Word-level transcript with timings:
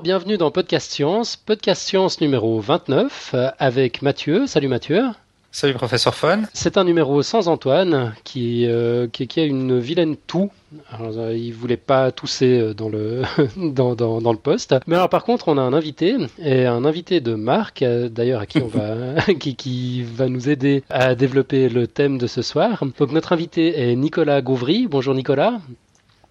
Bonjour, 0.00 0.18
bienvenue 0.18 0.38
dans 0.38 0.50
Podcast 0.50 0.90
Science, 0.90 1.36
Podcast 1.36 1.82
Science 1.82 2.22
numéro 2.22 2.58
29 2.58 3.32
euh, 3.34 3.50
avec 3.58 4.00
Mathieu. 4.00 4.46
Salut 4.46 4.68
Mathieu. 4.68 5.02
Salut 5.52 5.74
professeur 5.74 6.14
Fun. 6.14 6.44
C'est 6.54 6.78
un 6.78 6.84
numéro 6.84 7.20
sans 7.22 7.48
Antoine 7.48 8.14
qui, 8.24 8.64
euh, 8.66 9.08
qui, 9.08 9.26
qui, 9.28 9.40
a 9.40 9.44
une 9.44 9.78
vilaine 9.78 10.16
toux. 10.16 10.50
Alors, 10.90 11.12
euh, 11.18 11.36
il 11.36 11.52
voulait 11.52 11.76
pas 11.76 12.12
tousser 12.12 12.60
euh, 12.60 12.72
dans 12.72 12.88
le, 12.88 13.24
dans, 13.56 13.94
dans, 13.94 14.22
dans, 14.22 14.32
le 14.32 14.38
poste. 14.38 14.74
Mais 14.86 14.96
alors 14.96 15.10
par 15.10 15.22
contre 15.22 15.48
on 15.48 15.58
a 15.58 15.60
un 15.60 15.74
invité, 15.74 16.16
et 16.38 16.64
un 16.64 16.86
invité 16.86 17.20
de 17.20 17.34
Marc, 17.34 17.84
d'ailleurs 17.84 18.40
à 18.40 18.46
qui 18.46 18.62
on 18.62 18.68
va, 18.68 19.20
qui, 19.38 19.54
qui 19.54 20.02
va 20.02 20.30
nous 20.30 20.48
aider 20.48 20.82
à 20.88 21.14
développer 21.14 21.68
le 21.68 21.86
thème 21.86 22.16
de 22.16 22.26
ce 22.26 22.40
soir. 22.40 22.82
Donc 22.98 23.12
notre 23.12 23.34
invité 23.34 23.90
est 23.90 23.96
Nicolas 23.96 24.40
Gauvry. 24.40 24.86
Bonjour 24.86 25.14
Nicolas. 25.14 25.60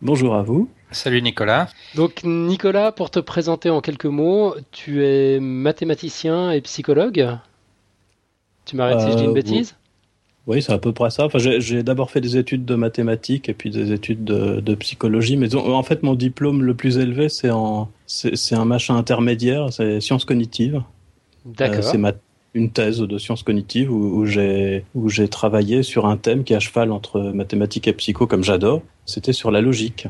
Bonjour 0.02 0.34
à 0.34 0.42
vous. 0.42 0.70
Salut 0.92 1.22
Nicolas. 1.22 1.70
Donc 1.96 2.24
Nicolas, 2.24 2.92
pour 2.92 3.12
te 3.12 3.20
présenter 3.20 3.70
en 3.70 3.82
quelques 3.82 4.06
mots, 4.06 4.56
tu 4.72 5.06
es 5.06 5.40
mathématicien 5.40 6.52
et 6.52 6.62
psychologue. 6.62 7.38
Tu 8.66 8.76
m'arrêtes 8.76 9.02
si 9.02 9.12
je 9.12 9.18
dis 9.18 9.24
une 9.24 9.34
bêtise 9.34 9.76
Oui, 10.48 10.64
c'est 10.64 10.74
à 10.74 10.80
peu 10.80 10.92
près 10.92 11.12
ça. 11.12 11.26
Enfin, 11.26 11.38
j'ai 11.38 11.84
d'abord 11.84 12.10
fait 12.10 12.22
des 12.22 12.38
études 12.38 12.66
de 12.66 12.76
mathématiques 12.76 13.50
et 13.50 13.54
puis 13.54 13.70
des 13.70 13.92
études 13.92 14.24
de, 14.24 14.60
de 14.62 14.76
psychologie. 14.76 15.38
Mais 15.38 15.54
en 15.56 15.84
fait, 15.84 16.02
mon 16.02 16.16
diplôme 16.16 16.64
le 16.64 16.74
plus 16.74 16.98
élevé, 16.98 17.30
c'est 17.30 17.50
un 17.50 18.66
machin 18.66 18.96
intermédiaire, 18.96 19.72
c'est 19.72 20.02
sciences 20.02 20.26
cognitives. 20.26 20.82
D'accord. 21.46 21.80
Euh, 21.80 21.82
c'est 21.84 21.98
ma, 21.98 22.14
une 22.56 22.72
thèse 22.72 23.00
de 23.00 23.18
sciences 23.20 23.44
cognitives 23.44 23.92
où, 23.92 24.24
où 24.24 24.26
j'ai 25.10 25.28
travaillé 25.30 25.84
sur 25.84 26.08
un 26.08 26.18
thème 26.18 26.44
qui 26.44 26.54
est 26.54 26.56
à 26.56 26.60
cheval 26.60 26.92
entre 26.92 27.22
mathématiques 27.22 27.88
et 27.88 27.94
psycho, 27.94 28.26
comme 28.26 28.44
j'adore. 28.44 28.82
C'était 29.06 29.34
sur 29.34 29.52
la 29.52 29.62
logique. 29.62 30.08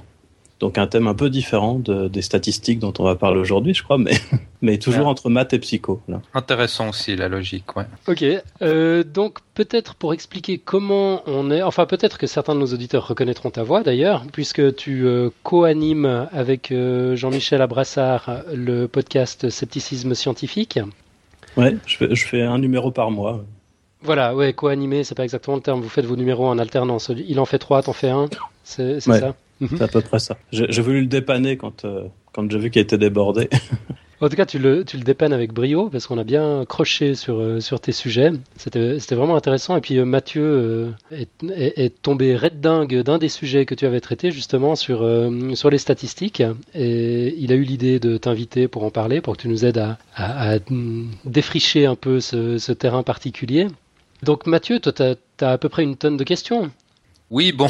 Donc 0.60 0.78
un 0.78 0.88
thème 0.88 1.08
un 1.08 1.14
peu 1.14 1.30
différent 1.30 1.76
de, 1.76 2.10
des 2.10 2.22
statistiques 2.22 2.80
dont 2.80 2.94
on 3.00 3.04
va 3.04 3.16
parler 3.16 3.40
aujourd'hui, 3.40 3.74
je 3.74 3.82
crois, 3.82 3.98
mais, 3.98 4.12
mais 4.62 4.78
toujours 4.78 5.08
entre 5.08 5.30
maths 5.30 5.54
et 5.54 5.60
psycho. 5.60 6.02
Là. 6.10 6.22
Intéressant 6.34 6.90
aussi 6.90 7.16
la 7.16 7.30
logique, 7.30 7.78
ouais. 7.78 7.86
Ok, 8.08 8.26
euh, 8.62 9.04
donc 9.04 9.40
peut-être 9.54 9.96
pour 9.96 10.14
expliquer 10.14 10.58
comment 10.58 11.22
on 11.28 11.50
est, 11.50 11.62
enfin 11.62 11.86
peut-être 11.86 12.18
que 12.18 12.28
certains 12.28 12.56
de 12.56 12.60
nos 12.60 12.74
auditeurs 12.74 13.08
reconnaîtront 13.08 13.52
ta 13.52 13.64
voix 13.64 13.84
d'ailleurs, 13.84 14.26
puisque 14.34 14.76
tu 14.76 15.06
euh, 15.06 15.30
co-animes 15.44 16.28
avec 16.34 16.72
euh, 16.72 17.16
Jean-Michel 17.16 17.62
Abrassard 17.62 18.44
le 18.54 18.88
podcast 18.88 19.50
Scepticisme 19.50 20.14
scientifique. 20.14 20.80
Ouais, 21.56 21.78
je 21.86 21.98
fais, 21.98 22.14
je 22.14 22.28
fais 22.28 22.42
un 22.42 22.58
numéro 22.58 22.92
par 22.92 23.12
mois. 23.12 23.46
Voilà, 24.02 24.36
ouais, 24.36 24.54
co-animé, 24.54 25.04
c'est 25.04 25.16
pas 25.16 25.24
exactement 25.24 25.56
le 25.56 25.62
terme. 25.62 25.82
Vous 25.82 25.90
faites 25.90 26.06
vos 26.06 26.16
numéros 26.16 26.48
en 26.48 26.58
alternance. 26.58 27.12
Il 27.28 27.40
en 27.40 27.46
fait 27.46 27.60
trois, 27.60 27.82
t'en 27.82 27.94
fais 27.94 28.10
un. 28.10 28.28
C'est 28.64 29.08
ouais. 29.08 29.20
ça? 29.20 29.36
C'est 29.62 29.82
à 29.82 29.88
peu 29.88 30.02
près 30.02 30.20
ça. 30.20 30.38
J'ai 30.52 30.82
voulu 30.82 31.02
le 31.02 31.08
dépanner 31.08 31.58
quand, 31.58 31.86
euh, 31.86 32.04
quand 32.34 32.50
j'ai 32.50 32.60
vu 32.60 32.70
qu'il 32.70 32.82
était 32.82 32.98
débordé. 32.98 33.50
En 34.22 34.28
tout 34.28 34.36
cas, 34.36 34.46
tu 34.46 34.60
le, 34.60 34.84
tu 34.84 34.98
le 34.98 35.04
dépannes 35.04 35.32
avec 35.32 35.54
brio 35.54 35.90
parce 35.90 36.06
qu'on 36.06 36.18
a 36.18 36.26
bien 36.26 36.66
croché 36.68 37.16
sur, 37.16 37.40
euh, 37.40 37.62
sur 37.62 37.80
tes 37.80 37.94
sujets. 37.94 38.32
C'était 38.58 39.16
vraiment 39.16 39.38
intéressant. 39.38 39.78
Et 39.78 39.82
puis 39.82 39.98
euh, 39.98 40.04
Mathieu 40.04 40.44
euh, 40.44 40.92
est, 41.12 41.30
est, 41.50 41.80
est, 41.80 42.02
tombé 42.02 42.36
red 42.36 42.60
dingue 42.60 43.02
d'un 43.02 43.18
des 43.18 43.30
sujets 43.30 43.66
que 43.66 43.76
tu 43.76 43.86
avais 43.86 44.02
traité 44.02 44.32
justement 44.32 44.76
sur, 44.76 45.08
sur 45.54 45.70
les 45.70 45.78
statistiques. 45.78 46.44
Et 46.74 47.34
il 47.38 47.54
a 47.54 47.56
eu 47.56 47.64
l'idée 47.64 48.00
de 48.00 48.18
t'inviter 48.18 48.68
pour 48.68 48.84
en 48.84 48.92
parler, 48.92 49.22
pour 49.22 49.38
que 49.38 49.42
tu 49.42 49.48
nous 49.48 49.64
aides 49.64 49.78
à, 49.78 49.98
à, 50.16 50.56
à 50.56 50.60
défricher 51.24 51.86
un 51.86 51.96
peu 51.96 52.20
ce, 52.20 52.58
ce, 52.58 52.74
terrain 52.74 53.04
particulier. 53.04 53.68
Donc 54.24 54.48
Mathieu, 54.48 54.80
toi, 54.82 54.92
tu 54.92 55.02
as, 55.02 55.16
as 55.42 55.52
à 55.52 55.58
peu 55.58 55.70
près 55.70 55.84
une 55.84 55.96
tonne 55.96 56.18
de 56.18 56.24
questions. 56.26 56.72
Oui, 57.32 57.52
bon, 57.52 57.68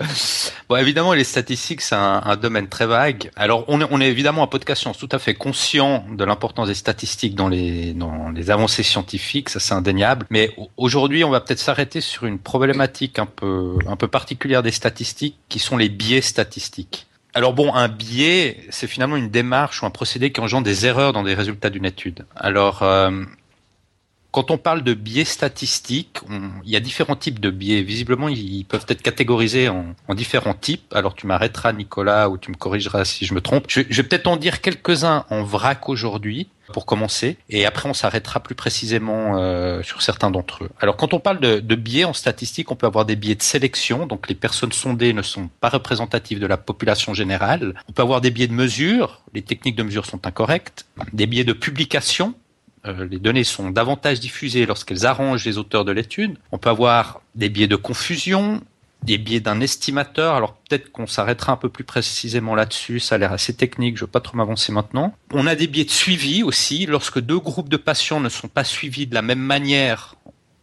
bon, 0.68 0.76
évidemment, 0.76 1.14
les 1.14 1.24
statistiques, 1.24 1.80
c'est 1.80 1.94
un, 1.94 2.20
un, 2.24 2.36
domaine 2.36 2.68
très 2.68 2.86
vague. 2.86 3.30
Alors, 3.36 3.64
on 3.68 3.80
est, 3.80 3.86
on 3.90 4.02
est 4.02 4.08
évidemment 4.08 4.42
à 4.42 4.48
podcast 4.48 4.82
science 4.82 4.98
tout 4.98 5.08
à 5.12 5.18
fait 5.18 5.32
conscient 5.34 6.04
de 6.10 6.22
l'importance 6.24 6.68
des 6.68 6.74
statistiques 6.74 7.34
dans 7.34 7.48
les, 7.48 7.94
dans 7.94 8.28
les 8.28 8.50
avancées 8.50 8.82
scientifiques, 8.82 9.48
ça 9.48 9.60
c'est 9.60 9.72
indéniable. 9.72 10.26
Mais 10.28 10.54
aujourd'hui, 10.76 11.24
on 11.24 11.30
va 11.30 11.40
peut-être 11.40 11.58
s'arrêter 11.58 12.02
sur 12.02 12.26
une 12.26 12.38
problématique 12.38 13.18
un 13.18 13.24
peu, 13.24 13.78
un 13.86 13.96
peu 13.96 14.08
particulière 14.08 14.62
des 14.62 14.72
statistiques, 14.72 15.38
qui 15.48 15.58
sont 15.58 15.78
les 15.78 15.88
biais 15.88 16.20
statistiques. 16.20 17.06
Alors 17.32 17.54
bon, 17.54 17.72
un 17.74 17.88
biais, 17.88 18.58
c'est 18.68 18.86
finalement 18.86 19.16
une 19.16 19.30
démarche 19.30 19.82
ou 19.82 19.86
un 19.86 19.90
procédé 19.90 20.32
qui 20.32 20.40
engendre 20.40 20.64
des 20.64 20.84
erreurs 20.84 21.14
dans 21.14 21.22
des 21.22 21.32
résultats 21.32 21.70
d'une 21.70 21.86
étude. 21.86 22.26
Alors, 22.36 22.82
euh, 22.82 23.10
quand 24.32 24.50
on 24.50 24.56
parle 24.56 24.82
de 24.82 24.94
biais 24.94 25.26
statistiques, 25.26 26.20
il 26.64 26.70
y 26.70 26.76
a 26.76 26.80
différents 26.80 27.16
types 27.16 27.38
de 27.38 27.50
biais. 27.50 27.82
Visiblement, 27.82 28.28
ils 28.28 28.64
peuvent 28.64 28.86
être 28.88 29.02
catégorisés 29.02 29.68
en, 29.68 29.94
en 30.08 30.14
différents 30.14 30.54
types. 30.54 30.92
Alors, 30.94 31.14
tu 31.14 31.26
m'arrêteras, 31.26 31.74
Nicolas, 31.74 32.30
ou 32.30 32.38
tu 32.38 32.50
me 32.50 32.56
corrigeras 32.56 33.04
si 33.04 33.26
je 33.26 33.34
me 33.34 33.42
trompe. 33.42 33.66
Je, 33.68 33.82
je 33.88 34.02
vais 34.02 34.08
peut-être 34.08 34.26
en 34.26 34.38
dire 34.38 34.62
quelques-uns 34.62 35.26
en 35.28 35.44
vrac 35.44 35.88
aujourd'hui 35.88 36.48
pour 36.72 36.86
commencer, 36.86 37.36
et 37.50 37.66
après 37.66 37.88
on 37.88 37.92
s'arrêtera 37.92 38.40
plus 38.40 38.54
précisément 38.54 39.36
euh, 39.36 39.82
sur 39.82 40.00
certains 40.00 40.30
d'entre 40.30 40.64
eux. 40.64 40.70
Alors 40.80 40.96
quand 40.96 41.12
on 41.12 41.20
parle 41.20 41.38
de, 41.40 41.60
de, 41.60 41.74
biais 41.74 42.04
en 42.04 42.12
statistique, 42.12 42.70
on 42.70 42.76
peut 42.76 42.86
avoir 42.86 43.04
des 43.04 43.16
biais 43.16 43.34
de 43.34 43.42
sélection, 43.42 44.06
donc 44.06 44.28
les 44.28 44.34
personnes 44.34 44.72
sondées 44.72 45.12
ne 45.12 45.22
sont 45.22 45.50
pas 45.60 45.68
représentatives 45.68 46.40
de 46.40 46.46
la 46.46 46.56
population 46.56 47.14
générale. 47.14 47.74
On 47.88 47.92
peut 47.92 48.02
avoir 48.02 48.20
des 48.20 48.30
biais 48.30 48.46
de 48.46 48.54
mesure, 48.54 49.22
les 49.34 49.42
techniques 49.42 49.76
de 49.76 49.82
mesure 49.82 50.06
sont 50.06 50.26
incorrectes, 50.26 50.86
des 51.12 51.26
biais 51.26 51.44
de 51.44 51.52
publication, 51.52 52.34
euh, 52.86 53.06
les 53.08 53.18
données 53.18 53.44
sont 53.44 53.70
davantage 53.70 54.20
diffusées 54.20 54.66
lorsqu'elles 54.66 55.06
arrangent 55.06 55.44
les 55.44 55.58
auteurs 55.58 55.84
de 55.84 55.92
l'étude. 55.92 56.36
On 56.50 56.58
peut 56.58 56.70
avoir 56.70 57.22
des 57.34 57.48
biais 57.48 57.68
de 57.68 57.76
confusion, 57.76 58.60
des 59.02 59.18
biais 59.18 59.40
d'un 59.40 59.60
estimateur. 59.60 60.34
Alors 60.34 60.54
peut-être 60.54 60.90
qu'on 60.90 61.06
s'arrêtera 61.06 61.52
un 61.52 61.56
peu 61.56 61.68
plus 61.68 61.84
précisément 61.84 62.54
là-dessus. 62.54 63.00
Ça 63.00 63.14
a 63.14 63.18
l'air 63.18 63.32
assez 63.32 63.54
technique. 63.54 63.96
Je 63.96 64.02
ne 64.02 64.06
veux 64.06 64.10
pas 64.10 64.20
trop 64.20 64.36
m'avancer 64.36 64.72
maintenant. 64.72 65.14
On 65.32 65.46
a 65.46 65.54
des 65.54 65.66
biais 65.66 65.84
de 65.84 65.90
suivi 65.90 66.42
aussi. 66.42 66.86
Lorsque 66.86 67.20
deux 67.20 67.38
groupes 67.38 67.68
de 67.68 67.76
patients 67.76 68.20
ne 68.20 68.28
sont 68.28 68.48
pas 68.48 68.64
suivis 68.64 69.06
de 69.06 69.14
la 69.14 69.22
même 69.22 69.40
manière 69.40 70.16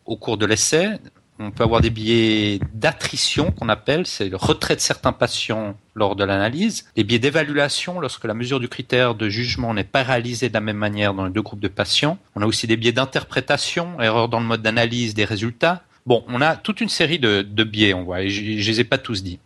au 0.06 0.18
cours 0.18 0.38
de 0.38 0.46
l'essai, 0.46 0.90
on 1.40 1.52
peut 1.52 1.64
avoir 1.64 1.80
des 1.82 1.90
biais 1.90 2.60
d'attrition 2.74 3.52
qu'on 3.52 3.70
appelle, 3.70 4.06
c'est 4.06 4.30
le 4.30 4.36
retrait 4.36 4.76
de 4.76 4.82
certains 4.82 5.14
patients 5.14 5.78
lors 5.96 6.16
de 6.16 6.24
l'analyse, 6.26 6.86
des 6.96 7.04
biais 7.04 7.20
d'évaluation 7.20 8.00
lorsque 8.00 8.26
la 8.26 8.34
mesure 8.34 8.60
du 8.60 8.68
critère 8.68 9.16
de 9.16 9.30
jugement 9.30 9.74
n'est 9.74 9.86
pas 9.86 10.04
réalisée 10.04 10.50
de 10.50 10.54
la 10.54 10.60
même 10.60 10.78
manière 10.78 11.14
dans 11.14 11.26
les 11.26 11.32
deux 11.32 11.42
groupes 11.42 11.62
de 11.62 11.70
patients. 11.70 12.18
On 12.36 12.42
a 12.42 12.46
aussi 12.46 12.68
des 12.68 12.78
biais 12.78 12.92
d'interprétation, 12.92 14.02
erreur 14.02 14.28
dans 14.28 14.42
le 14.42 14.46
mode 14.46 14.62
d'analyse 14.62 15.14
des 15.14 15.26
résultats. 15.26 15.82
Bon, 16.06 16.24
on 16.28 16.42
a 16.42 16.56
toute 16.56 16.82
une 16.82 16.90
série 16.90 17.20
de, 17.20 17.42
de 17.42 17.64
biais, 17.64 17.94
on 17.94 18.04
voit, 18.04 18.22
et 18.22 18.30
je, 18.30 18.42
je 18.42 18.72
les 18.72 18.80
ai 18.82 18.84
pas 18.84 18.98
tous 18.98 19.24
dit. 19.24 19.40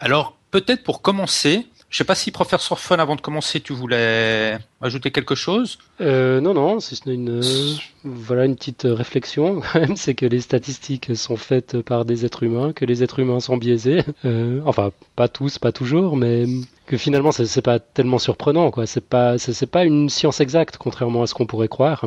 Alors, 0.00 0.36
peut-être 0.50 0.82
pour 0.82 1.02
commencer, 1.02 1.66
je 1.94 1.98
sais 1.98 2.04
pas 2.04 2.16
si 2.16 2.32
professeur 2.32 2.80
Fun, 2.80 2.96
avant 2.96 3.14
de 3.14 3.20
commencer, 3.20 3.60
tu 3.60 3.72
voulais 3.72 4.58
ajouter 4.82 5.12
quelque 5.12 5.36
chose 5.36 5.78
euh, 6.00 6.40
Non, 6.40 6.52
non, 6.52 6.80
c'est 6.80 7.06
une 7.06 7.40
euh, 7.40 7.74
voilà 8.02 8.46
une 8.46 8.56
petite 8.56 8.82
réflexion 8.84 9.60
quand 9.72 9.78
même, 9.78 9.94
c'est 9.94 10.16
que 10.16 10.26
les 10.26 10.40
statistiques 10.40 11.14
sont 11.14 11.36
faites 11.36 11.82
par 11.82 12.04
des 12.04 12.24
êtres 12.24 12.42
humains, 12.42 12.72
que 12.72 12.84
les 12.84 13.04
êtres 13.04 13.20
humains 13.20 13.38
sont 13.38 13.56
biaisés. 13.56 14.02
Euh, 14.24 14.60
enfin, 14.64 14.90
pas 15.16 15.28
tous, 15.28 15.58
pas 15.58 15.70
toujours, 15.70 16.16
mais 16.16 16.46
que 16.86 16.96
finalement 16.96 17.30
c'est 17.30 17.62
pas 17.62 17.78
tellement 17.78 18.18
surprenant, 18.18 18.70
quoi. 18.70 18.86
C'est 18.86 19.04
pas 19.04 19.36
c'est 19.38 19.66
pas 19.66 19.84
une 19.84 20.08
science 20.08 20.40
exacte, 20.40 20.78
contrairement 20.78 21.22
à 21.22 21.26
ce 21.26 21.34
qu'on 21.34 21.46
pourrait 21.46 21.68
croire 21.68 22.06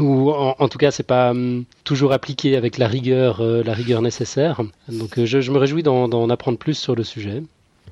ou 0.00 0.30
en, 0.32 0.56
en, 0.58 0.68
tout 0.68 0.78
cas 0.78 0.90
c'est 0.90 1.06
pas 1.06 1.30
um, 1.30 1.64
toujours 1.84 2.12
appliqué 2.12 2.56
avec 2.56 2.78
la 2.78 2.88
rigueur 2.88 3.40
euh, 3.40 3.62
la 3.62 3.72
rigueur 3.72 4.02
nécessaire 4.02 4.60
donc 4.88 5.24
je, 5.24 5.40
je 5.40 5.50
me 5.52 5.58
réjouis 5.58 5.82
d'en 5.82 6.28
apprendre 6.28 6.58
plus 6.58 6.74
sur 6.74 6.94
le 6.94 7.04
sujet 7.04 7.42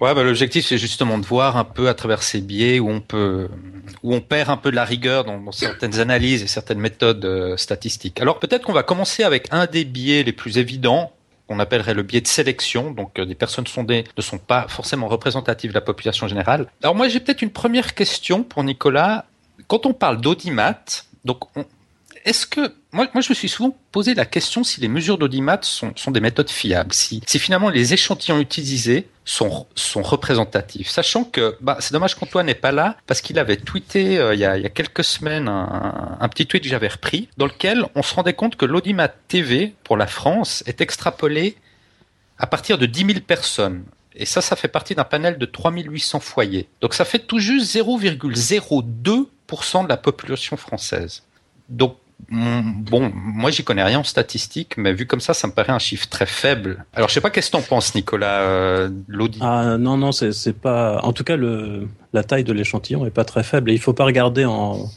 Ouais, 0.00 0.12
bah, 0.14 0.24
l'objectif 0.24 0.66
c'est 0.66 0.78
justement 0.78 1.18
de 1.18 1.24
voir 1.24 1.56
un 1.56 1.64
peu 1.64 1.88
à 1.88 1.94
travers 1.94 2.22
ces 2.22 2.40
biais 2.40 2.80
où 2.80 2.90
on 2.90 3.00
peut, 3.00 3.48
où 4.02 4.14
on 4.14 4.20
perd 4.20 4.50
un 4.50 4.56
peu 4.56 4.70
de 4.70 4.76
la 4.76 4.84
rigueur 4.84 5.24
dans, 5.24 5.52
certaines 5.52 6.00
analyses 6.00 6.42
et 6.42 6.46
certaines 6.46 6.80
méthodes 6.80 7.24
euh, 7.24 7.56
statistiques. 7.56 8.20
Alors 8.20 8.40
peut-être 8.40 8.64
qu'on 8.64 8.72
va 8.72 8.82
commencer 8.82 9.22
avec 9.22 9.46
un 9.52 9.66
des 9.66 9.84
biais 9.84 10.24
les 10.24 10.32
plus 10.32 10.58
évidents 10.58 11.12
qu'on 11.46 11.60
appellerait 11.60 11.94
le 11.94 12.02
biais 12.02 12.20
de 12.20 12.26
sélection. 12.26 12.90
Donc 12.90 13.18
euh, 13.18 13.24
des 13.24 13.36
personnes 13.36 13.66
sondées 13.66 14.04
ne 14.16 14.22
sont 14.22 14.38
pas 14.38 14.66
forcément 14.68 15.06
représentatives 15.06 15.70
de 15.70 15.74
la 15.74 15.80
population 15.80 16.26
générale. 16.26 16.66
Alors 16.82 16.96
moi 16.96 17.08
j'ai 17.08 17.20
peut-être 17.20 17.42
une 17.42 17.52
première 17.52 17.94
question 17.94 18.42
pour 18.42 18.64
Nicolas. 18.64 19.26
Quand 19.68 19.86
on 19.86 19.94
parle 19.94 20.20
d'audimat, 20.20 20.84
donc 21.24 21.56
on, 21.56 21.64
est-ce 22.24 22.46
que 22.46 22.74
moi, 22.92 23.08
je 23.14 23.28
me 23.28 23.34
suis 23.34 23.48
souvent 23.48 23.76
posé 23.92 24.14
la 24.14 24.24
question 24.24 24.64
si 24.64 24.80
les 24.80 24.88
mesures 24.88 25.18
d'audimat 25.18 25.58
sont, 25.62 25.92
des 26.08 26.20
méthodes 26.20 26.48
fiables, 26.48 26.92
si 26.92 27.20
finalement 27.26 27.68
les 27.68 27.92
échantillons 27.92 28.38
utilisés 28.38 29.08
sont, 29.24 29.66
sont 29.74 30.02
représentatifs, 30.02 30.88
sachant 30.88 31.24
que 31.24 31.56
bah, 31.60 31.78
c'est 31.80 31.92
dommage 31.92 32.14
qu'Antoine 32.14 32.46
n'est 32.46 32.54
pas 32.54 32.72
là 32.72 32.96
parce 33.06 33.20
qu'il 33.20 33.38
avait 33.38 33.56
tweeté 33.56 34.18
euh, 34.18 34.34
il, 34.34 34.40
y 34.40 34.44
a, 34.44 34.68
quelques 34.68 35.04
semaines 35.04 35.48
un, 35.48 36.18
un 36.20 36.28
petit 36.28 36.46
tweet 36.46 36.62
que 36.62 36.68
j'avais 36.68 36.88
repris 36.88 37.28
dans 37.38 37.46
lequel 37.46 37.86
on 37.94 38.02
se 38.02 38.14
rendait 38.14 38.34
compte 38.34 38.56
que 38.56 38.66
l'audimat 38.66 39.08
TV 39.08 39.74
pour 39.82 39.96
la 39.96 40.06
France 40.06 40.62
est 40.66 40.80
extrapolé 40.80 41.56
à 42.38 42.46
partir 42.46 42.78
de 42.78 42.86
10 42.86 43.06
000 43.06 43.20
personnes. 43.20 43.84
Et 44.14 44.26
ça, 44.26 44.40
ça 44.40 44.56
fait 44.56 44.68
partie 44.68 44.94
d'un 44.94 45.04
panel 45.04 45.38
de 45.38 45.46
3800 45.46 46.20
foyers. 46.20 46.68
Donc 46.80 46.94
ça 46.94 47.04
fait 47.04 47.18
tout 47.18 47.40
juste 47.40 47.74
0,02% 47.74 49.84
de 49.84 49.88
la 49.88 49.96
population 49.96 50.56
française. 50.56 51.24
Donc 51.68 51.96
Bon, 52.30 53.12
moi 53.14 53.50
j'y 53.50 53.64
connais 53.64 53.82
rien 53.82 54.00
en 54.00 54.04
statistique, 54.04 54.76
mais 54.76 54.92
vu 54.92 55.06
comme 55.06 55.20
ça, 55.20 55.34
ça 55.34 55.46
me 55.46 55.52
paraît 55.52 55.72
un 55.72 55.78
chiffre 55.78 56.08
très 56.08 56.26
faible. 56.26 56.84
Alors 56.94 57.08
je 57.08 57.14
sais 57.14 57.20
pas 57.20 57.30
qu'est-ce 57.30 57.50
que 57.50 57.56
t'en 57.56 57.62
penses, 57.62 57.94
Nicolas 57.94 58.40
euh, 58.42 58.90
Ah 59.40 59.76
non 59.78 59.96
non, 59.96 60.12
c'est 60.12 60.52
pas. 60.52 61.00
En 61.02 61.12
tout 61.12 61.24
cas, 61.24 61.36
la 61.36 62.24
taille 62.24 62.44
de 62.44 62.52
l'échantillon 62.52 63.06
est 63.06 63.10
pas 63.10 63.24
très 63.24 63.42
faible 63.42 63.70
et 63.70 63.74
il 63.74 63.80
faut 63.80 63.94
pas 63.94 64.04
regarder 64.04 64.44
en 64.44 64.90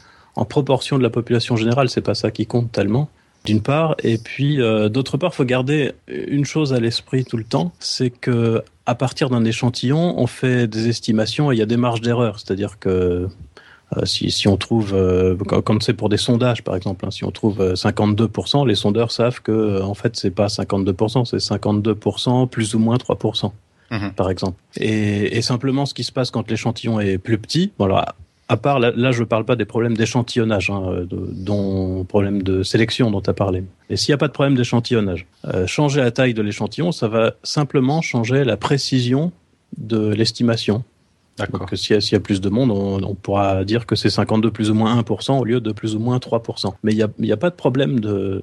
proportion 0.48 0.98
de 0.98 1.02
la 1.02 1.10
population 1.10 1.56
générale. 1.56 1.88
C'est 1.88 2.00
pas 2.00 2.14
ça 2.14 2.30
qui 2.30 2.46
compte 2.46 2.72
tellement 2.72 3.10
d'une 3.44 3.62
part, 3.62 3.94
et 4.02 4.18
puis 4.18 4.60
euh, 4.60 4.88
d'autre 4.88 5.16
part, 5.16 5.34
faut 5.34 5.44
garder 5.44 5.92
une 6.06 6.44
chose 6.44 6.72
à 6.72 6.80
l'esprit 6.80 7.24
tout 7.24 7.36
le 7.36 7.44
temps, 7.44 7.72
c'est 7.78 8.10
que 8.10 8.62
à 8.84 8.94
partir 8.94 9.30
d'un 9.30 9.44
échantillon, 9.44 10.18
on 10.18 10.26
fait 10.26 10.66
des 10.66 10.88
estimations 10.88 11.52
et 11.52 11.54
il 11.54 11.58
y 11.58 11.62
a 11.62 11.66
des 11.66 11.76
marges 11.76 12.00
d'erreur, 12.00 12.38
c'est-à-dire 12.38 12.78
que 12.78 13.28
si, 14.04 14.30
si, 14.30 14.48
on 14.48 14.56
trouve, 14.56 14.92
euh, 14.94 15.36
comme 15.36 15.80
c'est 15.80 15.94
pour 15.94 16.08
des 16.08 16.16
sondages 16.16 16.62
par 16.62 16.76
exemple, 16.76 17.06
hein, 17.06 17.10
si 17.10 17.24
on 17.24 17.30
trouve 17.30 17.74
52%, 17.74 18.66
les 18.66 18.74
sondeurs 18.74 19.10
savent 19.10 19.40
que 19.40 19.82
en 19.82 19.94
fait 19.94 20.16
c'est 20.16 20.30
pas 20.30 20.46
52%, 20.46 21.24
c'est 21.24 21.38
52% 21.38 22.48
plus 22.48 22.74
ou 22.74 22.78
moins 22.78 22.96
3%. 22.96 23.52
Mhm. 23.90 24.12
Par 24.12 24.28
exemple. 24.28 24.60
Et, 24.76 25.38
et, 25.38 25.40
simplement, 25.40 25.86
ce 25.86 25.94
qui 25.94 26.04
se 26.04 26.12
passe 26.12 26.30
quand 26.30 26.50
l'échantillon 26.50 27.00
est 27.00 27.16
plus 27.16 27.38
petit, 27.38 27.72
voilà, 27.78 28.14
à 28.48 28.56
part, 28.56 28.80
là, 28.80 28.92
là 28.96 29.12
je 29.12 29.20
ne 29.20 29.24
parle 29.24 29.44
pas 29.44 29.56
des 29.56 29.66
problèmes 29.66 29.96
d'échantillonnage, 29.96 30.70
hein, 30.70 31.06
de, 31.08 31.28
dont 31.32 32.04
problème 32.04 32.42
de 32.42 32.62
sélection 32.62 33.10
dont 33.10 33.20
tu 33.20 33.30
as 33.30 33.34
parlé. 33.34 33.62
Et 33.90 33.96
s'il 33.96 34.12
n'y 34.12 34.14
a 34.14 34.18
pas 34.18 34.28
de 34.28 34.32
problème 34.32 34.56
d'échantillonnage, 34.56 35.26
euh, 35.46 35.66
changer 35.66 36.00
la 36.00 36.10
taille 36.10 36.34
de 36.34 36.42
l'échantillon, 36.42 36.90
ça 36.92 37.08
va 37.08 37.34
simplement 37.42 38.00
changer 38.00 38.44
la 38.44 38.56
précision 38.56 39.32
de 39.76 40.08
l'estimation. 40.08 40.82
D'accord. 41.38 41.60
Donc 41.60 41.70
s'il 41.74 41.96
y, 41.96 42.14
a 42.14 42.20
plus 42.20 42.40
de 42.40 42.48
monde, 42.48 42.70
on, 42.70 43.14
pourra 43.14 43.64
dire 43.64 43.86
que 43.86 43.94
c'est 43.94 44.10
52 44.10 44.50
plus 44.50 44.70
ou 44.70 44.74
moins 44.74 45.00
1% 45.00 45.38
au 45.38 45.44
lieu 45.44 45.60
de 45.60 45.72
plus 45.72 45.94
ou 45.94 45.98
moins 45.98 46.18
3%. 46.18 46.74
Mais 46.82 46.92
il 46.92 47.08
n'y 47.18 47.32
a, 47.32 47.36
pas 47.36 47.50
de 47.50 47.54
problème 47.54 48.00
de, 48.00 48.42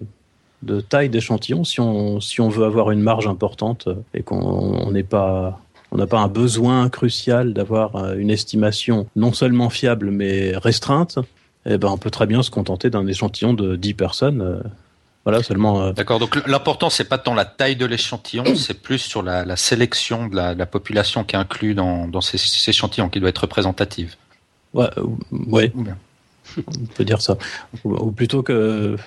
de 0.63 0.81
taille 0.81 1.09
d'échantillon 1.09 1.63
si 1.63 1.80
on, 1.80 2.19
si 2.21 2.42
on 2.42 2.50
veut 2.50 2.65
avoir 2.65 2.92
une 2.92 3.01
marge 3.01 3.27
importante 3.27 3.89
et 4.13 4.24
qu'on 4.24 4.92
n'est 4.92 5.03
pas 5.03 5.59
on 5.92 5.97
n'a 5.97 6.07
pas 6.07 6.19
un 6.19 6.27
besoin 6.27 6.89
crucial 6.89 7.53
d'avoir 7.53 7.95
euh, 7.95 8.15
une 8.18 8.30
estimation 8.30 9.07
non 9.15 9.31
seulement 9.31 9.69
fiable 9.69 10.12
mais 10.12 10.57
restreinte, 10.57 11.19
eh 11.65 11.77
ben 11.77 11.89
on 11.89 11.98
peut 11.98 12.09
très 12.09 12.25
bien 12.25 12.44
se 12.44 12.51
contenter 12.51 12.89
d'un 12.89 13.07
échantillon 13.07 13.53
de 13.53 13.75
10 13.75 13.94
personnes. 13.94 14.62
Voilà, 15.25 15.42
seulement. 15.42 15.81
Euh, 15.81 15.92
D'accord. 15.92 16.19
Donc 16.19 16.48
l'important 16.48 16.92
c'est 16.92 17.06
pas 17.06 17.18
tant 17.18 17.33
la 17.33 17.45
taille 17.45 17.75
de 17.75 17.86
l'échantillon, 17.86 18.44
c'est 18.56 18.81
plus 18.81 19.00
sur 19.00 19.24
la, 19.24 19.56
sélection 19.56 20.27
de 20.27 20.36
la, 20.36 20.66
population 20.66 21.24
qui 21.24 21.36
est 21.36 21.39
inclue 21.39 21.74
dans, 21.74 22.22
ces, 22.22 22.38
échantillons 22.69 23.10
qui 23.10 23.19
doit 23.19 23.30
être 23.30 23.39
représentative. 23.39 24.16
Ouais, 24.74 24.89
ouais. 25.48 25.74
On 26.57 26.86
peut 26.94 27.06
dire 27.06 27.22
ça. 27.22 27.38
Ou 27.83 28.12
plutôt 28.12 28.44
que 28.44 28.98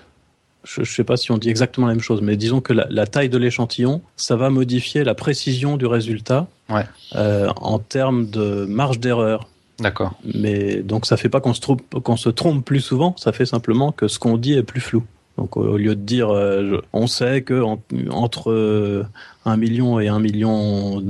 je 0.64 0.80
ne 0.80 0.86
sais 0.86 1.04
pas 1.04 1.16
si 1.16 1.30
on 1.30 1.38
dit 1.38 1.48
exactement 1.48 1.86
la 1.86 1.94
même 1.94 2.02
chose, 2.02 2.20
mais 2.20 2.36
disons 2.36 2.60
que 2.60 2.72
la, 2.72 3.06
taille 3.06 3.28
de 3.28 3.38
l'échantillon, 3.38 4.02
ça 4.16 4.34
va 4.36 4.50
modifier 4.50 5.04
la 5.04 5.14
précision 5.14 5.76
du 5.76 5.86
résultat 5.86 6.48
euh, 7.14 7.48
en 7.56 7.78
termes 7.78 8.28
de 8.28 8.66
marge 8.66 8.98
d'erreur. 8.98 9.48
D'accord. 9.78 10.14
Mais 10.24 10.82
donc 10.82 11.06
ça 11.06 11.16
fait 11.16 11.28
pas 11.28 11.40
qu'on 11.40 11.54
se, 11.54 11.60
trompe, 11.60 11.82
qu'on 12.02 12.16
se 12.16 12.28
trompe 12.28 12.64
plus 12.64 12.80
souvent, 12.80 13.14
ça 13.16 13.30
fait 13.30 13.46
simplement 13.46 13.92
que 13.92 14.08
ce 14.08 14.18
qu'on 14.18 14.36
dit 14.36 14.54
est 14.54 14.64
plus 14.64 14.80
flou. 14.80 15.04
Donc 15.38 15.56
au 15.56 15.76
lieu 15.76 15.94
de 15.94 16.02
dire, 16.02 16.30
euh, 16.30 16.82
on 16.92 17.06
sait 17.06 17.42
que 17.42 17.62
entre 18.10 18.50
1 19.44 19.52
euh, 19.52 19.56
million 19.56 20.00
et 20.00 20.08
1 20.08 20.18
million 20.18 21.02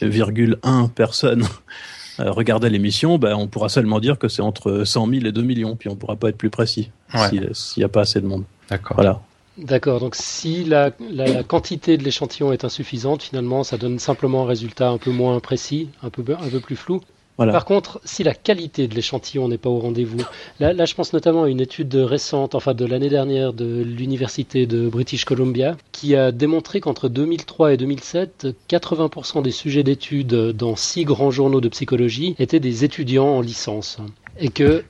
virgule 0.00 0.58
1 0.62 0.88
personnes 0.88 1.44
regardaient 2.18 2.70
l'émission, 2.70 3.18
ben, 3.18 3.34
on 3.34 3.46
pourra 3.46 3.68
seulement 3.68 4.00
dire 4.00 4.18
que 4.18 4.28
c'est 4.28 4.40
entre 4.40 4.84
100 4.84 5.08
000 5.08 5.26
et 5.26 5.32
2 5.32 5.42
millions, 5.42 5.76
puis 5.76 5.90
on 5.90 5.94
pourra 5.94 6.16
pas 6.16 6.30
être 6.30 6.38
plus 6.38 6.50
précis 6.50 6.90
s'il 7.52 7.52
n'y 7.76 7.84
a 7.84 7.88
pas 7.88 8.00
assez 8.00 8.20
de 8.20 8.26
monde. 8.26 8.44
D'accord. 8.70 8.96
Voilà. 8.96 9.20
D'accord, 9.58 10.00
donc 10.00 10.16
si 10.16 10.64
la, 10.64 10.90
la, 11.10 11.44
quantité 11.44 11.96
de 11.96 12.02
l'échantillon 12.02 12.50
est 12.50 12.64
insuffisante, 12.64 13.22
finalement, 13.22 13.62
ça 13.62 13.76
donne 13.76 14.00
simplement 14.00 14.44
un 14.44 14.46
résultat 14.46 14.88
un 14.88 14.98
peu 14.98 15.12
moins 15.12 15.38
précis, 15.38 15.90
un 16.02 16.10
peu, 16.10 16.24
un 16.28 16.48
peu 16.48 16.58
plus 16.58 16.74
flou. 16.74 17.02
Par 17.36 17.64
contre, 17.64 18.00
si 18.04 18.22
la 18.22 18.34
qualité 18.34 18.86
de 18.86 18.94
l'échantillon 18.94 19.48
n'est 19.48 19.58
pas 19.58 19.68
au 19.68 19.78
rendez-vous, 19.78 20.24
là, 20.60 20.72
là, 20.72 20.84
je 20.84 20.94
pense 20.94 21.12
notamment 21.12 21.44
à 21.44 21.48
une 21.48 21.60
étude 21.60 21.94
récente, 21.94 22.54
enfin 22.54 22.74
de 22.74 22.84
l'année 22.84 23.08
dernière, 23.08 23.52
de 23.52 23.82
l'université 23.82 24.66
de 24.66 24.88
British 24.88 25.24
Columbia, 25.24 25.76
qui 25.90 26.14
a 26.14 26.30
démontré 26.30 26.80
qu'entre 26.80 27.08
2003 27.08 27.74
et 27.74 27.76
2007, 27.76 28.48
80% 28.68 29.42
des 29.42 29.50
sujets 29.50 29.82
d'études 29.82 30.52
dans 30.52 30.76
six 30.76 31.04
grands 31.04 31.32
journaux 31.32 31.60
de 31.60 31.68
psychologie 31.68 32.36
étaient 32.38 32.60
des 32.60 32.84
étudiants 32.84 33.28
en 33.28 33.40
licence. 33.40 33.98
Et 34.38 34.48
que 34.48 34.84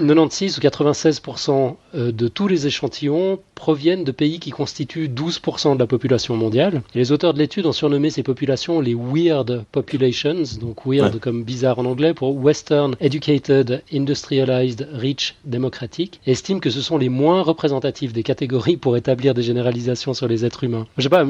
96 0.00 0.58
ou 0.58 0.60
96% 0.60 1.76
euh, 1.94 2.12
de 2.12 2.28
tous 2.28 2.48
les 2.48 2.66
échantillons 2.66 3.38
proviennent 3.54 4.04
de 4.04 4.12
pays 4.12 4.40
qui 4.40 4.50
constituent 4.50 5.08
12% 5.08 5.74
de 5.74 5.78
la 5.78 5.86
population 5.86 6.36
mondiale. 6.36 6.82
Et 6.94 6.98
les 6.98 7.12
auteurs 7.12 7.34
de 7.34 7.38
l'étude 7.38 7.66
ont 7.66 7.72
surnommé 7.72 8.10
ces 8.10 8.22
populations 8.22 8.80
les 8.80 8.94
Weird 8.94 9.64
Populations, 9.70 10.58
donc 10.60 10.86
weird 10.86 11.20
comme 11.20 11.44
bizarre 11.44 11.78
en 11.78 11.84
anglais, 11.84 12.14
pour 12.14 12.34
Western 12.34 12.96
Educated, 13.00 13.82
Industrialized, 13.92 14.88
Rich, 14.92 15.36
Democratic, 15.44 16.20
et 16.26 16.32
estiment 16.32 16.60
que 16.60 16.70
ce 16.70 16.80
sont 16.80 16.96
les 16.96 17.10
moins 17.10 17.42
représentatifs 17.42 18.12
des 18.12 18.22
catégories 18.22 18.78
pour 18.78 18.96
établir 18.96 19.34
des 19.34 19.42
généralisations 19.42 20.14
sur 20.14 20.26
les 20.26 20.44
êtres 20.44 20.64
humains. 20.64 20.86
Je 20.96 21.02
sais 21.02 21.08
pas, 21.08 21.26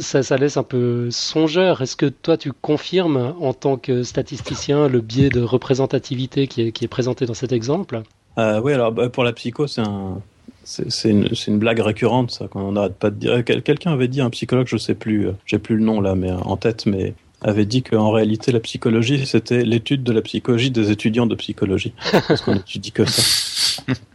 ça, 0.00 0.22
ça 0.22 0.36
laisse 0.36 0.56
un 0.56 0.62
peu 0.62 1.10
songeur. 1.10 1.82
Est-ce 1.82 1.96
que 1.96 2.06
toi 2.06 2.36
tu 2.36 2.52
confirmes 2.52 3.34
en 3.40 3.54
tant 3.54 3.76
que 3.76 4.04
statisticien 4.04 4.88
le 4.88 5.00
biais 5.00 5.30
de 5.30 5.42
représentativité 5.42 6.46
qui 6.46 6.62
est, 6.62 6.72
qui 6.72 6.84
est 6.84 6.88
présenté 6.88 7.26
dans 7.26 7.34
cet 7.34 7.52
exemple? 7.52 8.02
Oui, 8.36 8.72
alors 8.72 8.92
bah, 8.92 9.08
pour 9.08 9.24
la 9.24 9.32
psycho, 9.32 9.66
c'est 9.66 9.82
un, 9.82 10.20
c'est 10.64 11.10
une, 11.10 11.28
une, 11.46 11.58
blague 11.58 11.80
récurrente, 11.80 12.30
ça, 12.30 12.48
qu'on 12.48 12.72
n'arrête 12.72 12.94
pas 12.94 13.10
de 13.10 13.16
dire. 13.16 13.44
Quelqu'un 13.44 13.92
avait 13.92 14.08
dit, 14.08 14.20
un 14.20 14.30
psychologue, 14.30 14.66
je 14.68 14.76
sais 14.76 14.94
plus, 14.94 15.28
euh, 15.28 15.32
j'ai 15.46 15.58
plus 15.58 15.76
le 15.76 15.84
nom 15.84 16.00
là, 16.00 16.14
mais 16.14 16.30
euh, 16.30 16.38
en 16.38 16.56
tête, 16.56 16.86
mais 16.86 17.14
avait 17.40 17.64
dit 17.64 17.82
qu'en 17.82 18.10
réalité, 18.10 18.52
la 18.52 18.60
psychologie, 18.60 19.26
c'était 19.26 19.64
l'étude 19.64 20.04
de 20.04 20.12
la 20.12 20.22
psychologie 20.22 20.70
des 20.70 20.92
étudiants 20.92 21.26
de 21.26 21.34
psychologie. 21.34 21.92
Parce 22.28 22.40
qu'on 22.40 22.54
étudie 22.54 22.92
que 22.92 23.04
ça. 23.04 23.22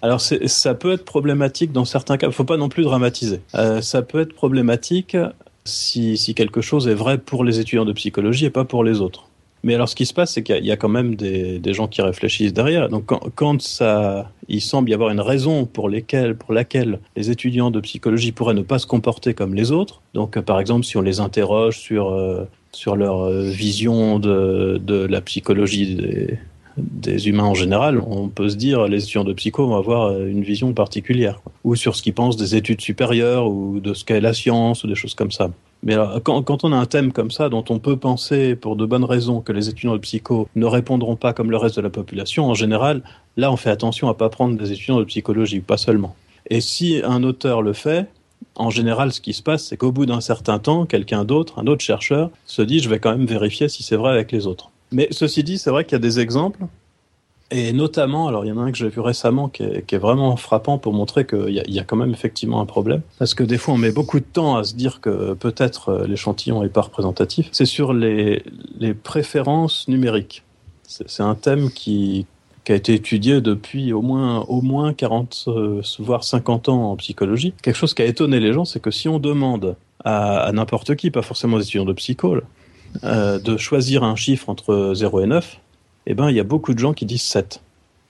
Alors, 0.01 0.21
ça 0.21 0.73
peut 0.75 0.93
être 0.93 1.03
problématique 1.03 1.73
dans 1.73 1.83
certains 1.83 2.17
cas. 2.17 2.27
Il 2.27 2.33
faut 2.33 2.45
pas 2.45 2.57
non 2.57 2.69
plus 2.69 2.83
dramatiser. 2.83 3.41
Euh, 3.55 3.81
ça 3.81 4.01
peut 4.01 4.21
être 4.21 4.33
problématique 4.33 5.17
si, 5.65 6.15
si 6.15 6.35
quelque 6.35 6.61
chose 6.61 6.87
est 6.87 6.93
vrai 6.93 7.17
pour 7.17 7.43
les 7.43 7.59
étudiants 7.59 7.83
de 7.83 7.91
psychologie 7.91 8.45
et 8.45 8.49
pas 8.49 8.63
pour 8.63 8.85
les 8.85 9.01
autres. 9.01 9.26
Mais 9.63 9.73
alors, 9.73 9.89
ce 9.89 9.95
qui 9.95 10.05
se 10.05 10.13
passe, 10.13 10.33
c'est 10.33 10.43
qu'il 10.43 10.65
y, 10.65 10.71
a 10.71 10.77
quand 10.77 10.89
même 10.89 11.15
des, 11.15 11.73
gens 11.73 11.87
qui 11.87 12.01
réfléchissent 12.01 12.53
derrière. 12.53 12.89
Donc, 12.89 13.05
quand, 13.35 13.61
ça, 13.61 14.31
il 14.47 14.61
semble 14.61 14.89
y 14.89 14.93
avoir 14.93 15.09
une 15.09 15.19
raison 15.19 15.65
pour, 15.65 15.89
pour 16.39 16.53
laquelle 16.53 16.99
les 17.15 17.31
étudiants 17.31 17.71
de 17.71 17.79
psychologie 17.79 18.31
pourraient 18.31 18.53
ne 18.53 18.61
pas 18.61 18.79
se 18.79 18.87
comporter 18.87 19.33
comme 19.33 19.55
les 19.55 19.71
autres. 19.71 20.01
Donc, 20.13 20.39
par 20.41 20.59
exemple, 20.59 20.85
si 20.85 20.95
on 20.97 21.01
les 21.01 21.19
interroge 21.19 21.79
sur 21.79 22.09
euh, 22.09 22.45
sur 22.71 22.95
leur 22.95 23.21
euh, 23.21 23.49
vision 23.49 24.19
de, 24.19 24.79
de 24.83 25.05
la 25.05 25.21
psychologie 25.21 25.95
des, 25.95 26.37
des 26.77 27.27
humains 27.27 27.45
en 27.45 27.53
général, 27.53 27.99
on 27.99 28.29
peut 28.29 28.49
se 28.49 28.55
dire 28.55 28.87
les 28.87 29.03
étudiants 29.03 29.23
de 29.23 29.33
psycho 29.33 29.67
vont 29.67 29.75
avoir 29.75 30.11
euh, 30.11 30.27
une 30.27 30.43
vision 30.43 30.73
particulière, 30.73 31.41
ou 31.63 31.75
sur 31.75 31.95
ce 31.95 32.03
qu'ils 32.03 32.13
pensent 32.13 32.37
des 32.37 32.55
études 32.55 32.81
supérieures 32.81 33.49
ou 33.49 33.79
de 33.79 33.93
ce 33.93 34.05
qu'est 34.05 34.21
la 34.21 34.33
science 34.33 34.83
ou 34.83 34.87
des 34.87 34.95
choses 34.95 35.15
comme 35.15 35.31
ça. 35.31 35.49
Mais 35.83 35.95
quand, 36.23 36.63
on 36.63 36.73
a 36.73 36.75
un 36.75 36.85
thème 36.85 37.11
comme 37.11 37.31
ça, 37.31 37.49
dont 37.49 37.63
on 37.69 37.79
peut 37.79 37.97
penser 37.97 38.55
pour 38.55 38.75
de 38.75 38.85
bonnes 38.85 39.03
raisons 39.03 39.41
que 39.41 39.51
les 39.51 39.69
étudiants 39.69 39.93
de 39.93 39.99
psycho 39.99 40.49
ne 40.55 40.65
répondront 40.65 41.15
pas 41.15 41.33
comme 41.33 41.51
le 41.51 41.57
reste 41.57 41.77
de 41.77 41.81
la 41.81 41.89
population, 41.89 42.49
en 42.49 42.53
général, 42.53 43.03
là 43.37 43.51
on 43.51 43.57
fait 43.57 43.69
attention 43.69 44.09
à 44.09 44.13
pas 44.13 44.29
prendre 44.29 44.57
des 44.57 44.71
étudiants 44.71 44.99
de 44.99 45.05
psychologie, 45.05 45.59
pas 45.59 45.77
seulement. 45.77 46.15
Et 46.49 46.61
si 46.61 47.01
un 47.03 47.23
auteur 47.23 47.61
le 47.61 47.73
fait, 47.73 48.07
en 48.55 48.69
général, 48.69 49.13
ce 49.13 49.21
qui 49.21 49.33
se 49.33 49.43
passe, 49.43 49.65
c'est 49.65 49.77
qu'au 49.77 49.91
bout 49.91 50.05
d'un 50.05 50.21
certain 50.21 50.59
temps, 50.59 50.85
quelqu'un 50.85 51.25
d'autre, 51.25 51.59
un 51.59 51.67
autre 51.67 51.83
chercheur, 51.83 52.31
se 52.45 52.61
dit 52.61 52.79
je 52.79 52.89
vais 52.89 52.99
quand 52.99 53.11
même 53.11 53.27
vérifier 53.27 53.69
si 53.69 53.83
c'est 53.83 53.95
vrai 53.95 54.11
avec 54.11 54.31
les 54.31 54.47
autres. 54.47 54.71
Mais 54.91 55.07
ceci 55.11 55.43
dit, 55.43 55.57
c'est 55.57 55.69
vrai 55.69 55.83
qu'il 55.83 55.93
y 55.93 55.95
a 55.95 55.99
des 55.99 56.19
exemples 56.19 56.61
et 57.49 57.71
notamment, 57.71 58.27
alors 58.27 58.43
il 58.43 58.49
y 58.49 58.51
en 58.51 58.57
a 58.57 58.61
un 58.61 58.71
que 58.71 58.77
j'ai 58.77 58.89
vu 58.89 58.99
récemment 58.99 59.47
qui 59.47 59.63
est, 59.63 59.97
vraiment 59.97 60.35
frappant 60.35 60.77
pour 60.77 60.93
montrer 60.93 61.25
qu'il 61.25 61.49
y, 61.49 61.79
a 61.79 61.83
quand 61.83 61.95
même 61.95 62.11
effectivement 62.11 62.59
un 62.59 62.65
problème. 62.65 63.01
Parce 63.19 63.33
que 63.33 63.43
des 63.43 63.57
fois 63.57 63.73
on 63.73 63.77
met 63.77 63.91
beaucoup 63.91 64.19
de 64.19 64.25
temps 64.25 64.57
à 64.57 64.65
se 64.65 64.75
dire 64.75 64.99
que 64.99 65.33
peut-être 65.33 65.89
euh, 65.89 66.07
l'échantillon 66.07 66.63
est 66.63 66.69
pas 66.69 66.81
représentatif. 66.81 67.47
C'est 67.53 67.65
sur 67.65 67.93
les, 67.93 68.43
les 68.79 68.93
préférences 68.93 69.87
numériques. 69.87 70.43
C'est 70.87 71.23
un 71.23 71.35
thème 71.35 71.69
qui, 71.69 72.25
a 72.69 72.73
été 72.73 72.93
étudié 72.93 73.39
depuis 73.39 73.93
au 73.93 74.01
moins, 74.01 74.41
au 74.41 74.61
moins 74.61 74.93
40, 74.93 75.45
euh, 75.47 75.81
voire 75.99 76.25
50 76.25 76.67
ans 76.67 76.91
en 76.91 76.95
psychologie. 76.97 77.53
Quelque 77.61 77.77
chose 77.77 77.93
qui 77.93 78.01
a 78.01 78.05
étonné 78.05 78.41
les 78.41 78.51
gens, 78.51 78.65
c'est 78.65 78.81
que 78.81 78.91
si 78.91 79.07
on 79.07 79.19
demande 79.19 79.77
à, 80.03 80.51
n'importe 80.53 80.95
qui, 80.95 81.09
pas 81.09 81.21
forcément 81.21 81.57
des 81.57 81.63
étudiants 81.63 81.85
de 81.85 81.93
psycho, 81.93 82.35
euh, 83.05 83.39
de 83.39 83.55
choisir 83.55 84.03
un 84.03 84.17
chiffre 84.17 84.49
entre 84.49 84.91
0 84.93 85.21
et 85.21 85.27
9, 85.27 85.59
eh 86.07 86.13
ben, 86.13 86.29
il 86.29 86.35
y 86.35 86.39
a 86.39 86.43
beaucoup 86.43 86.73
de 86.73 86.79
gens 86.79 86.93
qui 86.93 87.05
disent 87.05 87.23
7. 87.23 87.61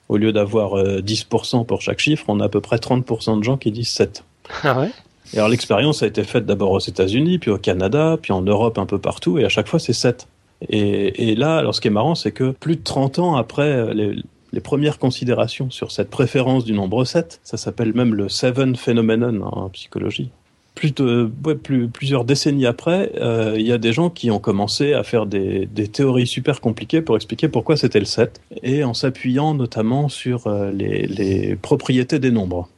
Au 0.08 0.16
lieu 0.16 0.32
d'avoir 0.32 0.82
10% 0.82 1.60
euh, 1.60 1.64
pour 1.64 1.82
chaque 1.82 1.98
chiffre, 1.98 2.24
on 2.28 2.40
a 2.40 2.46
à 2.46 2.48
peu 2.48 2.60
près 2.60 2.76
30% 2.76 3.38
de 3.38 3.44
gens 3.44 3.56
qui 3.56 3.70
disent 3.70 3.90
7. 3.90 4.24
Ah 4.64 4.80
ouais? 4.80 4.90
Et 5.34 5.36
alors 5.36 5.50
l'expérience 5.50 6.02
a 6.02 6.06
été 6.06 6.24
faite 6.24 6.46
d'abord 6.46 6.70
aux 6.70 6.78
États-Unis, 6.78 7.38
puis 7.38 7.50
au 7.50 7.58
Canada, 7.58 8.16
puis 8.20 8.32
en 8.32 8.40
Europe 8.40 8.78
un 8.78 8.86
peu 8.86 8.98
partout, 8.98 9.38
et 9.38 9.44
à 9.44 9.50
chaque 9.50 9.68
fois 9.68 9.78
c'est 9.78 9.92
7. 9.92 10.26
Et, 10.70 11.30
et 11.30 11.34
là, 11.34 11.58
alors 11.58 11.74
ce 11.74 11.82
qui 11.82 11.88
est 11.88 11.90
marrant, 11.90 12.14
c'est 12.14 12.32
que 12.32 12.52
plus 12.52 12.76
de 12.76 12.82
30 12.82 13.18
ans 13.18 13.36
après 13.36 13.92
les, 13.92 14.16
les 14.52 14.60
premières 14.60 14.98
considérations 14.98 15.70
sur 15.70 15.92
cette 15.92 16.10
préférence 16.10 16.64
du 16.64 16.72
nombre 16.72 17.04
7. 17.04 17.40
Ça 17.44 17.56
s'appelle 17.56 17.92
même 17.92 18.14
le 18.14 18.28
Seven 18.28 18.76
Phenomenon 18.76 19.42
en 19.42 19.68
psychologie. 19.68 20.30
Plus 20.78 20.94
de, 20.94 21.28
plus, 21.54 21.88
plusieurs 21.88 22.24
décennies 22.24 22.64
après, 22.64 23.10
euh, 23.16 23.56
il 23.58 23.66
y 23.66 23.72
a 23.72 23.78
des 23.78 23.92
gens 23.92 24.10
qui 24.10 24.30
ont 24.30 24.38
commencé 24.38 24.92
à 24.92 25.02
faire 25.02 25.26
des, 25.26 25.66
théories 25.92 26.28
super 26.28 26.60
compliquées 26.60 27.02
pour 27.02 27.16
expliquer 27.16 27.48
pourquoi 27.48 27.76
c'était 27.76 27.98
le 27.98 28.04
7, 28.04 28.40
et 28.62 28.84
en 28.84 28.94
s'appuyant 28.94 29.54
notamment 29.54 30.08
sur 30.08 30.46
euh, 30.46 30.70
les 30.70 31.56
propriétés 31.56 32.20
des 32.20 32.30
nombres. 32.30 32.68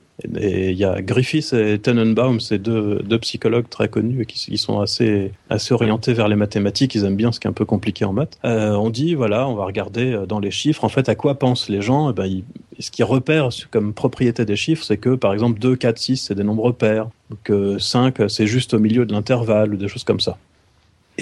Et 0.41 0.71
il 0.71 0.77
y 0.77 0.85
a 0.85 1.01
Griffiths 1.03 1.53
et 1.53 1.79
Tenenbaum, 1.79 2.41
ces 2.41 2.59
deux, 2.59 3.01
psychologues 3.21 3.69
très 3.69 3.89
connus 3.89 4.27
qui, 4.27 4.39
qui, 4.39 4.59
sont 4.59 4.81
assez, 4.81 5.33
orientés 5.71 6.13
vers 6.13 6.29
les 6.29 6.37
mathématiques. 6.37 6.95
Ils 6.95 7.05
aiment 7.05 7.17
bien 7.17 7.33
ce 7.33 7.41
qui 7.41 7.47
est 7.47 7.51
un 7.51 7.55
peu 7.55 7.65
compliqué 7.65 8.05
en 8.05 8.13
maths. 8.13 8.39
Euh, 8.45 8.73
on 8.73 8.91
dit, 8.91 9.15
voilà, 9.15 9.49
on 9.49 9.55
va 9.55 9.65
regarder 9.65 10.13
euh, 10.13 10.27
dans 10.27 10.41
les 10.41 10.51
chiffres, 10.51 10.85
en 10.85 10.89
fait, 10.89 11.09
à 11.09 11.15
quoi 11.15 11.39
pensent 11.39 11.69
les 11.69 11.83
gens. 11.83 12.11
Et 12.11 12.13
ben, 12.13 12.27
ils, 12.27 12.45
ce 12.79 12.91
qu'ils 12.91 13.05
repèrent 13.05 13.51
comme 13.71 13.93
propriété 13.93 14.45
des 14.45 14.57
chiffres, 14.57 14.85
c'est 14.85 14.97
que, 14.97 15.15
par 15.15 15.33
exemple, 15.33 15.59
2, 15.59 15.77
4, 15.77 15.99
6, 15.99 16.17
c'est 16.17 16.35
des 16.35 16.45
nombres 16.45 16.73
pairs. 16.73 17.09
Que 17.45 17.79
5, 17.79 18.29
c'est 18.29 18.47
juste 18.47 18.75
au 18.75 18.79
milieu 18.79 19.07
de 19.07 19.13
l'intervalle 19.13 19.75
ou 19.75 19.77
des 19.77 19.89
choses 19.89 20.05
comme 20.05 20.21
ça. 20.21 20.39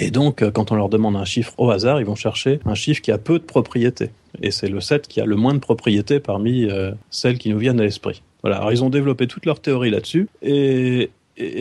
Et 0.01 0.11
donc, 0.11 0.41
euh, 0.41 0.49
quand 0.49 0.71
on 0.71 0.75
leur 0.75 0.87
demande 0.87 1.17
un 1.17 1.25
chiffre 1.25 1.53
au 1.57 1.69
hasard, 1.71 1.99
ils 1.99 2.05
vont 2.05 2.15
chercher 2.15 2.61
un 2.65 2.73
chiffre 2.73 3.01
qui 3.01 3.11
a 3.11 3.17
peu 3.17 3.37
de 3.37 3.43
propriétés. 3.43 4.11
Et 4.41 4.51
c'est 4.51 4.69
le 4.69 4.79
7 4.79 5.07
qui 5.07 5.19
a 5.19 5.25
le 5.25 5.35
moins 5.35 5.53
de 5.53 5.59
propriétés 5.59 6.21
parmi 6.21 6.65
euh, 6.65 6.91
celles 7.09 7.37
qui 7.37 7.49
nous 7.49 7.57
viennent 7.57 7.81
à 7.81 7.83
l'esprit. 7.83 8.21
Voilà, 8.41 8.57
alors 8.57 8.71
ils 8.71 8.83
ont 8.83 8.89
développé 8.89 9.27
toute 9.27 9.45
leur 9.45 9.59
théorie 9.59 9.89
là-dessus. 9.89 10.27
Et, 10.41 11.09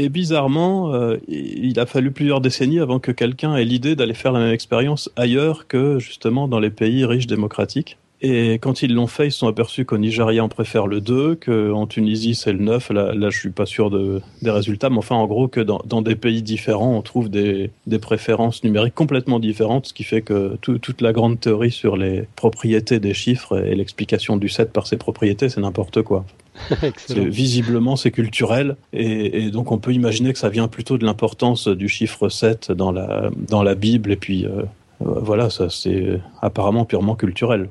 bizarrement, 0.08 0.92
euh, 0.94 1.18
il 1.28 1.78
a 1.78 1.86
fallu 1.86 2.10
plusieurs 2.10 2.40
décennies 2.40 2.80
avant 2.80 2.98
que 2.98 3.12
quelqu'un 3.12 3.56
ait 3.56 3.64
l'idée 3.64 3.94
d'aller 3.94 4.14
faire 4.14 4.32
la 4.32 4.40
même 4.40 4.52
expérience 4.52 5.10
ailleurs 5.16 5.68
que 5.68 5.98
justement 5.98 6.48
dans 6.48 6.58
les 6.58 6.70
pays 6.70 7.04
riches 7.04 7.28
démocratiques. 7.28 7.96
Et 8.20 8.54
quand 8.54 8.82
ils 8.82 8.92
l'ont 8.92 9.06
fait, 9.06 9.28
ils 9.28 9.32
se 9.32 9.38
sont 9.38 9.46
aperçus 9.46 9.84
qu'au 9.84 9.98
Nigeria, 9.98 10.44
on 10.44 10.48
préfère 10.48 10.88
le 10.88 11.00
2, 11.00 11.36
qu'en 11.36 11.86
Tunisie, 11.86 12.34
c'est 12.34 12.52
le 12.52 12.58
9. 12.58 12.90
Là, 12.90 13.14
là, 13.14 13.30
je 13.30 13.38
suis 13.38 13.50
pas 13.50 13.66
sûr 13.66 13.90
de, 13.90 14.20
des 14.42 14.50
résultats, 14.50 14.90
mais 14.90 14.98
enfin, 14.98 15.14
en 15.14 15.26
gros, 15.26 15.46
que 15.46 15.60
dans, 15.60 15.80
dans 15.84 16.02
des 16.02 16.16
pays 16.16 16.42
différents, 16.42 16.96
on 16.96 17.02
trouve 17.02 17.28
des, 17.28 17.70
des, 17.86 18.00
préférences 18.00 18.64
numériques 18.64 18.94
complètement 18.94 19.38
différentes, 19.38 19.86
ce 19.86 19.92
qui 19.92 20.02
fait 20.02 20.22
que 20.22 20.56
tout, 20.60 20.78
toute 20.78 21.00
la 21.00 21.12
grande 21.12 21.38
théorie 21.38 21.70
sur 21.70 21.96
les 21.96 22.24
propriétés 22.34 22.98
des 22.98 23.14
chiffres 23.14 23.64
et 23.64 23.76
l'explication 23.76 24.36
du 24.36 24.48
7 24.48 24.72
par 24.72 24.88
ses 24.88 24.96
propriétés, 24.96 25.48
c'est 25.48 25.60
n'importe 25.60 26.02
quoi. 26.02 26.24
visiblement, 27.08 27.94
c'est 27.94 28.10
culturel, 28.10 28.74
et, 28.92 29.44
et, 29.44 29.50
donc 29.52 29.70
on 29.70 29.78
peut 29.78 29.92
imaginer 29.92 30.32
que 30.32 30.40
ça 30.40 30.48
vient 30.48 30.66
plutôt 30.66 30.98
de 30.98 31.06
l'importance 31.06 31.68
du 31.68 31.88
chiffre 31.88 32.28
7 32.28 32.72
dans 32.72 32.90
la, 32.90 33.30
dans 33.36 33.62
la 33.62 33.76
Bible, 33.76 34.10
et 34.10 34.16
puis 34.16 34.44
euh, 34.44 34.62
voilà, 34.98 35.50
ça 35.50 35.70
c'est 35.70 36.20
apparemment 36.42 36.84
purement 36.84 37.14
culturel. 37.14 37.68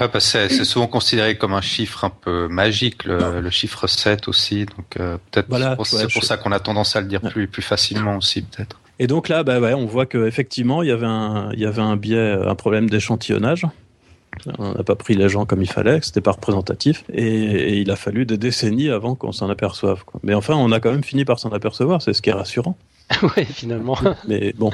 Ouais, 0.00 0.08
bah 0.08 0.20
c'est 0.20 0.48
souvent 0.64 0.86
considéré 0.86 1.38
comme 1.38 1.54
un 1.54 1.60
chiffre 1.60 2.04
un 2.04 2.10
peu 2.10 2.48
magique, 2.48 3.04
le, 3.04 3.40
le 3.40 3.50
chiffre 3.50 3.86
7 3.86 4.28
aussi. 4.28 4.66
Donc 4.66 4.96
euh, 4.98 5.16
peut-être 5.30 5.48
voilà, 5.48 5.70
c'est 5.70 5.76
pour, 5.76 5.98
ouais, 5.98 6.02
pour 6.12 6.22
je... 6.22 6.26
ça 6.26 6.36
qu'on 6.36 6.52
a 6.52 6.60
tendance 6.60 6.96
à 6.96 7.00
le 7.00 7.06
dire 7.06 7.22
ouais. 7.24 7.30
plus, 7.30 7.48
plus 7.48 7.62
facilement 7.62 8.16
aussi, 8.16 8.42
peut-être. 8.42 8.78
Et 8.98 9.06
donc 9.06 9.28
là, 9.28 9.42
bah 9.42 9.60
ouais, 9.60 9.74
on 9.74 9.86
voit 9.86 10.06
qu'effectivement, 10.06 10.82
il 10.82 10.88
y 10.88 10.92
avait 10.92 11.06
un, 11.06 11.50
il 11.52 11.60
y 11.60 11.66
avait 11.66 11.82
un 11.82 11.96
biais, 11.96 12.32
un 12.32 12.54
problème 12.54 12.90
d'échantillonnage. 12.90 13.66
On 14.58 14.74
n'a 14.74 14.84
pas 14.84 14.96
pris 14.96 15.14
les 15.14 15.30
gens 15.30 15.46
comme 15.46 15.62
il 15.62 15.70
fallait, 15.70 16.00
c'était 16.02 16.20
pas 16.20 16.32
représentatif, 16.32 17.04
et, 17.10 17.24
et, 17.24 17.76
il 17.78 17.90
a 17.90 17.96
fallu 17.96 18.26
des 18.26 18.36
décennies 18.36 18.90
avant 18.90 19.14
qu'on 19.14 19.32
s'en 19.32 19.48
aperçoive. 19.48 20.04
Quoi. 20.04 20.20
Mais 20.24 20.34
enfin, 20.34 20.54
on 20.54 20.72
a 20.72 20.80
quand 20.80 20.90
même 20.90 21.04
fini 21.04 21.24
par 21.24 21.38
s'en 21.38 21.50
apercevoir, 21.52 22.02
c'est 22.02 22.12
ce 22.12 22.20
qui 22.20 22.28
est 22.28 22.34
rassurant. 22.34 22.76
oui, 23.22 23.44
finalement. 23.44 23.96
Mais 24.28 24.52
bon, 24.58 24.70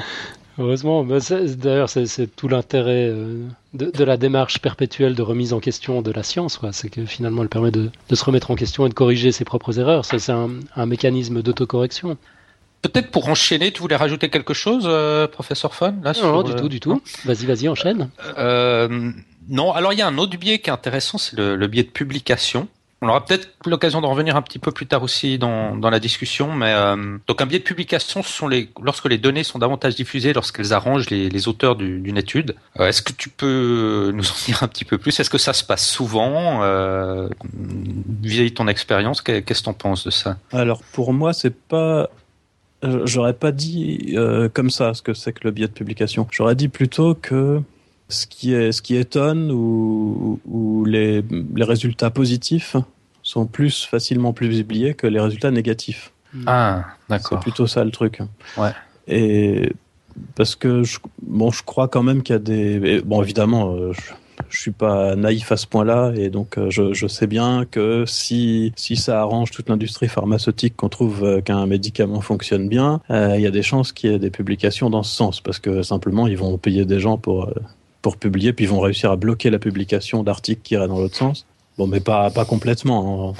Heureusement, 0.59 1.03
d'ailleurs 1.03 1.89
c'est 1.89 2.35
tout 2.35 2.47
l'intérêt 2.47 3.07
euh, 3.09 3.47
de, 3.73 3.89
de, 3.89 4.03
la 4.03 4.17
démarche 4.17 4.59
perpétuelle 4.59 5.15
de 5.15 5.21
remise 5.23 5.51
en 5.51 5.59
question 5.59 6.01
de 6.03 6.11
la 6.11 6.21
science, 6.21 6.59
c'est 6.71 6.89
que 6.89 7.05
finalement 7.05 7.41
elle 7.41 7.49
permet 7.49 7.71
de, 7.71 7.89
de, 8.09 8.15
se 8.15 8.23
remettre 8.23 8.51
en 8.51 8.55
question 8.55 8.85
et 8.85 8.89
de 8.89 8.93
corriger 8.93 9.31
ses 9.31 9.45
propres 9.45 9.79
erreurs. 9.79 10.05
C'est 10.05 10.31
un, 10.31 10.51
un, 10.75 10.85
mécanisme 10.85 11.41
d'autocorrection. 11.41 12.17
Peut-être 12.83 13.09
pour 13.09 13.29
enchaîner, 13.29 13.71
tu 13.71 13.81
voulais 13.81 13.95
rajouter 13.95 14.29
quelque 14.29 14.53
chose, 14.53 14.83
euh, 14.85 15.27
professeur 15.27 15.73
Fon 15.73 15.95
là, 16.03 16.13
Non, 16.21 16.33
non 16.33 16.43
du 16.43 16.53
tout, 16.53 16.69
du 16.69 16.79
tout. 16.79 17.01
Vas-y, 17.25 17.45
vas-y, 17.45 17.67
enchaîne. 17.67 18.09
Euh, 18.37 19.11
non, 19.49 19.71
alors 19.71 19.93
il 19.93 19.99
y 19.99 20.01
a 20.03 20.07
un 20.07 20.17
autre 20.19 20.37
biais 20.37 20.59
qui 20.59 20.69
est 20.69 20.73
intéressant, 20.73 21.17
c'est 21.17 21.35
le, 21.35 21.55
le 21.55 21.67
biais 21.67 21.83
de 21.83 21.89
publication. 21.89 22.67
On 23.03 23.09
aura 23.09 23.25
peut-être 23.25 23.49
l'occasion 23.65 23.99
d'en 23.99 24.11
revenir 24.11 24.37
un 24.37 24.41
petit 24.41 24.59
peu 24.59 24.71
plus 24.71 24.87
tard 24.87 25.03
aussi 25.03 25.37
dans, 25.37 25.75
dans 25.75 25.89
la 25.89 25.99
discussion, 25.99 26.53
mais 26.53 26.71
euh, 26.73 27.17
donc 27.27 27.41
un 27.41 27.45
biais 27.45 27.59
de 27.59 27.65
publication, 27.65 28.23
ce 28.23 28.31
sont 28.31 28.47
les 28.47 28.69
lorsque 28.81 29.09
les 29.09 29.17
données 29.17 29.43
sont 29.43 29.59
davantage 29.59 29.95
diffusées, 29.95 30.31
lorsqu'elles 30.31 30.71
arrangent 30.71 31.09
les, 31.09 31.47
auteurs 31.49 31.75
d'une 31.75 32.17
étude. 32.17 32.55
Euh, 32.79 32.87
Est-ce 32.87 33.01
que 33.01 33.11
tu 33.11 33.27
peux 33.27 34.13
nous 34.15 34.25
en 34.25 34.45
dire 34.45 34.63
un 34.63 34.69
petit 34.69 34.85
peu 34.85 34.97
plus? 34.97 35.19
Est-ce 35.19 35.29
que 35.29 35.37
ça 35.37 35.51
se 35.51 35.65
passe 35.65 35.85
souvent 35.85 36.63
euh, 36.63 37.27
vis-à-vis 38.21 38.51
de 38.51 38.55
ton 38.55 38.69
expérience? 38.69 39.21
Qu'est-ce 39.21 39.41
que 39.41 39.63
tu 39.63 39.69
en 39.69 39.73
penses 39.73 40.05
de 40.05 40.11
ça? 40.11 40.37
Alors 40.53 40.81
pour 40.93 41.11
moi, 41.11 41.33
c'est 41.33 41.53
pas 41.53 42.09
J'aurais 43.05 43.33
pas 43.33 43.51
dit 43.51 44.15
comme 44.53 44.69
ça 44.69 44.93
ce 44.93 45.01
que 45.01 45.13
c'est 45.13 45.33
que 45.33 45.41
le 45.43 45.51
biais 45.51 45.67
de 45.67 45.73
publication. 45.73 46.25
J'aurais 46.31 46.55
dit 46.55 46.69
plutôt 46.69 47.15
que 47.15 47.61
ce 48.13 48.27
qui, 48.27 48.53
est, 48.53 48.71
ce 48.71 48.81
qui 48.81 48.95
étonne 48.95 49.51
ou, 49.51 50.39
ou 50.45 50.85
les, 50.85 51.23
les, 51.55 51.63
résultats 51.63 52.09
positifs 52.09 52.75
sont 53.21 53.45
plus 53.45 53.83
facilement 53.83 54.33
plus 54.33 54.49
publiés 54.49 54.93
que 54.93 55.07
les 55.07 55.19
résultats 55.19 55.51
négatifs. 55.51 56.11
Ah, 56.45 56.85
d'accord. 57.09 57.39
C'est 57.39 57.43
plutôt 57.43 57.67
ça 57.67 57.83
le 57.83 57.91
truc. 57.91 58.19
Ouais. 58.57 58.71
Et 59.07 59.73
parce 60.35 60.55
que 60.55 60.83
je, 60.83 60.99
bon, 61.21 61.51
je 61.51 61.63
crois 61.63 61.87
quand 61.87 62.03
même 62.03 62.23
qu'il 62.23 62.33
y 62.33 62.37
a 62.37 62.39
des. 62.39 63.01
Bon, 63.01 63.21
évidemment, 63.21 63.91
je, 63.91 64.01
je 64.49 64.59
suis 64.59 64.71
pas 64.71 65.15
naïf 65.15 65.51
à 65.51 65.57
ce 65.57 65.67
point-là 65.67 66.13
et 66.15 66.29
donc 66.29 66.57
je, 66.69 66.93
je, 66.93 67.07
sais 67.07 67.27
bien 67.27 67.65
que 67.69 68.05
si 68.05 68.73
si 68.75 68.95
ça 68.95 69.21
arrange 69.21 69.51
toute 69.51 69.69
l'industrie 69.69 70.07
pharmaceutique 70.07 70.75
qu'on 70.75 70.89
trouve 70.89 71.41
qu'un 71.43 71.65
médicament 71.65 72.21
fonctionne 72.21 72.69
bien, 72.69 73.01
euh, 73.09 73.33
il 73.35 73.41
y 73.41 73.47
a 73.47 73.51
des 73.51 73.63
chances 73.63 73.91
qu'il 73.91 74.11
y 74.11 74.13
ait 74.13 74.19
des 74.19 74.29
publications 74.29 74.89
dans 74.89 75.03
ce 75.03 75.15
sens 75.15 75.41
parce 75.41 75.59
que 75.59 75.81
simplement 75.81 76.27
ils 76.27 76.37
vont 76.37 76.57
payer 76.57 76.85
des 76.85 76.99
gens 76.99 77.17
pour 77.17 77.51
pour 78.03 78.17
publier, 78.17 78.53
puis 78.53 78.65
ils 78.65 78.69
vont 78.69 78.81
réussir 78.81 79.09
à 79.09 79.15
bloquer 79.15 79.49
la 79.49 79.57
publication 79.57 80.21
d'articles 80.21 80.61
qui 80.63 80.75
iraient 80.75 80.87
dans 80.87 80.99
l'autre 80.99 81.15
sens. 81.15 81.47
Bon, 81.79 81.87
mais 81.87 82.01
pas, 82.01 82.29
pas 82.29 82.45
complètement. 82.45 83.29
En, 83.29 83.35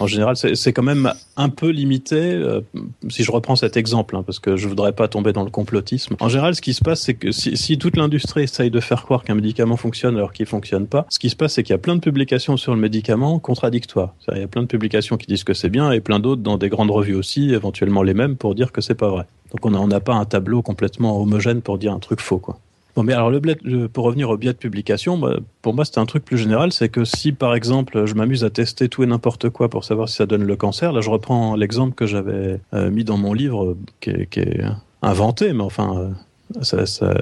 en 0.00 0.06
général, 0.06 0.36
c'est 0.36 0.72
quand 0.72 0.82
même 0.82 1.12
un 1.36 1.48
peu 1.50 1.68
limité, 1.68 2.16
euh, 2.16 2.60
si 3.08 3.22
je 3.22 3.30
reprends 3.30 3.54
cet 3.54 3.76
exemple, 3.76 4.16
hein, 4.16 4.24
parce 4.24 4.40
que 4.40 4.56
je 4.56 4.66
voudrais 4.66 4.92
pas 4.92 5.06
tomber 5.06 5.32
dans 5.32 5.44
le 5.44 5.50
complotisme. 5.50 6.16
En 6.18 6.28
général, 6.28 6.56
ce 6.56 6.60
qui 6.60 6.74
se 6.74 6.82
passe, 6.82 7.02
c'est 7.02 7.14
que 7.14 7.30
si, 7.30 7.56
si, 7.56 7.78
toute 7.78 7.96
l'industrie 7.96 8.42
essaye 8.42 8.70
de 8.70 8.80
faire 8.80 9.04
croire 9.04 9.22
qu'un 9.22 9.36
médicament 9.36 9.76
fonctionne 9.76 10.16
alors 10.16 10.32
qu'il 10.32 10.46
fonctionne 10.46 10.86
pas, 10.86 11.06
ce 11.10 11.20
qui 11.20 11.30
se 11.30 11.36
passe, 11.36 11.54
c'est 11.54 11.62
qu'il 11.62 11.74
y 11.74 11.76
a 11.76 11.78
plein 11.78 11.94
de 11.94 12.00
publications 12.00 12.56
sur 12.56 12.74
le 12.74 12.80
médicament 12.80 13.38
contradictoires. 13.38 14.14
Il 14.32 14.38
y 14.38 14.42
a 14.42 14.48
plein 14.48 14.62
de 14.62 14.68
publications 14.68 15.16
qui 15.16 15.26
disent 15.26 15.44
que 15.44 15.54
c'est 15.54 15.70
bien 15.70 15.92
et 15.92 16.00
plein 16.00 16.18
d'autres 16.18 16.42
dans 16.42 16.58
des 16.58 16.68
grandes 16.68 16.90
revues 16.90 17.14
aussi, 17.14 17.52
éventuellement 17.52 18.02
les 18.02 18.14
mêmes, 18.14 18.36
pour 18.36 18.56
dire 18.56 18.72
que 18.72 18.80
c'est 18.80 18.96
pas 18.96 19.08
vrai. 19.08 19.26
Donc 19.52 19.64
on 19.64 19.86
n'a 19.86 20.00
pas 20.00 20.14
un 20.14 20.24
tableau 20.24 20.62
complètement 20.62 21.20
homogène 21.20 21.62
pour 21.62 21.78
dire 21.78 21.92
un 21.92 22.00
truc 22.00 22.20
faux, 22.20 22.38
quoi. 22.38 22.58
Bon, 22.96 23.02
mais 23.02 23.12
alors, 23.12 23.30
le 23.30 23.40
biais, 23.40 23.56
pour 23.92 24.04
revenir 24.04 24.30
au 24.30 24.36
biais 24.36 24.52
de 24.52 24.58
publication, 24.58 25.18
bah, 25.18 25.36
pour 25.62 25.74
moi, 25.74 25.84
c'est 25.84 25.98
un 25.98 26.06
truc 26.06 26.24
plus 26.24 26.38
général. 26.38 26.72
C'est 26.72 26.88
que 26.88 27.04
si, 27.04 27.32
par 27.32 27.54
exemple, 27.54 28.06
je 28.06 28.14
m'amuse 28.14 28.44
à 28.44 28.50
tester 28.50 28.88
tout 28.88 29.02
et 29.02 29.06
n'importe 29.06 29.48
quoi 29.50 29.68
pour 29.68 29.84
savoir 29.84 30.08
si 30.08 30.16
ça 30.16 30.26
donne 30.26 30.44
le 30.44 30.56
cancer, 30.56 30.92
là, 30.92 31.00
je 31.00 31.10
reprends 31.10 31.56
l'exemple 31.56 31.94
que 31.94 32.06
j'avais 32.06 32.60
euh, 32.72 32.90
mis 32.90 33.02
dans 33.02 33.16
mon 33.16 33.32
livre, 33.32 33.76
qui 34.00 34.10
est, 34.10 34.26
qui 34.26 34.40
est 34.40 34.64
inventé, 35.02 35.52
mais 35.52 35.64
enfin, 35.64 36.14
euh, 36.56 36.62
ça, 36.62 36.86
ça, 36.86 37.14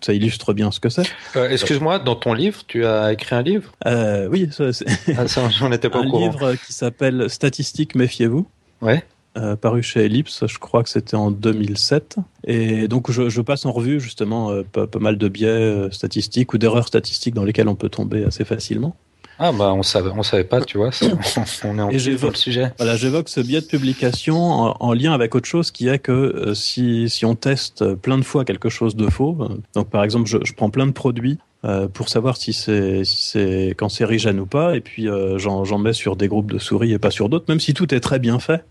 ça, 0.00 0.12
illustre 0.14 0.54
bien 0.54 0.70
ce 0.70 0.80
que 0.80 0.88
c'est. 0.88 1.06
Euh, 1.36 1.50
Excuse-moi, 1.50 1.98
dans 1.98 2.16
ton 2.16 2.32
livre, 2.32 2.62
tu 2.66 2.86
as 2.86 3.12
écrit 3.12 3.36
un 3.36 3.42
livre? 3.42 3.72
Euh, 3.86 4.28
Oui, 4.28 4.48
ça, 4.50 4.70
ah, 5.18 5.28
ça 5.28 5.48
j'en 5.50 5.72
étais 5.72 5.90
pas 5.90 5.98
un 6.02 6.06
au 6.06 6.10
courant. 6.10 6.26
Un 6.26 6.30
livre 6.30 6.54
qui 6.66 6.72
s'appelle 6.72 7.28
Statistiques, 7.28 7.94
méfiez-vous. 7.94 8.46
Ouais. 8.80 9.04
Euh, 9.38 9.56
paru 9.56 9.82
chez 9.82 10.04
Ellipse, 10.04 10.46
je 10.46 10.58
crois 10.58 10.82
que 10.82 10.90
c'était 10.90 11.16
en 11.16 11.30
2007. 11.30 12.16
Et 12.44 12.86
donc 12.86 13.10
je, 13.10 13.30
je, 13.30 13.40
passe 13.40 13.64
en 13.64 13.72
revue 13.72 13.98
justement 13.98 14.50
euh, 14.50 14.62
pas, 14.62 14.86
pas, 14.86 14.98
mal 14.98 15.16
de 15.16 15.28
biais 15.28 15.48
euh, 15.48 15.90
statistiques 15.90 16.52
ou 16.52 16.58
d'erreurs 16.58 16.86
statistiques 16.86 17.34
dans 17.34 17.44
lesquelles 17.44 17.68
on 17.68 17.74
peut 17.74 17.88
tomber 17.88 18.24
assez 18.24 18.44
facilement. 18.44 18.94
Ah 19.38 19.50
bah 19.50 19.72
on 19.72 19.82
savait, 19.82 20.10
on 20.14 20.22
savait 20.22 20.44
pas, 20.44 20.60
tu 20.60 20.76
vois, 20.76 20.90
on 21.64 21.78
est 21.78 21.80
en 21.80 21.88
dans 21.88 22.28
le 22.28 22.34
sujet. 22.34 22.72
Voilà, 22.76 22.96
j'évoque 22.96 23.30
ce 23.30 23.40
biais 23.40 23.62
de 23.62 23.66
publication 23.66 24.36
en, 24.36 24.76
en, 24.78 24.92
lien 24.92 25.14
avec 25.14 25.34
autre 25.34 25.48
chose 25.48 25.70
qui 25.70 25.88
est 25.88 25.98
que 25.98 26.52
si, 26.54 27.08
si 27.08 27.24
on 27.24 27.34
teste 27.34 27.94
plein 27.94 28.18
de 28.18 28.24
fois 28.24 28.44
quelque 28.44 28.68
chose 28.68 28.94
de 28.94 29.08
faux, 29.08 29.48
donc 29.74 29.88
par 29.88 30.04
exemple 30.04 30.28
je, 30.28 30.36
je 30.44 30.52
prends 30.52 30.68
plein 30.68 30.86
de 30.86 30.92
produits 30.92 31.38
euh, 31.64 31.86
pour 31.86 32.08
savoir 32.08 32.36
si 32.36 32.52
c'est 32.52 33.04
si 33.04 33.72
cancérigène 33.76 34.40
ou 34.40 34.46
pas, 34.46 34.74
et 34.74 34.80
puis 34.80 35.08
euh, 35.08 35.38
j'en 35.38 35.78
mets 35.78 35.92
sur 35.92 36.16
des 36.16 36.26
groupes 36.26 36.50
de 36.50 36.58
souris 36.58 36.92
et 36.92 36.98
pas 36.98 37.12
sur 37.12 37.28
d'autres, 37.28 37.44
même 37.48 37.60
si 37.60 37.72
tout 37.72 37.94
est 37.94 38.00
très 38.00 38.18
bien 38.18 38.40
fait 38.40 38.64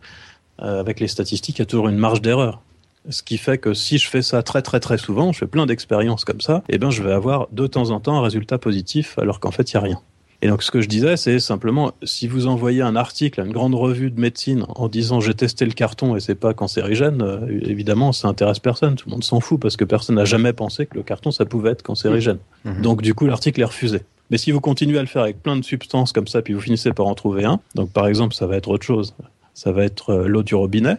avec 0.61 0.99
les 0.99 1.07
statistiques, 1.07 1.57
il 1.57 1.61
y 1.61 1.63
a 1.63 1.65
toujours 1.65 1.89
une 1.89 1.97
marge 1.97 2.21
d'erreur. 2.21 2.61
Ce 3.09 3.23
qui 3.23 3.37
fait 3.37 3.57
que 3.57 3.73
si 3.73 3.97
je 3.97 4.07
fais 4.07 4.21
ça 4.21 4.43
très 4.43 4.61
très 4.61 4.79
très 4.79 4.97
souvent, 4.97 5.31
je 5.31 5.39
fais 5.39 5.47
plein 5.47 5.65
d'expériences 5.65 6.23
comme 6.23 6.41
ça, 6.41 6.63
et 6.69 6.75
eh 6.75 6.77
ben 6.77 6.91
je 6.91 7.01
vais 7.01 7.11
avoir 7.11 7.47
de 7.51 7.65
temps 7.65 7.89
en 7.89 7.99
temps 7.99 8.17
un 8.17 8.21
résultat 8.21 8.59
positif 8.59 9.17
alors 9.17 9.39
qu'en 9.39 9.49
fait 9.51 9.71
il 9.71 9.75
n'y 9.75 9.79
a 9.79 9.83
rien. 9.83 10.01
Et 10.43 10.47
donc 10.47 10.63
ce 10.63 10.71
que 10.71 10.81
je 10.81 10.87
disais, 10.87 11.17
c'est 11.17 11.39
simplement 11.39 11.93
si 12.03 12.27
vous 12.27 12.47
envoyez 12.47 12.81
un 12.81 12.95
article 12.95 13.41
à 13.41 13.45
une 13.45 13.51
grande 13.51 13.75
revue 13.75 14.09
de 14.09 14.19
médecine 14.19 14.65
en 14.69 14.87
disant 14.87 15.19
j'ai 15.19 15.33
testé 15.33 15.65
le 15.65 15.71
carton 15.71 16.15
et 16.15 16.19
c'est 16.19 16.35
pas 16.35 16.53
cancérigène, 16.53 17.21
euh, 17.21 17.47
évidemment 17.63 18.11
ça 18.11 18.27
intéresse 18.27 18.59
personne, 18.59 18.95
tout 18.95 19.07
le 19.07 19.13
monde 19.13 19.23
s'en 19.23 19.39
fout 19.39 19.59
parce 19.59 19.77
que 19.77 19.85
personne 19.85 20.15
n'a 20.15 20.25
jamais 20.25 20.53
pensé 20.53 20.85
que 20.85 20.95
le 20.95 21.03
carton 21.03 21.31
ça 21.31 21.45
pouvait 21.45 21.71
être 21.71 21.83
cancérigène. 21.83 22.37
Mmh. 22.65 22.81
Donc 22.81 23.01
du 23.01 23.15
coup 23.15 23.25
l'article 23.25 23.61
est 23.61 23.65
refusé. 23.65 24.01
Mais 24.31 24.37
si 24.37 24.51
vous 24.51 24.61
continuez 24.61 24.97
à 24.97 25.01
le 25.01 25.07
faire 25.07 25.23
avec 25.23 25.43
plein 25.43 25.57
de 25.57 25.63
substances 25.63 26.13
comme 26.13 26.27
ça, 26.27 26.41
puis 26.41 26.53
vous 26.53 26.61
finissez 26.61 26.93
par 26.93 27.05
en 27.05 27.15
trouver 27.15 27.43
un, 27.43 27.59
donc 27.75 27.91
par 27.91 28.07
exemple, 28.07 28.33
ça 28.33 28.47
va 28.47 28.55
être 28.55 28.69
autre 28.69 28.85
chose. 28.85 29.13
Ça 29.61 29.71
va 29.71 29.83
être 29.83 30.09
euh, 30.11 30.27
l'eau 30.27 30.43
du 30.43 30.55
robinet. 30.55 30.97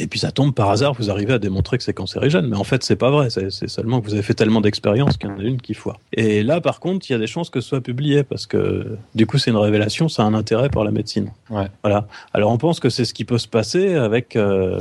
Et 0.00 0.06
puis 0.06 0.20
ça 0.20 0.30
tombe 0.30 0.54
par 0.54 0.70
hasard, 0.70 0.94
vous 0.94 1.10
arrivez 1.10 1.32
à 1.34 1.38
démontrer 1.40 1.76
que 1.76 1.82
c'est 1.82 1.92
cancérigène. 1.92 2.46
Mais 2.46 2.56
en 2.56 2.62
fait, 2.64 2.84
c'est 2.84 2.94
pas 2.96 3.10
vrai. 3.10 3.28
C'est 3.30 3.68
seulement 3.68 4.00
que 4.00 4.06
vous 4.06 4.14
avez 4.14 4.22
fait 4.22 4.34
tellement 4.34 4.60
d'expériences 4.60 5.16
qu'il 5.16 5.28
y 5.28 5.32
en 5.32 5.38
a 5.40 5.42
une 5.42 5.60
qui 5.60 5.74
foire. 5.74 5.98
Et 6.12 6.44
là, 6.44 6.60
par 6.60 6.78
contre, 6.78 7.08
il 7.08 7.12
y 7.12 7.16
a 7.16 7.18
des 7.18 7.26
chances 7.26 7.50
que 7.50 7.60
ce 7.60 7.68
soit 7.68 7.80
publié 7.80 8.22
parce 8.22 8.46
que 8.46 8.96
du 9.16 9.26
coup, 9.26 9.38
c'est 9.38 9.50
une 9.50 9.56
révélation, 9.56 10.08
ça 10.08 10.22
a 10.22 10.26
un 10.26 10.34
intérêt 10.34 10.68
pour 10.70 10.84
la 10.84 10.92
médecine. 10.92 11.32
Ouais. 11.50 11.66
Voilà. 11.82 12.06
Alors 12.32 12.52
on 12.52 12.58
pense 12.58 12.78
que 12.78 12.90
c'est 12.90 13.04
ce 13.04 13.12
qui 13.14 13.24
peut 13.24 13.38
se 13.38 13.48
passer 13.48 13.94
avec. 13.94 14.36
euh, 14.36 14.80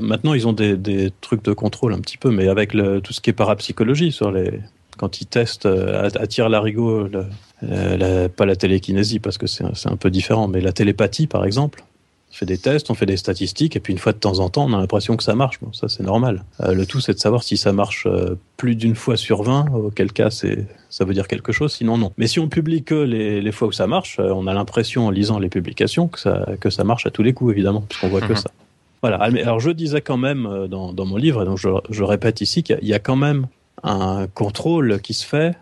maintenant, 0.00 0.34
ils 0.34 0.46
ont 0.46 0.52
des, 0.52 0.76
des 0.76 1.12
trucs 1.20 1.44
de 1.44 1.52
contrôle 1.52 1.92
un 1.92 2.00
petit 2.00 2.16
peu, 2.18 2.30
mais 2.30 2.46
avec 2.48 2.74
le, 2.74 3.00
tout 3.00 3.12
ce 3.12 3.20
qui 3.20 3.30
est 3.30 3.38
parapsychologie 3.44 4.12
sur 4.12 4.30
les. 4.30 4.60
Quand 4.98 5.20
ils 5.20 5.26
testent 5.26 5.66
euh, 5.66 6.08
tir 6.28 6.48
larigot, 6.48 7.08
le, 7.08 7.24
euh, 7.64 7.96
la- 7.96 8.28
pas 8.28 8.46
la 8.46 8.54
télékinésie 8.54 9.18
parce 9.18 9.36
que 9.36 9.48
c'est 9.48 9.64
un 9.88 9.96
peu 9.96 10.10
différent, 10.10 10.46
mais 10.46 10.60
la 10.60 10.72
télépathie 10.72 11.26
par 11.26 11.44
exemple. 11.44 11.82
On 12.34 12.36
fait 12.36 12.46
des 12.46 12.58
tests, 12.58 12.90
on 12.90 12.94
fait 12.94 13.06
des 13.06 13.16
statistiques, 13.16 13.76
et 13.76 13.80
puis 13.80 13.92
une 13.92 13.98
fois 14.00 14.12
de 14.12 14.18
temps 14.18 14.40
en 14.40 14.48
temps, 14.50 14.64
on 14.68 14.72
a 14.72 14.78
l'impression 14.78 15.16
que 15.16 15.22
ça 15.22 15.36
marche. 15.36 15.60
Bon, 15.62 15.72
ça, 15.72 15.88
c'est 15.88 16.02
normal. 16.02 16.42
Euh, 16.62 16.74
le 16.74 16.84
tout, 16.84 16.98
c'est 16.98 17.14
de 17.14 17.20
savoir 17.20 17.44
si 17.44 17.56
ça 17.56 17.72
marche 17.72 18.08
euh, 18.10 18.34
plus 18.56 18.74
d'une 18.74 18.96
fois 18.96 19.16
sur 19.16 19.44
20, 19.44 19.66
auquel 19.72 20.12
cas, 20.12 20.30
c'est, 20.30 20.66
ça 20.90 21.04
veut 21.04 21.14
dire 21.14 21.28
quelque 21.28 21.52
chose, 21.52 21.72
sinon 21.72 21.96
non. 21.96 22.10
Mais 22.18 22.26
si 22.26 22.40
on 22.40 22.48
publie 22.48 22.82
que 22.82 22.96
les, 22.96 23.40
les 23.40 23.52
fois 23.52 23.68
où 23.68 23.72
ça 23.72 23.86
marche, 23.86 24.18
euh, 24.18 24.32
on 24.34 24.48
a 24.48 24.52
l'impression, 24.52 25.06
en 25.06 25.10
lisant 25.10 25.38
les 25.38 25.48
publications, 25.48 26.08
que 26.08 26.18
ça, 26.18 26.44
que 26.60 26.70
ça 26.70 26.82
marche 26.82 27.06
à 27.06 27.12
tous 27.12 27.22
les 27.22 27.34
coups, 27.34 27.52
évidemment, 27.52 27.82
puisqu'on 27.88 28.08
voit 28.08 28.20
que 28.20 28.32
Mhm. 28.32 28.36
ça. 28.36 28.50
Voilà. 29.00 29.18
Ah, 29.20 29.26
Alors, 29.26 29.60
je 29.60 29.70
disais 29.70 30.00
quand 30.00 30.16
même 30.16 30.66
dans, 30.68 30.92
dans 30.92 31.06
mon 31.06 31.16
livre, 31.16 31.42
et 31.42 31.44
donc 31.44 31.58
je, 31.58 31.68
je 31.88 32.02
répète 32.02 32.40
ici, 32.40 32.64
qu'il 32.64 32.78
y 32.82 32.94
a 32.94 32.98
quand 32.98 33.14
même 33.16 33.46
un 33.84 34.26
contrôle 34.26 35.00
qui 35.00 35.14
se 35.14 35.24
fait 35.24 35.54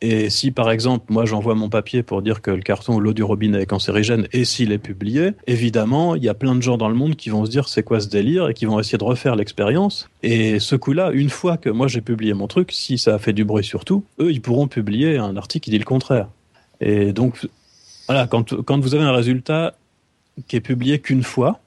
et 0.00 0.30
si 0.30 0.50
par 0.50 0.70
exemple, 0.70 1.06
moi 1.08 1.24
j'envoie 1.26 1.54
mon 1.54 1.68
papier 1.68 2.02
pour 2.02 2.22
dire 2.22 2.40
que 2.42 2.50
le 2.50 2.62
carton 2.62 2.94
ou 2.94 3.00
l'eau 3.00 3.12
du 3.12 3.22
robinet 3.22 3.62
est 3.62 3.66
cancérigène 3.66 4.26
et 4.32 4.44
s'il 4.44 4.72
est 4.72 4.78
publié, 4.78 5.32
évidemment, 5.46 6.14
il 6.14 6.24
y 6.24 6.28
a 6.28 6.34
plein 6.34 6.54
de 6.54 6.62
gens 6.62 6.76
dans 6.76 6.88
le 6.88 6.94
monde 6.94 7.16
qui 7.16 7.30
vont 7.30 7.44
se 7.44 7.50
dire 7.50 7.68
c'est 7.68 7.82
quoi 7.82 8.00
ce 8.00 8.08
délire 8.08 8.48
et 8.48 8.54
qui 8.54 8.64
vont 8.64 8.80
essayer 8.80 8.98
de 8.98 9.04
refaire 9.04 9.36
l'expérience. 9.36 10.08
Et 10.22 10.58
ce 10.58 10.76
coup-là, 10.76 11.10
une 11.12 11.30
fois 11.30 11.56
que 11.56 11.70
moi 11.70 11.88
j'ai 11.88 12.00
publié 12.00 12.34
mon 12.34 12.46
truc, 12.46 12.72
si 12.72 12.98
ça 12.98 13.14
a 13.14 13.18
fait 13.18 13.32
du 13.32 13.44
bruit 13.44 13.64
surtout, 13.64 14.04
eux 14.20 14.32
ils 14.32 14.40
pourront 14.40 14.68
publier 14.68 15.18
un 15.18 15.36
article 15.36 15.64
qui 15.64 15.70
dit 15.70 15.78
le 15.78 15.84
contraire. 15.84 16.28
Et 16.80 17.12
donc, 17.12 17.46
voilà, 18.06 18.26
quand, 18.26 18.54
quand 18.62 18.80
vous 18.80 18.94
avez 18.94 19.04
un 19.04 19.12
résultat 19.12 19.74
qui 20.48 20.56
est 20.56 20.60
publié 20.60 20.98
qu'une 20.98 21.22
fois, 21.22 21.60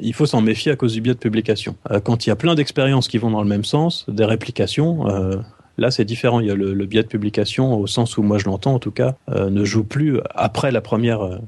il 0.00 0.14
faut 0.14 0.26
s'en 0.26 0.40
méfier 0.40 0.72
à 0.72 0.76
cause 0.76 0.94
du 0.94 1.00
biais 1.00 1.14
de 1.14 1.18
publication. 1.18 1.76
Euh, 1.90 2.00
Quand 2.00 2.26
il 2.26 2.30
y 2.30 2.32
a 2.32 2.36
plein 2.36 2.54
d'expériences 2.54 3.08
qui 3.08 3.18
vont 3.18 3.30
dans 3.30 3.42
le 3.42 3.48
même 3.48 3.64
sens, 3.64 4.04
des 4.08 4.24
réplications, 4.24 5.08
euh, 5.08 5.36
Là, 5.76 5.90
c'est 5.90 6.04
différent. 6.04 6.40
Il 6.40 6.46
y 6.46 6.50
a 6.50 6.54
le, 6.54 6.74
le 6.74 6.86
biais 6.86 7.02
de 7.02 7.08
publication, 7.08 7.74
au 7.74 7.86
sens 7.86 8.16
où 8.16 8.22
moi 8.22 8.38
je 8.38 8.44
l'entends 8.46 8.74
en 8.74 8.78
tout 8.78 8.92
cas, 8.92 9.16
euh, 9.28 9.50
ne 9.50 9.64
joue 9.64 9.84
plus 9.84 10.20
après 10.34 10.70
la 10.70 10.80
première, 10.80 11.22
euh, 11.22 11.38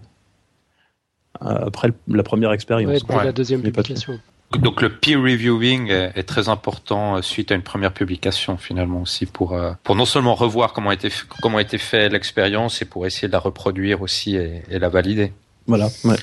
après 1.41 1.93
la 2.09 2.23
première 2.23 2.53
expérience. 2.53 3.03
Ouais, 3.09 3.25
la 3.25 3.33
deuxième 3.33 3.63
publication. 3.63 4.19
Donc 4.61 4.81
le 4.81 4.91
peer 4.91 5.17
reviewing 5.17 5.91
est, 5.91 6.13
est 6.15 6.23
très 6.23 6.49
important 6.49 7.17
euh, 7.17 7.23
suite 7.23 7.51
à 7.51 7.57
une 7.57 7.63
première 7.63 7.93
publication 7.93 8.57
finalement 8.57 9.03
aussi 9.03 9.27
pour 9.27 9.55
euh, 9.55 9.73
pour 9.83 9.97
non 9.97 10.05
seulement 10.05 10.37
revoir 10.37 10.73
comment 10.73 10.91
a 10.91 10.95
été 10.95 11.09
comment 11.43 11.59
a 11.59 11.63
été 11.63 11.79
fait 11.79 12.09
l'expérience 12.09 12.81
et 12.81 12.85
pour 12.85 13.07
essayer 13.07 13.27
de 13.27 13.33
la 13.33 13.41
reproduire 13.41 14.03
aussi 14.03 14.37
et, 14.37 14.63
et 14.71 14.79
la 14.79 14.89
valider. 14.89 15.33
Voilà. 15.67 15.89
Ouais. 16.05 16.15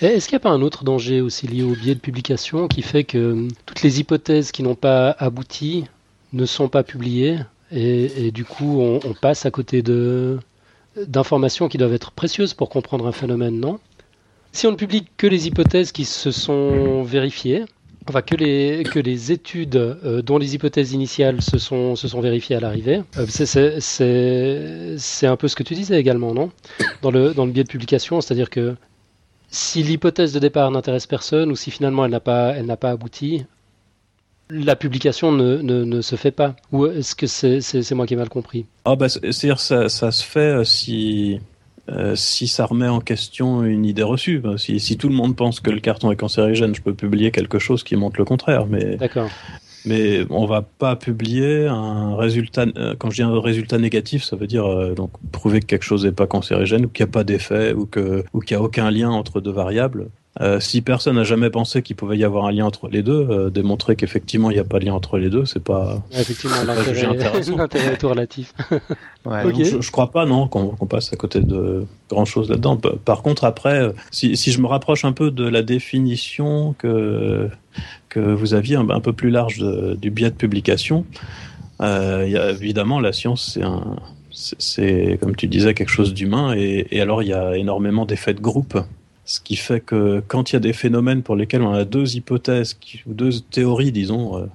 Est-ce 0.00 0.26
qu'il 0.26 0.34
n'y 0.34 0.42
a 0.42 0.46
pas 0.48 0.50
un 0.50 0.60
autre 0.60 0.82
danger 0.82 1.20
aussi 1.20 1.46
lié 1.46 1.62
au 1.62 1.76
biais 1.76 1.94
de 1.94 2.00
publication 2.00 2.66
qui 2.66 2.82
fait 2.82 3.04
que 3.04 3.46
toutes 3.64 3.82
les 3.82 4.00
hypothèses 4.00 4.50
qui 4.50 4.64
n'ont 4.64 4.74
pas 4.74 5.10
abouti 5.20 5.84
ne 6.32 6.46
sont 6.46 6.68
pas 6.68 6.82
publiées 6.82 7.38
et, 7.70 8.30
du 8.32 8.44
coup 8.44 8.80
on, 8.80 9.14
passe 9.14 9.46
à 9.46 9.50
côté 9.50 9.82
de 9.82 10.38
d'informations 11.06 11.68
qui 11.68 11.78
doivent 11.78 11.94
être 11.94 12.12
précieuses 12.12 12.52
pour 12.52 12.68
comprendre 12.68 13.06
un 13.06 13.12
phénomène, 13.12 13.58
non? 13.58 13.80
Si 14.52 14.66
on 14.66 14.72
ne 14.72 14.76
publie 14.76 15.06
que 15.16 15.26
les 15.26 15.46
hypothèses 15.46 15.90
qui 15.90 16.04
se 16.04 16.30
sont 16.30 17.02
vérifiées, 17.02 17.64
enfin 18.06 18.20
que 18.20 18.34
les, 18.34 18.82
que 18.84 18.98
les 18.98 19.32
études 19.32 19.76
euh, 19.76 20.20
dont 20.20 20.36
les 20.36 20.54
hypothèses 20.54 20.92
initiales 20.92 21.40
se 21.40 21.56
sont, 21.56 21.96
se 21.96 22.08
sont 22.08 22.20
vérifiées 22.20 22.56
à 22.56 22.60
l'arrivée, 22.60 23.02
euh, 23.16 23.24
c'est- 23.26 25.26
un 25.26 25.36
peu 25.36 25.48
ce 25.48 25.56
que 25.56 25.62
tu 25.62 25.74
disais 25.74 25.98
également, 25.98 26.34
non? 26.34 26.50
Dans 27.00 27.10
le, 27.10 27.32
dans 27.32 27.46
le 27.46 27.52
biais 27.52 27.64
de 27.64 27.70
publication, 27.70 28.20
c'est-à-dire 28.20 28.50
que 28.50 28.76
si 29.48 29.82
l'hypothèse 29.82 30.34
de 30.34 30.38
départ 30.38 30.70
n'intéresse 30.70 31.06
personne 31.06 31.50
ou 31.50 31.56
si 31.56 31.70
finalement 31.70 32.04
elle 32.04 32.10
n'a 32.10 32.20
pas, 32.20 32.52
elle 32.54 32.66
n'a 32.66 32.76
pas 32.76 32.90
abouti, 32.90 33.46
la 34.52 34.76
publication 34.76 35.32
ne, 35.32 35.56
ne, 35.62 35.84
ne 35.84 36.00
se 36.02 36.16
fait 36.16 36.30
pas. 36.30 36.54
Ou 36.72 36.86
est-ce 36.86 37.14
que 37.14 37.26
c'est 37.26 37.94
moi 37.94 38.06
qui 38.06 38.14
ai 38.14 38.16
mal 38.16 38.28
compris? 38.28 38.66
Ah 38.84 38.94
bah, 38.96 39.08
c'est- 39.08 39.32
c'est-à-dire 39.32 39.58
ça, 39.60 39.88
ça 39.88 40.10
se 40.12 40.22
fait 40.24 40.40
euh, 40.40 40.64
si 40.64 41.40
euh, 41.88 42.14
si 42.14 42.46
ça 42.46 42.64
remet 42.66 42.86
en 42.86 43.00
question 43.00 43.64
une 43.64 43.84
idée 43.84 44.04
reçue. 44.04 44.40
Si, 44.56 44.78
si 44.78 44.96
tout 44.96 45.08
le 45.08 45.14
monde 45.16 45.34
pense 45.34 45.58
que 45.58 45.70
le 45.70 45.80
carton 45.80 46.12
est 46.12 46.16
cancérigène, 46.16 46.74
je 46.76 46.80
peux 46.80 46.94
publier 46.94 47.32
quelque 47.32 47.58
chose 47.58 47.82
qui 47.82 47.96
montre 47.96 48.18
le 48.18 48.24
contraire. 48.24 48.66
Mais 48.66 48.96
mais 49.84 50.20
on 50.30 50.46
va 50.46 50.62
pas 50.62 50.94
publier 50.94 51.66
un 51.66 52.14
résultat. 52.14 52.66
euh, 52.76 52.94
Quand 52.96 53.10
je 53.10 53.16
dis 53.16 53.22
un 53.22 53.40
résultat 53.40 53.78
négatif, 53.78 54.22
ça 54.22 54.36
veut 54.36 54.46
dire 54.46 54.64
euh, 54.64 54.94
donc 54.94 55.10
prouver 55.32 55.58
que 55.60 55.66
quelque 55.66 55.82
chose 55.82 56.04
n'est 56.04 56.12
pas 56.12 56.28
cancérigène 56.28 56.84
ou 56.84 56.88
qu'il 56.88 57.04
n'y 57.04 57.10
a 57.10 57.12
pas 57.12 57.24
d'effet 57.24 57.72
ou 57.72 57.86
qu'il 57.86 58.22
n'y 58.50 58.56
a 58.56 58.62
aucun 58.62 58.88
lien 58.92 59.10
entre 59.10 59.40
deux 59.40 59.50
variables. 59.50 60.06
Euh, 60.40 60.60
si 60.60 60.80
personne 60.80 61.16
n'a 61.16 61.24
jamais 61.24 61.50
pensé 61.50 61.82
qu'il 61.82 61.94
pouvait 61.94 62.16
y 62.16 62.24
avoir 62.24 62.46
un 62.46 62.52
lien 62.52 62.64
entre 62.64 62.88
les 62.88 63.02
deux, 63.02 63.26
euh, 63.28 63.50
démontrer 63.50 63.96
qu'effectivement 63.96 64.50
il 64.50 64.54
n'y 64.54 64.60
a 64.60 64.64
pas 64.64 64.78
de 64.78 64.86
lien 64.86 64.94
entre 64.94 65.18
les 65.18 65.28
deux, 65.28 65.44
c'est 65.44 65.62
pas. 65.62 66.02
Effectivement, 66.10 66.56
l'intérêt 67.56 67.92
est 67.92 67.96
tout 67.98 68.08
relatif. 68.08 68.54
Ouais. 69.26 69.44
Ok. 69.44 69.52
Donc, 69.52 69.64
je, 69.66 69.80
je 69.82 69.90
crois 69.90 70.10
pas, 70.10 70.24
non, 70.24 70.48
qu'on 70.48 70.74
passe 70.86 71.12
à 71.12 71.16
côté 71.16 71.40
de 71.40 71.84
grand 72.08 72.24
chose 72.24 72.48
là-dedans. 72.48 72.78
Par 73.04 73.20
contre, 73.20 73.44
après, 73.44 73.82
euh, 73.82 73.92
si, 74.10 74.34
si 74.38 74.52
je 74.52 74.60
me 74.62 74.66
rapproche 74.66 75.04
un 75.04 75.12
peu 75.12 75.30
de 75.30 75.46
la 75.46 75.62
définition 75.62 76.74
que, 76.78 77.50
que 78.08 78.18
vous 78.20 78.54
aviez 78.54 78.76
un, 78.76 78.88
un 78.88 79.00
peu 79.00 79.12
plus 79.12 79.28
large 79.30 79.58
de- 79.58 79.98
du 80.00 80.10
biais 80.10 80.30
de 80.30 80.34
publication, 80.34 81.04
euh, 81.82 82.22
il 82.26 82.32
y 82.32 82.38
a, 82.38 82.50
évidemment, 82.52 83.00
la 83.00 83.12
science, 83.12 83.52
c'est 83.52 83.62
un. 83.62 83.96
c'est- 84.30 84.56
C'est, 84.58 85.18
comme 85.20 85.36
tu 85.36 85.46
disais, 85.46 85.74
quelque 85.74 85.90
chose 85.90 86.14
d'humain, 86.14 86.54
et, 86.56 86.86
et 86.90 87.02
alors 87.02 87.22
il 87.22 87.28
y 87.28 87.34
a 87.34 87.54
énormément 87.56 88.06
d'effets 88.06 88.32
de 88.34 88.40
groupe. 88.40 88.78
Ce 89.24 89.40
qui 89.40 89.56
fait 89.56 89.80
que 89.80 90.22
quand 90.26 90.50
il 90.50 90.54
y 90.54 90.56
a 90.56 90.60
des 90.60 90.72
phénomènes 90.72 91.22
pour 91.22 91.36
lesquels 91.36 91.62
on 91.62 91.72
a 91.72 91.84
deux 91.84 92.16
hypothèses, 92.16 92.74
qui- 92.74 93.02
ou 93.06 93.14
deux 93.14 93.30
théories, 93.50 93.92
disons, 93.92 94.36
euh, 94.38 94.46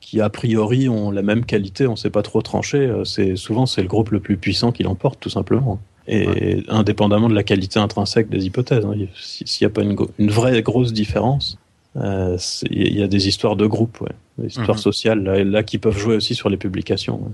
qui 0.00 0.20
a 0.20 0.28
priori 0.30 0.88
ont 0.88 1.10
la 1.10 1.22
même 1.22 1.44
qualité, 1.44 1.86
on 1.86 1.92
ne 1.92 1.96
sait 1.96 2.10
pas 2.10 2.22
trop 2.22 2.40
trancher, 2.42 2.78
euh, 2.78 3.04
c'est 3.04 3.36
souvent 3.36 3.66
c'est 3.66 3.82
le 3.82 3.88
groupe 3.88 4.10
le 4.10 4.20
plus 4.20 4.36
puissant 4.38 4.72
qui 4.72 4.82
l'emporte 4.82 5.20
tout 5.20 5.28
simplement. 5.30 5.78
Et 6.08 6.64
indépendamment 6.68 7.28
de 7.28 7.34
la 7.34 7.44
qualité 7.44 7.78
intrinsèque 7.78 8.28
des 8.30 8.46
hypothèses, 8.46 8.84
hein, 8.84 8.94
si- 9.20 9.44
s'il 9.46 9.66
n'y 9.66 9.70
a 9.70 9.74
pas 9.74 9.82
une, 9.82 10.30
vraie 10.30 10.60
grosse 10.62 10.92
différence, 10.92 11.58
euh, 11.96 12.36
il 12.70 12.98
y 12.98 13.02
a 13.02 13.06
des 13.06 13.28
histoires 13.28 13.54
de 13.54 13.66
groupe, 13.66 14.00
ouais, 14.00 14.10
des 14.38 14.46
histoires 14.48 14.76
Mhm. 14.78 14.82
sociales 14.82 15.22
là, 15.22 15.44
là, 15.44 15.62
qui 15.62 15.78
peuvent 15.78 15.96
jouer 15.98 16.16
aussi 16.16 16.34
sur 16.34 16.48
les 16.48 16.56
publications. 16.56 17.16
ouais. 17.22 17.30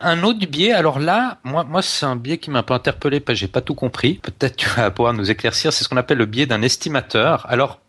Un 0.00 0.22
autre 0.22 0.44
biais, 0.46 0.72
alors 0.72 0.98
là, 0.98 1.38
moi, 1.44 1.82
c'est 1.82 2.04
un 2.04 2.16
biais 2.16 2.38
qui 2.38 2.50
m'a 2.50 2.60
un 2.60 2.62
peu 2.62 2.74
interpellé 2.74 3.20
parce 3.20 3.36
que 3.36 3.40
j'ai 3.40 3.48
pas 3.48 3.60
tout 3.60 3.74
compris. 3.74 4.14
Peut-être 4.14 4.56
tu 4.56 4.68
vas 4.68 4.90
pouvoir 4.90 5.14
nous 5.14 5.30
éclaircir. 5.30 5.72
C'est 5.72 5.84
ce 5.84 5.88
qu'on 5.88 5.96
appelle 5.96 6.18
le 6.18 6.26
biais 6.26 6.46
d'un 6.46 6.62
estimateur. 6.62 7.46
Alors, 7.48 7.80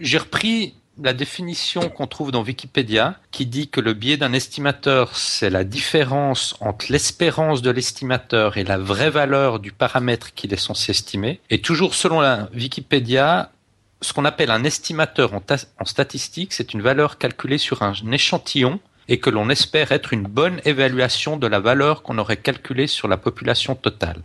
j'ai 0.00 0.18
repris 0.18 0.74
la 1.02 1.12
définition 1.12 1.88
qu'on 1.90 2.06
trouve 2.06 2.32
dans 2.32 2.42
Wikipédia 2.42 3.16
qui 3.30 3.46
dit 3.46 3.68
que 3.68 3.80
le 3.80 3.92
biais 3.92 4.16
d'un 4.16 4.32
estimateur, 4.32 5.14
c'est 5.16 5.50
la 5.50 5.64
différence 5.64 6.56
entre 6.60 6.86
l'espérance 6.90 7.60
de 7.62 7.70
l'estimateur 7.70 8.56
et 8.56 8.64
la 8.64 8.78
vraie 8.78 9.10
valeur 9.10 9.60
du 9.60 9.72
paramètre 9.72 10.32
qu'il 10.34 10.54
est 10.54 10.56
censé 10.56 10.92
estimer. 10.92 11.40
Et 11.50 11.60
toujours 11.60 11.94
selon 11.94 12.20
la 12.20 12.48
Wikipédia, 12.54 13.50
ce 14.00 14.12
qu'on 14.12 14.24
appelle 14.24 14.50
un 14.50 14.64
estimateur 14.64 15.34
en, 15.34 15.42
en 15.78 15.84
statistique, 15.84 16.54
c'est 16.54 16.72
une 16.72 16.82
valeur 16.82 17.18
calculée 17.18 17.58
sur 17.58 17.82
un 17.82 17.92
échantillon 18.10 18.80
et 19.08 19.18
que 19.18 19.30
l'on 19.30 19.48
espère 19.50 19.92
être 19.92 20.12
une 20.12 20.22
bonne 20.22 20.60
évaluation 20.64 21.36
de 21.36 21.46
la 21.46 21.60
valeur 21.60 22.02
qu'on 22.02 22.18
aurait 22.18 22.36
calculée 22.36 22.86
sur 22.86 23.08
la 23.08 23.16
population 23.16 23.74
totale. 23.74 24.22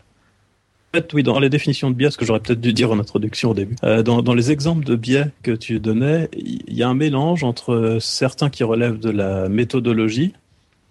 Oui, 1.14 1.24
dans 1.24 1.40
les 1.40 1.50
définitions 1.50 1.90
de 1.90 1.96
biais, 1.96 2.12
ce 2.12 2.18
que 2.18 2.26
j'aurais 2.26 2.42
peut-être 2.42 2.60
dû 2.60 2.74
dire 2.74 2.92
en 2.92 3.00
introduction 3.00 3.52
au 3.52 3.54
début, 3.54 3.76
euh, 3.84 4.04
dans, 4.04 4.22
dans 4.22 4.34
les 4.34 4.52
exemples 4.52 4.84
de 4.84 4.98
biais 4.98 5.28
que 5.42 5.52
tu 5.52 5.80
donnais, 5.80 6.28
il 6.34 6.74
y 6.74 6.84
a 6.84 6.90
un 6.90 6.94
mélange 6.94 7.46
entre 7.46 7.98
certains 8.02 8.50
qui 8.50 8.66
relèvent 8.66 9.00
de 9.00 9.10
la 9.10 9.48
méthodologie, 9.48 10.34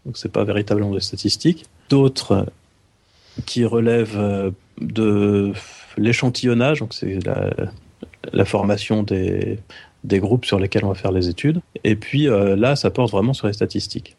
donc 0.07 0.17
c'est 0.17 0.33
pas 0.33 0.45
véritablement 0.45 0.95
des 0.95 1.01
statistiques, 1.01 1.67
d'autres 1.91 2.47
qui 3.45 3.67
relèvent 3.67 4.19
euh, 4.19 4.51
de 4.81 5.53
l'échantillonnage, 5.99 6.81
donc 6.81 6.95
c'est 6.95 7.19
la, 7.27 7.51
la 8.33 8.45
formation 8.45 9.03
des, 9.03 9.59
des 10.05 10.19
groupes 10.19 10.45
sur 10.45 10.59
lesquels 10.59 10.85
on 10.85 10.89
va 10.89 10.95
faire 10.95 11.13
les 11.13 11.29
études, 11.29 11.61
et 11.85 11.97
puis 11.97 12.29
euh, 12.29 12.57
là, 12.57 12.77
ça 12.77 12.91
porte 12.91 13.11
vraiment 13.11 13.33
sur 13.33 13.47
les 13.47 13.53
statistiques. 13.53 14.17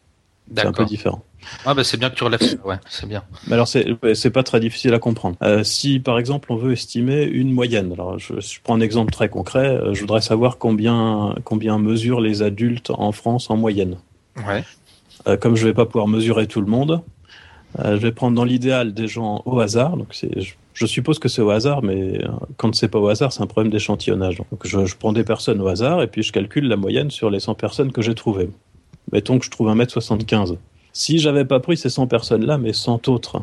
C'est 0.53 0.65
un 0.65 0.73
peu 0.73 0.83
différent. 0.83 1.23
Ah 1.65 1.73
bah 1.73 1.83
c'est 1.85 1.95
bien 1.95 2.09
que 2.09 2.15
tu 2.15 2.25
relèves 2.25 2.41
ça, 2.41 2.57
ouais, 2.65 2.75
c'est 2.89 3.07
bien. 3.07 3.23
Mais 3.47 3.53
alors, 3.53 3.69
c'est 3.69 4.29
pas 4.31 4.43
très 4.43 4.59
difficile 4.59 4.93
à 4.93 4.99
comprendre. 4.99 5.37
Euh, 5.43 5.63
si, 5.63 6.01
par 6.01 6.19
exemple, 6.19 6.51
on 6.51 6.57
veut 6.57 6.73
estimer 6.73 7.23
une 7.23 7.53
moyenne, 7.53 7.93
alors 7.93 8.19
je, 8.19 8.37
je 8.41 8.59
prends 8.61 8.75
un 8.75 8.81
exemple 8.81 9.13
très 9.13 9.29
concret, 9.29 9.67
euh, 9.67 9.93
je 9.93 10.01
voudrais 10.01 10.19
savoir 10.19 10.57
combien, 10.57 11.35
combien 11.45 11.77
mesurent 11.77 12.19
les 12.19 12.41
adultes 12.41 12.91
en 12.91 13.13
France 13.13 13.49
en 13.49 13.55
moyenne. 13.55 13.95
Ouais. 14.45 14.65
Euh, 15.27 15.37
comme 15.37 15.55
je 15.55 15.65
vais 15.65 15.73
pas 15.73 15.85
pouvoir 15.85 16.09
mesurer 16.09 16.47
tout 16.47 16.59
le 16.59 16.67
monde, 16.67 17.01
je 17.81 17.95
vais 17.95 18.11
prendre 18.11 18.35
dans 18.35 18.43
l'idéal 18.43 18.93
des 18.93 19.07
gens 19.07 19.43
au 19.45 19.61
hasard. 19.61 19.95
Donc 19.95 20.07
je, 20.11 20.53
je, 20.81 20.85
suppose 20.85 21.19
que 21.19 21.29
c'est 21.29 21.41
au 21.41 21.49
hasard, 21.49 21.81
mais 21.83 22.21
quand 22.57 22.73
c'est 22.75 22.87
pas 22.87 22.99
au 22.99 23.07
hasard, 23.07 23.31
c'est 23.31 23.41
un 23.41 23.47
problème 23.47 23.71
d'échantillonnage. 23.71 24.37
Donc 24.37 24.65
je, 24.65 24.85
je, 24.85 24.95
prends 24.95 25.13
des 25.13 25.23
personnes 25.23 25.61
au 25.61 25.67
hasard 25.67 26.01
et 26.01 26.07
puis 26.07 26.23
je 26.23 26.31
calcule 26.31 26.67
la 26.67 26.75
moyenne 26.75 27.11
sur 27.11 27.29
les 27.29 27.39
100 27.39 27.55
personnes 27.55 27.91
que 27.91 28.01
j'ai 28.01 28.15
trouvées. 28.15 28.49
Mettons 29.11 29.39
que 29.39 29.45
je 29.45 29.51
trouve 29.51 29.67
1m75. 29.67 30.57
Si 30.93 31.19
j'avais 31.19 31.45
pas 31.45 31.59
pris 31.59 31.77
ces 31.77 31.89
100 31.89 32.07
personnes-là, 32.07 32.57
mais 32.57 32.73
100 32.73 33.07
autres, 33.07 33.41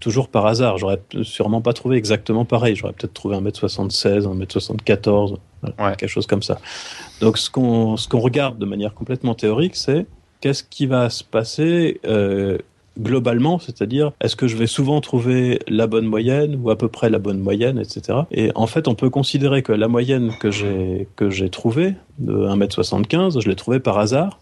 toujours 0.00 0.28
par 0.28 0.46
hasard, 0.46 0.78
j'aurais 0.78 1.00
sûrement 1.22 1.60
pas 1.60 1.72
trouvé 1.72 1.96
exactement 1.96 2.44
pareil. 2.44 2.74
J'aurais 2.74 2.92
peut-être 2.92 3.14
trouvé 3.14 3.36
1m76, 3.36 4.22
1m74, 4.22 5.36
quelque 5.78 6.06
chose 6.08 6.26
comme 6.26 6.42
ça. 6.42 6.58
Donc 7.20 7.38
ce 7.38 7.50
qu'on 7.50 7.96
ce 7.96 8.08
qu'on 8.08 8.20
regarde 8.20 8.58
de 8.58 8.66
manière 8.66 8.94
complètement 8.94 9.34
théorique, 9.34 9.76
c'est 9.76 10.06
qu'est-ce 10.40 10.64
qui 10.64 10.86
va 10.86 11.08
se 11.08 11.22
passer 11.22 12.00
euh, 12.04 12.58
globalement, 12.98 13.58
c'est-à-dire 13.58 14.12
est-ce 14.20 14.36
que 14.36 14.46
je 14.46 14.56
vais 14.56 14.66
souvent 14.66 15.00
trouver 15.00 15.60
la 15.68 15.86
bonne 15.86 16.06
moyenne 16.06 16.58
ou 16.62 16.70
à 16.70 16.76
peu 16.76 16.88
près 16.88 17.10
la 17.10 17.18
bonne 17.18 17.38
moyenne, 17.38 17.78
etc. 17.78 18.20
Et 18.30 18.50
en 18.54 18.66
fait, 18.66 18.88
on 18.88 18.94
peut 18.94 19.10
considérer 19.10 19.62
que 19.62 19.72
la 19.72 19.88
moyenne 19.88 20.32
que 20.40 20.50
j'ai 20.50 21.08
que 21.16 21.30
j'ai 21.30 21.50
trouvée 21.50 21.94
de 22.18 22.32
1m75, 22.32 23.40
je 23.40 23.48
l'ai 23.48 23.56
trouvée 23.56 23.80
par 23.80 23.98
hasard 23.98 24.38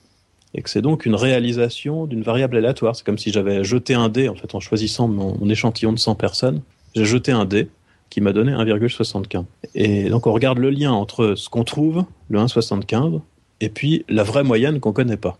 et 0.54 0.62
que 0.62 0.70
c'est 0.70 0.82
donc 0.82 1.06
une 1.06 1.14
réalisation 1.14 2.06
d'une 2.06 2.22
variable 2.22 2.56
aléatoire. 2.56 2.96
C'est 2.96 3.04
comme 3.04 3.18
si 3.18 3.30
j'avais 3.30 3.62
jeté 3.62 3.94
un 3.94 4.08
dé, 4.08 4.28
en 4.28 4.34
fait, 4.34 4.54
en 4.54 4.60
choisissant 4.60 5.06
mon, 5.06 5.48
échantillon 5.48 5.92
de 5.92 5.98
100 5.98 6.16
personnes, 6.16 6.62
j'ai 6.94 7.04
jeté 7.04 7.32
un 7.32 7.44
dé 7.44 7.68
qui 8.08 8.20
m'a 8.20 8.32
donné 8.32 8.52
1,75. 8.52 9.44
Et 9.76 10.10
donc 10.10 10.26
on 10.26 10.32
regarde 10.32 10.58
le 10.58 10.70
lien 10.70 10.90
entre 10.90 11.34
ce 11.36 11.48
qu'on 11.48 11.62
trouve, 11.62 12.04
le 12.28 12.40
1,75, 12.40 13.20
et 13.60 13.68
puis 13.68 14.04
la 14.08 14.24
vraie 14.24 14.42
moyenne 14.42 14.80
qu'on 14.80 14.92
connaît 14.92 15.16
pas. 15.16 15.38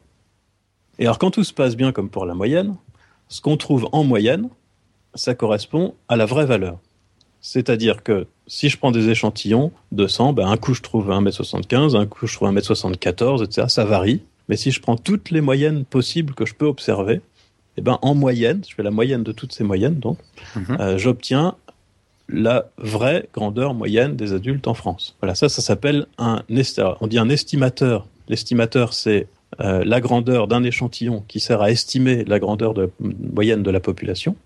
Et 1.00 1.04
alors 1.06 1.18
quand 1.18 1.32
tout 1.32 1.42
se 1.42 1.52
passe 1.52 1.76
bien 1.76 1.90
comme 1.90 2.08
pour 2.08 2.26
la 2.26 2.34
moyenne, 2.34 2.76
ce 3.30 3.40
qu'on 3.40 3.56
trouve 3.56 3.88
en 3.92 4.04
moyenne, 4.04 4.50
ça 5.14 5.34
correspond 5.34 5.94
à 6.08 6.16
la 6.16 6.26
vraie 6.26 6.44
valeur. 6.44 6.78
C'est-à-dire 7.40 8.02
que 8.02 8.26
si 8.46 8.68
je 8.68 8.76
prends 8.76 8.90
des 8.90 9.08
échantillons 9.08 9.72
de 9.92 10.06
100, 10.06 10.34
ben 10.34 10.46
un 10.46 10.58
coup 10.58 10.74
je 10.74 10.82
trouve 10.82 11.08
1m75, 11.08 11.96
un 11.96 12.06
coup 12.06 12.26
je 12.26 12.34
trouve 12.34 12.50
1m74, 12.50 13.42
etc. 13.42 13.68
Ça 13.70 13.86
varie. 13.86 14.20
Mais 14.50 14.56
si 14.56 14.72
je 14.72 14.80
prends 14.82 14.96
toutes 14.96 15.30
les 15.30 15.40
moyennes 15.40 15.84
possibles 15.84 16.34
que 16.34 16.44
je 16.44 16.54
peux 16.54 16.66
observer, 16.66 17.22
eh 17.76 17.82
ben, 17.82 17.98
en 18.02 18.14
moyenne, 18.14 18.62
je 18.68 18.74
fais 18.74 18.82
la 18.82 18.90
moyenne 18.90 19.22
de 19.22 19.32
toutes 19.32 19.52
ces 19.52 19.64
moyennes, 19.64 20.00
donc, 20.00 20.18
mhm. 20.56 20.76
euh, 20.80 20.98
j'obtiens 20.98 21.54
la 22.28 22.68
vraie 22.76 23.28
grandeur 23.32 23.74
moyenne 23.74 24.16
des 24.16 24.32
adultes 24.32 24.66
en 24.66 24.74
France. 24.74 25.16
Voilà, 25.20 25.34
ça, 25.34 25.48
ça 25.48 25.62
s'appelle 25.62 26.06
un 26.18 26.42
on 27.00 27.06
dit 27.06 27.18
un 27.18 27.28
estimateur. 27.28 28.06
L'estimateur, 28.28 28.92
c'est 28.92 29.26
euh, 29.62 29.84
la 29.84 30.00
grandeur 30.00 30.48
d'un 30.48 30.62
échantillon 30.62 31.22
qui 31.28 31.40
sert 31.40 31.60
à 31.60 31.70
estimer 31.70 32.24
la 32.24 32.38
grandeur 32.38 32.74
de, 32.74 32.90
moyenne 33.00 33.62
de 33.62 33.70
la 33.70 33.80
population. 33.80 34.36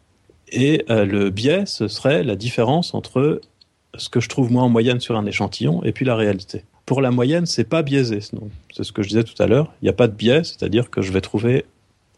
Et 0.51 0.85
euh, 0.91 1.05
le 1.05 1.31
biais, 1.31 1.67
ce 1.67 1.89
serait 1.89 2.23
la 2.25 2.37
différence 2.37 2.95
entre 2.95 3.41
ce 3.97 4.09
que 4.09 4.21
je 4.21 4.29
trouve 4.29 4.51
moi 4.51 4.63
en 4.63 4.69
moyenne 4.69 5.01
sur 5.01 5.17
un 5.17 5.27
échantillon 5.27 5.83
et 5.85 5.93
puis 5.93 6.05
la 6.05 6.17
réalité. 6.17 6.65
Pour 6.85 7.01
la 7.01 7.11
moyenne, 7.11 7.47
c'est 7.47 7.69
pas 7.69 7.83
biaisé. 7.83 8.21
C'est 8.21 8.85
ce 8.85 8.93
que 8.93 9.03
je 9.03 9.09
disais 9.09 9.25
tout 9.25 9.41
à 9.41 9.47
l'heure. 9.47 9.73
Il 9.81 9.87
n'y 9.87 9.91
a 9.91 9.95
pas 9.95 10.09
de 10.09 10.13
biais, 10.13 10.45
c'est-à-dire 10.45 10.91
que 10.91 11.01
je 11.01 11.13
vais 11.13 11.21
trouver 11.21 11.65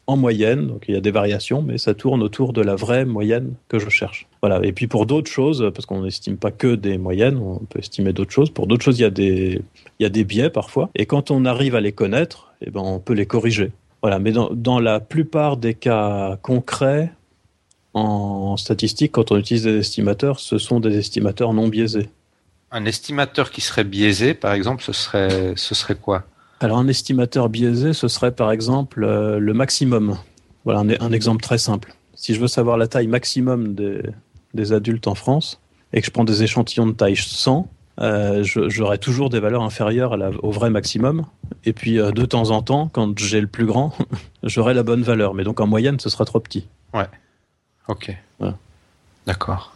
en 0.07 0.17
moyenne, 0.17 0.69
donc 0.69 0.85
il 0.89 0.95
y 0.95 0.97
a 0.97 1.01
des 1.01 1.11
variations, 1.11 1.63
mais 1.63 1.79
ça 1.79 1.95
tourne 1.95 2.23
autour 2.23 2.53
de 2.53 2.63
la 2.63 2.77
vraie 2.77 3.05
moyenne 3.05 3.55
que 3.69 3.79
je 3.79 3.89
cherche. 3.89 4.29
Voilà. 4.41 4.61
Et 4.65 4.73
puis 4.73 4.87
pour 4.87 5.07
d'autres 5.07 5.31
choses, 5.31 5.71
parce 5.75 5.87
qu'on 5.87 6.03
n'estime 6.03 6.37
pas 6.37 6.53
que 6.53 6.77
des 6.77 6.97
moyennes, 6.97 7.39
on 7.39 7.59
peut 7.59 7.81
estimer 7.81 8.13
d'autres 8.13 8.33
choses. 8.33 8.51
Pour 8.51 8.67
d'autres 8.67 8.85
choses, 8.85 8.99
il 8.99 9.03
y 9.03 9.07
a 9.07 9.11
des, 9.11 9.61
il 9.99 10.03
y 10.03 10.07
a 10.07 10.09
des 10.09 10.25
biais 10.25 10.51
parfois. 10.51 10.91
Et 10.95 11.07
quand 11.07 11.31
on 11.31 11.45
arrive 11.45 11.75
à 11.75 11.81
les 11.81 11.93
connaître, 11.93 12.53
eh 12.61 12.71
ben, 12.71 12.81
on 12.81 13.01
peut 13.01 13.15
les 13.15 13.27
corriger. 13.27 13.73
Voilà. 14.01 14.19
Mais 14.21 14.31
dans, 14.31 14.51
dans 14.53 14.79
la 14.79 15.01
plupart 15.01 15.57
des 15.57 15.75
cas 15.75 16.39
concrets, 16.41 17.11
en 17.97 18.59
statistique, 18.59 19.13
quand 19.13 19.33
on 19.33 19.39
utilise 19.39 19.65
des 19.65 19.79
estimateurs, 19.79 20.39
ce 20.39 20.59
sont 20.59 20.81
des 20.81 20.99
estimateurs 20.99 21.55
non 21.55 21.67
biaisés. 21.67 22.11
Un 22.71 22.85
estimateur 22.85 23.51
qui 23.51 23.63
serait 23.63 23.85
biaisé, 23.85 24.35
par 24.35 24.53
exemple, 24.53 24.83
ce 24.83 24.93
serait, 24.93 25.55
ce 25.57 25.75
serait 25.75 25.95
quoi? 25.95 26.25
Alors 26.61 26.79
un 26.79 26.89
estimateur 26.89 27.49
biaisé, 27.49 27.93
ce 27.93 28.09
serait 28.09 28.33
par 28.33 28.51
exemple 28.51 29.05
euh, 29.05 29.39
le 29.39 29.53
maximum. 29.53 30.19
Voilà 30.65 30.81
un, 30.81 31.13
exemple 31.13 31.43
très 31.43 31.59
simple. 31.59 31.95
Si 32.15 32.35
je 32.35 32.41
veux 32.41 32.49
savoir 32.49 32.77
la 32.77 32.89
taille 32.89 33.07
maximum 33.07 33.75
des, 33.75 34.73
adultes 34.73 35.07
en 35.07 35.15
France 35.15 35.61
et 35.93 36.01
que 36.01 36.07
je 36.07 36.11
prends 36.11 36.25
des 36.25 36.43
échantillons 36.43 36.87
de 36.87 36.93
taille 36.93 37.17
100, 37.17 37.69
euh, 38.01 38.43
j'aurai 38.43 38.99
toujours 38.99 39.31
des 39.31 39.39
valeurs 39.39 39.63
inférieures 39.63 40.19
au 40.43 40.51
vrai 40.51 40.71
maximum. 40.71 41.27
Et 41.65 41.73
puis 41.73 42.01
euh, 42.01 42.11
de 42.11 42.25
temps 42.25 42.51
en 42.51 42.63
temps, 42.63 42.89
quand 42.93 43.17
j'ai 43.19 43.41
le 43.41 43.47
plus 43.47 43.67
grand, 43.67 43.93
j'aurai 44.43 44.75
la 44.75 44.83
bonne 44.83 45.03
valeur. 45.03 45.35
Mais 45.35 45.45
donc 45.45 45.61
en 45.61 45.67
moyenne, 45.67 46.01
ce 46.01 46.09
sera 46.09 46.25
trop 46.25 46.41
petit. 46.41 46.67
Ouais. 46.95 47.07
Ok. 47.87 48.17
D'accord. 49.27 49.76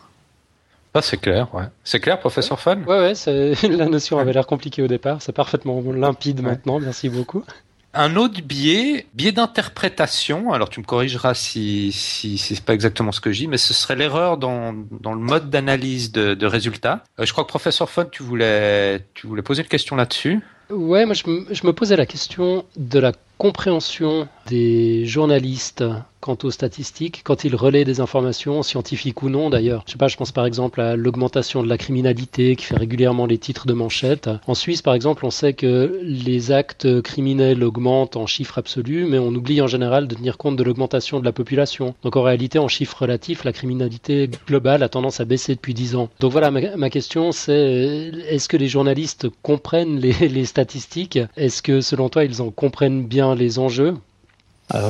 Ah, 0.94 1.02
c'est 1.02 1.18
clair, 1.18 1.54
ouais. 1.54 1.64
C'est 1.84 2.00
clair, 2.00 2.18
professeur 2.18 2.58
Fan 2.58 2.84
Ouais, 2.84 3.14
ouais, 3.14 3.68
la 3.68 3.86
notion 3.86 4.18
avait 4.18 4.32
l'air 4.32 4.46
compliquée 4.46 4.82
au 4.82 4.88
départ. 4.88 5.22
C'est 5.22 5.32
parfaitement 5.32 5.80
limpide 5.80 6.42
maintenant. 6.42 6.80
Merci 6.80 7.08
beaucoup. 7.08 7.44
Un 7.92 8.14
autre 8.14 8.40
biais, 8.42 9.06
biais 9.14 9.32
d'interprétation. 9.32 10.52
Alors, 10.52 10.68
tu 10.68 10.78
me 10.78 10.84
corrigeras 10.84 11.34
si, 11.34 11.90
si, 11.92 12.38
si 12.38 12.54
c'est 12.54 12.64
pas 12.64 12.74
exactement 12.74 13.10
ce 13.10 13.20
que 13.20 13.32
je 13.32 13.40
dis, 13.40 13.46
mais 13.48 13.56
ce 13.56 13.74
serait 13.74 13.96
l'erreur 13.96 14.36
dans, 14.36 14.74
dans 15.00 15.12
le 15.12 15.20
mode 15.20 15.50
d'analyse 15.50 16.12
de, 16.12 16.34
de 16.34 16.46
résultats. 16.46 17.02
Euh, 17.18 17.24
je 17.24 17.32
crois 17.32 17.42
que 17.44 17.48
professeur 17.48 17.90
Fon, 17.90 18.06
tu 18.10 18.22
voulais, 18.22 19.04
tu 19.14 19.26
voulais 19.26 19.42
poser 19.42 19.62
une 19.62 19.68
question 19.68 19.96
là-dessus. 19.96 20.40
Ouais, 20.70 21.04
moi 21.04 21.14
je 21.14 21.24
je 21.50 21.66
me 21.66 21.72
posais 21.72 21.96
la 21.96 22.06
question 22.06 22.64
de 22.76 23.00
la 23.00 23.12
compréhension 23.40 24.28
des 24.50 25.06
journalistes 25.06 25.82
quant 26.20 26.36
aux 26.42 26.50
statistiques, 26.50 27.22
quand 27.24 27.44
ils 27.44 27.56
relaient 27.56 27.86
des 27.86 28.00
informations, 28.00 28.62
scientifiques 28.62 29.22
ou 29.22 29.30
non 29.30 29.48
d'ailleurs. 29.48 29.84
Je 29.86 29.92
sais 29.92 29.98
pas, 29.98 30.08
je 30.08 30.18
pense 30.18 30.32
par 30.32 30.44
exemple 30.44 30.82
à 30.82 30.94
l'augmentation 30.94 31.62
de 31.62 31.68
la 31.68 31.78
criminalité 31.78 32.56
qui 32.56 32.66
fait 32.66 32.76
régulièrement 32.76 33.24
les 33.24 33.38
titres 33.38 33.66
de 33.66 33.72
manchette. 33.72 34.28
En 34.46 34.54
Suisse, 34.54 34.82
par 34.82 34.92
exemple, 34.92 35.24
on 35.24 35.30
sait 35.30 35.54
que 35.54 35.98
les 36.02 36.52
actes 36.52 37.00
criminels 37.00 37.64
augmentent 37.64 38.16
en 38.16 38.26
chiffres 38.26 38.58
absolus, 38.58 39.06
mais 39.06 39.18
on 39.18 39.28
oublie 39.28 39.62
en 39.62 39.66
général 39.66 40.06
de 40.06 40.14
tenir 40.14 40.36
compte 40.36 40.56
de 40.56 40.62
l'augmentation 40.62 41.20
de 41.20 41.24
la 41.24 41.32
population. 41.32 41.94
Donc 42.02 42.16
en 42.16 42.22
réalité, 42.22 42.58
en 42.58 42.68
chiffres 42.68 43.00
relatifs, 43.00 43.44
la 43.44 43.52
criminalité 43.52 44.28
globale 44.46 44.82
a 44.82 44.90
tendance 44.90 45.20
à 45.20 45.24
baisser 45.24 45.54
depuis 45.54 45.72
10 45.72 45.96
ans. 45.96 46.10
Donc 46.20 46.32
voilà, 46.32 46.50
ma, 46.50 46.90
question 46.90 47.32
c'est, 47.32 48.10
est-ce 48.28 48.50
que 48.50 48.58
les 48.58 48.68
journalistes 48.68 49.28
comprennent 49.40 49.98
les, 49.98 50.12
les 50.28 50.44
statistiques? 50.44 51.18
Est-ce 51.38 51.62
que 51.62 51.80
selon 51.80 52.10
toi, 52.10 52.24
ils 52.24 52.42
en 52.42 52.50
comprennent 52.50 53.06
bien 53.06 53.29
les 53.34 53.58
enjeux 53.58 53.94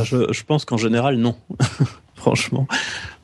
je, 0.05 0.42
pense 0.44 0.64
qu'en 0.64 0.76
général, 0.76 1.16
non. 1.16 1.35
Franchement, 2.14 2.66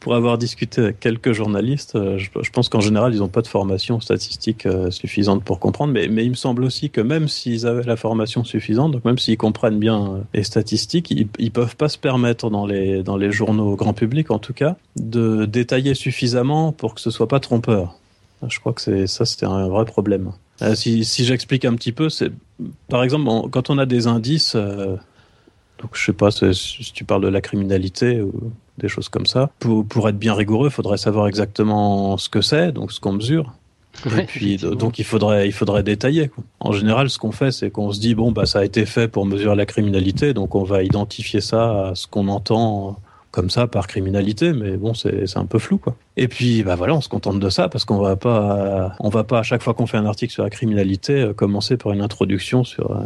pour 0.01 0.15
avoir 0.15 0.39
discuté 0.39 0.81
avec 0.81 1.01
quelques 1.01 1.33
journalistes, 1.33 1.97
euh, 1.97 2.17
je, 2.17 2.51
pense 2.51 2.71
qu'en 2.71 2.81
général, 2.81 3.13
ils 3.13 3.19
n'ont 3.19 3.29
pas 3.29 3.43
de 3.43 3.47
formation 3.47 4.01
statistique 4.01 4.65
euh, 4.65 4.91
suffisante 4.91 5.45
pour 5.45 5.61
comprendre. 5.61 5.93
Mais, 5.93 6.07
il 6.07 6.31
me 6.31 6.35
semble 6.35 6.65
aussi 6.65 6.89
que 6.89 7.03
même 7.03 7.29
s'ils 7.29 7.67
avaient 7.67 7.83
la 7.83 7.97
formation 7.97 8.43
suffisante, 8.43 8.93
donc 8.93 9.05
même 9.05 9.19
s'ils 9.19 9.37
comprennent 9.37 9.79
bien 9.79 10.15
euh, 10.15 10.21
les 10.33 10.45
statistiques, 10.45 11.11
ils, 11.11 11.29
ne 11.39 11.51
peuvent 11.51 11.77
pas 11.77 11.91
se 11.91 11.99
permettre 11.99 12.49
dans 12.49 12.65
les, 12.65 13.03
dans 13.03 13.19
les 13.19 13.31
journaux 13.31 13.77
grand 13.77 13.93
public, 13.93 14.31
en 14.31 14.39
tout 14.39 14.55
cas, 14.55 14.77
de 14.97 15.45
détailler 15.45 15.95
suffisamment 15.95 16.73
pour 16.73 16.95
que 16.95 17.03
ce 17.03 17.11
soit 17.11 17.29
pas 17.29 17.41
trompeur. 17.41 17.97
Je 18.49 18.59
crois 18.61 18.73
que 18.73 19.07
ça, 19.07 19.27
c'était 19.27 19.47
un 19.47 19.69
vrai 19.69 19.85
problème. 19.85 20.33
Si, 20.75 21.05
si 21.05 21.25
j'explique 21.25 21.65
un 21.65 21.75
petit 21.75 21.93
peu, 21.93 22.09
c'est 22.09 22.33
par 22.89 23.03
exemple 23.03 23.51
quand 23.51 23.71
on 23.71 23.79
a 23.79 23.87
des 23.87 24.07
indices. 24.07 24.57
Donc 24.57 25.91
je 25.93 26.05
sais 26.05 26.13
pas 26.13 26.31
si 26.31 26.93
tu 26.95 27.05
parles 27.05 27.23
de 27.23 27.29
la 27.29 27.41
criminalité 27.41 28.21
ou 28.23 28.53
des 28.79 28.89
choses 28.89 29.09
comme 29.09 29.27
ça. 29.27 29.51
Pour, 29.59 29.87
pour 29.87 30.09
être 30.09 30.19
bien 30.19 30.35
rigoureux, 30.35 30.69
il 30.69 30.73
faudrait 30.73 30.99
savoir 30.99 31.29
exactement 31.29 32.17
ce 32.17 32.29
que 32.29 32.41
c'est, 32.41 32.73
donc 32.73 32.93
ce 32.93 33.01
qu'on 33.01 33.13
mesure. 33.13 33.53
et 34.19 34.25
puis 34.25 34.59
donc 34.59 34.99
il 34.99 35.05
faudrait 35.05 35.49
il 35.49 35.53
faudrait 35.53 35.83
détailler. 35.83 36.29
Quoi. 36.29 36.45
En 36.61 36.73
général, 36.73 37.09
ce 37.09 37.19
qu'on 37.19 37.33
fait, 37.33 37.51
c'est 37.51 37.71
qu'on 37.71 37.93
se 37.93 38.01
dit 38.01 38.15
bon 38.15 38.31
bah 38.31 38.45
ça 38.45 38.61
a 38.61 38.65
été 38.65 38.85
fait 38.85 39.09
pour 39.09 39.25
mesurer 39.25 39.57
la 39.57 39.67
criminalité, 39.67 40.35
donc 40.35 40.55
on 40.55 40.65
va 40.65 40.83
identifier 40.83 41.41
ça 41.41 41.89
à 41.89 41.95
ce 41.95 42.07
qu'on 42.07 42.29
entend 42.29 42.99
comme 43.37 43.51
ça 43.51 43.67
par 43.67 43.87
criminalité, 43.87 44.55
mais 44.55 44.79
bon 44.79 44.95
c'est 44.95 45.37
un 45.37 45.45
peu 45.45 45.59
flou 45.59 45.77
quoi. 45.77 45.95
Et 46.17 46.27
puis 46.27 46.63
bah 46.63 46.75
voilà, 46.75 46.95
on 46.95 47.03
se 47.03 47.11
contente 47.11 47.39
de 47.39 47.51
ça 47.51 47.69
parce 47.69 47.85
qu'on 47.85 47.99
va 47.99 48.17
pas 48.17 48.97
on 48.99 49.11
va 49.11 49.25
pas 49.25 49.41
à 49.41 49.43
chaque 49.43 49.63
fois 49.63 49.75
qu'on 49.75 49.87
fait 49.87 49.99
un 49.99 50.07
article 50.07 50.33
sur 50.33 50.43
la 50.43 50.49
criminalité 50.49 51.21
euh, 51.21 51.35
commencer 51.35 51.77
par 51.77 51.93
une 51.93 52.01
introduction 52.01 52.65
sur 52.65 52.93
euh, 52.93 53.05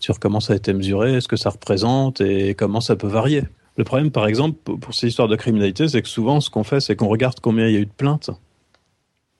sur 0.00 0.18
comment 0.18 0.40
ça 0.40 0.54
a 0.54 0.56
été 0.56 0.72
mesuré, 0.72 1.20
ce 1.20 1.28
que 1.28 1.36
ça 1.36 1.50
représente 1.50 2.20
et 2.20 2.54
comment 2.54 2.80
ça 2.80 2.96
peut 2.96 3.06
varier. 3.06 3.44
Le 3.76 3.84
problème, 3.84 4.10
par 4.10 4.26
exemple, 4.26 4.58
pour 4.58 4.92
ces 4.94 5.06
histoires 5.06 5.28
de 5.28 5.36
criminalité, 5.36 5.86
c'est 5.86 6.02
que 6.02 6.08
souvent, 6.08 6.40
ce 6.40 6.50
qu'on 6.50 6.64
fait, 6.64 6.80
c'est 6.80 6.96
qu'on 6.96 7.06
regarde 7.06 7.38
combien 7.40 7.68
il 7.68 7.74
y 7.74 7.76
a 7.76 7.80
eu 7.80 7.86
de 7.86 7.96
plaintes 7.96 8.30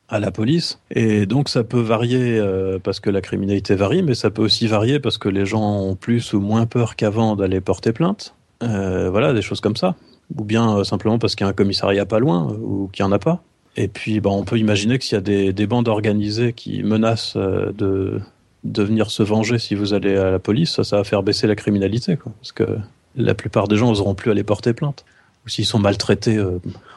à 0.09 0.21
la 0.21 0.31
police. 0.31 0.79
Et 0.93 1.27
donc, 1.27 1.49
ça 1.49 1.65
peut 1.65 1.81
varier 1.81 2.39
euh, 2.39 2.79
parce 2.81 3.01
que 3.01 3.11
la 3.11 3.21
criminalité 3.21 3.75
varie, 3.75 4.03
mais 4.03 4.15
ça 4.15 4.31
peut 4.31 4.43
aussi 4.43 4.69
varier 4.69 5.01
parce 5.01 5.19
que 5.19 5.29
les 5.29 5.47
gens 5.47 5.81
ont 5.81 5.97
plus 5.97 6.33
ou 6.35 6.41
moins 6.41 6.67
peur 6.67 6.95
qu'avant 6.95 7.35
d'aller 7.35 7.61
porter 7.61 7.93
plainte. 7.93 8.35
Voilà, 8.61 9.33
des 9.33 9.43
choses 9.43 9.61
comme 9.61 9.77
ça. 9.77 9.95
Ou 10.37 10.45
bien 10.45 10.79
euh, 10.79 10.85
simplement 10.85 11.19
parce 11.19 11.35
qu'il 11.35 11.45
y 11.45 11.49
a 11.49 11.51
un 11.51 11.55
commissariat 11.55 12.07
pas 12.07 12.19
loin 12.19 12.53
ou 12.53 12.89
qu'il 12.93 13.05
n'y 13.05 13.11
en 13.11 13.13
a 13.13 13.19
pas. 13.19 13.43
Et 13.77 13.89
puis, 13.89 14.21
bah, 14.21 14.31
on 14.31 14.45
peut 14.45 14.59
imaginer 14.59 14.99
que 14.99 15.05
s'il 15.05 15.15
y 15.15 15.19
a 15.19 15.23
des, 15.23 15.53
des, 15.53 15.67
bandes 15.67 15.89
organisées 15.89 16.53
qui 16.53 16.83
menacent 16.83 17.37
de, 17.37 18.21
de 18.65 18.83
venir 18.83 19.11
se 19.11 19.23
venger 19.23 19.59
si 19.59 19.75
vous 19.75 19.95
allez 19.95 20.17
à 20.17 20.31
la 20.33 20.39
police, 20.39 20.83
ça, 20.83 20.97
va 20.97 21.05
faire 21.05 21.23
baisser 21.23 21.47
la 21.47 21.55
criminalité, 21.55 22.17
quoi, 22.17 22.33
parce 22.41 22.53
que 22.53 22.79
la 23.15 23.35
plupart 23.35 23.69
des 23.69 23.77
gens 23.77 23.89
n'oseront 23.89 24.15
plus 24.15 24.31
aller 24.31 24.43
porter 24.43 24.73
plainte. 24.73 25.05
ou 25.47 25.49
s'ils 25.49 25.65
sont 25.65 25.79
maltraités 25.79 26.41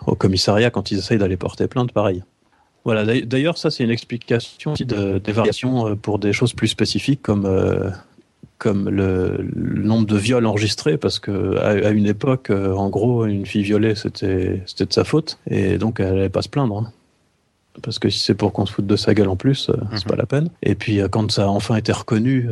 au 0.07 0.15
commissariat 0.15 0.71
quand 0.71 0.89
ils 0.91 0.97
essayent 0.97 1.19
d'aller 1.19 1.37
porter 1.37 1.67
plainte, 1.67 1.91
pareil. 1.91 2.23
Voilà, 2.83 3.05
d'ailleurs, 3.21 3.59
ça 3.59 3.69
c'est 3.69 3.83
une 3.83 3.91
explication 3.91 4.73
de, 4.73 5.19
des 5.19 5.31
variations 5.31 5.95
pour 5.95 6.17
des 6.17 6.33
choses 6.33 6.53
plus 6.53 6.67
spécifiques 6.67 7.21
comme 7.21 7.45
comme 8.61 8.89
le, 8.89 9.43
nombre 9.55 10.05
de 10.05 10.17
viols 10.17 10.45
enregistrés, 10.45 10.95
parce 10.95 11.17
que 11.17 11.57
à, 11.57 11.89
une 11.89 12.05
époque, 12.05 12.51
euh, 12.51 12.75
en 12.75 12.89
gros, 12.89 13.25
une 13.25 13.47
fille 13.47 13.63
violée, 13.63 13.95
c'était 13.95 14.61
c'était 14.67 14.85
de 14.85 14.93
sa 14.93 15.03
faute, 15.03 15.39
et 15.49 15.79
donc 15.79 15.99
elle 15.99 16.13
n'allait 16.13 16.29
pas 16.29 16.43
se 16.43 16.49
plaindre. 16.49 16.77
Hein. 16.77 16.91
Parce 17.81 17.97
que 17.97 18.07
si 18.09 18.19
c'est 18.19 18.35
pour 18.35 18.53
qu'on 18.53 18.67
se 18.67 18.73
foute 18.73 18.85
de 18.85 18.95
sa 18.95 19.15
gueule 19.15 19.29
en 19.29 19.35
plus, 19.35 19.69
euh, 19.69 19.73
c'est 19.95 20.05
pas 20.05 20.13
mhm. 20.13 20.19
la 20.19 20.25
peine. 20.27 20.49
Et 20.61 20.75
puis 20.75 21.01
euh, 21.01 21.07
quand 21.07 21.31
ça 21.31 21.45
a 21.45 21.47
enfin 21.47 21.75
été 21.75 21.91
reconnu 21.91 22.49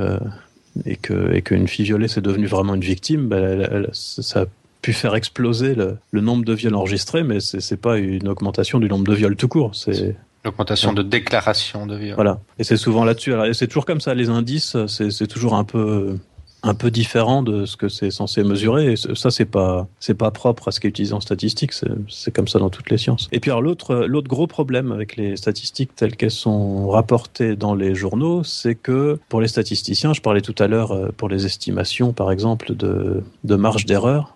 et 0.88 0.95
que 0.95 1.32
et 1.32 1.43
qu'une 1.43 1.67
fille 1.67 1.86
violée 1.86 2.08
c'est 2.08 2.22
devenu 2.22 2.48
vraiment 2.48 2.74
une 2.74 2.82
victime, 2.82 3.28
ben, 3.28 3.88
ça 3.93 4.41
a 4.41 4.45
pu 4.82 4.93
faire 4.93 5.13
exploser 5.13 5.76
le, 5.76 5.98
le 6.10 6.22
nombre 6.22 6.43
de 6.43 6.54
viols 6.54 6.74
enregistrés, 6.74 7.22
mais 7.22 7.39
c'est 7.39 7.78
pas 7.78 8.00
une 8.00 8.28
augmentation 8.28 8.80
du 8.80 8.89
nombre 8.89 9.06
de 9.06 9.13
viols 9.13 9.36
tout 9.36 9.48
court. 9.48 9.76
C'est 9.76 10.15
L'augmentation 10.45 10.93
de 10.93 11.04
déclaration 11.04 11.86
de 11.86 11.95
viol. 11.97 12.15
Voilà. 12.15 12.39
Et 12.58 12.63
c'est 12.63 12.78
souvent 12.78 13.04
là-dessus. 13.04 13.34
c'est 13.54 13.67
toujours 13.67 13.86
comme 13.86 14.02
ça. 14.02 14.13
Les 14.13 14.30
indices, 14.30 14.78
c'est 14.88 15.28
toujours 15.28 15.56
un 15.56 15.63
peu 15.63 16.17
un 16.63 16.73
peu 16.73 16.91
différent 16.91 17.41
de 17.41 17.65
ce 17.65 17.78
que 17.78 17.88
c'est 17.88 18.12
censé 18.12 18.43
mesurer. 18.43 18.93
Et 18.93 18.95
ça, 18.95 19.32
c'est 19.32 19.45
pas, 19.45 19.88
c'est 19.99 20.13
pas 20.13 20.32
propre 20.32 20.67
à 20.67 20.71
ce 20.71 20.80
qui 20.80 20.88
est 20.88 20.89
utilisé 20.89 21.13
en 21.13 21.21
statistique. 21.21 21.71
C'est 22.10 22.32
comme 22.34 22.47
ça 22.47 22.60
dans 22.60 22.69
toutes 22.69 22.89
les 22.89 22.97
sciences. 22.97 23.30
Et 23.32 23.39
puis 23.39 23.52
alors 23.52 23.62
l'autre, 23.62 23.95
l'autre 23.95 24.28
gros 24.28 24.47
problème 24.47 24.91
avec 24.91 25.15
les 25.15 25.38
statistiques 25.38 25.95
telles 25.95 26.15
qu'elles 26.15 26.32
sont 26.32 26.89
rapportées 26.89 27.56
dans 27.56 27.75
les 27.75 27.95
journaux, 27.95 28.43
c'est 28.43 28.75
que 28.75 29.19
pour 29.30 29.41
les 29.41 29.47
statisticiens, 29.47 30.13
je 30.13 30.21
parlais 30.21 30.41
tout 30.41 30.56
à 30.60 30.67
l'heure 30.67 30.91
euh, 30.91 31.10
pour 31.15 31.30
les 31.30 31.45
estimations, 31.45 32.13
par 32.13 32.32
exemple, 32.32 32.75
de, 32.75 33.23
de 33.43 33.56
marge 33.56 33.86
d'erreur. 33.86 34.36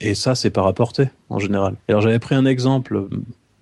Et 0.00 0.14
ça, 0.14 0.34
c'est 0.34 0.50
pas 0.50 0.62
rapporté 0.62 1.08
en 1.28 1.38
général. 1.38 1.74
Alors 1.88 2.02
j'avais 2.02 2.20
pris 2.20 2.34
un 2.36 2.46
exemple 2.46 3.08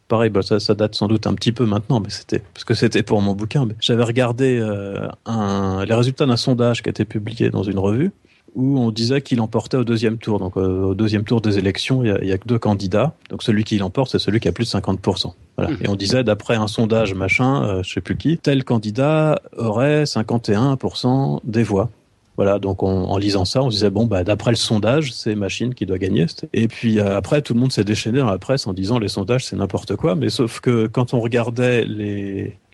pareil, 0.09 0.31
bah, 0.31 0.41
ça, 0.43 0.75
date 0.75 0.95
sans 0.95 1.09
doute 1.09 1.27
un 1.27 1.35
petit 1.35 1.53
peu 1.53 1.67
maintenant, 1.67 2.01
mais 2.01 2.11
c'était 2.11 2.39
parce 2.39 2.65
que 2.65 2.75
c'était 2.75 3.03
pour 3.03 3.21
mon 3.23 3.35
bouquin. 3.35 3.67
J'avais 3.81 4.05
regardé 4.05 4.59
euh, 4.61 5.09
un, 5.25 5.85
les 5.85 5.95
résultats 5.95 6.27
d'un 6.27 6.37
sondage 6.37 6.83
qui 6.83 6.89
a 6.89 6.91
été 6.91 7.05
publié 7.05 7.51
dans 7.51 7.63
une 7.63 7.79
revue 7.79 8.13
où 8.55 8.79
on 8.79 8.91
disait 8.91 9.21
qu'il 9.21 9.41
emportait 9.41 9.77
au 9.77 9.85
deuxième 9.85 10.17
tour. 10.17 10.39
Donc 10.39 10.57
euh, 10.57 10.83
au 10.83 10.95
deuxième 10.95 11.25
tour 11.25 11.41
des 11.41 11.59
élections, 11.59 12.03
il 12.03 12.27
y, 12.27 12.33
a, 12.33 12.39
que 12.39 12.49
deux 12.49 12.59
candidats. 12.59 13.15
Donc 13.29 13.43
celui 13.43 13.65
qui 13.65 13.77
l'emporte, 13.79 14.11
c'est 14.11 14.19
celui 14.19 14.41
qui 14.41 14.49
a 14.49 14.53
plus 14.53 14.73
de 14.73 14.79
50%. 14.79 15.35
Voilà. 15.57 15.73
Mmh. 15.73 15.79
Et 15.83 15.89
on 15.89 15.95
disait 15.95 16.25
d'après 16.25 16.57
un 16.57 16.67
sondage 16.67 17.15
machin, 17.15 17.65
euh, 17.65 17.83
je 17.83 17.93
sais 17.93 18.01
plus 18.01 18.17
qui, 18.17 18.39
tel 18.39 18.65
candidat 18.65 19.41
aurait 19.57 20.05
51% 20.05 21.41
des 21.45 21.63
voix. 21.63 21.91
Voilà, 22.37 22.59
donc 22.59 22.83
en 22.83 23.17
lisant 23.17 23.47
ça, 23.47 23.63
on 23.63 23.71
se 23.71 23.77
disait 23.77 23.91
bon 23.91 24.05
bah 24.05 24.23
d'après 24.23 24.51
le 24.51 24.57
sondage, 24.57 25.15
c'est 25.15 25.35
machine 25.35 25.75
qui 25.75 25.87
doit 25.87 25.97
gagner. 25.97 26.27
Et 26.53 26.69
puis 26.69 26.99
euh, 26.99 27.17
après, 27.17 27.41
tout 27.41 27.55
le 27.55 27.61
monde 27.61 27.73
s'est 27.73 27.85
déchaîné 27.85 28.19
dans 28.19 28.31
la 28.31 28.39
presse 28.39 28.67
en 28.67 28.75
disant 28.75 28.99
les 28.99 29.09
sondages 29.09 29.47
c'est 29.47 29.57
n'importe 29.57 29.97
quoi. 29.97 30.15
Mais 30.15 30.29
sauf 30.29 30.61
que 30.61 30.87
quand 30.87 31.15
on 31.15 31.21
regardait 31.21 31.87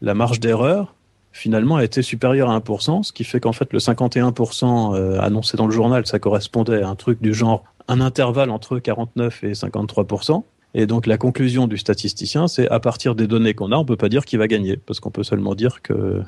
la 0.01 0.15
marge 0.15 0.41
d'erreur, 0.41 0.97
finalement, 1.31 1.79
elle 1.79 1.85
était 1.85 2.03
supérieure 2.03 2.51
à 2.51 2.59
1%, 2.59 3.05
ce 3.05 3.13
qui 3.13 3.23
fait 3.23 3.39
qu'en 3.39 3.53
fait 3.53 3.73
le 3.73 3.79
51% 3.79 4.97
euh, 4.97 5.21
annoncé 5.21 5.57
dans 5.57 5.67
le 5.67 5.73
journal, 5.73 6.07
ça 6.07 6.19
correspondait 6.19 6.83
à 6.83 6.89
un 6.89 6.97
truc 6.97 7.23
du 7.23 7.33
genre 7.33 7.63
un 7.87 8.01
intervalle 8.01 8.51
entre 8.51 8.81
49 8.81 9.45
et 9.45 9.53
53%. 9.53 10.43
Et 10.75 10.87
donc 10.87 11.07
la 11.07 11.19
conclusion 11.19 11.69
du 11.69 11.79
statisticien, 11.79 12.49
c'est 12.49 12.69
à 12.69 12.81
partir 12.81 13.15
des 13.15 13.29
données 13.29 13.55
qu'on 13.55 13.71
a, 13.71 13.77
on 13.77 13.85
peut 13.85 13.97
pas 13.97 14.09
dire 14.09 14.25
qui 14.25 14.37
va 14.37 14.49
gagner, 14.49 14.77
parce 14.77 14.99
qu'on 15.01 15.11
peut 15.11 15.23
seulement 15.23 15.55
dire 15.55 15.83
que 15.83 16.23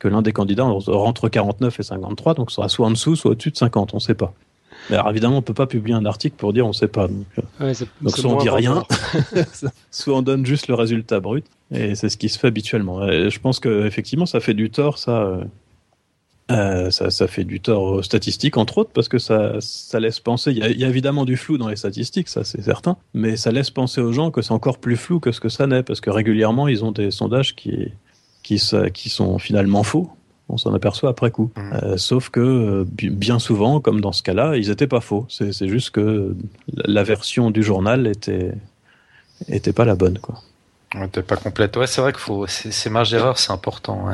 que 0.00 0.08
l'un 0.08 0.22
des 0.22 0.32
candidats 0.32 0.64
rentre 0.64 1.28
49 1.28 1.78
et 1.78 1.82
53, 1.84 2.34
donc 2.34 2.50
sera 2.50 2.68
soit 2.68 2.86
en 2.86 2.90
dessous, 2.90 3.14
soit 3.14 3.30
au-dessus 3.32 3.52
de 3.52 3.56
50, 3.56 3.94
on 3.94 3.98
ne 3.98 4.00
sait 4.00 4.14
pas. 4.14 4.34
Mais 4.88 4.96
alors, 4.96 5.10
évidemment, 5.10 5.36
on 5.36 5.42
peut 5.42 5.54
pas 5.54 5.66
publier 5.66 5.94
un 5.94 6.06
article 6.06 6.36
pour 6.36 6.52
dire 6.52 6.64
on 6.64 6.70
ne 6.70 6.74
sait 6.74 6.88
pas. 6.88 7.06
Donc, 7.06 7.26
euh, 7.60 7.74
soit 8.06 8.30
on 8.30 8.38
dit 8.38 8.48
rien, 8.48 8.82
soit 9.90 10.16
on 10.16 10.22
donne 10.22 10.46
juste 10.46 10.68
le 10.68 10.74
résultat 10.74 11.20
brut, 11.20 11.44
et 11.70 11.94
c'est 11.94 12.08
ce 12.08 12.16
qui 12.16 12.30
se 12.30 12.38
fait 12.38 12.48
habituellement. 12.48 13.06
je 13.06 13.38
pense 13.38 13.60
que 13.60 13.86
effectivement, 13.86 14.26
ça 14.26 14.40
fait 14.40 14.54
du 14.54 14.70
tort, 14.70 14.98
ça. 14.98 15.22
Euh, 15.22 15.44
euh, 16.50 16.90
ça, 16.90 17.10
ça, 17.10 17.28
fait 17.28 17.44
du 17.44 17.60
tort 17.60 17.82
aux 17.82 18.02
statistiques, 18.02 18.56
entre 18.56 18.78
autres, 18.78 18.90
parce 18.92 19.08
que 19.08 19.18
ça, 19.18 19.60
ça 19.60 20.00
laisse 20.00 20.18
penser. 20.18 20.50
Il 20.50 20.58
y, 20.58 20.62
a, 20.64 20.68
il 20.68 20.80
y, 20.80 20.84
a, 20.84 20.88
évidemment 20.88 21.24
du 21.24 21.36
flou 21.36 21.58
dans 21.58 21.68
les 21.68 21.76
statistiques, 21.76 22.28
ça 22.28 22.42
c'est 22.42 22.60
certain, 22.60 22.96
mais 23.14 23.36
ça 23.36 23.52
laisse 23.52 23.70
penser 23.70 24.00
aux 24.00 24.12
gens 24.12 24.32
que 24.32 24.42
c'est 24.42 24.50
encore 24.50 24.78
plus 24.78 24.96
flou 24.96 25.20
que 25.20 25.30
ce 25.30 25.38
que 25.38 25.48
ça 25.48 25.68
n'est, 25.68 25.84
parce 25.84 26.00
que 26.00 26.10
régulièrement 26.10 26.66
ils 26.66 26.84
ont 26.84 26.90
des 26.90 27.12
sondages 27.12 27.54
qui, 27.54 27.92
qui, 28.42 28.60
qui 28.94 29.08
sont 29.08 29.38
finalement 29.38 29.82
faux. 29.82 30.10
On 30.48 30.56
s'en 30.56 30.74
aperçoit 30.74 31.10
après 31.10 31.30
coup. 31.30 31.52
Mmh. 31.56 31.72
Euh, 31.82 31.96
sauf 31.96 32.28
que 32.28 32.40
euh, 32.40 32.84
bien 32.88 33.38
souvent, 33.38 33.80
comme 33.80 34.00
dans 34.00 34.12
ce 34.12 34.22
cas-là, 34.22 34.56
ils 34.56 34.68
n'étaient 34.68 34.88
pas 34.88 35.00
faux. 35.00 35.26
C'est 35.28 35.68
juste 35.68 35.90
que 35.90 36.36
la 36.74 37.04
version 37.04 37.50
du 37.50 37.62
journal 37.62 38.06
était, 38.06 38.52
était 39.48 39.72
pas 39.72 39.84
la 39.84 39.94
bonne. 39.94 40.18
Quoi. 40.18 40.42
N'était 40.94 41.22
pas 41.22 41.36
complète. 41.36 41.76
Ouais, 41.76 41.86
c'est 41.86 42.00
vrai 42.00 42.12
que 42.12 42.18
faut, 42.18 42.46
ces 42.48 42.90
marges 42.90 43.10
d'erreur, 43.10 43.38
c'est 43.38 43.52
important. 43.52 44.08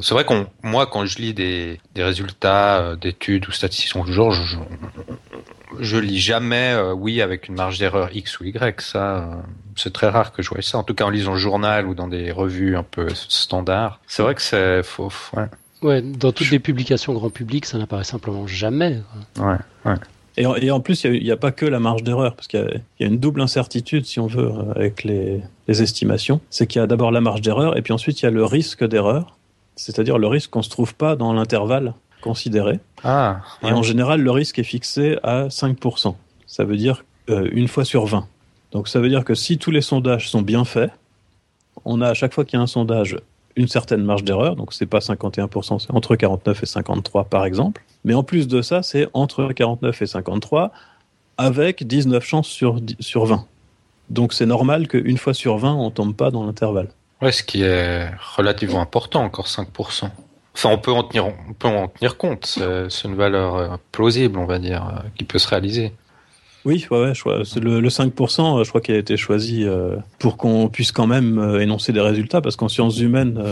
C'est 0.00 0.14
vrai 0.14 0.24
qu'on, 0.24 0.46
moi, 0.62 0.86
quand 0.86 1.04
je 1.04 1.18
lis 1.18 1.34
des, 1.34 1.80
des 1.94 2.02
résultats 2.02 2.78
euh, 2.78 2.96
d'études 2.96 3.46
ou 3.48 3.52
statistiques, 3.52 3.92
toujours, 3.92 4.32
je, 4.32 4.56
je 5.80 5.96
lis 5.98 6.18
jamais 6.18 6.72
euh, 6.72 6.94
oui 6.94 7.20
avec 7.20 7.48
une 7.48 7.56
marge 7.56 7.78
d'erreur 7.78 8.08
X 8.14 8.40
ou 8.40 8.44
Y. 8.44 8.80
Ça, 8.80 9.18
euh, 9.18 9.34
c'est 9.76 9.92
très 9.92 10.08
rare 10.08 10.32
que 10.32 10.42
je 10.42 10.48
vois 10.48 10.62
ça. 10.62 10.78
En 10.78 10.82
tout 10.82 10.94
cas, 10.94 11.04
en 11.04 11.10
lisant 11.10 11.32
le 11.32 11.38
journal 11.38 11.86
ou 11.86 11.94
dans 11.94 12.08
des 12.08 12.32
revues 12.32 12.76
un 12.76 12.84
peu 12.84 13.08
standards. 13.14 14.00
C'est 14.06 14.22
vrai 14.22 14.34
que 14.34 14.42
c'est 14.42 14.82
faux. 14.82 15.12
Ouais. 15.36 15.48
ouais. 15.82 16.02
dans 16.02 16.32
toutes 16.32 16.50
les 16.50 16.58
publications 16.58 17.12
grand 17.12 17.30
public, 17.30 17.66
ça 17.66 17.76
n'apparaît 17.76 18.04
simplement 18.04 18.46
jamais. 18.46 19.02
Ouais, 19.38 19.56
ouais. 19.84 19.96
Et 20.38 20.46
en, 20.46 20.54
et 20.54 20.70
en 20.70 20.78
plus, 20.80 21.02
il 21.04 21.22
n'y 21.22 21.32
a, 21.32 21.36
pas 21.36 21.50
que 21.50 21.66
la 21.66 21.80
marge 21.80 22.04
d'erreur, 22.04 22.34
parce 22.34 22.46
qu'il 22.46 22.80
y, 23.00 23.02
y, 23.02 23.06
a 23.06 23.08
une 23.08 23.18
double 23.18 23.40
incertitude, 23.40 24.06
si 24.06 24.20
on 24.20 24.28
veut, 24.28 24.46
euh, 24.46 24.72
avec 24.74 25.02
les, 25.02 25.42
les 25.66 25.82
estimations. 25.82 26.40
C'est 26.48 26.68
qu'il 26.68 26.80
y 26.80 26.82
a 26.82 26.86
d'abord 26.86 27.10
la 27.10 27.20
marge 27.20 27.40
d'erreur, 27.40 27.76
et 27.76 27.82
puis 27.82 27.92
ensuite 27.92 28.22
il 28.22 28.24
y 28.24 28.28
a 28.28 28.30
le 28.30 28.44
risque 28.44 28.86
d'erreur, 28.86 29.36
c'est-à-dire 29.74 30.16
le 30.16 30.28
risque 30.28 30.50
qu'on 30.50 30.60
ne 30.60 30.64
se 30.64 30.70
trouve 30.70 30.94
pas 30.94 31.16
dans 31.16 31.32
l'intervalle 31.32 31.92
considéré. 32.20 32.78
Ah, 33.04 33.40
Et 33.62 33.72
en 33.72 33.82
général, 33.82 34.20
le 34.20 34.30
risque 34.30 34.58
est 34.58 34.64
fixé 34.64 35.18
à 35.22 35.48
5%. 35.48 36.14
Ça 36.46 36.64
veut 36.64 36.76
dire 36.76 37.04
euh, 37.30 37.48
une 37.52 37.68
fois 37.68 37.84
sur 37.84 38.06
20. 38.06 38.26
Donc 38.72 38.88
ça 38.88 39.00
veut 39.00 39.08
dire 39.08 39.24
que 39.24 39.34
si 39.34 39.58
tous 39.58 39.70
les 39.70 39.80
sondages 39.80 40.30
sont 40.30 40.42
bien 40.42 40.64
faits, 40.64 40.90
on 41.84 42.00
a 42.00 42.08
à 42.08 42.14
chaque 42.14 42.34
fois 42.34 42.44
qu'il 42.44 42.58
y 42.58 42.60
a 42.60 42.62
un 42.62 42.66
sondage 42.66 43.16
une 43.56 43.68
certaine 43.68 44.04
marge 44.04 44.22
d'erreur, 44.22 44.54
donc 44.54 44.72
c'est 44.72 44.86
pas 44.86 45.00
51%, 45.00 45.80
c'est 45.80 45.90
entre 45.90 46.14
49 46.14 46.62
et 46.62 46.66
53 46.66 47.24
par 47.24 47.44
exemple. 47.44 47.82
Mais 48.04 48.14
en 48.14 48.22
plus 48.22 48.48
de 48.48 48.62
ça, 48.62 48.82
c'est 48.82 49.08
entre 49.12 49.52
49 49.52 50.02
et 50.02 50.06
53 50.06 50.72
avec 51.36 51.86
19 51.86 52.24
chances 52.24 52.48
sur, 52.48 52.80
sur 53.00 53.26
20. 53.26 53.46
Donc 54.10 54.32
c'est 54.32 54.46
normal 54.46 54.88
qu'une 54.88 55.18
fois 55.18 55.34
sur 55.34 55.58
20, 55.58 55.74
on 55.74 55.90
tombe 55.90 56.14
pas 56.14 56.30
dans 56.30 56.44
l'intervalle. 56.44 56.88
Ouais, 57.20 57.32
ce 57.32 57.42
qui 57.42 57.62
est 57.62 58.08
relativement 58.36 58.80
important, 58.80 59.22
encore 59.22 59.46
5%. 59.46 60.10
Enfin, 60.54 60.70
on 60.70 60.78
peut 60.78 60.92
en 60.92 61.04
tenir, 61.04 61.26
on 61.26 61.52
peut 61.52 61.68
en 61.68 61.88
tenir 61.88 62.16
compte. 62.16 62.58
C'est 62.88 63.08
une 63.08 63.14
valeur 63.14 63.54
euh, 63.56 63.76
plausible, 63.92 64.38
on 64.38 64.44
va 64.44 64.58
dire, 64.58 64.88
euh, 64.88 65.08
qui 65.16 65.24
peut 65.24 65.38
se 65.38 65.48
réaliser. 65.48 65.92
Oui, 66.64 66.86
ouais, 66.90 66.98
ouais, 66.98 67.12
je 67.14 67.60
le, 67.60 67.80
le 67.80 67.88
5%, 67.88 68.64
je 68.64 68.68
crois 68.68 68.80
qu'il 68.80 68.94
a 68.94 68.98
été 68.98 69.16
choisi 69.16 69.64
euh, 69.64 69.96
pour 70.18 70.36
qu'on 70.36 70.68
puisse 70.68 70.92
quand 70.92 71.06
même 71.06 71.58
énoncer 71.60 71.92
des 71.92 72.00
résultats, 72.00 72.40
parce 72.40 72.56
qu'en 72.56 72.68
sciences 72.68 72.98
humaines, 72.98 73.42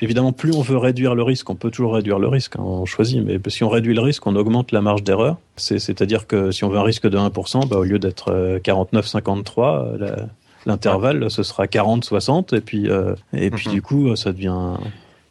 évidemment, 0.00 0.32
plus 0.32 0.54
on 0.54 0.62
veut 0.62 0.78
réduire 0.78 1.14
le 1.14 1.22
risque, 1.22 1.48
on 1.50 1.54
peut 1.54 1.70
toujours 1.70 1.94
réduire 1.94 2.18
le 2.18 2.28
risque, 2.28 2.56
hein, 2.56 2.62
on 2.62 2.84
choisit, 2.84 3.22
mais 3.22 3.38
si 3.48 3.64
on 3.64 3.68
réduit 3.68 3.94
le 3.94 4.00
risque, 4.00 4.26
on 4.26 4.34
augmente 4.34 4.72
la 4.72 4.80
marge 4.80 5.02
d'erreur. 5.02 5.36
C'est-à-dire 5.56 6.26
que 6.26 6.50
si 6.50 6.64
on 6.64 6.68
veut 6.68 6.78
un 6.78 6.82
risque 6.82 7.08
de 7.08 7.18
1%, 7.18 7.68
bah, 7.68 7.76
au 7.76 7.84
lieu 7.84 7.98
d'être 7.98 8.58
49-53, 8.64 10.26
l'intervalle, 10.66 11.30
ce 11.30 11.42
sera 11.42 11.66
40-60, 11.66 12.56
et 12.56 12.60
puis, 12.60 12.88
et 13.34 13.50
puis 13.50 13.68
mhm. 13.68 13.74
du 13.74 13.82
coup, 13.82 14.16
ça 14.16 14.32
devient 14.32 14.76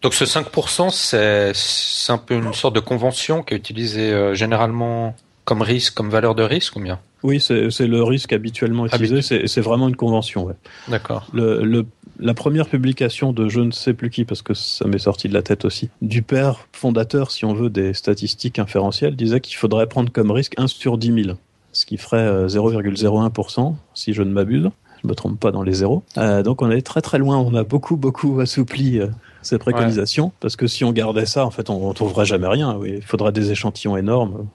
donc 0.02 0.14
ce 0.14 0.26
5%, 0.26 0.92
c'est 0.92 2.12
un 2.12 2.18
peu 2.18 2.36
une 2.36 2.54
sorte 2.54 2.76
de 2.76 2.80
convention 2.80 3.42
qui 3.42 3.54
est 3.54 3.58
utilisée 3.58 4.12
euh, 4.14 4.36
généralement 4.36 5.16
comme 5.48 5.62
risque, 5.62 5.94
comme 5.94 6.10
valeur 6.10 6.36
de 6.36 6.44
risque 6.44 6.76
ou 6.76 6.82
bien? 6.82 7.00
Oui, 7.24 7.40
c'est 7.40 7.88
le 7.88 8.04
risque 8.04 8.34
habituellement 8.34 8.86
utilisé, 8.86 9.22
c'est 9.22 9.62
vraiment 9.62 9.88
une 9.88 9.96
convention. 9.96 10.44
Ouais. 10.44 10.56
D'accord. 10.90 11.26
Le, 11.34 11.86
la 12.20 12.34
première 12.34 12.68
publication 12.68 13.32
de 13.32 13.48
je 13.48 13.62
ne 13.62 13.72
sais 13.72 13.94
plus 13.94 14.10
qui, 14.10 14.26
parce 14.26 14.42
que 14.42 14.54
ça 14.54 14.86
m'est 14.88 14.98
sorti 14.98 15.30
de 15.30 15.34
la 15.34 15.42
tête 15.42 15.64
aussi, 15.64 15.90
du 16.02 16.22
père 16.22 16.68
fondateur, 16.74 17.32
si 17.32 17.46
on 17.46 17.54
veut, 17.54 17.70
des 17.70 17.94
statistiques 17.94 18.60
inférentielles, 18.60 19.16
disait 19.16 19.40
qu'il 19.40 19.56
faudrait 19.56 19.88
prendre 19.88 20.12
comme 20.12 20.32
risque 20.32 20.54
1 20.58 20.68
sur 20.68 20.98
10 20.98 21.24
000, 21.24 21.38
ce 21.72 21.86
qui 21.86 21.96
ferait 21.96 22.48
0,01%, 22.48 23.72
euh, 23.72 23.76
si 23.94 24.12
je 24.12 24.24
ne 24.24 24.32
m'abuse. 24.32 24.70
Je 25.02 25.08
ne 25.08 25.12
me 25.12 25.16
trompe 25.16 25.40
pas 25.40 25.52
dans 25.52 25.64
les 25.64 25.74
zéros. 25.74 26.04
Euh, 26.18 26.44
donc 26.44 26.62
on 26.62 26.72
est 26.72 26.82
très 26.82 27.02
très 27.02 27.20
loin, 27.20 27.38
on 27.38 27.54
a 27.54 27.64
beaucoup 27.64 27.96
beaucoup 27.96 28.40
assoupli 28.42 29.00
ces 29.44 29.60
préconisations, 29.60 30.34
parce 30.42 30.58
que 30.58 30.68
si 30.68 30.84
on 30.84 30.92
gardait 30.92 31.26
ça, 31.26 31.46
en 31.46 31.52
fait, 31.52 31.70
on 31.70 31.88
ne 31.88 31.94
trouverait 31.94 32.26
jamais 32.26 32.48
rien. 32.48 32.76
Oui. 32.76 32.96
Il 32.98 33.04
faudra 33.04 33.32
des 33.32 33.52
échantillons 33.52 33.96
énormes. 33.96 34.48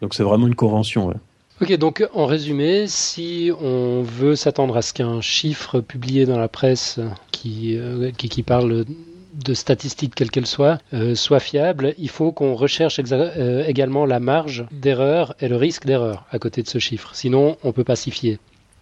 Donc 0.00 0.14
c'est 0.14 0.22
vraiment 0.22 0.46
une 0.46 0.54
convention. 0.54 1.12
Ok, 1.60 1.72
donc 1.76 2.08
en 2.14 2.26
résumé, 2.26 2.86
si 2.86 3.50
on 3.60 4.02
veut 4.02 4.34
s'attendre 4.34 4.76
à 4.76 4.82
ce 4.82 4.94
qu'un 4.94 5.20
chiffre 5.20 5.80
publié 5.80 6.24
dans 6.24 6.38
la 6.38 6.48
presse 6.48 6.98
qui, 7.32 7.76
euh, 7.76 8.10
qui, 8.12 8.42
parle 8.42 8.86
de 9.34 9.54
statistiques, 9.54 10.14
quelle 10.14 10.30
qu'elle 10.30 10.46
soit, 10.46 10.78
euh, 10.94 11.14
soit 11.14 11.40
fiable, 11.40 11.94
il 11.98 12.08
faut 12.08 12.32
qu'on 12.32 12.54
recherche 12.54 13.00
euh, 13.12 13.64
également 13.66 14.06
la 14.06 14.20
marge 14.20 14.64
d'erreur 14.72 15.34
et 15.40 15.48
le 15.48 15.56
risque 15.56 15.86
d'erreur 15.86 16.24
à 16.30 16.38
côté 16.38 16.62
de 16.62 16.68
ce 16.68 16.78
chiffre. 16.78 17.14
Sinon, 17.14 17.56
on 17.62 17.72
peut 17.72 17.84
pas 17.84 17.96
s'y 17.96 18.10
fier. 18.10 18.38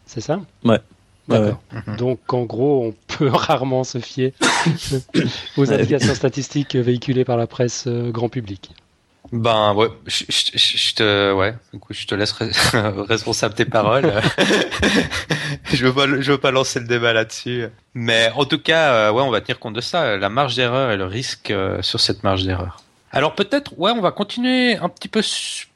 C'est 0.07 0.21
ça? 0.21 0.40
Ouais. 0.64 0.79
D'accord. 1.29 1.61
Mhm. 1.73 1.97
Donc, 1.97 2.33
en 2.33 2.44
gros, 2.44 2.87
on 2.87 2.94
peut 3.07 3.29
rarement 3.33 3.85
se 3.85 3.99
fier 3.99 4.33
aux 5.57 5.71
indications 5.71 6.14
statistiques 6.14 6.77
véhiculées 6.77 7.25
par 7.25 7.37
la 7.37 7.47
presse 7.47 7.85
euh, 7.87 8.11
grand 8.11 8.29
public. 8.29 8.71
Ben 9.32 9.74
ouais, 9.74 9.88
je, 10.06 10.94
te 10.94 11.32
ouais, 11.34 11.54
je 11.90 12.06
te 12.06 12.14
laisse 12.14 12.32
responsable 12.72 13.54
tes 13.54 13.66
paroles. 13.66 14.10
je 15.72 15.86
veux 15.86 15.92
pas 15.92 16.06
je 16.06 16.32
veux 16.32 16.38
pas 16.38 16.50
lancer 16.50 16.80
le 16.80 16.86
débat 16.86 17.12
là-dessus, 17.12 17.66
mais 17.92 18.30
en 18.36 18.46
tout 18.46 18.58
cas 18.58 18.92
euh, 18.92 19.12
ouais, 19.12 19.22
on 19.22 19.30
va 19.30 19.42
tenir 19.42 19.58
compte 19.58 19.74
de 19.74 19.82
ça, 19.82 20.16
la 20.16 20.30
marge 20.30 20.56
d'erreur 20.56 20.90
et 20.92 20.96
le 20.96 21.04
risque 21.04 21.50
euh, 21.50 21.82
sur 21.82 22.00
cette 22.00 22.24
marge 22.24 22.44
d'erreur. 22.44 22.82
Alors 23.12 23.34
peut-être 23.34 23.78
ouais, 23.78 23.90
on 23.90 24.00
va 24.00 24.12
continuer 24.12 24.76
un 24.76 24.88
petit 24.88 25.08
peu 25.08 25.20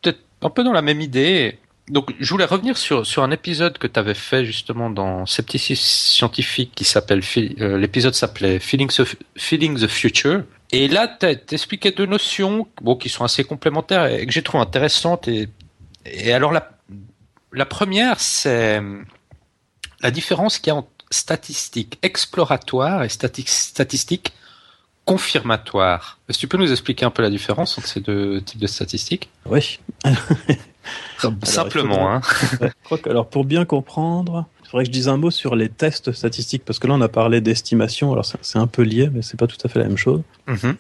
peut-être 0.01 0.21
un 0.41 0.51
peu 0.51 0.65
dans 0.65 0.73
la 0.73 0.83
même 0.83 1.03
idée. 1.03 1.59
Donc 1.89 2.15
je 2.19 2.31
voulais 2.31 2.47
revenir 2.47 2.79
sur 2.79 3.05
sur 3.05 3.23
un 3.23 3.31
épisode 3.33 3.77
que 3.77 3.87
tu 3.87 3.99
avais 4.01 4.15
fait 4.15 4.47
justement 4.47 4.89
dans 4.89 5.27
Scepticisme 5.27 5.83
scientifique 5.83 6.73
qui 6.75 6.85
s'appelle 6.85 7.21
euh, 7.61 7.77
l'épisode 7.77 8.15
s'appelait 8.15 8.61
Feeling 8.61 8.91
Feeling 9.37 9.79
the 9.79 9.89
Future 9.89 10.45
et 10.73 10.89
là, 10.89 11.07
tu 11.07 11.27
expliqué 11.55 11.91
deux 11.91 12.07
notions 12.07 12.67
bon, 12.81 12.97
qui 12.97 13.11
sont 13.11 13.25
assez 13.25 13.45
complémentaires 13.45 14.07
et 14.07 14.25
que 14.27 14.33
j'ai 14.33 14.43
trouvé 14.43 14.63
intéressantes. 14.63 15.29
Et, 15.29 16.33
alors, 16.33 16.51
la, 16.51 16.71
la 17.53 17.67
première, 17.67 18.19
c'est 18.19 18.81
la 20.01 20.11
différence 20.11 20.59
qu'il 20.59 20.69
y 20.69 20.71
a 20.71 20.77
entre 20.77 20.89
statistiques 21.11 21.99
exploratoires 22.03 23.05
et 23.05 23.11
statistiques 23.11 24.33
confirmatoires. 25.05 26.19
Est-ce 26.29 26.39
que 26.39 26.41
tu 26.41 26.49
peux 26.49 26.59
nous 26.59 26.71
expliquer 26.71 27.05
un 27.05 27.11
peu 27.11 27.23
la 27.23 27.31
différence 27.31 27.77
entre 27.79 27.89
ces 27.89 28.01
deux 28.01 28.41
types 28.41 28.61
de 28.61 28.67
statistiques? 28.67 29.31
Oui. 29.47 29.81
Simplement. 31.43 32.13
hein. 32.13 32.21
je 32.61 32.69
crois 32.85 32.99
que, 32.99 33.11
alors, 33.11 33.29
pour 33.29 33.45
bien 33.45 33.65
comprendre, 33.65 34.47
faudrait 34.65 34.85
que 34.85 34.89
je 34.89 34.93
dise 34.93 35.09
un 35.09 35.17
mot 35.17 35.31
sur 35.31 35.55
les 35.55 35.69
tests 35.69 36.13
statistiques, 36.13 36.65
parce 36.65 36.79
que 36.79 36.87
là, 36.87 36.95
on 36.95 37.01
a 37.01 37.09
parlé 37.09 37.41
d'estimation. 37.41 38.13
Alors, 38.13 38.25
c'est 38.25 38.59
un 38.59 38.67
peu 38.67 38.83
lié, 38.83 39.11
mais 39.13 39.23
c'est 39.23 39.39
pas 39.39 39.47
tout 39.47 39.59
à 39.65 39.69
fait 39.69 39.79
la 39.79 39.87
même 39.87 39.99
chose. 39.99 40.23
Mm-hmm. 40.49 40.75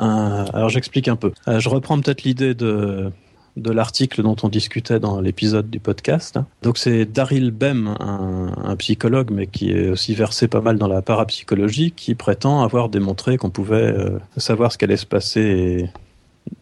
Euh, 0.00 0.44
alors, 0.52 0.68
j'explique 0.68 1.08
un 1.08 1.16
peu. 1.16 1.32
Euh, 1.48 1.60
je 1.60 1.68
reprends 1.68 2.00
peut-être 2.00 2.22
l'idée 2.24 2.54
de, 2.54 3.10
de 3.56 3.70
l'article 3.70 4.22
dont 4.22 4.36
on 4.42 4.48
discutait 4.48 5.00
dans 5.00 5.20
l'épisode 5.20 5.70
du 5.70 5.80
podcast. 5.80 6.38
Donc 6.62 6.78
c'est 6.78 7.04
Daryl 7.04 7.50
Bem, 7.50 7.94
un, 7.98 8.76
psychologue, 8.76 9.30
mais 9.30 9.46
qui 9.46 9.70
est 9.70 9.90
aussi 9.90 10.14
versé 10.14 10.48
pas 10.48 10.60
mal 10.60 10.78
dans 10.78 10.88
la 10.88 11.02
parapsychologie, 11.02 11.92
qui 11.92 12.14
prétend 12.14 12.62
avoir 12.62 12.88
démontré 12.88 13.36
qu'on 13.36 13.50
pouvait 13.50 13.76
euh, 13.76 14.18
savoir 14.36 14.72
ce 14.72 14.78
qu'allait 14.78 14.96
se 14.96 15.06
passer 15.06 15.90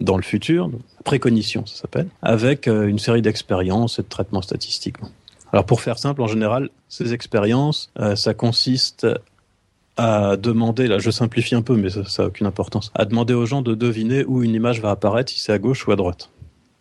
dans 0.01 0.17
le 0.17 0.23
futur, 0.23 0.71
précognition 1.05 1.65
ça 1.67 1.83
s'appelle, 1.83 2.09
avec 2.23 2.67
une 2.67 2.99
série 2.99 3.23
d'expériences 3.23 3.99
et 3.99 4.03
de 4.03 4.09
traitements 4.09 4.43
statistiques. 4.43 4.97
Alors 5.53 5.65
pour 5.65 5.81
faire 5.81 5.99
simple, 5.99 6.23
en 6.23 6.27
général, 6.27 6.69
ces 6.89 7.15
expériences, 7.15 7.91
euh, 7.99 8.17
ça 8.17 8.35
consiste 8.35 9.07
à 9.97 10.37
demander, 10.37 10.87
là 10.87 10.99
je 10.99 11.11
simplifie 11.11 11.55
un 11.55 11.63
peu, 11.63 11.77
mais 11.77 11.91
ça 11.91 12.03
n'a 12.23 12.29
aucune 12.29 12.47
importance, 12.47 12.91
à 12.95 13.05
demander 13.05 13.35
aux 13.35 13.47
gens 13.47 13.63
de 13.63 13.75
deviner 13.75 14.25
où 14.25 14.43
une 14.43 14.55
image 14.55 14.81
va 14.81 14.91
apparaître, 14.91 15.33
si 15.33 15.41
c'est 15.41 15.53
à 15.53 15.59
gauche 15.59 15.87
ou 15.87 15.93
à 15.93 15.97
droite. 15.97 16.31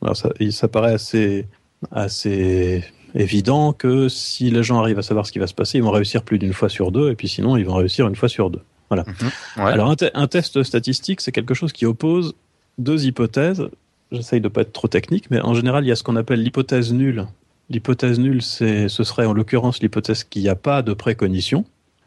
Alors 0.02 0.16
ça, 0.16 0.30
ça 0.52 0.68
paraît 0.68 0.94
assez, 0.94 1.46
assez 1.92 2.84
évident 3.16 3.74
que 3.74 4.10
si 4.10 4.50
les 4.50 4.64
gens 4.64 4.80
arrivent 4.80 5.00
à 5.00 5.04
savoir 5.04 5.26
ce 5.26 5.32
qui 5.32 5.40
va 5.40 5.48
se 5.48 5.54
passer, 5.54 5.78
ils 5.80 5.84
vont 5.84 5.92
réussir 5.92 6.24
plus 6.24 6.40
d'une 6.40 6.54
fois 6.54 6.70
sur 6.70 6.92
deux, 6.92 7.10
et 7.12 7.16
puis 7.16 7.28
sinon 7.28 7.58
ils 7.58 7.66
vont 7.66 7.76
réussir 7.76 8.08
une 8.08 8.16
fois 8.16 8.30
sur 8.30 8.50
deux. 8.50 8.62
Voilà. 8.90 9.04
Mhm. 9.04 9.32
Alors 9.58 9.90
un, 9.90 9.96
un, 10.14 10.28
test 10.28 10.64
statistique, 10.64 11.22
c'est 11.22 11.32
quelque 11.32 11.54
chose 11.54 11.74
qui 11.74 11.86
oppose 11.86 12.36
deux 12.78 13.06
hypothèses. 13.06 13.68
J'essaye 14.12 14.40
de 14.40 14.48
pas 14.48 14.62
être 14.62 14.72
trop 14.72 14.88
technique, 14.88 15.30
mais 15.30 15.42
en 15.42 15.54
général, 15.54 15.84
il 15.84 15.88
y 15.88 15.92
a 15.92 15.96
ce 15.96 16.04
qu'on 16.04 16.16
appelle 16.16 16.42
l'hypothèse 16.42 16.94
nulle 16.94 17.28
L'hypothèse 17.70 18.18
nulle, 18.18 18.42
ce 18.42 18.88
serait 18.88 19.26
en 19.26 19.34
l'occurrence 19.34 19.82
l'hypothèse 19.82 20.24
qu'il 20.24 20.42
n'y 20.42 20.48
a 20.48 20.56
pas 20.56 20.82
de 20.82 20.94
précognition, 20.94 21.66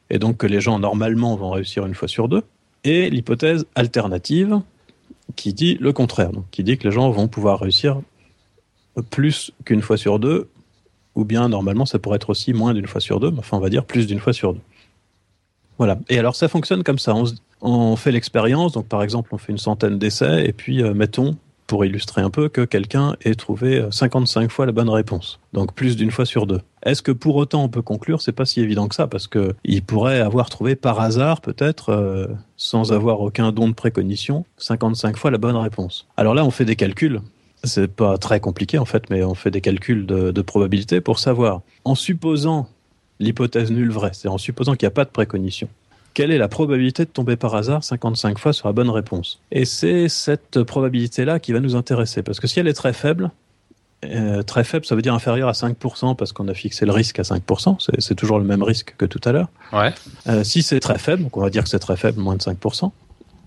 et 0.08 0.18
donc 0.18 0.38
que 0.38 0.46
les 0.46 0.60
gens 0.60 0.78
normalement 0.78 1.36
vont 1.36 1.50
réussir 1.50 1.84
une 1.84 1.94
fois 1.94 2.08
sur 2.08 2.28
deux, 2.28 2.42
et 2.84 3.10
l'hypothèse 3.10 3.66
alternative 3.74 4.60
qui 5.36 5.52
dit 5.52 5.76
le 5.80 5.92
contraire, 5.92 6.30
qui 6.50 6.64
dit 6.64 6.78
que 6.78 6.88
les 6.88 6.92
gens 6.92 7.10
vont 7.10 7.28
pouvoir 7.28 7.60
réussir 7.60 8.00
plus 9.10 9.52
qu'une 9.64 9.82
fois 9.82 9.96
sur 9.96 10.18
deux, 10.18 10.48
ou 11.14 11.24
bien 11.24 11.48
normalement 11.48 11.86
ça 11.86 11.98
pourrait 11.98 12.16
être 12.16 12.30
aussi 12.30 12.52
moins 12.52 12.74
d'une 12.74 12.86
fois 12.86 13.00
sur 13.00 13.20
deux, 13.20 13.30
mais 13.30 13.38
enfin 13.38 13.56
on 13.56 13.60
va 13.60 13.70
dire 13.70 13.84
plus 13.84 14.06
d'une 14.06 14.20
fois 14.20 14.32
sur 14.32 14.54
deux. 14.54 14.60
Voilà. 15.78 15.98
Et 16.08 16.18
alors 16.18 16.36
ça 16.36 16.48
fonctionne 16.48 16.82
comme 16.82 16.98
ça. 16.98 17.14
On, 17.62 17.96
fait 17.96 18.12
l'expérience, 18.12 18.72
donc 18.72 18.86
par 18.86 19.02
exemple 19.02 19.30
on 19.32 19.38
fait 19.38 19.52
une 19.52 19.58
centaine 19.58 19.98
d'essais, 19.98 20.46
et 20.46 20.52
puis 20.52 20.82
euh, 20.82 20.94
mettons 20.94 21.36
pour 21.70 21.84
illustrer 21.84 22.20
un 22.20 22.30
peu, 22.30 22.48
que 22.48 22.62
quelqu'un 22.62 23.14
ait 23.24 23.36
trouvé 23.36 23.86
55 23.92 24.42
euh, 24.42 24.48
fois 24.48 24.66
la 24.66 24.72
bonne 24.72 24.88
réponse. 24.88 25.38
Donc 25.52 25.72
plus 25.72 25.96
d'une 25.96 26.10
fois 26.10 26.26
sur 26.26 26.48
deux. 26.48 26.60
Est-ce 26.82 27.00
que 27.00 27.12
pour 27.12 27.36
autant 27.36 27.62
on 27.62 27.68
peut 27.68 27.80
conclure 27.80 28.20
C'est 28.22 28.32
pas 28.32 28.44
si 28.44 28.60
évident 28.60 28.88
que 28.88 28.96
ça, 28.96 29.06
parce 29.06 29.28
que 29.28 29.54
il 29.62 29.84
pourrait 29.84 30.18
avoir 30.18 30.50
trouvé 30.50 30.74
par 30.74 30.98
hasard, 30.98 31.40
peut-être, 31.40 31.90
euh, 31.90 32.26
sans 32.56 32.92
avoir 32.92 33.20
aucun 33.20 33.52
don 33.52 33.68
de 33.68 33.74
précognition, 33.74 34.44
55 34.56 35.16
fois 35.16 35.30
la 35.30 35.38
bonne 35.38 35.54
réponse. 35.54 36.08
Alors 36.16 36.34
là, 36.34 36.44
on 36.44 36.50
fait 36.50 36.64
des 36.64 36.74
calculs. 36.74 37.20
C'est 37.62 37.86
pas 37.86 38.18
très 38.18 38.40
compliqué 38.40 38.76
en 38.78 38.84
fait, 38.84 39.08
mais 39.08 39.22
on 39.22 39.34
fait 39.34 39.52
des 39.52 39.60
calculs 39.60 40.06
de, 40.06 40.32
de 40.32 40.42
probabilité 40.42 41.00
pour 41.00 41.20
savoir, 41.20 41.60
en 41.84 41.94
supposant 41.94 42.66
l'hypothèse 43.20 43.70
nulle 43.70 43.92
vraie, 43.92 44.10
c'est 44.12 44.26
en 44.26 44.38
supposant 44.38 44.74
qu'il 44.74 44.86
n'y 44.86 44.92
a 44.92 44.94
pas 44.94 45.04
de 45.04 45.10
précognition 45.10 45.68
quelle 46.14 46.30
est 46.30 46.38
la 46.38 46.48
probabilité 46.48 47.04
de 47.04 47.10
tomber 47.10 47.36
par 47.36 47.54
hasard 47.54 47.84
55 47.84 48.38
fois 48.38 48.52
sur 48.52 48.68
la 48.68 48.72
bonne 48.72 48.90
réponse? 48.90 49.40
Et 49.52 49.64
c'est 49.64 50.08
cette 50.08 50.62
probabilité-là 50.62 51.38
qui 51.38 51.52
va 51.52 51.60
nous 51.60 51.76
intéresser, 51.76 52.22
parce 52.22 52.40
que 52.40 52.46
si 52.46 52.60
elle 52.60 52.68
est 52.68 52.74
très 52.74 52.92
faible, 52.92 53.30
euh, 54.04 54.42
très 54.42 54.64
faible, 54.64 54.86
ça 54.86 54.94
veut 54.94 55.02
dire 55.02 55.14
inférieur 55.14 55.48
à 55.48 55.52
5%, 55.52 56.16
parce 56.16 56.32
qu'on 56.32 56.48
a 56.48 56.54
fixé 56.54 56.86
le 56.86 56.92
risque 56.92 57.18
à 57.18 57.22
5%, 57.22 57.76
c'est 57.98 58.14
toujours 58.14 58.38
le 58.38 58.44
même 58.44 58.62
risque 58.62 58.94
que 58.96 59.04
tout 59.04 59.20
à 59.24 59.32
l'heure. 59.32 59.48
Ouais. 59.72 59.92
Euh, 60.26 60.42
si 60.42 60.62
c'est 60.62 60.80
très 60.80 60.98
faible, 60.98 61.24
donc 61.24 61.36
on 61.36 61.40
va 61.40 61.50
dire 61.50 61.62
que 61.62 61.68
c'est 61.68 61.78
très 61.78 61.96
faible, 61.96 62.20
moins 62.20 62.36
de 62.36 62.42
5%, 62.42 62.90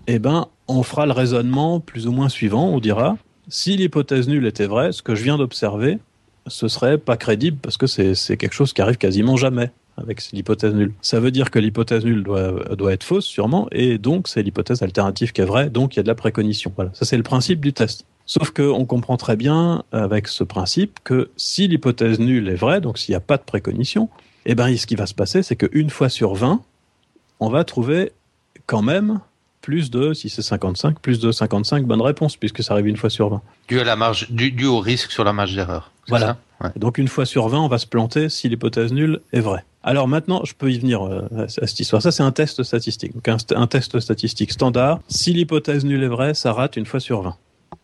eh 0.06 0.18
ben, 0.18 0.46
on 0.68 0.82
fera 0.82 1.06
le 1.06 1.12
raisonnement 1.12 1.80
plus 1.80 2.06
ou 2.06 2.12
moins 2.12 2.28
suivant, 2.28 2.68
on 2.68 2.78
dira, 2.78 3.16
si 3.48 3.76
l'hypothèse 3.76 4.28
nulle 4.28 4.46
était 4.46 4.66
vraie, 4.66 4.92
ce 4.92 5.02
que 5.02 5.14
je 5.14 5.24
viens 5.24 5.38
d'observer, 5.38 5.98
ce 6.46 6.68
serait 6.68 6.98
pas 6.98 7.16
crédible, 7.16 7.56
parce 7.60 7.76
que 7.76 7.86
c'est 7.86 8.36
quelque 8.36 8.52
chose 8.52 8.72
qui 8.72 8.80
arrive 8.80 8.96
quasiment 8.96 9.36
jamais 9.36 9.70
avec 9.96 10.22
l'hypothèse 10.32 10.74
nulle. 10.74 10.92
Ça 11.02 11.20
veut 11.20 11.30
dire 11.30 11.50
que 11.50 11.58
l'hypothèse 11.58 12.04
nulle 12.04 12.22
doit, 12.24 12.74
doit 12.76 12.92
être 12.92 13.04
fausse, 13.04 13.26
sûrement, 13.26 13.68
et 13.72 13.98
donc 13.98 14.28
c'est 14.28 14.42
l'hypothèse 14.42 14.82
alternative 14.82 15.32
qui 15.32 15.40
est 15.40 15.46
vraie, 15.46 15.70
donc 15.70 15.94
il 15.94 15.98
y 15.98 16.00
a 16.00 16.02
de 16.02 16.08
la 16.08 16.14
précognition. 16.14 16.72
Voilà, 16.74 16.90
ça 16.94 17.04
c'est 17.04 17.16
le 17.16 17.22
principe 17.22 17.60
du 17.60 17.72
test. 17.72 18.04
Sauf 18.26 18.50
qu'on 18.50 18.86
comprend 18.86 19.16
très 19.16 19.36
bien 19.36 19.84
avec 19.92 20.28
ce 20.28 20.44
principe 20.44 20.98
que 21.04 21.30
si 21.36 21.68
l'hypothèse 21.68 22.18
nulle 22.18 22.48
est 22.48 22.54
vraie, 22.54 22.80
donc 22.80 22.98
s'il 22.98 23.12
n'y 23.12 23.16
a 23.16 23.20
pas 23.20 23.36
de 23.36 23.42
précognition, 23.42 24.08
eh 24.46 24.54
ben, 24.54 24.74
ce 24.76 24.86
qui 24.86 24.94
va 24.94 25.06
se 25.06 25.14
passer, 25.14 25.42
c'est 25.42 25.56
qu'une 25.56 25.90
fois 25.90 26.08
sur 26.08 26.34
20, 26.34 26.62
on 27.40 27.50
va 27.50 27.64
trouver 27.64 28.12
quand 28.66 28.82
même 28.82 29.20
plus 29.60 29.90
de, 29.90 30.12
si 30.12 30.28
c'est 30.28 30.42
55, 30.42 31.00
plus 31.00 31.20
de 31.20 31.32
55 31.32 31.86
bonnes 31.86 32.02
réponses, 32.02 32.36
puisque 32.36 32.62
ça 32.62 32.74
arrive 32.74 32.86
une 32.86 32.96
fois 32.96 33.08
sur 33.08 33.30
20. 33.30 33.42
Dû, 33.68 33.80
à 33.80 33.84
la 33.84 33.96
marge, 33.96 34.30
dû, 34.30 34.66
au 34.66 34.78
risque 34.78 35.10
sur 35.10 35.24
la 35.24 35.32
marge 35.32 35.54
d'erreur. 35.54 35.90
Voilà. 36.08 36.36
Donc 36.76 36.98
une 36.98 37.08
fois 37.08 37.26
sur 37.26 37.48
20, 37.48 37.60
on 37.60 37.68
va 37.68 37.78
se 37.78 37.86
planter 37.86 38.28
si 38.28 38.48
l'hypothèse 38.48 38.92
nulle 38.92 39.20
est 39.32 39.40
vraie. 39.40 39.64
Alors 39.82 40.08
maintenant, 40.08 40.42
je 40.44 40.54
peux 40.54 40.72
y 40.72 40.78
venir 40.78 41.02
euh, 41.02 41.26
à 41.36 41.48
cette 41.48 41.78
histoire. 41.78 42.00
Ça, 42.00 42.10
c'est 42.10 42.22
un 42.22 42.32
test 42.32 42.62
statistique. 42.62 43.12
Donc 43.14 43.28
un, 43.28 43.66
test 43.66 44.00
statistique 44.00 44.52
standard. 44.52 45.00
Si 45.08 45.32
l'hypothèse 45.32 45.84
nulle 45.84 46.02
est 46.02 46.08
vraie, 46.08 46.34
ça 46.34 46.52
rate 46.52 46.76
une 46.76 46.86
fois 46.86 47.00
sur 47.00 47.22
20. 47.22 47.36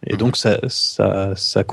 Et 0.06 0.16
donc 0.16 0.36
ça, 0.36 0.58
ça, 0.68 1.34
ça, 1.36 1.64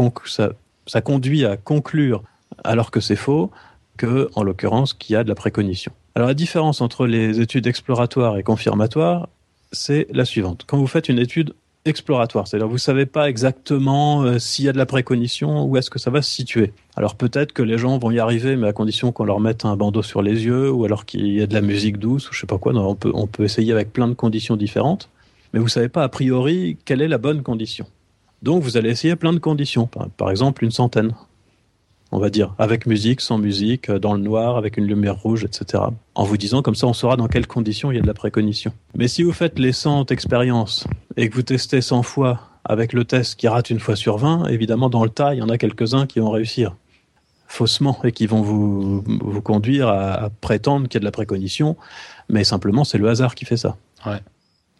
ça, 0.85 1.01
conduit 1.01 1.45
à 1.45 1.55
conclure, 1.55 2.23
alors 2.63 2.91
que 2.91 2.99
c'est 2.99 3.15
faux, 3.15 3.51
que, 3.95 4.29
en 4.35 4.43
l'occurrence, 4.43 4.93
qu'il 4.93 5.13
y 5.13 5.15
a 5.15 5.23
de 5.23 5.29
la 5.29 5.35
précognition. 5.35 5.93
Alors 6.15 6.27
la 6.27 6.33
différence 6.33 6.81
entre 6.81 7.07
les 7.07 7.39
études 7.39 7.67
exploratoires 7.67 8.37
et 8.37 8.43
confirmatoires, 8.43 9.29
c'est 9.71 10.07
la 10.11 10.25
suivante. 10.25 10.63
Quand 10.67 10.77
vous 10.77 10.87
faites 10.87 11.09
une 11.09 11.19
étude 11.19 11.53
exploratoire. 11.87 12.47
C'est-à-dire, 12.47 12.67
vous 12.67 12.77
savez 12.77 13.05
pas 13.05 13.29
exactement 13.29 14.23
euh, 14.23 14.39
s'il 14.39 14.65
y 14.65 14.69
a 14.69 14.73
de 14.73 14.77
la 14.77 14.85
précognition, 14.85 15.65
où 15.65 15.77
est-ce 15.77 15.89
que 15.89 15.99
ça 15.99 16.11
va 16.11 16.21
se 16.21 16.29
situer. 16.29 16.73
Alors 16.95 17.15
peut-être 17.15 17.53
que 17.53 17.63
les 17.63 17.77
gens 17.77 17.97
vont 17.97 18.11
y 18.11 18.19
arriver, 18.19 18.55
mais 18.55 18.67
à 18.67 18.73
condition 18.73 19.11
qu'on 19.11 19.25
leur 19.25 19.39
mette 19.39 19.65
un 19.65 19.75
bandeau 19.75 20.03
sur 20.03 20.21
les 20.21 20.45
yeux, 20.45 20.71
ou 20.71 20.85
alors 20.85 21.05
qu'il 21.05 21.27
y 21.27 21.39
ait 21.39 21.47
de 21.47 21.53
la 21.53 21.61
musique 21.61 21.97
douce, 21.97 22.29
ou 22.29 22.33
je 22.33 22.39
sais 22.39 22.47
pas 22.47 22.57
quoi. 22.57 22.73
on 22.73 22.95
peut, 22.95 23.11
on 23.13 23.27
peut 23.27 23.43
essayer 23.43 23.71
avec 23.71 23.93
plein 23.93 24.07
de 24.07 24.13
conditions 24.13 24.55
différentes, 24.55 25.09
mais 25.53 25.59
vous 25.59 25.67
savez 25.67 25.89
pas 25.89 26.03
a 26.03 26.09
priori 26.09 26.77
quelle 26.85 27.01
est 27.01 27.07
la 27.07 27.17
bonne 27.17 27.43
condition. 27.43 27.85
Donc 28.41 28.61
vous 28.63 28.77
allez 28.77 28.89
essayer 28.89 29.15
plein 29.15 29.33
de 29.33 29.39
conditions, 29.39 29.87
par 30.17 30.29
exemple 30.29 30.63
une 30.63 30.71
centaine 30.71 31.13
on 32.11 32.19
va 32.19 32.29
dire, 32.29 32.53
avec 32.57 32.85
musique, 32.85 33.21
sans 33.21 33.37
musique, 33.37 33.89
euh, 33.89 33.99
dans 33.99 34.13
le 34.13 34.19
noir, 34.19 34.57
avec 34.57 34.77
une 34.77 34.85
lumière 34.85 35.17
rouge, 35.17 35.43
etc. 35.43 35.83
En 36.15 36.23
vous 36.23 36.37
disant 36.37 36.61
comme 36.61 36.75
ça, 36.75 36.87
on 36.87 36.93
saura 36.93 37.15
dans 37.15 37.27
quelles 37.27 37.47
conditions 37.47 37.91
il 37.91 37.95
y 37.95 37.97
a 37.99 38.01
de 38.01 38.07
la 38.07 38.13
précognition. 38.13 38.71
Mais 38.95 39.07
si 39.07 39.23
vous 39.23 39.33
faites 39.33 39.59
les 39.59 39.71
100 39.71 40.11
expériences 40.11 40.87
et 41.17 41.29
que 41.29 41.35
vous 41.35 41.41
testez 41.41 41.81
100 41.81 42.03
fois 42.03 42.41
avec 42.63 42.93
le 42.93 43.05
test 43.05 43.35
qui 43.35 43.47
rate 43.47 43.69
une 43.69 43.79
fois 43.79 43.95
sur 43.95 44.17
20, 44.17 44.47
évidemment, 44.47 44.89
dans 44.89 45.03
le 45.03 45.09
tas, 45.09 45.33
il 45.33 45.39
y 45.39 45.41
en 45.41 45.49
a 45.49 45.57
quelques-uns 45.57 46.05
qui 46.05 46.19
vont 46.19 46.31
réussir 46.31 46.75
faussement 47.47 47.97
et 48.03 48.11
qui 48.11 48.27
vont 48.27 48.41
vous, 48.41 49.01
vous 49.01 49.41
conduire 49.41 49.87
à, 49.87 50.29
prétendre 50.41 50.87
qu'il 50.87 50.95
y 50.95 50.97
a 50.97 51.01
de 51.01 51.05
la 51.05 51.11
précognition, 51.11 51.77
mais 52.29 52.43
simplement, 52.43 52.83
c'est 52.83 52.97
le 52.97 53.07
hasard 53.07 53.35
qui 53.35 53.45
fait 53.45 53.57
ça. 53.57 53.77
Ouais. 54.05 54.19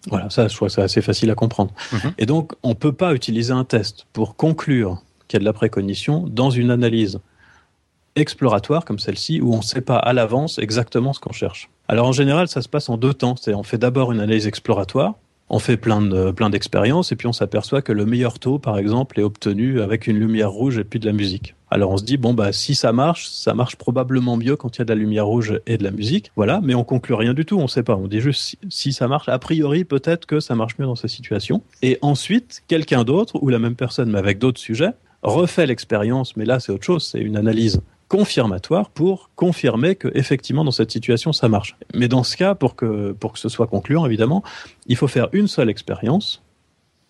Voilà, 0.09 0.30
ça, 0.30 0.47
je 0.47 0.55
crois 0.55 0.67
que 0.67 0.73
c'est 0.73 0.82
assez 0.82 1.01
facile 1.01 1.30
à 1.32 1.36
comprendre. 1.36 1.71
Mhm. 1.91 2.13
Et 2.17 2.25
donc, 2.25 2.53
on 2.63 2.69
ne 2.69 2.73
peut 2.73 2.93
pas 2.93 3.13
utiliser 3.13 3.51
un 3.51 3.63
test 3.63 4.05
pour 4.13 4.36
conclure 4.36 5.01
qu'il 5.28 5.38
y 5.38 5.39
a 5.39 5.41
de 5.41 5.45
la 5.45 5.53
précognition 5.53 6.25
dans 6.28 6.49
une 6.49 6.71
analyse 6.71 7.19
exploratoire 8.15 8.84
comme 8.84 8.99
celle-ci, 8.99 9.41
où 9.41 9.53
on 9.53 9.57
ne 9.57 9.63
sait 9.63 9.82
pas 9.82 9.97
à 9.97 10.13
l'avance 10.13 10.57
exactement 10.59 11.13
ce 11.13 11.19
qu'on 11.19 11.34
cherche. 11.34 11.69
Alors, 11.88 12.07
en 12.07 12.11
général, 12.11 12.47
ça 12.47 12.61
se 12.61 12.69
passe 12.69 12.89
en 12.89 12.97
deux 12.97 13.13
temps. 13.13 13.36
C'est 13.36 13.53
on 13.53 13.63
fait 13.63 13.78
d'abord 13.78 14.11
une 14.11 14.19
analyse 14.19 14.47
exploratoire, 14.47 15.13
on 15.49 15.59
fait 15.59 15.78
plein 15.78 16.01
de 16.01 16.32
plein 16.32 16.49
d'expériences 16.49 17.11
et 17.11 17.15
puis 17.15 17.28
on 17.28 17.34
s'aperçoit 17.34 17.82
que 17.82 17.93
le 17.93 18.05
meilleur 18.05 18.39
taux, 18.39 18.59
par 18.59 18.78
exemple, 18.78 19.19
est 19.19 19.23
obtenu 19.23 19.82
avec 19.82 20.07
une 20.07 20.17
lumière 20.17 20.51
rouge 20.51 20.78
et 20.78 20.84
puis 20.84 20.99
de 20.99 21.05
la 21.05 21.13
musique. 21.13 21.55
Alors 21.69 21.91
on 21.91 21.97
se 21.97 22.03
dit 22.03 22.17
bon 22.17 22.34
bah 22.34 22.53
si 22.53 22.75
ça 22.75 22.93
marche, 22.93 23.28
ça 23.28 23.53
marche 23.53 23.75
probablement 23.75 24.38
mieux 24.38 24.55
quand 24.55 24.78
il 24.78 24.80
y 24.80 24.82
a 24.84 24.86
de 24.86 24.89
la 24.89 24.95
lumière 24.95 25.25
rouge 25.25 25.59
et 25.65 25.78
de 25.78 25.84
la 25.84 25.91
musique, 25.91 26.32
voilà. 26.36 26.61
Mais 26.63 26.75
on 26.75 26.84
conclut 26.84 27.15
rien 27.15 27.34
du 27.34 27.45
tout, 27.45 27.57
on 27.57 27.67
sait 27.67 27.84
pas. 27.84 27.95
On 27.95 28.07
dit 28.07 28.19
juste 28.19 28.41
si, 28.41 28.57
si 28.69 28.93
ça 28.93 29.07
marche. 29.07 29.30
A 29.30 29.39
priori 29.39 29.84
peut-être 29.84 30.25
que 30.25 30.39
ça 30.39 30.55
marche 30.55 30.78
mieux 30.80 30.86
dans 30.86 30.95
cette 30.95 31.09
situation. 31.09 31.61
Et 31.82 31.97
ensuite 32.01 32.63
quelqu'un 32.67 33.03
d'autre 33.03 33.38
ou 33.41 33.49
la 33.49 33.59
même 33.59 33.75
personne 33.75 34.11
mais 34.11 34.19
avec 34.19 34.39
d'autres 34.39 34.59
sujets 34.59 34.91
refait 35.28 35.65
l'expérience, 35.65 36.36
mais 36.36 36.45
là 36.45 36.59
c'est 36.59 36.71
autre 36.71 36.84
chose, 36.84 37.05
c'est 37.05 37.19
une 37.19 37.38
analyse 37.38 37.82
confirmatoire 38.07 38.89
pour 38.89 39.30
confirmer 39.36 39.95
que 39.95 40.07
effectivement 40.15 40.63
dans 40.63 40.71
cette 40.71 40.91
situation 40.91 41.34
ça 41.34 41.49
marche. 41.49 41.75
Mais 41.93 42.07
dans 42.07 42.23
ce 42.23 42.38
cas, 42.38 42.55
pour 42.55 42.75
que 42.75 43.11
pour 43.11 43.34
que 43.34 43.39
ce 43.39 43.49
soit 43.49 43.67
concluant 43.67 44.05
évidemment, 44.05 44.43
il 44.88 44.95
faut 44.95 45.07
faire 45.07 45.28
une 45.34 45.47
seule 45.47 45.69
expérience. 45.69 46.41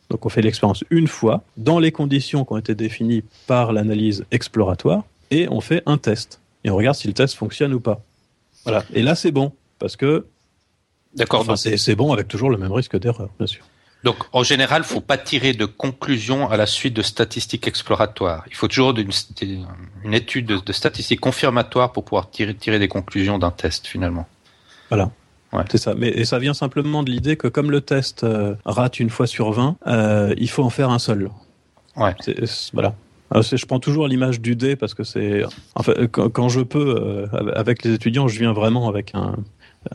Donc 0.09 0.26
on 0.26 0.30
fait 0.30 0.41
l'expérience 0.41 0.84
une 0.89 1.07
fois 1.07 1.43
dans 1.57 1.80
les 1.80 1.91
conditions 1.91 2.45
qui 2.45 2.53
ont 2.53 2.57
été 2.57 2.76
définies 2.76 3.24
par 3.45 3.74
l'analyse 3.74 4.26
exploratoire 4.32 5.03
et 5.32 5.47
on 5.49 5.61
fait 5.61 5.84
un 5.86 5.97
test 5.97 6.39
et 6.63 6.70
on 6.70 6.76
regarde 6.76 6.95
si 6.95 7.07
le 7.07 7.13
test 7.13 7.36
fonctionne 7.36 7.74
ou 7.74 7.80
pas. 7.80 8.01
Voilà. 8.63 8.84
Et 8.93 9.01
là 9.01 9.15
c'est 9.15 9.32
bon 9.32 9.51
parce 9.80 9.95
que 9.95 10.26
D'accord. 11.13 11.41
enfin, 11.41 11.55
c'est 11.55 11.95
bon 11.95 12.13
avec 12.13 12.28
toujours 12.28 12.49
le 12.49 12.57
même 12.57 12.72
risque 12.72 12.97
d'erreur 12.97 13.30
bien 13.38 13.47
sûr. 13.47 13.63
Donc, 14.04 14.18
en 14.32 14.43
général, 14.43 14.84
faut 14.84 15.02
pas 15.02 15.18
tirer 15.18 15.54
de 15.54 15.66
conclusion 15.66 16.50
à 16.50 16.56
la 16.58 16.66
suite 16.66 16.93
de 16.93 17.02
statistiques 17.02 17.68
exploratoires. 17.68 18.43
Il 18.48 18.56
faut 18.56 18.68
toujours 18.68 18.95
une, 18.98 19.10
une 20.04 20.14
étude 20.14 20.45
de, 20.45 20.58
de 20.58 20.72
statistiques 20.74 21.20
confirmatoires 21.20 21.91
pour 21.91 22.06
pouvoir 22.06 22.30
tirer, 22.30 22.54
tirer 22.54 22.80
des 22.80 22.88
conclusions 22.88 23.38
d'un 23.39 23.52
test, 23.52 23.88
finalement. 23.88 24.28
Voilà. 24.89 25.12
Ouais. 25.52 25.64
C'est 25.72 25.78
ça. 25.80 25.93
Mais 25.95 26.10
et 26.10 26.26
ça 26.26 26.39
vient 26.39 26.54
simplement 26.54 27.04
de 27.04 27.10
l'idée 27.10 27.38
que 27.38 27.48
comme 27.48 27.72
le 27.72 27.82
test 27.82 28.24
euh, 28.24 28.56
rate 28.66 29.00
une 29.00 29.10
fois 29.10 29.28
sur 29.28 29.52
20, 29.52 29.78
euh, 29.88 30.34
il 30.38 30.50
faut 30.50 30.64
en 30.64 30.70
faire 30.70 30.89
un 30.89 31.00
seul. 31.00 31.30
Ouais. 31.95 32.14
C'est- 32.20 32.72
voilà. 32.74 32.93
Alors, 33.32 33.43
je 33.43 33.66
prends 33.66 33.80
toujours 33.80 34.08
l'image 34.08 34.39
du 34.39 34.56
dé 34.56 34.76
parce 34.78 34.93
que 34.93 35.04
c'est. 35.04 35.43
Enfin, 35.76 35.93
euh, 35.98 36.08
quand, 36.08 36.30
quand 36.30 36.48
je 36.50 36.62
peux, 36.62 36.95
euh, 36.98 37.28
avec 37.56 37.84
les 37.84 37.93
étudiants, 37.93 38.28
je 38.30 38.39
viens 38.39 38.54
vraiment 38.54 38.88
avec 38.88 39.12
un. 39.16 39.36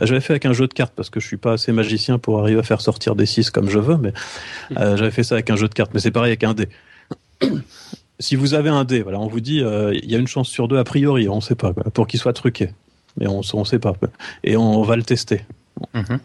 J'avais 0.00 0.20
fait 0.20 0.32
avec 0.32 0.46
un 0.46 0.52
jeu 0.52 0.66
de 0.66 0.72
cartes 0.72 0.92
parce 0.94 1.10
que 1.10 1.20
je 1.20 1.26
suis 1.26 1.36
pas 1.36 1.52
assez 1.52 1.72
magicien 1.72 2.18
pour 2.18 2.40
arriver 2.40 2.60
à 2.60 2.62
faire 2.62 2.80
sortir 2.80 3.14
des 3.14 3.26
6 3.26 3.50
comme 3.50 3.68
je 3.68 3.78
veux, 3.78 3.96
mais 3.96 4.12
euh, 4.78 4.96
j'avais 4.96 5.10
fait 5.10 5.22
ça 5.22 5.36
avec 5.36 5.50
un 5.50 5.56
jeu 5.56 5.68
de 5.68 5.74
cartes. 5.74 5.92
Mais 5.94 6.00
c'est 6.00 6.10
pareil 6.10 6.30
avec 6.30 6.44
un 6.44 6.54
dé. 6.54 6.68
si 8.18 8.36
vous 8.36 8.54
avez 8.54 8.70
un 8.70 8.84
dé, 8.84 9.02
voilà, 9.02 9.20
on 9.20 9.26
vous 9.26 9.40
dit 9.40 9.60
euh, 9.60 9.94
il 9.94 10.10
y 10.10 10.14
a 10.14 10.18
une 10.18 10.26
chance 10.26 10.48
sur 10.48 10.68
deux 10.68 10.78
a 10.78 10.84
priori, 10.84 11.28
on 11.28 11.40
sait 11.40 11.54
pas 11.54 11.72
quoi, 11.72 11.84
pour 11.84 12.06
qu'il 12.06 12.20
soit 12.20 12.32
truqué, 12.32 12.70
mais 13.18 13.26
on 13.26 13.40
on 13.52 13.64
sait 13.64 13.78
pas. 13.78 13.92
quoi. 13.92 14.08
Et 14.44 14.56
on 14.56 14.82
va 14.82 14.96
le 14.96 15.02
tester. 15.02 15.44
Mhm. 15.94 16.18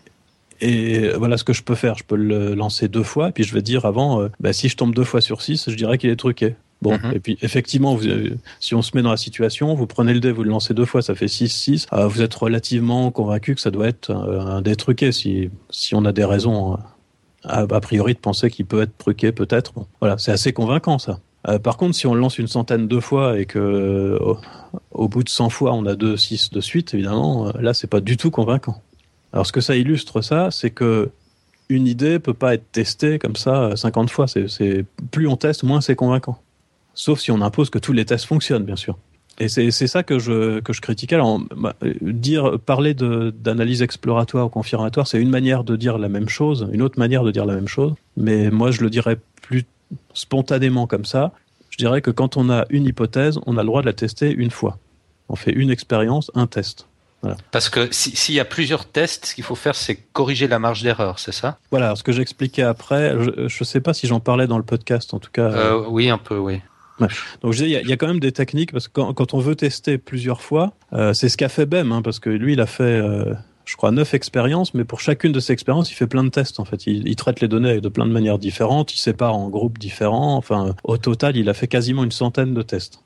Et 0.59 1.09
voilà 1.09 1.37
ce 1.37 1.43
que 1.43 1.53
je 1.53 1.63
peux 1.63 1.75
faire. 1.75 1.95
Je 1.97 2.03
peux 2.03 2.15
le 2.15 2.55
lancer 2.55 2.87
deux 2.87 3.03
fois, 3.03 3.29
et 3.29 3.31
puis 3.31 3.43
je 3.43 3.53
vais 3.53 3.61
dire 3.61 3.85
avant, 3.85 4.21
euh, 4.21 4.29
bah, 4.39 4.53
si 4.53 4.69
je 4.69 4.75
tombe 4.75 4.93
deux 4.93 5.03
fois 5.03 5.21
sur 5.21 5.41
six, 5.41 5.69
je 5.69 5.75
dirais 5.75 5.97
qu'il 5.97 6.09
est 6.09 6.15
truqué. 6.15 6.55
Bon, 6.81 6.91
Mhm. 6.93 7.11
et 7.15 7.19
puis 7.19 7.37
effectivement, 7.41 7.95
vous, 7.95 8.05
si 8.59 8.75
on 8.75 8.81
se 8.83 8.91
met 8.95 9.01
dans 9.01 9.09
la 9.11 9.17
situation, 9.17 9.73
vous 9.73 9.87
prenez 9.87 10.13
le 10.13 10.19
dé, 10.19 10.31
vous 10.31 10.43
le 10.43 10.49
lancez 10.51 10.73
deux 10.75 10.85
fois, 10.85 11.01
ça 11.01 11.15
fait 11.15 11.27
6-6. 11.27 11.87
Euh, 11.93 12.07
vous 12.07 12.21
êtes 12.21 12.33
relativement 12.35 13.09
convaincu 13.11 13.55
que 13.55 13.61
ça 13.61 13.71
doit 13.71 13.87
être 13.87 14.11
euh, 14.11 14.39
un 14.41 14.61
dé 14.61 14.75
truqué, 14.75 15.11
si, 15.11 15.49
si 15.71 15.95
on 15.95 16.05
a 16.05 16.11
des 16.11 16.23
raisons 16.25 16.73
euh, 16.73 16.77
a, 17.43 17.61
a 17.61 17.79
priori 17.81 18.13
de 18.13 18.19
penser 18.19 18.49
qu'il 18.51 18.65
peut 18.65 18.81
être 18.81 18.95
truqué, 18.97 19.31
peut-être. 19.31 19.73
Bon, 19.73 19.87
voilà, 19.99 20.17
c'est 20.19 20.31
assez 20.31 20.53
convaincant 20.53 20.99
ça. 20.99 21.19
Euh, 21.47 21.59
par 21.59 21.77
contre, 21.77 21.95
si 21.95 22.05
on 22.07 22.13
le 22.13 22.19
lance 22.19 22.37
une 22.39 22.47
centaine 22.47 22.87
de 22.87 22.99
fois 22.99 23.39
et 23.39 23.45
que 23.45 24.19
au, 24.91 25.07
bout 25.07 25.23
de 25.23 25.29
100 25.29 25.49
fois 25.49 25.73
on 25.73 25.85
a 25.85 25.95
deux 25.95 26.17
6 26.17 26.51
de 26.51 26.61
suite, 26.61 26.93
évidemment, 26.93 27.51
là 27.59 27.73
c'est 27.73 27.87
pas 27.87 28.01
du 28.01 28.17
tout 28.17 28.31
convaincant. 28.31 28.81
Alors 29.33 29.45
ce 29.47 29.51
que 29.51 29.61
ça 29.61 29.75
illustre 29.75 30.21
ça, 30.21 30.49
c'est 30.51 30.71
que 30.71 31.09
une 31.69 31.87
idée 31.87 32.19
peut 32.19 32.33
pas 32.33 32.53
être 32.53 32.71
testée 32.71 33.17
comme 33.19 33.35
ça 33.35 33.63
euh, 33.63 33.75
50 33.75 34.09
fois. 34.09 34.25
C'est 34.27 34.85
plus 35.11 35.27
on 35.27 35.37
teste, 35.37 35.63
moins 35.63 35.81
c'est 35.81 35.95
convaincant. 35.95 36.37
Sauf 36.97 37.19
si 37.19 37.29
on 37.31 37.41
impose 37.41 37.69
que 37.69 37.77
tous 37.79 37.93
les 37.93 38.05
tests 38.05 38.25
fonctionnent, 38.25 38.63
bien 38.65 38.75
sûr. 38.75 38.97
Et 39.39 39.49
c'est, 39.49 39.69
ça 39.69 40.01
que 40.01 40.17
je 40.17 40.59
que 40.61 40.73
je 40.73 40.81
critiquais. 40.81 41.13
Alors 41.13 41.39
bah, 41.55 41.75
dire 42.01 42.57
parler 42.59 42.95
d'analyse 42.95 43.83
exploratoire 43.83 44.47
ou 44.47 44.49
confirmatoire, 44.49 45.05
c'est 45.05 45.21
une 45.21 45.29
manière 45.29 45.63
de 45.63 45.75
dire 45.75 45.99
la 45.99 46.09
même 46.09 46.27
chose, 46.27 46.67
une 46.73 46.81
autre 46.81 46.97
manière 46.97 47.23
de 47.23 47.29
dire 47.29 47.45
la 47.45 47.53
même 47.53 47.67
chose. 47.67 47.93
Mais 48.17 48.49
moi, 48.49 48.71
je 48.71 48.81
le 48.81 48.89
dirais 48.89 49.19
plus 49.43 49.63
spontanément 50.15 50.87
comme 50.87 51.05
ça. 51.05 51.31
Je 51.69 51.77
dirais 51.77 52.01
que 52.01 52.09
quand 52.11 52.35
on 52.37 52.49
a 52.49 52.65
une 52.71 52.85
hypothèse, 52.85 53.39
on 53.45 53.57
a 53.57 53.61
le 53.61 53.67
droit 53.67 53.81
de 53.81 53.85
la 53.85 53.93
tester 53.93 54.31
une 54.31 54.49
fois. 54.49 54.79
On 55.29 55.35
fait 55.35 55.51
une 55.51 55.69
expérience, 55.69 56.31
un 56.33 56.47
test. 56.47 56.87
Parce 57.51 57.67
que 57.69 57.89
si- 57.91 58.15
s'il 58.15 58.35
y 58.35 58.39
a 58.39 58.45
plusieurs 58.45 58.85
tests, 58.85 59.25
ce 59.27 59.35
qu'il 59.35 59.43
faut 59.43 59.55
faire, 59.55 59.75
c'est 59.75 59.95
corriger 60.13 60.47
la 60.47 60.59
marge 60.59 60.81
d'erreur, 60.81 61.19
c'est 61.19 61.31
ça? 61.33 61.57
Voilà, 61.71 61.95
ce 61.95 62.03
que 62.03 62.11
j'expliquais 62.11 62.61
après, 62.63 63.15
je 63.19 63.43
ne 63.43 63.65
sais 63.65 63.81
pas 63.81 63.93
si 63.93 64.07
j'en 64.07 64.19
parlais 64.19 64.47
dans 64.47 64.57
le 64.57 64.63
podcast, 64.63 65.13
en 65.13 65.19
tout 65.19 65.31
cas. 65.31 65.51
euh, 65.51 65.83
Oui, 65.89 66.09
un 66.09 66.17
peu, 66.19 66.37
oui. 66.37 66.61
Donc 67.41 67.53
je 67.53 67.63
dis, 67.63 67.69
il 67.69 67.71
y 67.71 67.75
a- 67.75 67.81
il 67.81 67.87
y, 67.87 67.93
a 67.93 67.97
quand 67.97 68.07
même 68.07 68.19
des 68.19 68.31
techniques, 68.31 68.71
parce 68.71 68.87
que 68.87 68.93
quand, 68.93 69.13
quand 69.13 69.33
on 69.33 69.39
veut 69.39 69.55
tester 69.55 69.97
plusieurs 69.97 70.41
fois, 70.41 70.73
euh, 70.93 71.13
c'est 71.13 71.29
ce 71.29 71.37
qu'a 71.37 71.49
fait 71.49 71.65
BEM, 71.65 71.91
hein, 71.91 72.01
parce 72.01 72.19
que 72.19 72.29
lui, 72.29 72.53
il 72.53 72.61
a 72.61 72.65
fait, 72.65 72.83
euh, 72.83 73.33
je 73.65 73.75
crois, 73.75 73.91
neuf 73.91 74.13
expériences, 74.13 74.73
mais 74.73 74.83
pour 74.83 74.99
chacune 74.99 75.31
de 75.31 75.39
ces 75.39 75.53
expériences, 75.53 75.91
il 75.91 75.95
fait 75.95 76.07
plein 76.07 76.23
de 76.23 76.29
tests, 76.29 76.59
en 76.59 76.65
fait. 76.65 76.87
Il, 76.87 77.07
il 77.07 77.15
traite 77.15 77.39
les 77.41 77.47
données 77.47 77.81
de 77.81 77.89
plein 77.89 78.05
de 78.07 78.11
manières 78.11 78.39
différentes, 78.39 78.93
il 78.95 78.99
sépare 78.99 79.35
en 79.35 79.49
groupes 79.49 79.77
différents, 79.77 80.35
enfin, 80.37 80.75
au 80.83 80.97
total, 80.97 81.37
il 81.37 81.49
a 81.49 81.53
fait 81.53 81.67
quasiment 81.67 82.03
une 82.03 82.11
centaine 82.11 82.53
de 82.53 82.61
tests. 82.61 83.03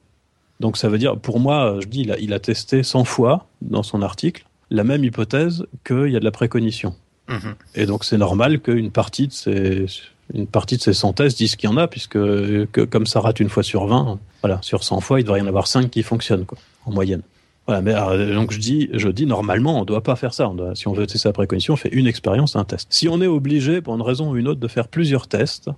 Donc 0.59 0.77
ça 0.77 0.87
veut 0.89 0.97
dire, 0.99 1.17
pour 1.17 1.39
moi, 1.39 1.77
je 1.81 1.87
dis, 1.87 2.01
il 2.01 2.11
a, 2.11 2.19
il 2.19 2.33
a 2.33 2.39
testé 2.39 2.83
100 2.83 3.03
fois, 3.03 3.47
dans 3.61 3.83
son 3.83 4.01
article, 4.03 4.45
la 4.69 4.83
même 4.83 5.03
hypothèse 5.03 5.65
qu'il 5.85 6.07
y 6.09 6.15
a 6.15 6.19
de 6.19 6.25
la 6.25 6.31
précognition. 6.31 6.95
Mhm. 7.27 7.55
Et 7.75 7.85
donc 7.85 8.03
c'est 8.05 8.17
normal 8.17 8.59
qu'une 8.61 8.91
partie 8.91 9.27
de 9.27 9.33
ces 9.33 9.85
une 10.33 10.47
partie 10.47 10.77
de 10.77 10.81
ces 10.81 10.93
100 10.93 11.13
tests 11.13 11.37
disent 11.37 11.55
qu'il 11.55 11.69
y 11.69 11.73
en 11.73 11.77
a, 11.77 11.87
puisque 11.87 12.13
que, 12.13 12.85
comme 12.85 13.05
ça 13.05 13.19
rate 13.19 13.39
une 13.39 13.49
fois 13.49 13.63
sur 13.63 13.85
20, 13.85 14.19
voilà, 14.41 14.59
sur 14.61 14.83
100 14.83 15.01
fois, 15.01 15.19
il 15.19 15.23
devrait 15.23 15.39
y 15.39 15.43
en 15.43 15.47
avoir 15.47 15.67
5 15.67 15.89
qui 15.89 16.03
fonctionnent, 16.03 16.45
quoi, 16.45 16.57
en 16.85 16.91
moyenne. 16.91 17.21
Voilà, 17.67 17.81
mais 17.81 17.93
alors, 17.93 18.17
donc 18.33 18.51
je 18.51 18.59
dis, 18.59 18.89
je 18.93 19.07
dis 19.09 19.25
normalement, 19.25 19.77
on 19.77 19.81
ne 19.81 19.85
doit 19.85 20.01
pas 20.01 20.15
faire 20.15 20.33
ça. 20.33 20.51
Si 20.73 20.87
on 20.87 20.93
veut 20.93 21.05
tester 21.05 21.29
la 21.29 21.33
précognition, 21.33 21.73
on 21.75 21.77
fait 21.77 21.93
une 21.93 22.07
expérience, 22.07 22.55
un 22.55 22.63
test. 22.63 22.87
Si 22.89 23.07
on 23.07 23.21
est 23.21 23.27
obligé, 23.27 23.81
pour 23.81 23.93
une 23.95 24.01
raison 24.01 24.31
ou 24.31 24.37
une 24.37 24.47
autre, 24.47 24.59
de 24.59 24.67
faire 24.67 24.87
plusieurs 24.87 25.27
tests, 25.27 25.69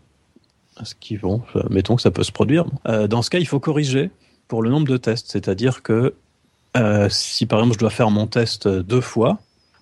ce 0.82 0.96
qui 1.00 1.18
vont, 1.18 1.42
mettons 1.70 1.96
que 1.96 2.02
ça 2.02 2.12
peut 2.12 2.24
se 2.24 2.32
produire, 2.32 2.66
euh, 2.88 3.08
dans 3.08 3.22
ce 3.22 3.30
cas, 3.30 3.40
il 3.40 3.48
faut 3.48 3.60
corriger 3.60 4.10
pour 4.48 4.64
le 4.64 4.70
nombre 4.70 4.88
de 4.88 4.98
tests. 4.98 5.32
C'est-à-dire 5.32 5.84
que 5.84 6.14
euh, 6.76 7.08
si 7.10 7.46
par 7.46 7.60
exemple 7.60 7.76
je 7.76 7.80
dois 7.80 7.90
faire 7.90 8.10
mon 8.10 8.28
test 8.28 8.68
deux 8.68 9.02
fois, 9.02 9.40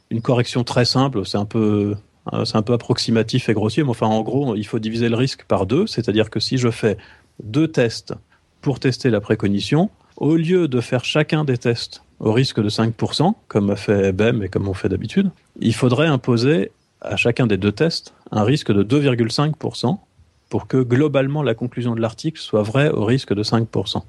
une 0.10 0.22
correction 0.22 0.64
très 0.64 0.86
simple, 0.86 1.26
c'est 1.26 1.38
un 1.38 1.46
peu 1.46 1.60
euh, 1.60 1.98
c'est 2.46 2.56
un 2.56 2.62
peu 2.62 2.74
approximatif 2.74 3.50
et 3.50 3.54
grossier, 3.54 3.84
mais 3.84 3.90
enfin 3.90 4.08
en 4.08 4.22
gros, 4.22 4.56
il 4.56 4.66
faut 4.66 4.80
diviser 4.80 5.10
le 5.10 5.16
risque 5.16 5.44
par 5.46 5.66
deux, 5.66 5.88
c'est-à-dire 5.88 6.30
que 6.30 6.40
si 6.40 6.58
je 6.58 6.70
fais 6.70 6.98
deux 7.44 7.68
tests 7.68 8.14
pour 8.62 8.80
tester 8.80 9.10
la 9.10 9.22
précognition, 9.22 9.90
au 10.18 10.36
lieu 10.36 10.68
de 10.68 10.82
faire 10.82 11.04
chacun 11.04 11.44
des 11.44 11.58
tests 11.58 12.04
au 12.20 12.32
risque 12.32 12.62
de 12.62 12.70
5%, 12.70 13.34
comme 13.48 13.72
a 13.72 13.76
fait 13.76 14.12
BEM 14.12 14.44
et 14.44 14.50
comme 14.50 14.68
on 14.68 14.76
fait 14.76 14.90
d'habitude, 14.90 15.32
il 15.60 15.74
faudrait 15.74 16.08
imposer 16.08 16.72
à 17.02 17.16
chacun 17.16 17.48
des 17.48 17.58
deux 17.58 17.72
tests 17.72 18.14
un 18.32 18.44
risque 18.44 18.72
de 18.72 18.84
2,5% 18.84 19.98
pour 20.50 20.68
que 20.68 20.78
globalement 20.78 21.42
la 21.42 21.56
conclusion 21.56 21.96
de 21.96 22.02
l'article 22.02 22.40
soit 22.40 22.62
vraie 22.62 22.92
au 22.92 23.06
risque 23.06 23.34
de 23.34 23.42
5%. 23.42 24.04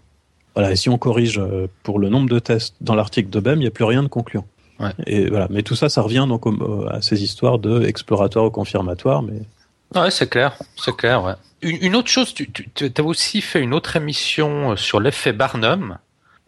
Voilà, 0.54 0.72
et 0.72 0.76
si 0.76 0.90
on 0.90 0.98
corrige 0.98 1.38
euh, 1.38 1.66
pour 1.82 1.98
le 1.98 2.10
nombre 2.10 2.28
de 2.28 2.38
tests 2.38 2.74
dans 2.82 2.94
l'article 2.94 3.30
de 3.30 3.40
BEM, 3.40 3.58
il 3.60 3.62
n'y 3.62 3.66
a 3.66 3.70
plus 3.70 3.84
rien 3.84 4.02
de 4.02 4.08
concluant. 4.08 4.44
Et 5.06 5.28
voilà, 5.28 5.46
mais 5.50 5.62
tout 5.62 5.74
ça, 5.74 5.88
ça 5.88 6.02
revient 6.02 6.26
donc 6.28 6.44
à 6.90 7.02
ces 7.02 7.22
histoires 7.22 7.58
de 7.58 7.84
exploratoire 7.84 8.46
ou 8.46 8.50
confirmatoire, 8.50 9.22
mais 9.22 9.42
Ouais, 9.94 10.10
c'est 10.10 10.28
clair, 10.28 10.56
c'est 10.76 10.96
clair. 10.96 11.36
Une, 11.60 11.94
autre 11.96 12.08
chose, 12.08 12.32
tu, 12.34 12.50
tu 12.50 12.92
as 12.96 13.02
aussi 13.02 13.40
fait 13.40 13.60
une 13.60 13.74
autre 13.74 13.96
émission 13.96 14.72
euh, 14.72 14.76
sur 14.76 15.00
l'effet 15.00 15.32
Barnum, 15.32 15.98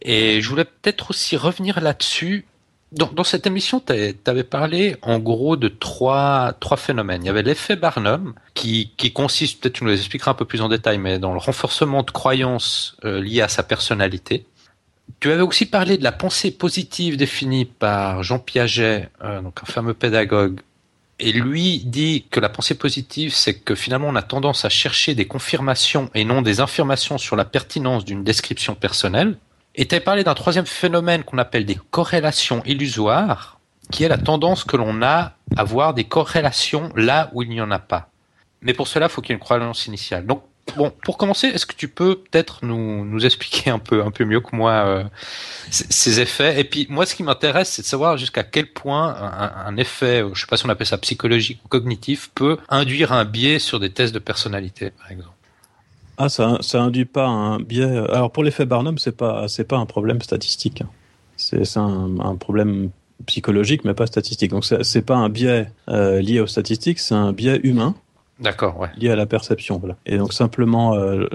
et 0.03 0.41
je 0.41 0.49
voulais 0.49 0.64
peut-être 0.64 1.11
aussi 1.11 1.37
revenir 1.37 1.80
là-dessus. 1.80 2.47
Dans, 2.93 3.24
cette 3.24 3.47
émission, 3.47 3.80
tu 3.80 3.93
avais 4.26 4.45
parlé 4.45 4.97
en 5.03 5.18
gros 5.18 5.57
de 5.57 5.66
trois, 5.66 6.55
phénomènes. 6.76 7.24
Il 7.24 7.26
y 7.26 7.28
avait 7.28 7.43
l'effet 7.43 7.74
Barnum, 7.74 8.35
qui, 8.55 8.93
qui 8.97 9.12
consiste, 9.12 9.61
peut-être 9.61 9.74
tu 9.74 9.85
nous 9.85 9.91
l'expliqueras 9.91 10.30
un 10.30 10.35
peu 10.35 10.45
plus 10.45 10.62
en 10.62 10.68
détail, 10.68 10.99
mais 10.99 11.18
dans 11.18 11.32
le 11.32 11.41
renforcement 11.41 12.05
de 12.05 12.12
croyances 12.12 12.97
euh, 13.05 13.20
liées 13.20 13.41
à 13.41 13.49
sa 13.49 13.64
personnalité. 13.64 14.47
Tu 15.21 15.31
avais 15.31 15.43
aussi 15.43 15.67
parlé 15.67 15.97
de 15.99 16.05
la 16.05 16.13
pensée 16.13 16.51
positive 16.51 17.17
définie 17.17 17.65
par 17.65 18.23
Jean 18.23 18.39
Piaget, 18.39 19.09
euh, 19.23 19.41
donc 19.41 19.59
un 19.63 19.67
fameux 19.67 19.95
pédagogue, 19.95 20.61
et 21.19 21.33
lui 21.33 21.79
dit 21.85 22.27
que 22.31 22.41
la 22.41 22.49
pensée 22.49 22.75
positive, 22.75 23.35
c'est 23.35 23.55
que 23.55 23.75
finalement 23.75 24.09
on 24.09 24.17
a 24.17 24.23
tendance 24.23 24.65
à 24.65 24.69
chercher 24.69 25.15
des 25.15 25.27
confirmations 25.27 26.11
et 26.15 26.25
non 26.25 26.43
des 26.43 26.61
informations 26.61 27.19
sur 27.19 27.37
la 27.37 27.45
pertinence 27.45 28.05
d'une 28.05 28.25
description 28.25 28.75
personnelle. 28.75 29.39
Et 29.77 29.87
tu 29.87 29.95
as 29.95 30.01
parlé 30.01 30.25
d'un 30.25 30.35
troisième 30.35 30.67
phénomène 30.67 31.25
qu'on 31.25 31.39
appelle 31.39 31.67
des 31.67 31.79
corrélations 31.91 32.63
illusoires. 32.65 33.59
qui 33.91 34.03
est 34.03 34.09
la 34.09 34.17
tendance 34.17 34.65
que 34.65 34.79
l'on 34.79 35.03
a 35.03 35.35
à 35.59 35.63
voir 35.65 35.93
des 35.93 36.05
corrélations 36.05 36.91
là 36.97 37.29
où 37.35 37.43
il 37.43 37.51
n'y 37.51 37.61
en 37.61 37.71
a 37.71 37.79
pas. 37.79 38.09
Mais 38.63 38.73
pour 38.73 38.89
cela, 38.89 39.07
il 39.07 39.09
faut 39.11 39.21
qu'il 39.21 39.31
y 39.31 39.33
ait 39.35 39.37
une 39.37 39.45
croyance 39.45 39.87
initiale. 39.87 40.25
Donc, 40.25 40.43
bon, 40.77 40.93
pour 41.05 41.19
commencer, 41.19 41.49
est-ce 41.49 41.67
que 41.67 41.75
tu 41.75 41.89
peux 41.89 42.17
peut-être 42.17 42.65
nous, 42.65 43.05
nous 43.05 43.25
expliquer 43.25 43.71
un 43.71 43.79
peu, 43.79 44.03
un 44.03 44.11
peu 44.11 44.25
mieux 44.25 44.41
que 44.41 44.55
moi 44.55 44.73
euh, 44.73 45.05
ces 45.71 46.21
effets? 46.21 46.61
Et 46.61 46.65
puis, 46.65 46.87
moi, 46.91 47.07
ce 47.07 47.15
qui 47.15 47.23
m'intéresse, 47.23 47.71
c'est 47.71 47.83
de 47.83 47.87
savoir 47.87 48.17
jusqu'à 48.17 48.43
quel 48.43 48.73
point 48.73 49.15
un, 49.67 49.77
effet, 49.77 50.25
je 50.33 50.41
sais 50.41 50.47
pas 50.47 50.57
si 50.57 50.67
on 50.67 50.69
appelle 50.69 50.87
ça 50.87 50.99
psychologique 50.99 51.61
ou 51.65 51.69
cognitif, 51.69 52.31
peut 52.35 52.59
induire 52.69 53.12
un 53.12 53.25
biais 53.25 53.59
sur 53.59 53.81
des 53.81 53.91
tests 53.91 54.15
de 54.15 54.19
personnalité, 54.19 54.91
par 54.91 55.11
exemple. 55.11 55.31
Ah, 56.17 56.29
ça, 56.29 56.59
ça 56.61 56.81
induit 56.81 57.07
pas 57.07 57.27
un 57.27 57.59
biais. 57.59 57.85
Alors, 58.11 58.31
pour 58.31 58.45
l'effet 58.45 58.67
Barnum, 58.67 58.99
c'est 58.99 59.17
pas, 59.17 59.49
c'est 59.49 59.65
pas 59.65 59.79
un 59.79 59.87
problème 59.87 60.23
statistique. 60.23 60.83
C'est 61.37 61.77
un, 61.77 62.21
un 62.21 62.37
problème 62.37 62.91
psychologique, 63.27 63.85
mais 63.85 63.95
pas 63.95 64.07
statistique. 64.07 64.51
Donc 64.51 64.65
c'est 64.65 65.03
pas 65.03 65.17
un 65.17 65.29
biais 65.29 65.69
euh, 65.89 66.21
lié 66.21 66.41
aux 66.41 66.47
statistiques, 66.47 66.99
c'est 66.99 67.15
un 67.15 67.33
biais 67.33 67.61
humain 67.62 67.95
D'accord, 68.41 68.78
ouais. 68.80 68.89
Lié 68.97 69.11
à 69.11 69.16
la 69.16 69.26
perception, 69.26 69.78
voilà. 69.78 69.97
Et 70.07 70.18
donc 70.18 70.32
simplement, 70.32 70.95
euh, 70.95 71.26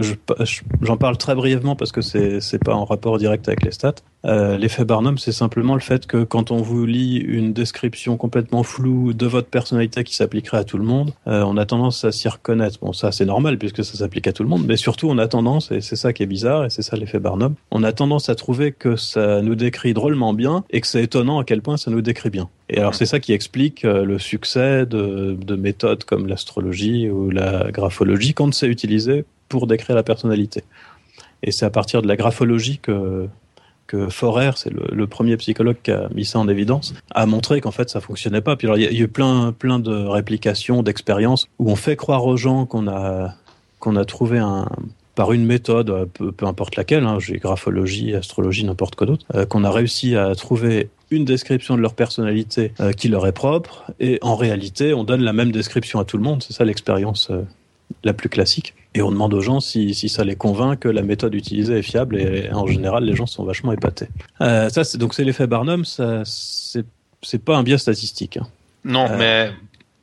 j'en 0.82 0.98
parle 0.98 1.18
très 1.18 1.34
brièvement 1.34 1.76
parce 1.76 1.92
que 1.92 2.02
c'est 2.02 2.64
pas 2.64 2.74
en 2.74 2.84
rapport 2.84 3.18
direct 3.18 3.48
avec 3.48 3.64
les 3.64 3.72
stats. 3.72 3.96
Euh, 4.26 4.58
L'effet 4.58 4.84
Barnum, 4.84 5.18
c'est 5.18 5.32
simplement 5.32 5.76
le 5.76 5.80
fait 5.80 6.06
que 6.06 6.24
quand 6.24 6.52
on 6.52 6.58
vous 6.58 6.86
lit 6.86 7.18
une 7.18 7.54
description 7.54 8.18
complètement 8.18 8.64
floue 8.64 9.14
de 9.14 9.26
votre 9.26 9.48
personnalité 9.48 10.04
qui 10.04 10.14
s'appliquerait 10.14 10.58
à 10.58 10.64
tout 10.66 10.78
le 10.78 10.84
monde, 10.84 11.14
euh, 11.28 11.44
on 11.46 11.56
a 11.56 11.66
tendance 11.66 12.04
à 12.04 12.12
s'y 12.12 12.28
reconnaître. 12.28 12.80
Bon, 12.82 12.92
ça 12.92 13.12
c'est 13.12 13.26
normal 13.26 13.58
puisque 13.58 13.84
ça 13.84 13.98
s'applique 13.98 14.28
à 14.28 14.34
tout 14.34 14.44
le 14.44 14.50
monde, 14.50 14.66
mais 14.68 14.76
surtout 14.76 15.10
on 15.10 15.18
a 15.18 15.28
tendance, 15.28 15.72
et 15.72 15.80
c'est 15.80 15.96
ça 15.96 16.12
qui 16.12 16.24
est 16.24 16.28
bizarre, 16.28 16.66
et 16.66 16.70
c'est 16.70 16.82
ça 16.82 16.98
l'effet 16.98 17.20
Barnum, 17.20 17.56
on 17.72 17.84
a 17.84 17.94
tendance 17.94 18.28
à 18.28 18.36
trouver 18.36 18.74
que 18.74 18.98
ça 18.98 19.42
nous 19.42 19.56
décrit 19.56 19.94
drôlement 19.94 20.34
bien 20.34 20.66
et 20.70 20.82
que 20.82 20.88
c'est 20.88 21.04
étonnant 21.04 21.40
à 21.40 21.46
quel 21.46 21.62
point 21.62 21.78
ça 21.78 21.90
nous 21.90 22.02
décrit 22.02 22.30
bien. 22.30 22.50
Et 22.70 22.78
alors 22.78 22.96
c'est 22.96 23.06
ça 23.06 23.22
qui 23.22 23.32
explique 23.32 23.86
euh, 23.86 24.04
le 24.04 24.20
succès 24.20 24.86
de, 24.86 25.38
de 25.40 25.56
méthodes 25.56 26.04
comme 26.04 26.28
l'astrologie 26.28 27.10
ou 27.10 27.30
la 27.30 27.72
graphologie 27.72 28.34
quand 28.34 28.54
c'est 28.54 28.68
utilisé 28.68 29.24
pour 29.48 29.66
décrire 29.66 29.96
la 29.96 30.04
personnalité. 30.04 30.64
Et 31.42 31.52
c'est 31.52 31.66
à 31.66 31.70
partir 31.70 32.02
de 32.02 32.08
la 32.08 32.18
graphologie 32.18 32.80
que, 32.80 33.28
que 33.90 34.08
Forer, 34.08 34.52
c'est 34.56 34.72
le, 34.72 35.08
premier 35.08 35.36
psychologue 35.38 35.78
qui 35.82 35.90
a 35.90 36.08
mis 36.14 36.24
ça 36.24 36.38
en 36.38 36.48
évidence, 36.48 36.94
a 37.12 37.26
montré 37.26 37.60
qu'en 37.60 37.72
fait 37.72 37.90
ça 37.90 38.00
fonctionnait 38.00 38.42
pas. 38.42 38.56
Puis 38.56 38.68
il 38.76 38.84
y, 38.84 38.86
a 38.86 38.92
eu 38.92 39.08
plein, 39.08 39.52
plein 39.52 39.80
de 39.80 39.92
réplications, 39.92 40.84
d'expériences 40.84 41.48
où 41.58 41.72
on 41.72 41.76
fait 41.76 41.96
croire 41.96 42.26
aux 42.26 42.38
gens 42.38 42.68
qu'on 42.68 42.88
a, 42.88 43.34
qu'on 43.80 43.96
a 43.96 44.06
trouvé 44.06 44.38
un, 44.38 44.68
par 45.16 45.34
une 45.34 45.44
méthode, 45.44 46.08
peu, 46.14 46.32
peu 46.32 46.46
importe 46.46 46.76
laquelle, 46.76 47.04
hein, 47.04 47.18
j'ai 47.20 47.40
graphologie, 47.40 48.14
astrologie, 48.16 48.64
n'importe 48.64 48.96
quoi 48.96 49.08
d'autre, 49.08 49.26
euh, 49.34 49.46
qu'on 49.46 49.64
a 49.64 49.72
réussi 49.72 50.16
à 50.16 50.36
trouver 50.36 50.90
une 51.12 51.26
description 51.26 51.76
de 51.76 51.82
leur 51.82 51.96
personnalité 51.96 52.72
euh, 52.80 52.94
qui 52.94 53.08
leur 53.08 53.26
est 53.26 53.34
propre, 53.34 53.92
et 54.00 54.20
en 54.22 54.36
réalité, 54.36 54.94
on 54.94 55.04
donne 55.04 55.22
la 55.22 55.34
même 55.34 55.52
description 55.52 56.00
à 56.00 56.06
tout 56.06 56.18
le 56.18 56.24
monde. 56.24 56.44
C'est 56.44 56.54
ça 56.54 56.64
l'expérience 56.64 57.32
euh, 57.32 57.42
la 58.04 58.14
plus 58.14 58.30
classique. 58.30 58.74
Et 58.96 59.02
on 59.02 59.12
demande 59.12 59.34
aux 59.34 59.42
gens 59.42 59.60
si, 59.60 59.94
si, 59.94 60.10
ça 60.10 60.24
les 60.24 60.36
convainc 60.36 60.80
que 60.80 60.90
la 60.90 61.04
méthode 61.04 61.36
utilisée 61.36 61.78
est 61.78 61.84
fiable, 61.84 62.20
et 62.20 62.50
en 62.52 62.66
général, 62.66 63.04
les 63.04 63.16
gens 63.16 63.28
sont 63.28 63.44
vachement 63.44 63.72
épatés. 63.72 64.08
Euh, 64.42 64.70
ça, 64.70 64.82
donc 64.98 65.14
c'est 65.14 65.24
l'effet 65.24 65.48
Barnum, 65.48 65.86
ça, 65.86 66.24
c'est 66.26 67.44
pas 67.44 67.56
un 67.56 67.64
biais 67.64 67.78
statistique. 67.78 68.38
Hein. 68.38 68.48
Non, 68.84 69.08
euh, 69.10 69.18
mais 69.18 69.52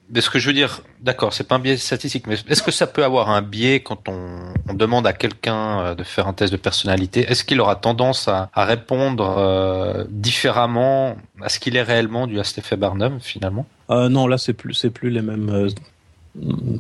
mais 0.09 0.21
ce 0.21 0.31
que 0.31 0.39
je 0.39 0.47
veux 0.47 0.55
dire, 0.55 0.83
d'accord, 1.01 1.33
c'est 1.33 1.49
pas 1.49 1.57
un 1.57 1.59
biais 1.59 1.77
statistique, 1.77 2.29
mais 2.29 2.37
est-ce 2.49 2.63
que 2.63 2.71
ça 2.71 2.87
peut 2.87 3.03
avoir 3.03 3.31
un 3.31 3.43
biais 3.43 3.81
quand 3.81 4.09
on, 4.09 4.53
on 4.69 4.75
demande 4.75 5.05
à 5.05 5.13
quelqu'un 5.13 5.81
euh, 5.81 5.95
de 5.97 6.05
faire 6.05 6.29
un 6.29 6.33
test 6.33 6.53
de 6.53 6.57
personnalité? 6.57 7.23
Est-ce 7.29 7.43
qu'il 7.43 7.61
aura 7.61 7.75
tendance 7.75 8.29
à, 8.29 8.49
à 8.55 8.65
répondre 8.65 9.37
euh, 9.39 10.05
différemment 10.09 11.17
à 11.43 11.49
ce 11.49 11.59
qu'il 11.59 11.77
est 11.77 11.83
réellement 11.83 12.29
du 12.29 12.39
à 12.39 12.45
cet 12.45 12.59
effet 12.59 12.77
Barnum 12.77 13.19
finalement? 13.21 13.67
Euh, 13.91 14.09
Non, 14.09 14.29
là 14.29 14.39
c'est 14.39 14.53
plus 14.53 14.75
c'est 14.75 14.91
plus 14.91 15.11
les 15.11 15.23
mêmes 15.23 15.51
euh, 15.51 15.69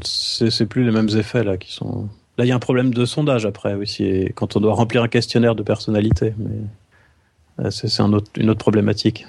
c'est 0.02 0.66
plus 0.66 0.84
les 0.84 0.90
mêmes 0.90 1.08
effets 1.16 1.44
là 1.44 1.56
qui 1.56 1.72
sont. 1.72 2.08
Là 2.38 2.44
il 2.44 2.48
y 2.48 2.52
a 2.52 2.56
un 2.56 2.60
problème 2.60 2.92
de 2.92 3.04
sondage 3.04 3.46
après 3.46 3.74
aussi 3.74 4.28
quand 4.34 4.56
on 4.56 4.60
doit 4.60 4.74
remplir 4.74 5.02
un 5.02 5.08
questionnaire 5.08 5.54
de 5.54 5.62
personnalité, 5.62 6.34
mais 6.38 7.64
euh, 7.64 7.70
c'est 7.70 8.02
un 8.02 8.12
autre, 8.12 8.30
une 8.36 8.50
autre 8.50 8.60
problématique. 8.60 9.26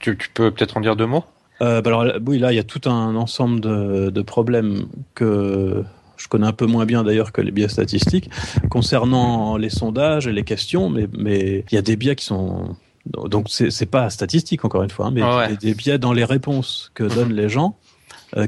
Tu, 0.00 0.16
tu 0.16 0.28
peux 0.30 0.50
peut-être 0.50 0.76
en 0.76 0.80
dire 0.80 0.96
deux 0.96 1.06
mots? 1.06 1.24
Euh, 1.62 1.80
bah 1.80 1.88
alors 1.90 2.20
oui, 2.26 2.38
là 2.38 2.52
il 2.52 2.56
y 2.56 2.58
a 2.58 2.64
tout 2.64 2.88
un 2.88 3.16
ensemble 3.16 3.60
de, 3.60 4.10
de, 4.10 4.22
problèmes 4.22 4.88
que 5.14 5.82
je 6.18 6.28
connais 6.28 6.46
un 6.46 6.52
peu 6.52 6.66
moins 6.66 6.84
bien 6.84 7.02
d'ailleurs 7.02 7.32
que 7.32 7.40
les 7.40 7.50
biais 7.50 7.68
statistiques 7.68 8.28
concernant 8.68 9.56
les 9.56 9.70
sondages 9.70 10.26
et 10.26 10.32
les 10.32 10.44
questions, 10.44 10.90
mais 10.90 11.08
mais 11.16 11.64
il 11.70 11.74
y 11.74 11.78
a 11.78 11.82
des 11.82 11.96
biais 11.96 12.14
qui 12.14 12.26
sont 12.26 12.76
donc 13.06 13.46
c'est 13.48 13.90
pas 13.90 14.10
statistique 14.10 14.66
encore 14.66 14.82
une 14.82 14.90
fois, 14.90 15.06
hein, 15.06 15.12
mais 15.14 15.22
oh 15.22 15.36
ouais. 15.38 15.48
des, 15.48 15.56
des, 15.56 15.74
biais 15.74 15.98
dans 15.98 16.12
les 16.12 16.24
réponses 16.24 16.90
que 16.94 17.04
donnent 17.04 17.32
les 17.32 17.48
gens 17.48 17.78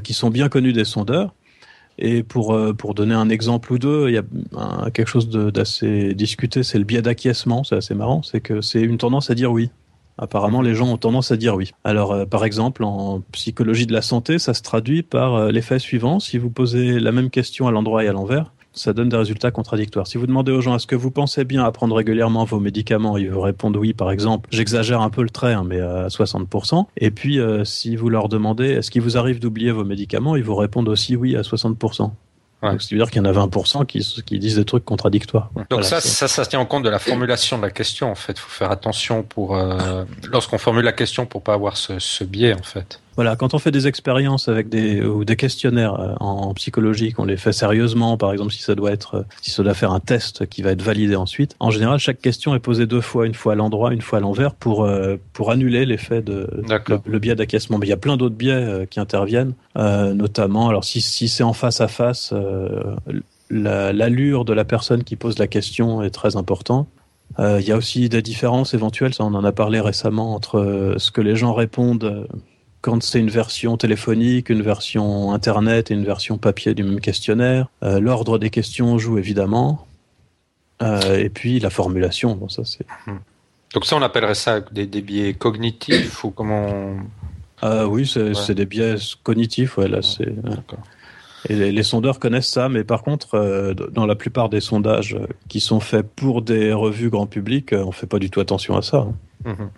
qui 0.03 0.13
sont 0.13 0.29
bien 0.29 0.49
connus 0.49 0.73
des 0.73 0.85
sondeurs. 0.85 1.33
Et 2.01 2.23
pour, 2.23 2.53
euh, 2.53 2.71
pour 2.73 2.93
donner 2.93 3.13
un 3.13 3.27
exemple 3.27 3.73
ou 3.73 3.77
deux, 3.77 4.07
il 4.07 4.15
y 4.15 4.17
a 4.17 4.89
quelque 4.91 5.09
chose 5.09 5.29
d'assez 5.29 6.13
discuté, 6.13 6.63
c'est 6.63 6.77
le 6.77 6.85
biais 6.85 7.01
d'acquiescement, 7.01 7.65
c'est 7.65 7.75
assez 7.75 7.93
marrant, 7.93 8.23
c'est 8.23 8.39
que 8.39 8.61
c'est 8.61 8.81
une 8.81 8.97
tendance 8.97 9.29
à 9.29 9.35
dire 9.35 9.51
oui. 9.51 9.69
Apparemment, 10.17 10.61
les 10.61 10.75
gens 10.75 10.87
ont 10.87 10.97
tendance 10.97 11.31
à 11.31 11.37
dire 11.37 11.55
oui. 11.55 11.71
Alors, 11.83 12.13
euh, 12.13 12.25
par 12.25 12.45
exemple, 12.45 12.85
en 12.85 13.21
psychologie 13.33 13.85
de 13.85 13.91
la 13.91 14.01
santé, 14.01 14.39
ça 14.39 14.53
se 14.53 14.61
traduit 14.61 15.03
par 15.03 15.35
euh, 15.35 15.51
l'effet 15.51 15.77
suivant. 15.77 16.21
Si 16.21 16.37
vous 16.37 16.49
posez 16.49 16.99
la 17.01 17.11
même 17.11 17.29
question 17.29 17.67
à 17.67 17.71
l'endroit 17.71 18.03
et 18.05 18.07
à 18.07 18.13
l'envers, 18.13 18.53
ça 18.79 18.93
donne 18.93 19.09
des 19.09 19.17
résultats 19.17 19.51
contradictoires. 19.51 20.07
Si 20.07 20.17
vous 20.17 20.25
demandez 20.25 20.51
aux 20.51 20.61
gens 20.61 20.75
est-ce 20.75 20.87
que 20.87 20.95
vous 20.95 21.11
pensez 21.11 21.43
bien 21.43 21.65
à 21.65 21.71
prendre 21.71 21.95
régulièrement 21.95 22.45
vos 22.45 22.59
médicaments, 22.59 23.17
ils 23.17 23.29
vous 23.29 23.41
répondent 23.41 23.75
oui, 23.75 23.93
par 23.93 24.09
exemple. 24.09 24.49
J'exagère 24.51 25.01
un 25.01 25.09
peu 25.09 25.21
le 25.21 25.29
trait, 25.29 25.53
hein, 25.53 25.63
mais 25.65 25.81
à 25.81 26.07
60%. 26.07 26.85
Et 26.97 27.11
puis, 27.11 27.39
euh, 27.39 27.65
si 27.65 27.95
vous 27.95 28.09
leur 28.09 28.29
demandez 28.29 28.69
est-ce 28.69 28.89
qu'il 28.89 29.01
vous 29.01 29.17
arrive 29.17 29.39
d'oublier 29.39 29.71
vos 29.71 29.83
médicaments, 29.83 30.35
ils 30.35 30.43
vous 30.43 30.55
répondent 30.55 30.87
aussi 30.87 31.15
oui 31.17 31.35
à 31.35 31.41
60%. 31.41 32.11
Ouais. 32.61 32.71
Donc, 32.71 32.81
c'est-à-dire 32.81 33.09
qu'il 33.09 33.21
y 33.21 33.25
en 33.25 33.25
a 33.25 33.31
20% 33.31 33.85
qui, 33.85 33.99
qui 34.25 34.39
disent 34.39 34.55
des 34.55 34.65
trucs 34.65 34.83
contradictoires. 34.83 35.49
Donc 35.55 35.65
voilà, 35.69 35.85
ça, 35.85 36.01
ça, 36.01 36.27
ça 36.27 36.43
se 36.43 36.49
tient 36.49 36.59
en 36.59 36.65
compte 36.65 36.83
de 36.83 36.89
la 36.89 36.99
formulation 36.99 37.57
de 37.57 37.63
la 37.63 37.71
question, 37.71 38.11
en 38.11 38.15
fait. 38.15 38.33
Il 38.33 38.39
faut 38.39 38.49
faire 38.49 38.71
attention 38.71 39.23
pour, 39.23 39.55
euh, 39.55 40.03
lorsqu'on 40.29 40.57
formule 40.57 40.83
la 40.83 40.91
question 40.91 41.25
pour 41.25 41.41
pas 41.41 41.53
avoir 41.53 41.77
ce, 41.77 41.99
ce 41.99 42.23
biais, 42.23 42.53
en 42.53 42.63
fait. 42.63 42.99
Voilà, 43.19 43.35
quand 43.35 43.53
on 43.53 43.59
fait 43.59 43.71
des 43.71 43.85
expériences 43.85 44.47
avec 44.47 44.69
des 44.69 45.01
ou 45.01 45.25
des 45.25 45.35
questionnaires 45.35 45.99
euh, 45.99 46.13
en 46.21 46.53
psychologie, 46.53 47.11
qu'on 47.11 47.25
les 47.25 47.35
fait 47.35 47.51
sérieusement, 47.51 48.15
par 48.15 48.31
exemple 48.31 48.53
si 48.53 48.61
ça 48.61 48.75
doit 48.75 48.93
être 48.93 49.25
si 49.41 49.51
ça 49.51 49.61
doit 49.61 49.73
faire 49.73 49.91
un 49.91 49.99
test 49.99 50.45
qui 50.45 50.61
va 50.61 50.71
être 50.71 50.81
validé 50.81 51.17
ensuite, 51.17 51.53
en 51.59 51.69
général 51.69 51.99
chaque 51.99 52.21
question 52.21 52.55
est 52.55 52.59
posée 52.59 52.85
deux 52.85 53.01
fois, 53.01 53.25
une 53.25 53.33
fois 53.33 53.51
à 53.51 53.55
l'endroit, 53.57 53.93
une 53.93 53.99
fois 53.99 54.19
à 54.19 54.21
l'envers 54.21 54.55
pour 54.55 54.85
euh, 54.85 55.17
pour 55.33 55.51
annuler 55.51 55.85
l'effet 55.85 56.21
de 56.21 56.47
le, 56.49 56.99
le, 57.05 57.19
biais 57.19 57.35
d'acquiescement. 57.35 57.77
Mais 57.77 57.87
il 57.87 57.89
y 57.89 57.91
a 57.91 57.97
plein 57.97 58.15
d'autres 58.15 58.37
biais 58.37 58.53
euh, 58.53 58.85
qui 58.85 59.01
interviennent, 59.01 59.51
euh, 59.75 60.13
notamment 60.13 60.69
alors 60.69 60.85
si 60.85 61.01
si 61.01 61.27
c'est 61.27 61.43
en 61.43 61.51
face 61.51 61.81
à 61.81 61.89
face, 61.89 62.31
euh, 62.31 62.95
l'allure 63.49 64.45
de 64.45 64.53
la 64.53 64.63
personne 64.63 65.03
qui 65.03 65.17
pose 65.17 65.39
la 65.39 65.47
question 65.47 66.03
est 66.03 66.11
très 66.11 66.37
importante. 66.37 66.87
Il 67.37 67.43
euh, 67.43 67.61
y 67.61 67.71
a 67.71 67.77
aussi 67.77 68.09
des 68.09 68.21
différences 68.21 68.73
éventuelles, 68.73 69.13
ça 69.13 69.23
on 69.23 69.33
en 69.33 69.43
a 69.43 69.51
parlé 69.51 69.79
récemment 69.79 70.33
entre 70.33 70.95
ce 70.97 71.11
que 71.11 71.21
les 71.21 71.35
gens 71.35 71.53
répondent 71.53 72.27
quand 72.81 73.03
c'est 73.03 73.19
une 73.19 73.29
version 73.29 73.77
téléphonique, 73.77 74.49
une 74.49 74.61
version 74.61 75.31
internet 75.33 75.91
et 75.91 75.93
une 75.93 76.05
version 76.05 76.37
papier 76.37 76.73
du 76.73 76.83
même 76.83 77.01
questionnaire. 77.01 77.67
Euh, 77.83 77.99
L'ordre 77.99 78.37
des 78.39 78.49
questions 78.49 78.97
joue 78.97 79.17
évidemment. 79.17 79.85
Euh, 80.81 81.17
et 81.17 81.29
puis 81.29 81.59
la 81.59 81.69
formulation, 81.69 82.35
bon 82.35 82.47
ça 82.47 82.63
c'est. 82.63 82.85
Donc 83.73 83.85
ça 83.85 83.97
on 83.97 84.01
appellerait 84.01 84.35
ça 84.35 84.61
des, 84.61 84.85
des 84.87 85.01
biais 85.01 85.33
cognitifs 85.33 86.23
ou 86.23 86.31
comment 86.31 86.95
euh, 87.63 87.85
Oui, 87.85 88.07
c'est 88.07 88.31
ouais. 88.31 88.55
des 88.55 88.65
biais 88.65 88.95
cognitifs. 89.23 89.77
Ouais, 89.77 89.89
là 89.89 89.97
ouais. 89.97 90.03
c'est. 90.03 90.33
Et 91.49 91.55
les, 91.55 91.71
les, 91.71 91.83
sondeurs 91.83 92.19
connaissent 92.19 92.49
ça, 92.49 92.67
mais 92.67 92.83
par 92.83 93.01
contre, 93.03 93.35
euh, 93.35 93.73
dans 93.73 94.05
la 94.05 94.15
plupart 94.15 94.49
des 94.49 94.59
sondages 94.59 95.17
qui 95.47 95.61
sont 95.61 95.79
faits 95.79 96.05
pour 96.15 96.41
des 96.41 96.73
revues 96.73 97.09
grand 97.09 97.27
public, 97.27 97.73
on 97.73 97.93
fait 97.93 98.07
pas 98.07 98.19
du 98.19 98.29
tout 98.29 98.41
attention 98.41 98.75
à 98.75 98.81
ça. 98.81 99.07
Hein. 99.45 99.53
-hmm. 99.53 99.69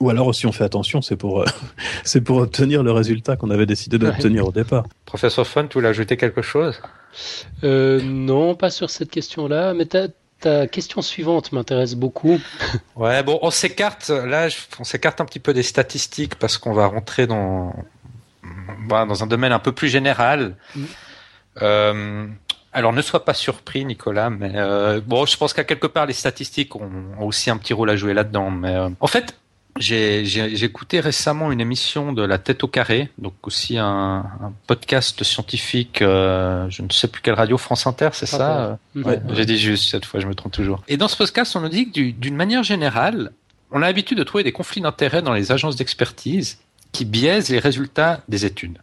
Ou 0.00 0.10
alors, 0.10 0.34
si 0.34 0.46
on 0.46 0.52
fait 0.52 0.64
attention, 0.64 1.02
c'est 1.02 1.16
pour, 1.16 1.42
euh, 1.42 1.44
c'est 2.04 2.20
pour 2.20 2.38
obtenir 2.38 2.82
le 2.82 2.92
résultat 2.92 3.36
qu'on 3.36 3.50
avait 3.50 3.66
décidé 3.66 3.98
d'obtenir 3.98 4.46
au 4.46 4.52
départ. 4.52 4.84
Professeur 5.04 5.46
Fun, 5.46 5.66
tu 5.66 5.74
voulais 5.74 5.88
ajouter 5.88 6.16
quelque 6.16 6.42
chose? 6.42 6.80
Euh, 7.64 8.00
Non, 8.02 8.54
pas 8.54 8.70
sur 8.70 8.90
cette 8.90 9.10
question-là, 9.10 9.74
mais 9.74 9.86
ta, 9.86 10.08
ta 10.40 10.66
question 10.66 11.02
suivante 11.02 11.52
m'intéresse 11.52 11.94
beaucoup. 11.94 12.40
ouais, 12.96 13.22
bon, 13.22 13.38
on 13.42 13.50
s'écarte, 13.50 14.10
là, 14.10 14.48
on 14.78 14.84
s'écarte 14.84 15.20
un 15.20 15.24
petit 15.24 15.40
peu 15.40 15.52
des 15.52 15.64
statistiques 15.64 16.36
parce 16.36 16.58
qu'on 16.58 16.72
va 16.72 16.86
rentrer 16.86 17.26
dans, 17.26 17.74
dans 18.88 19.22
un 19.22 19.26
domaine 19.26 19.52
un 19.52 19.58
peu 19.58 19.72
plus 19.72 19.88
général. 19.88 20.54
Mm. 20.76 20.84
Euh, 21.62 22.26
alors 22.72 22.92
ne 22.92 23.02
sois 23.02 23.24
pas 23.24 23.34
surpris, 23.34 23.84
Nicolas, 23.84 24.30
mais 24.30 24.52
euh, 24.54 25.00
bon, 25.04 25.26
je 25.26 25.36
pense 25.36 25.52
qu'à 25.52 25.64
quelque 25.64 25.86
part 25.86 26.06
les 26.06 26.12
statistiques 26.12 26.76
ont, 26.76 26.90
ont, 27.18 27.26
aussi 27.26 27.50
un 27.50 27.56
petit 27.56 27.72
rôle 27.72 27.90
à 27.90 27.96
jouer 27.96 28.14
là-dedans. 28.14 28.50
Mais 28.50 28.74
euh, 28.74 28.90
en 29.00 29.06
fait, 29.06 29.36
j'ai 29.78 30.64
écouté 30.64 31.00
récemment 31.00 31.52
une 31.52 31.60
émission 31.60 32.12
de 32.12 32.22
La 32.22 32.38
Tête 32.38 32.64
au 32.64 32.68
Carré, 32.68 33.10
donc 33.18 33.34
aussi 33.42 33.78
un, 33.78 34.24
un 34.40 34.52
podcast 34.66 35.22
scientifique, 35.24 36.02
euh, 36.02 36.68
je 36.70 36.82
ne 36.82 36.90
sais 36.90 37.08
plus 37.08 37.22
quelle 37.22 37.34
radio, 37.34 37.58
France 37.58 37.86
Inter, 37.86 38.10
c'est 38.12 38.26
ça 38.26 38.78
ouais, 38.94 39.20
J'ai 39.32 39.46
dit 39.46 39.58
juste 39.58 39.90
cette 39.90 40.04
fois, 40.04 40.20
je 40.20 40.26
me 40.26 40.34
trompe 40.34 40.52
toujours. 40.52 40.82
Et 40.88 40.96
dans 40.96 41.08
ce 41.08 41.16
podcast, 41.16 41.54
on 41.56 41.60
nous 41.60 41.68
dit 41.68 41.90
que 41.90 42.10
d'une 42.10 42.36
manière 42.36 42.62
générale, 42.62 43.32
on 43.70 43.82
a 43.82 43.86
l'habitude 43.86 44.18
de 44.18 44.24
trouver 44.24 44.44
des 44.44 44.52
conflits 44.52 44.80
d'intérêts 44.80 45.22
dans 45.22 45.34
les 45.34 45.52
agences 45.52 45.76
d'expertise 45.76 46.58
qui 46.92 47.04
biaisent 47.04 47.50
les 47.50 47.58
résultats 47.58 48.20
des 48.28 48.44
études. 48.44 48.78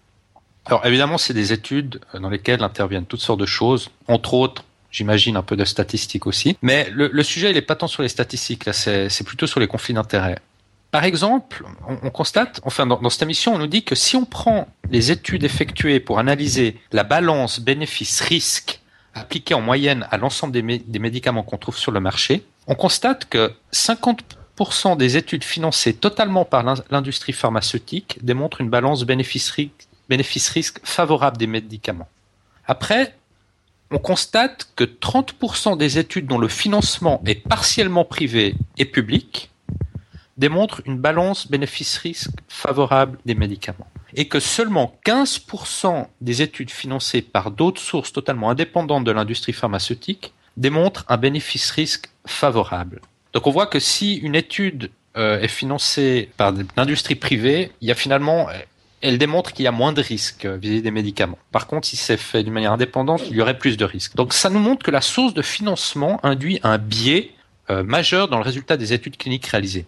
Alors 0.66 0.86
évidemment, 0.86 1.18
c'est 1.18 1.34
des 1.34 1.54
études 1.54 2.00
dans 2.14 2.30
lesquelles 2.30 2.64
interviennent 2.64 3.06
toutes 3.06 3.22
sortes 3.22 3.40
de 3.40 3.46
choses, 3.46 3.90
entre 4.08 4.34
autres 4.34 4.64
j'imagine 4.96 5.36
un 5.36 5.42
peu 5.42 5.58
de 5.58 5.66
statistiques 5.66 6.26
aussi. 6.26 6.58
Mais 6.62 6.88
le, 6.90 7.24
sujet, 7.24 7.52
il 7.52 7.56
n'est 7.56 7.62
pas 7.62 7.76
tant 7.76 7.88
sur 7.88 8.02
les 8.02 8.08
statistiques, 8.08 8.66
là, 8.66 8.72
c'est 8.72 9.24
plutôt 9.26 9.46
sur 9.46 9.60
les 9.60 9.68
conflits 9.68 9.94
d'intérêts. 9.94 10.40
Par 10.96 11.04
exemple, 11.04 11.66
on, 11.90 12.10
constate, 12.10 12.62
enfin 12.64 12.88
dans, 12.88 13.10
cette 13.10 13.24
émission, 13.24 13.54
on 13.54 13.58
nous 13.58 13.68
dit 13.68 13.84
que 13.84 13.96
si 13.96 14.16
on 14.16 14.24
prend 14.24 14.70
les 14.90 15.12
études 15.12 15.44
effectuées 15.44 16.00
pour 16.00 16.20
analyser 16.20 16.80
la 16.94 17.04
balance 17.04 17.60
bénéfice-risque 17.60 18.80
appliquée 19.14 19.56
en 19.56 19.60
moyenne 19.60 20.08
à 20.10 20.16
l'ensemble 20.16 20.54
des, 20.54 21.00
médicaments 21.00 21.44
qu'on 21.44 21.58
trouve 21.58 21.78
sur 21.78 21.92
le 21.92 22.00
marché, 22.00 22.46
on 22.68 22.76
constate 22.76 23.26
que 23.26 23.52
50% 23.74 24.96
des 24.96 25.18
études 25.18 25.44
financées 25.44 25.94
totalement 25.94 26.46
par 26.46 26.64
l'industrie 26.90 27.34
pharmaceutique 27.34 28.20
démontrent 28.22 28.62
une 28.62 28.70
balance 28.70 29.04
bénéfice-risque 29.04 30.80
favorable 30.82 31.36
des 31.36 31.48
médicaments. 31.48 32.08
Après, 32.68 33.18
on 33.92 33.98
constate 33.98 34.70
que 34.78 34.86
30% 34.86 35.76
des 35.76 36.00
études 36.00 36.28
dont 36.28 36.40
le 36.40 36.48
financement 36.48 37.22
est 37.26 37.46
partiellement 37.46 38.06
privé 38.06 38.56
et 38.78 38.86
public 38.86 39.52
démontrent 40.38 40.82
une 40.86 40.98
balance 40.98 41.48
bénéfice-risque 41.48 42.32
favorable 42.48 43.18
des 43.26 43.36
médicaments. 43.36 43.88
Et 44.14 44.28
que 44.28 44.40
seulement 44.40 44.96
15% 45.06 46.08
des 46.22 46.42
études 46.42 46.72
financées 46.72 47.22
par 47.22 47.52
d'autres 47.52 47.82
sources 47.82 48.14
totalement 48.14 48.50
indépendantes 48.50 49.04
de 49.04 49.12
l'industrie 49.12 49.54
pharmaceutique 49.54 50.34
démontrent 50.58 51.06
un 51.10 51.18
bénéfice-risque 51.18 52.10
favorable. 52.26 53.02
Donc 53.34 53.48
on 53.48 53.52
voit 53.52 53.68
que 53.68 53.80
si 53.80 54.16
une 54.16 54.36
étude 54.36 54.90
euh, 55.18 55.40
est 55.40 55.50
financée 55.50 56.30
par 56.38 56.54
l'industrie 56.78 57.16
privée, 57.16 57.72
il 57.82 57.88
y 57.88 57.92
a 57.92 57.96
finalement 57.96 58.48
elle 59.02 59.18
démontre 59.18 59.54
qu'il 59.54 59.66
y 59.66 59.68
a 59.68 59.72
moins 59.72 59.94
de 59.94 60.02
risques 60.02 60.46
vis-à-vis 60.46 60.82
des 60.82 60.92
médicaments. 60.92 61.38
Par 61.52 61.68
contre, 61.68 61.88
si 61.88 61.96
c'est 61.96 62.18
fait 62.18 62.44
d'une 62.44 62.54
manière 62.54 62.72
indépendante, 62.72 63.22
il 63.30 63.36
y 63.36 63.42
aurait 63.42 63.58
plus 63.58 63.78
de 63.78 63.86
risques. 63.86 64.16
Donc 64.16 64.34
ça 64.34 64.50
nous 64.50 64.60
montre 64.60 64.84
que 64.84 64.92
la 64.92 65.02
source 65.02 65.34
de 65.34 65.42
financement 65.42 66.20
induit 66.26 66.60
un 66.64 66.78
biais 66.78 67.32
euh, 67.70 67.84
majeur 67.84 68.30
dans 68.30 68.38
le 68.38 68.44
résultat 68.44 68.78
des 68.78 68.94
études 68.94 69.18
cliniques 69.18 69.46
réalisées. 69.46 69.86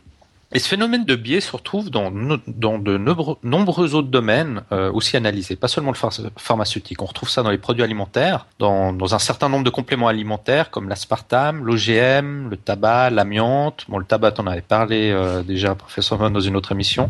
Et 0.54 0.60
ce 0.60 0.70
phénomène 0.70 1.04
de 1.04 1.16
biais 1.16 1.42
se 1.42 1.52
retrouve 1.52 1.90
dans, 1.90 2.10
dans 2.48 2.80
de 2.80 2.98
nombreux 3.44 3.96
autres 3.96 4.08
domaines 4.08 4.64
euh, 4.72 4.90
aussi 4.94 5.18
analysés, 5.18 5.58
pas 5.58 5.68
seulement 5.68 5.92
le 5.92 6.30
pharmaceutique. 6.38 7.02
On 7.02 7.06
retrouve 7.06 7.30
ça 7.30 7.44
dans 7.44 7.52
les 7.52 7.58
produits 7.58 7.84
alimentaires, 7.84 8.46
dans, 8.58 8.94
dans 8.94 9.14
un 9.14 9.20
certain 9.20 9.50
nombre 9.50 9.66
de 9.66 9.70
compléments 9.70 10.08
alimentaires 10.08 10.72
comme 10.72 10.88
l'aspartame, 10.88 11.66
l'OGM, 11.66 12.50
le 12.50 12.56
tabac, 12.56 13.10
l'amiante. 13.10 13.86
Bon, 13.90 13.98
le 13.98 14.06
tabac, 14.06 14.36
on 14.38 14.48
avait 14.48 14.62
parlé 14.62 15.12
euh, 15.12 15.44
déjà, 15.44 15.76
professeur 15.76 16.32
dans 16.32 16.40
une 16.40 16.56
autre 16.56 16.72
émission 16.72 17.10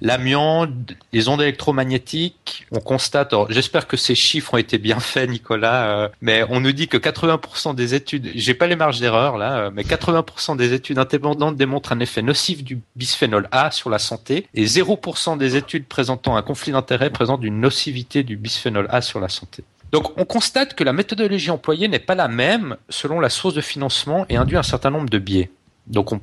l'amiante, 0.00 0.70
les 1.12 1.28
ondes 1.28 1.42
électromagnétiques, 1.42 2.66
on 2.72 2.80
constate, 2.80 3.34
j'espère 3.48 3.86
que 3.86 3.96
ces 3.96 4.14
chiffres 4.14 4.54
ont 4.54 4.58
été 4.58 4.78
bien 4.78 5.00
faits 5.00 5.28
Nicolas, 5.30 5.84
euh, 5.84 6.08
mais 6.20 6.44
on 6.48 6.60
nous 6.60 6.72
dit 6.72 6.88
que 6.88 6.96
80% 6.96 7.74
des 7.74 7.94
études, 7.94 8.30
j'ai 8.34 8.54
pas 8.54 8.66
les 8.66 8.76
marges 8.76 9.00
d'erreur 9.00 9.36
là, 9.36 9.58
euh, 9.58 9.70
mais 9.72 9.82
80% 9.82 10.56
des 10.56 10.72
études 10.72 10.98
indépendantes 10.98 11.56
démontrent 11.56 11.92
un 11.92 12.00
effet 12.00 12.22
nocif 12.22 12.64
du 12.64 12.80
bisphénol 12.96 13.48
A 13.52 13.70
sur 13.70 13.90
la 13.90 13.98
santé 13.98 14.46
et 14.54 14.64
0% 14.64 15.36
des 15.36 15.56
études 15.56 15.86
présentant 15.86 16.36
un 16.36 16.42
conflit 16.42 16.72
d'intérêt 16.72 17.10
présentent 17.10 17.44
une 17.44 17.60
nocivité 17.60 18.22
du 18.22 18.36
bisphénol 18.36 18.86
A 18.90 19.02
sur 19.02 19.20
la 19.20 19.28
santé. 19.28 19.64
Donc 19.92 20.16
on 20.18 20.24
constate 20.24 20.74
que 20.74 20.84
la 20.84 20.92
méthodologie 20.92 21.50
employée 21.50 21.88
n'est 21.88 21.98
pas 21.98 22.14
la 22.14 22.28
même 22.28 22.76
selon 22.88 23.20
la 23.20 23.28
source 23.28 23.54
de 23.54 23.60
financement 23.60 24.24
et 24.28 24.36
induit 24.36 24.56
un 24.56 24.62
certain 24.62 24.90
nombre 24.90 25.10
de 25.10 25.18
biais. 25.18 25.50
Donc 25.86 26.12
on 26.12 26.20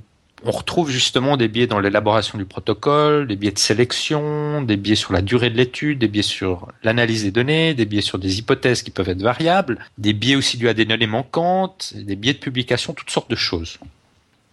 on 0.47 0.51
retrouve 0.51 0.89
justement 0.89 1.35
des 1.35 1.49
biais 1.49 1.67
dans 1.67 1.79
l'élaboration 1.79 2.37
du 2.37 2.45
protocole, 2.45 3.27
des 3.27 3.35
biais 3.35 3.51
de 3.51 3.59
sélection, 3.59 4.61
des 4.61 4.77
biais 4.77 4.95
sur 4.95 5.11
la 5.11 5.21
durée 5.21 5.49
de 5.49 5.57
l'étude, 5.57 5.99
des 5.99 6.07
biais 6.07 6.21
sur 6.21 6.69
l'analyse 6.83 7.23
des 7.23 7.31
données, 7.31 7.73
des 7.73 7.85
biais 7.85 8.01
sur 8.01 8.17
des 8.17 8.39
hypothèses 8.39 8.81
qui 8.81 8.89
peuvent 8.89 9.09
être 9.09 9.21
variables, 9.21 9.77
des 9.97 10.13
biais 10.13 10.37
aussi 10.37 10.57
dus 10.57 10.69
à 10.69 10.73
des 10.73 10.85
données 10.85 11.05
manquantes, 11.05 11.93
des 11.95 12.15
biais 12.15 12.31
de 12.31 12.39
publication, 12.39 12.93
toutes 12.93 13.09
sortes 13.09 13.29
de 13.29 13.35
choses. 13.35 13.77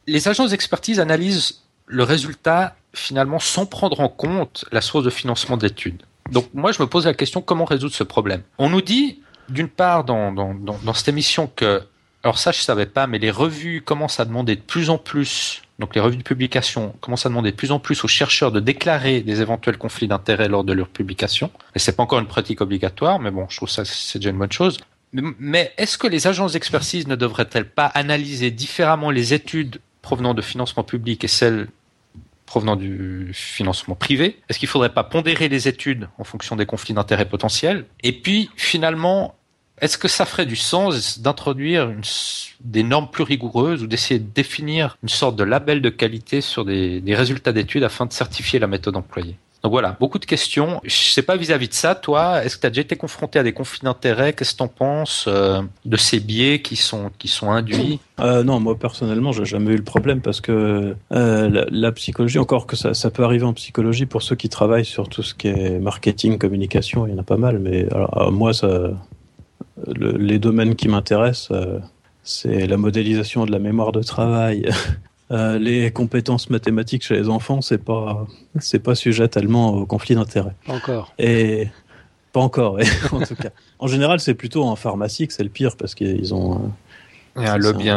Les 0.09 0.27
agences 0.27 0.51
d'expertise 0.51 0.99
analysent 0.99 1.63
le 1.87 2.03
résultat 2.03 2.75
finalement 2.93 3.39
sans 3.39 3.65
prendre 3.65 4.01
en 4.01 4.09
compte 4.09 4.65
la 4.73 4.81
source 4.81 5.05
de 5.05 5.11
financement 5.11 5.57
d'études. 5.57 6.03
Donc 6.33 6.47
moi 6.55 6.73
je 6.73 6.83
me 6.83 6.89
pose 6.89 7.07
la 7.07 7.15
question 7.15 7.41
comment 7.41 7.65
résoudre 7.65 7.95
ce 7.95 8.03
problème? 8.03 8.43
On 8.59 8.69
nous 8.69 8.83
dit 8.83 9.21
d'une 9.49 9.69
part 9.69 10.03
dans, 10.03 10.33
dans, 10.33 10.55
dans 10.55 10.95
cette 10.95 11.09
émission 11.09 11.49
que 11.55 11.83
alors 12.25 12.39
ça, 12.39 12.53
je 12.53 12.61
savais 12.61 12.87
pas, 12.87 13.07
mais 13.07 13.19
les 13.19 13.31
revues 13.31 13.83
commencent 13.83 14.19
à 14.19 14.25
demander 14.25 14.57
de 14.57 14.63
plus 14.63 14.89
en 14.89 14.97
plus, 14.97 15.61
donc 15.79 15.95
les 15.95 16.01
revues 16.01 16.17
de 16.17 16.23
publication 16.23 16.95
commencent 17.01 17.27
à 17.27 17.29
demander 17.29 17.51
de 17.51 17.57
plus 17.57 17.73
en 17.73 17.81
plus 17.81 18.05
aux 18.05 18.09
chercheurs 18.09 18.53
de 18.53 18.61
déclarer 18.61 19.23
des 19.23 19.41
éventuels 19.41 19.77
conflits 19.77 20.07
d'intérêts 20.07 20.49
lors 20.49 20.65
de 20.65 20.73
leur 20.73 20.89
publication. 20.89 21.51
Et 21.75 21.79
c'est 21.79 21.97
pas 21.97 22.03
encore 22.03 22.21
une 22.21 22.27
pratique 22.27 22.61
obligatoire, 22.61 23.19
mais 23.19 23.31
bon, 23.31 23.47
je 23.49 23.57
trouve 23.57 23.71
ça 23.71 23.85
c'est 23.85 24.19
déjà 24.19 24.31
une 24.31 24.39
bonne 24.39 24.53
chose. 24.53 24.79
Mais 25.13 25.73
est-ce 25.77 25.97
que 25.97 26.09
les 26.09 26.27
agences 26.27 26.53
d'expertise 26.53 27.07
ne 27.07 27.15
devraient-elles 27.15 27.69
pas 27.69 27.87
analyser 27.87 28.51
différemment 28.51 29.11
les 29.11 29.33
études 29.33 29.81
provenant 30.03 30.35
de 30.35 30.43
financement 30.43 30.83
public 30.83 31.23
et 31.23 31.29
celles 31.29 31.69
provenant 32.47 32.77
du 32.77 33.31
financement 33.33 33.95
privé? 33.95 34.41
Est-ce 34.49 34.59
qu'il 34.59 34.67
ne 34.67 34.73
faudrait 34.73 34.93
pas 34.93 35.05
pondérer 35.05 35.49
les 35.49 35.69
études 35.69 36.09
en 36.19 36.25
fonction 36.25 36.57
des 36.57 36.67
conflits 36.67 36.95
d'intérêts 36.95 37.29
potentiels? 37.29 37.85
Et 38.03 38.13
puis, 38.13 38.51
finalement, 38.57 39.37
est-ce 39.81 39.99
que 39.99 40.09
ça 40.09 40.25
ferait 40.25 40.47
du 40.47 40.57
sens 40.57 41.19
d'introduire 41.19 41.93
des 42.61 42.83
normes 42.83 43.09
plus 43.11 43.25
rigoureuses 43.25 43.83
ou 43.83 43.87
d'essayer 43.87 44.21
de 44.21 44.29
définir 44.33 44.97
une 45.03 45.09
sorte 45.09 45.37
de 45.37 45.45
label 45.45 45.83
de 45.83 45.91
qualité 45.91 46.41
sur 46.41 46.65
des, 46.65 47.03
résultats 47.09 47.53
d'études 47.53 47.83
afin 47.83 48.07
de 48.07 48.13
certifier 48.13 48.59
la 48.59 48.67
méthode 48.67 48.97
employée? 48.97 49.37
Donc 49.65 49.73
voilà, 49.73 49.97
beaucoup 49.99 50.19
de 50.19 50.27
questions. 50.27 50.83
Je 50.85 50.95
sais 50.95 51.23
pas 51.23 51.39
vis-à-vis 51.39 51.69
de 51.69 51.73
ça, 51.73 51.95
toi, 51.95 52.45
est-ce 52.45 52.57
que 52.57 52.61
tu 52.61 52.67
as 52.67 52.71
déjà 52.71 52.83
été 52.83 52.97
confronté 52.97 53.39
à 53.39 53.43
des 53.43 53.55
conflits 53.55 53.81
d'intérêts? 53.83 54.35
Qu'est-ce 54.35 54.53
que 54.53 54.59
tu 54.59 54.63
en 54.63 54.69
penses 54.69 55.25
euh, 55.27 55.63
de 55.87 55.97
ces 55.97 56.21
biais 56.21 56.61
qui 56.61 56.77
sont, 56.77 57.11
qui 57.19 57.29
sont 57.29 57.51
induits? 57.51 57.99
Euh, 58.21 58.43
Non, 58.45 58.61
moi 58.61 58.79
personnellement, 58.79 59.33
j'ai 59.33 59.47
jamais 59.47 59.73
eu 59.73 59.77
le 59.77 59.83
problème 59.83 60.21
parce 60.21 60.43
que 60.43 60.95
euh, 61.13 61.65
la, 61.71 61.93
psychologie, 61.93 62.39
encore 62.39 62.67
que 62.67 62.77
ça, 62.77 62.93
ça 62.93 63.11
peut 63.11 63.25
arriver 63.25 63.47
en 63.47 63.55
psychologie 63.55 64.05
pour 64.05 64.23
ceux 64.23 64.37
qui 64.37 64.51
travaillent 64.51 64.85
sur 64.85 65.09
tout 65.09 65.23
ce 65.23 65.35
qui 65.35 65.49
est 65.49 65.79
marketing, 65.81 66.37
communication, 66.37 67.07
il 67.07 67.15
y 67.15 67.17
en 67.17 67.19
a 67.19 67.25
pas 67.25 67.39
mal, 67.39 67.59
mais 67.59 67.89
moi, 68.31 68.53
ça, 68.53 68.91
les 69.87 70.39
domaines 70.39 70.75
qui 70.75 70.89
m'intéressent, 70.89 71.51
euh, 71.51 71.79
c'est 72.23 72.67
la 72.67 72.77
modélisation 72.77 73.47
de 73.47 73.53
la 73.53 73.59
mémoire 73.59 73.93
de 73.93 74.03
travail. 74.03 74.69
Euh, 75.31 75.59
les 75.59 75.91
compétences 75.91 76.51
mathématiques 76.51 77.03
chez 77.03 77.15
les 77.17 77.31
enfants, 77.31 77.63
c'est 77.63 77.83
pas, 77.83 78.27
c'est 78.61 78.79
pas 78.79 78.95
sujet 78.95 79.27
tellement 79.27 79.73
au 79.73 79.87
conflit 79.87 80.15
d'intérêts. 80.15 80.55
Encore. 80.69 81.15
Et 81.19 81.69
pas 82.35 82.41
encore, 82.41 82.79
en 83.11 83.21
tout 83.21 83.35
cas. 83.35 83.49
En 83.79 83.87
général, 83.87 84.21
c'est 84.21 84.35
plutôt 84.35 84.65
en 84.65 84.77
pharmacie 84.77 85.27
que 85.27 85.33
c'est 85.33 85.43
le 85.43 85.49
pire 85.49 85.79
parce 85.79 85.95
qu'ils 85.95 86.35
ont. 86.35 86.71
un 87.37 87.57
lobby. 87.57 87.91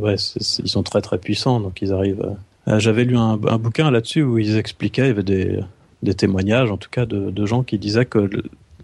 ouais, 0.00 0.16
ils 0.16 0.68
sont 0.68 0.82
très 0.82 1.00
très 1.00 1.18
puissants, 1.18 1.60
donc 1.60 1.80
ils 1.82 1.92
arrivent. 1.92 2.34
J'avais 2.66 3.04
lu 3.04 3.16
un, 3.16 3.36
bouquin 3.36 3.92
là-dessus 3.92 4.22
où 4.22 4.36
ils 4.36 4.56
expliquaient, 4.56 5.04
il 5.04 5.08
y 5.08 5.10
avait 5.10 5.22
des, 5.22 5.60
des 6.02 6.14
témoignages, 6.14 6.72
en 6.72 6.78
tout 6.78 6.90
cas, 6.90 7.06
de, 7.06 7.30
de 7.30 7.46
gens 7.46 7.62
qui 7.62 7.78
disaient 7.78 8.06
que 8.06 8.28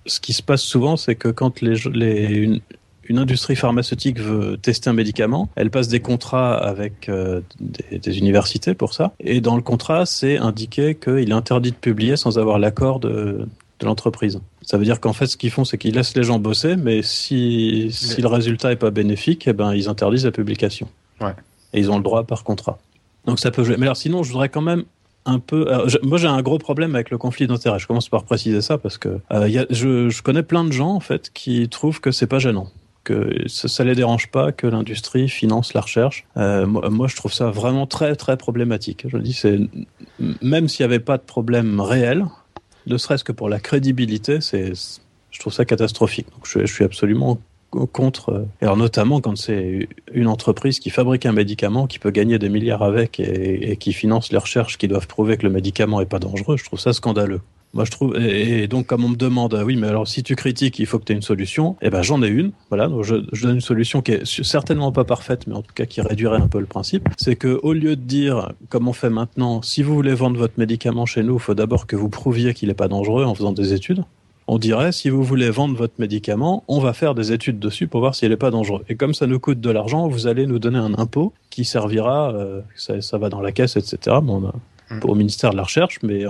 ce 0.07 0.21
qui 0.21 0.33
se 0.33 0.43
passe 0.43 0.63
souvent, 0.63 0.97
c'est 0.97 1.15
que 1.15 1.29
quand 1.29 1.61
les, 1.61 2.61
une, 3.09 3.19
industrie 3.19 3.57
pharmaceutique 3.57 4.21
veut 4.21 4.57
tester 4.57 4.91
un 4.91 4.93
médicament, 4.93 5.49
elle 5.57 5.71
passe 5.71 5.89
des 5.89 6.01
contrats 6.01 6.55
avec 6.55 7.09
euh, 7.09 7.41
des, 7.61 8.19
universités 8.19 8.75
pour 8.75 8.95
ça. 8.95 9.13
Et 9.21 9.41
dans 9.41 9.57
le 9.57 9.63
contrat, 9.63 10.07
c'est 10.07 10.39
indiqué 10.39 10.95
qu'il 10.95 11.31
est 11.31 11.35
interdit 11.35 11.71
de 11.71 11.77
publier 11.77 12.17
sans 12.17 12.39
avoir 12.39 12.59
l'accord 12.59 13.01
de, 13.01 13.47
l'entreprise. 13.83 14.41
Ça 14.63 14.79
veut 14.79 14.85
dire 14.85 15.01
qu'en 15.01 15.13
fait, 15.13 15.27
ce 15.27 15.37
qu'ils 15.37 15.51
font, 15.51 15.65
c'est 15.65 15.79
qu'ils 15.79 15.95
laissent 15.95 16.17
les 16.17 16.23
gens 16.23 16.39
bosser, 16.39 16.77
mais 16.77 17.03
si, 17.03 17.89
si 17.93 18.23
le 18.23 18.29
résultat 18.29 18.73
est 18.73 18.77
pas 18.77 18.91
bénéfique, 18.91 19.47
eh 19.47 19.53
ben, 19.53 19.75
ils 19.75 19.89
interdisent 19.89 20.25
la 20.25 20.33
publication. 20.33 20.89
Ouais. 21.21 21.35
Et 21.75 21.81
ils 21.81 21.91
ont 21.91 21.99
le 21.99 22.03
droit 22.03 22.25
par 22.25 22.43
contrat. 22.43 22.79
Donc 23.27 23.39
ça 23.39 23.51
peut 23.51 23.65
jouer. 23.65 23.77
Mais 23.77 23.87
alors 23.87 23.97
sinon, 23.97 24.23
je 24.23 24.33
voudrais 24.33 24.49
quand 24.49 24.63
même 24.63 24.85
un 25.27 25.39
peu. 25.39 25.67
moi, 26.03 26.19
j'ai 26.19 26.29
un 26.29 26.41
gros 26.43 26.59
problème 26.59 26.95
avec 26.95 27.11
le 27.11 27.19
conflit 27.19 27.47
d'intérêts. 27.47 27.79
Je 27.79 27.87
commence 27.87 28.09
par 28.09 28.25
préciser 28.25 28.63
ça 28.63 28.79
parce 28.79 28.97
que 28.97 29.21
euh, 29.33 29.65
je, 29.71 30.23
connais 30.23 30.43
plein 30.43 30.65
de 30.65 30.73
gens 30.73 30.91
en 30.91 31.01
fait 31.01 31.31
qui 31.35 31.69
trouvent 31.69 32.01
que 32.01 32.11
c'est 32.11 32.27
pas 32.27 32.39
gênant, 32.39 32.69
que 33.05 33.31
ça, 33.47 33.69
ça, 33.69 33.85
les 33.85 33.95
dérange 33.95 34.31
pas 34.31 34.53
que 34.53 34.67
l'industrie 34.67 35.29
finance 35.29 35.75
la 35.75 35.83
recherche. 35.83 36.25
Euh, 36.37 36.67
moi, 36.67 37.09
je 37.09 37.17
trouve 37.17 37.33
ça 37.33 37.51
vraiment 37.51 37.87
très 37.87 38.15
très 38.17 38.37
problématique. 38.37 39.05
Je 39.09 39.19
dis, 39.19 39.33
c'est 39.33 39.59
même 40.43 40.69
s'il 40.69 40.87
n'y 40.87 40.93
avait 40.93 41.05
pas 41.05 41.19
de 41.19 41.23
problème 41.23 41.81
réel, 41.81 42.25
ne 42.87 42.97
serait-ce 42.97 43.25
que 43.25 43.33
pour 43.33 43.49
la 43.49 43.59
crédibilité, 43.59 44.41
c'est 44.41 44.73
je 45.31 45.41
trouve 45.41 45.53
ça 45.53 45.65
catastrophique. 45.67 46.29
Donc, 46.33 46.47
je 46.47 46.65
suis 46.65 46.85
absolument 46.85 47.39
contre, 47.71 48.31
euh, 48.31 48.45
alors 48.63 48.77
notamment 48.77 49.21
quand 49.21 49.37
c'est 49.37 49.89
une 50.13 50.29
entreprise 50.29 50.79
qui 50.79 50.91
fabrique 50.91 51.27
un 51.27 51.33
médicament, 51.33 51.87
qui 51.87 51.99
peut 51.99 52.11
gagner 52.11 52.39
des 52.39 52.49
milliards 52.49 52.83
avec 52.83 53.21
et, 53.21 53.77
qui 53.77 53.93
finance 53.93 54.33
les 54.33 54.39
recherches 54.39 54.79
qui 54.79 54.89
doivent 54.89 55.07
prouver 55.07 55.37
que 55.37 55.43
le 55.43 55.53
médicament 55.53 56.01
est 56.01 56.07
pas 56.07 56.19
dangereux, 56.19 56.57
je 56.57 56.65
trouve 56.65 56.81
ça 56.81 56.93
scandaleux. 56.93 57.41
Moi, 57.75 57.85
je 57.85 57.91
trouve, 57.91 58.17
et, 58.17 58.69
donc, 58.69 58.87
comme 58.87 59.05
on 59.05 59.11
me 59.11 59.17
demande, 59.17 59.55
ah 59.55 59.63
oui, 59.63 59.77
mais 59.77 59.89
alors 59.89 60.09
si 60.09 60.23
tu 60.23 60.35
critiques, 60.35 60.79
il 60.79 60.87
faut 60.87 60.99
que 60.99 61.05
tu 61.05 61.13
aies 61.13 61.17
une 61.17 61.21
solution, 61.21 61.77
eh 61.83 61.91
ben, 61.91 62.01
j'en 62.01 62.23
ai 62.23 62.29
une. 62.29 62.53
Voilà, 62.71 62.89
donc 62.89 63.03
je, 63.03 63.17
donne 63.17 63.57
une 63.57 63.61
solution 63.61 64.01
qui 64.01 64.13
est 64.13 64.25
certainement 64.25 64.93
pas 64.93 65.05
parfaite, 65.05 65.47
mais 65.47 65.55
en 65.55 65.61
tout 65.61 65.75
cas 65.75 65.85
qui 65.85 66.01
réduirait 66.01 66.41
un 66.41 66.49
peu 66.49 66.59
le 66.59 66.67
principe. 66.67 67.07
C'est 67.19 67.37
que 67.37 67.61
au 67.63 67.75
lieu 67.75 67.97
de 67.97 68.01
dire, 68.01 68.53
comme 68.71 68.89
on 68.89 68.95
fait 68.95 69.11
maintenant, 69.11 69.61
si 69.61 69.83
vous 69.83 69.95
voulez 69.95 70.15
vendre 70.15 70.39
votre 70.39 70.55
médicament 70.59 71.05
chez 71.05 71.23
nous, 71.23 71.35
il 71.35 71.41
faut 71.41 71.55
d'abord 71.55 71.87
que 71.87 71.97
vous 71.97 72.09
prouviez 72.09 72.55
qu'il 72.55 72.69
n'est 72.69 72.75
pas 72.75 72.89
dangereux 72.89 73.25
en 73.25 73.35
faisant 73.35 73.53
des 73.53 73.75
études. 73.75 74.05
On 74.49 74.59
dirait, 74.59 74.93
si 74.93 75.11
vous 75.11 75.25
voulez 75.25 75.51
vendre 75.51 75.77
votre 75.77 75.95
médicament, 75.99 76.63
on 76.69 76.79
va 76.79 76.93
faire 76.93 77.17
des 77.17 77.33
études 77.33 77.59
dessus 77.59 77.89
pour 77.89 78.01
voir 78.01 78.15
s'il 78.15 78.31
n'est 78.31 78.37
pas 78.37 78.53
dangereux. 78.53 78.85
Et 78.89 78.95
comme 78.95 79.13
ça 79.13 79.27
nous 79.27 79.41
coûte 79.41 79.61
de 79.61 79.71
l'argent, 79.71 80.07
vous 80.07 80.29
allez 80.29 80.47
nous 80.47 80.61
donner 80.61 80.79
un 80.79 80.95
impôt 80.95 81.33
qui 81.51 81.65
servira, 81.65 82.31
euh, 82.31 82.61
ça, 82.77 83.01
ça, 83.01 83.19
va 83.19 83.29
dans 83.29 83.41
la 83.41 83.51
caisse, 83.51 83.77
etc. 83.77 84.19
Bon, 84.23 84.53
mmh. 84.91 85.01
au 85.03 85.15
ministère 85.17 85.51
de 85.51 85.57
la 85.57 85.65
Recherche, 85.65 85.99
mais 86.05 86.27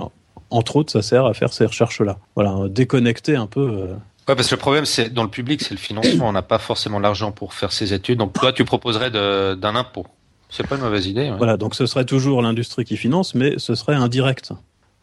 entre 0.49 0.77
autres, 0.77 0.91
ça 0.91 1.01
sert 1.01 1.25
à 1.25 1.33
faire 1.33 1.53
ces 1.53 1.65
recherches-là. 1.65 2.17
Voilà, 2.35 2.67
déconnecter 2.69 3.35
un 3.35 3.47
peu. 3.47 3.61
Euh. 3.61 3.93
Ouais, 4.27 4.35
parce 4.35 4.49
que 4.49 4.55
le 4.55 4.59
problème, 4.59 4.85
c'est 4.85 5.13
dans 5.13 5.23
le 5.23 5.29
public, 5.29 5.61
c'est 5.61 5.73
le 5.73 5.79
financement. 5.79 6.27
On 6.27 6.31
n'a 6.31 6.41
pas 6.41 6.59
forcément 6.59 6.99
l'argent 6.99 7.31
pour 7.31 7.53
faire 7.53 7.71
ces 7.71 7.93
études. 7.93 8.17
Donc, 8.17 8.33
toi, 8.33 8.51
tu 8.51 8.65
proposerais 8.65 9.11
d'un 9.11 9.75
impôt. 9.75 10.05
C'est 10.49 10.65
pas 10.65 10.75
une 10.75 10.81
mauvaise 10.81 11.07
idée. 11.07 11.31
Voilà, 11.37 11.57
donc 11.57 11.75
ce 11.75 11.85
serait 11.85 12.05
toujours 12.05 12.41
l'industrie 12.41 12.85
qui 12.85 12.97
finance, 12.97 13.35
mais 13.35 13.55
ce 13.57 13.75
serait 13.75 13.95
indirect. 13.95 14.53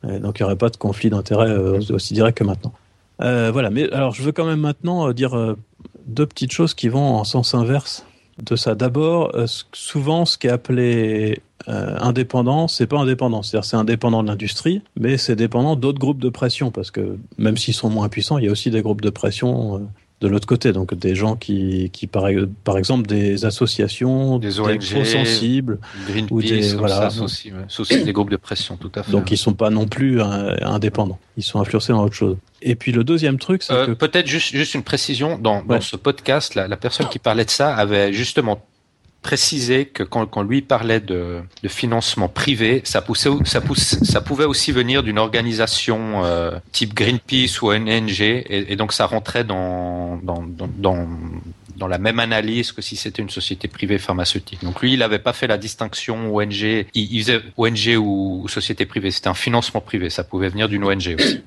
donc, 0.02 0.38
il 0.38 0.42
n'y 0.42 0.44
aurait 0.44 0.56
pas 0.56 0.70
de 0.70 0.76
conflit 0.76 1.10
d'intérêt 1.10 1.50
euh, 1.50 1.80
aussi 1.90 2.14
direct 2.14 2.38
que 2.38 2.44
maintenant. 2.44 2.72
Euh, 3.20 3.50
voilà, 3.52 3.70
mais 3.70 3.90
alors, 3.92 4.12
je 4.12 4.22
veux 4.22 4.32
quand 4.32 4.46
même 4.46 4.60
maintenant 4.60 5.12
dire 5.12 5.56
deux 6.06 6.26
petites 6.26 6.52
choses 6.52 6.74
qui 6.74 6.88
vont 6.88 7.14
en 7.16 7.24
sens 7.24 7.54
inverse 7.54 8.06
de 8.42 8.56
ça. 8.56 8.74
D'abord, 8.74 9.32
souvent, 9.72 10.24
ce 10.24 10.36
qui 10.38 10.48
est 10.48 10.50
appelé 10.50 11.40
euh, 11.68 11.96
indépendant, 11.98 12.68
c'est 12.68 12.86
pas 12.86 12.98
indépendant. 12.98 13.42
C'est-à-dire 13.42 13.64
c'est 13.64 13.76
indépendant 13.76 14.22
de 14.22 14.28
l'industrie, 14.28 14.82
mais 14.96 15.16
c'est 15.16 15.36
dépendant 15.36 15.76
d'autres 15.76 15.98
groupes 15.98 16.20
de 16.20 16.28
pression 16.28 16.70
parce 16.70 16.90
que 16.90 17.16
même 17.38 17.56
s'ils 17.56 17.74
sont 17.74 17.88
moins 17.88 18.08
puissants, 18.08 18.36
il 18.36 18.44
y 18.44 18.48
a 18.48 18.50
aussi 18.50 18.70
des 18.70 18.82
groupes 18.82 19.00
de 19.00 19.10
pression 19.10 19.76
euh, 19.76 19.78
de 20.24 20.28
l'autre 20.30 20.46
côté. 20.46 20.72
Donc 20.72 20.94
des 20.94 21.14
gens 21.14 21.36
qui, 21.36 21.90
qui 21.92 22.06
par, 22.06 22.24
par 22.64 22.78
exemple 22.78 23.06
des 23.06 23.44
associations, 23.44 24.38
des 24.38 24.58
ONG, 24.58 24.78
des 24.78 25.04
sensibles, 25.04 25.78
Greenpeace, 26.08 26.32
ou 26.32 26.40
des 26.40 26.74
voilà, 26.74 27.10
ça, 27.10 27.22
aussi, 27.22 27.52
aussi 27.78 28.02
des 28.02 28.12
groupes 28.12 28.30
de 28.30 28.36
pression, 28.36 28.76
tout 28.76 28.90
à 28.94 29.02
fait. 29.02 29.12
Donc 29.12 29.30
ils 29.30 29.36
sont 29.36 29.52
pas 29.52 29.70
non 29.70 29.86
plus 29.86 30.20
euh, 30.20 30.56
indépendants. 30.62 31.18
Ils 31.36 31.42
sont 31.42 31.60
influencés 31.60 31.92
dans 31.92 32.02
autre 32.02 32.14
chose. 32.14 32.36
Et 32.62 32.74
puis 32.74 32.90
le 32.90 33.04
deuxième 33.04 33.38
truc, 33.38 33.62
c'est 33.62 33.74
euh, 33.74 33.86
que 33.86 33.92
peut-être 33.92 34.26
juste 34.26 34.54
juste 34.54 34.74
une 34.74 34.82
précision 34.82 35.38
dans, 35.38 35.62
dans 35.62 35.80
ce 35.80 35.96
podcast, 35.96 36.54
la 36.54 36.76
personne 36.76 37.08
qui 37.08 37.18
parlait 37.18 37.44
de 37.44 37.50
ça 37.50 37.74
avait 37.74 38.12
justement 38.12 38.64
préciser 39.24 39.86
que 39.86 40.02
quand, 40.02 40.26
quand 40.26 40.42
lui 40.42 40.60
parlait 40.60 41.00
de, 41.00 41.40
de, 41.62 41.68
financement 41.68 42.28
privé, 42.28 42.82
ça, 42.84 43.00
poussait, 43.00 43.30
ça, 43.44 43.60
ça 44.02 44.20
pouvait 44.20 44.44
aussi 44.44 44.70
venir 44.70 45.02
d'une 45.02 45.18
organisation 45.18 46.24
euh, 46.24 46.52
type 46.72 46.94
Greenpeace 46.94 47.62
ou 47.62 47.72
ONG, 47.72 48.20
et, 48.20 48.44
et, 48.72 48.76
donc 48.76 48.92
ça 48.92 49.06
rentrait 49.06 49.42
dans, 49.42 50.18
dans, 50.22 50.44
dans, 50.46 51.88
la 51.88 51.98
même 51.98 52.18
analyse 52.20 52.72
que 52.72 52.82
si 52.82 52.96
c'était 52.96 53.22
une 53.22 53.30
société 53.30 53.66
privée 53.66 53.98
pharmaceutique. 53.98 54.62
Donc 54.62 54.80
lui, 54.82 54.92
il 54.92 54.98
n'avait 54.98 55.18
pas 55.18 55.32
fait 55.32 55.46
la 55.46 55.58
distinction 55.58 56.36
ONG, 56.36 56.86
il, 56.94 57.20
faisait 57.22 57.40
ONG 57.56 57.96
ou 57.98 58.46
société 58.48 58.84
privée, 58.84 59.10
c'était 59.10 59.28
un 59.28 59.34
financement 59.34 59.80
privé, 59.80 60.10
ça 60.10 60.22
pouvait 60.22 60.50
venir 60.50 60.68
d'une 60.68 60.84
ONG 60.84 61.16
aussi. 61.18 61.42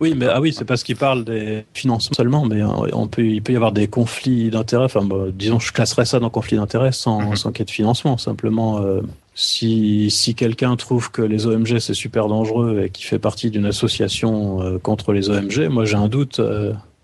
Oui, 0.00 0.14
mais 0.14 0.26
ah 0.26 0.40
oui, 0.40 0.52
c'est 0.52 0.66
parce 0.66 0.82
qu'il 0.82 0.96
parle 0.96 1.24
des 1.24 1.64
financements 1.72 2.14
seulement, 2.14 2.44
mais 2.44 2.60
euh, 2.60 2.68
on 2.92 3.08
peut, 3.08 3.24
il 3.24 3.42
peut 3.42 3.54
y 3.54 3.56
avoir 3.56 3.72
des 3.72 3.88
conflits 3.88 4.50
d'intérêts. 4.50 4.84
Enfin, 4.84 5.02
bah, 5.02 5.26
disons, 5.32 5.58
je 5.58 5.72
classerais 5.72 6.04
ça 6.04 6.20
dans 6.20 6.28
conflit 6.28 6.56
d'intérêts 6.56 6.92
sans, 6.92 7.30
mhm. 7.30 7.36
sans 7.36 7.50
qu'il 7.50 7.60
y 7.60 7.62
ait 7.62 7.66
de 7.66 7.70
financement. 7.70 8.18
Simplement, 8.18 8.82
euh, 8.82 9.00
si, 9.34 10.10
si 10.10 10.34
quelqu'un 10.34 10.76
trouve 10.76 11.10
que 11.10 11.22
les 11.22 11.46
OMG 11.46 11.78
c'est 11.78 11.94
super 11.94 12.28
dangereux 12.28 12.82
et 12.84 12.90
qui 12.90 13.04
fait 13.04 13.18
partie 13.18 13.50
d'une 13.50 13.66
association 13.66 14.62
euh, 14.62 14.78
contre 14.78 15.12
les 15.12 15.30
OMG, 15.30 15.68
moi 15.70 15.86
j'ai 15.86 15.96
un 15.96 16.08
doute 16.08 16.40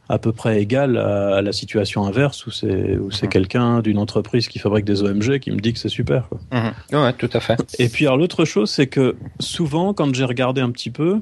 à 0.09 0.19
peu 0.19 0.33
près 0.33 0.61
égal 0.61 0.99
à, 0.99 1.41
la 1.41 1.53
situation 1.53 2.05
inverse 2.05 2.47
où 2.47 2.51
c'est 2.51 2.99
où 2.99 3.11
c'est 3.11 3.27
mhm. 3.27 3.33
quelqu'un 3.33 3.81
d'une 3.81 3.99
entreprise 3.99 4.49
qui 4.49 4.59
fabrique 4.59 4.85
des 4.85 5.03
OMG 5.03 5.39
qui 5.39 5.51
me 5.51 5.61
dit 5.61 5.73
que 5.73 5.79
c'est 5.79 5.89
super. 5.89 6.29
Quoi. 6.29 6.41
Mhm. 6.53 7.03
Ouais, 7.03 7.13
tout 7.15 7.31
à 7.33 7.41
fait. 7.41 7.59
Et 7.79 7.89
puis 7.89 8.07
alors 8.07 8.19
l'autre 8.19 8.45
chose, 8.45 8.71
c'est 8.71 8.87
que 8.87 9.17
souvent, 9.41 9.95
quand 9.95 10.15
j'ai 10.15 10.25
regardé 10.25 10.61
un 10.61 10.71
petit 10.71 10.91
peu, 10.91 11.21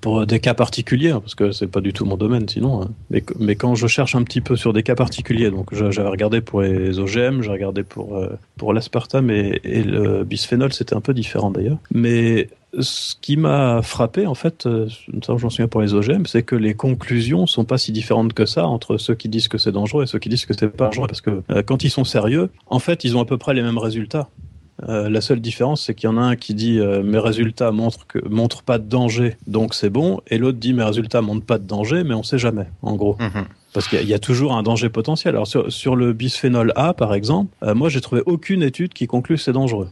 pour 0.00 0.26
des 0.26 0.40
cas 0.40 0.54
particuliers, 0.54 1.10
hein, 1.10 1.20
parce 1.20 1.34
que 1.34 1.52
c'est 1.52 1.66
pas 1.66 1.80
du 1.80 1.92
tout 1.92 2.04
mon 2.04 2.16
domaine 2.16 2.48
sinon. 2.48 2.82
Hein. 2.82 2.88
Mais, 3.10 3.22
mais, 3.38 3.56
quand 3.56 3.74
je 3.74 3.86
cherche 3.86 4.14
un 4.14 4.22
petit 4.22 4.40
peu 4.40 4.56
sur 4.56 4.72
des 4.72 4.82
cas 4.82 4.94
particuliers, 4.94 5.50
donc 5.50 5.74
j'avais 5.74 6.08
regardé 6.08 6.40
pour 6.40 6.62
les 6.62 6.98
OGM, 6.98 7.42
j'ai 7.42 7.50
regardé 7.50 7.82
pour 7.82 8.16
euh, 8.16 8.28
pour 8.56 8.72
l'aspartame 8.72 9.30
et, 9.30 9.60
le 9.64 10.24
bisphénol, 10.24 10.72
c'était 10.72 10.94
un 10.94 11.00
peu 11.00 11.14
différent 11.14 11.50
d'ailleurs. 11.50 11.78
Mais 11.92 12.48
ce 12.78 13.14
qui 13.20 13.36
m'a 13.36 13.80
frappé 13.82 14.26
en 14.26 14.34
fait, 14.34 14.66
euh, 14.66 14.88
j'en 15.26 15.38
souviens 15.38 15.68
pour 15.68 15.80
les 15.80 15.94
OGM, 15.94 16.26
c'est 16.26 16.42
que 16.42 16.56
les 16.56 16.74
conclusions 16.74 17.46
sont 17.46 17.64
pas 17.64 17.78
si 17.78 17.92
différentes 17.92 18.34
que 18.34 18.44
ça 18.44 18.66
entre 18.66 18.98
ceux 18.98 19.14
qui 19.14 19.28
disent 19.28 19.48
que 19.48 19.58
c'est 19.58 19.72
dangereux 19.72 20.04
et 20.04 20.06
ceux 20.06 20.18
qui 20.18 20.28
disent 20.28 20.44
que 20.44 20.54
c'est 20.54 20.68
pas 20.68 20.86
dangereux, 20.86 21.06
parce 21.06 21.22
que 21.22 21.42
euh, 21.50 21.62
quand 21.62 21.82
ils 21.84 21.90
sont 21.90 22.04
sérieux, 22.04 22.50
en 22.66 22.78
fait, 22.78 23.04
ils 23.04 23.16
ont 23.16 23.20
à 23.20 23.24
peu 23.24 23.38
près 23.38 23.54
les 23.54 23.62
mêmes 23.62 23.78
résultats. 23.78 24.28
Euh, 24.88 25.08
la 25.08 25.20
seule 25.20 25.40
différence, 25.40 25.82
c'est 25.82 25.94
qu'il 25.94 26.08
y 26.08 26.12
en 26.12 26.16
a 26.16 26.20
un 26.20 26.36
qui 26.36 26.54
dit 26.54 26.78
euh, 26.78 27.02
mes 27.02 27.18
résultats 27.18 27.72
montrent 27.72 28.06
que 28.06 28.26
montrent 28.28 28.62
pas 28.62 28.78
de 28.78 28.88
danger, 28.88 29.36
donc 29.46 29.74
c'est 29.74 29.90
bon, 29.90 30.20
et 30.28 30.38
l'autre 30.38 30.58
dit 30.58 30.72
mes 30.72 30.84
résultats 30.84 31.20
montrent 31.20 31.44
pas 31.44 31.58
de 31.58 31.66
danger, 31.66 32.04
mais 32.04 32.14
on 32.14 32.22
sait 32.22 32.38
jamais, 32.38 32.66
en 32.82 32.94
gros. 32.94 33.16
Mhm. 33.18 33.46
Parce 33.72 33.88
qu'il 33.88 34.08
y, 34.08 34.14
a 34.14 34.18
toujours 34.18 34.54
un 34.54 34.62
danger 34.62 34.88
potentiel. 34.88 35.34
Alors 35.34 35.46
sur, 35.46 35.96
le 35.96 36.12
bisphénol 36.12 36.72
A, 36.74 36.94
par 36.94 37.12
exemple, 37.12 37.54
euh, 37.62 37.74
moi 37.74 37.88
j'ai 37.88 38.00
trouvé 38.00 38.22
aucune 38.24 38.62
étude 38.62 38.94
qui 38.94 39.06
conclut 39.06 39.36
que 39.36 39.42
c'est 39.42 39.52
dangereux. 39.52 39.88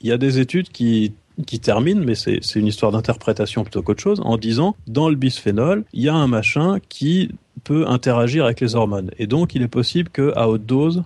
Il 0.00 0.08
y 0.08 0.12
a 0.12 0.18
des 0.18 0.38
études 0.38 0.68
qui 0.68 1.12
qui 1.44 1.60
terminent, 1.60 2.02
mais 2.02 2.14
c'est 2.14 2.40
une 2.54 2.66
histoire 2.66 2.92
d'interprétation 2.92 3.62
plutôt 3.62 3.82
qu'autre 3.82 4.02
chose, 4.02 4.22
en 4.24 4.38
disant 4.38 4.74
dans 4.86 5.10
le 5.10 5.16
bisphénol, 5.16 5.84
il 5.92 6.02
y 6.02 6.08
a 6.08 6.14
un 6.14 6.26
machin 6.28 6.78
qui 6.88 7.30
peut 7.62 7.86
interagir 7.86 8.46
avec 8.46 8.60
les 8.60 8.74
hormones, 8.74 9.10
et 9.18 9.26
donc 9.26 9.54
il 9.54 9.60
est 9.60 9.68
possible 9.68 10.08
que 10.08 10.32
à 10.34 10.48
haute 10.48 10.64
dose, 10.64 11.04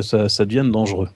ça, 0.00 0.30
ça 0.30 0.44
devienne 0.46 0.70
dangereux 0.70 1.08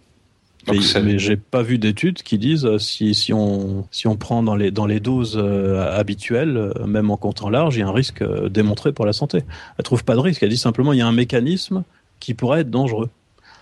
mais, 0.73 1.19
j'ai 1.19 1.37
pas 1.37 1.63
vu 1.63 1.79
d'études 1.79 2.23
qui 2.23 2.39
disent 2.39 2.65
euh, 2.65 2.79
si, 2.79 3.15
si, 3.15 3.33
on, 3.33 3.87
si 3.91 4.07
on 4.07 4.17
prend 4.17 4.43
dans 4.43 4.57
les, 4.57 4.71
dans 4.71 4.87
les 4.87 5.01
doses 5.01 5.37
euh, 5.37 5.97
habituelles, 5.97 6.57
euh, 6.57 6.87
même 6.87 7.11
en 7.11 7.17
comptant 7.17 7.49
large, 7.49 7.77
il 7.77 7.81
y 7.81 7.83
a 7.83 7.89
un 7.89 7.93
risque 7.93 8.25
démontré 8.49 8.93
pour 8.93 9.07
la 9.07 9.13
santé. 9.13 9.45
Elle 9.79 9.85
trouve 9.85 10.05
pas 10.05 10.15
de 10.15 10.21
risque. 10.21 10.43
Elle 10.43 10.51
dit 10.51 10.57
simplement 10.57 10.93
il 10.93 10.99
y 10.99 11.03
a 11.03 11.07
un 11.07 11.13
mécanisme 11.13 11.85
qui 12.21 12.35
pourrait 12.35 12.61
être 12.61 12.71
dangereux. 12.71 13.11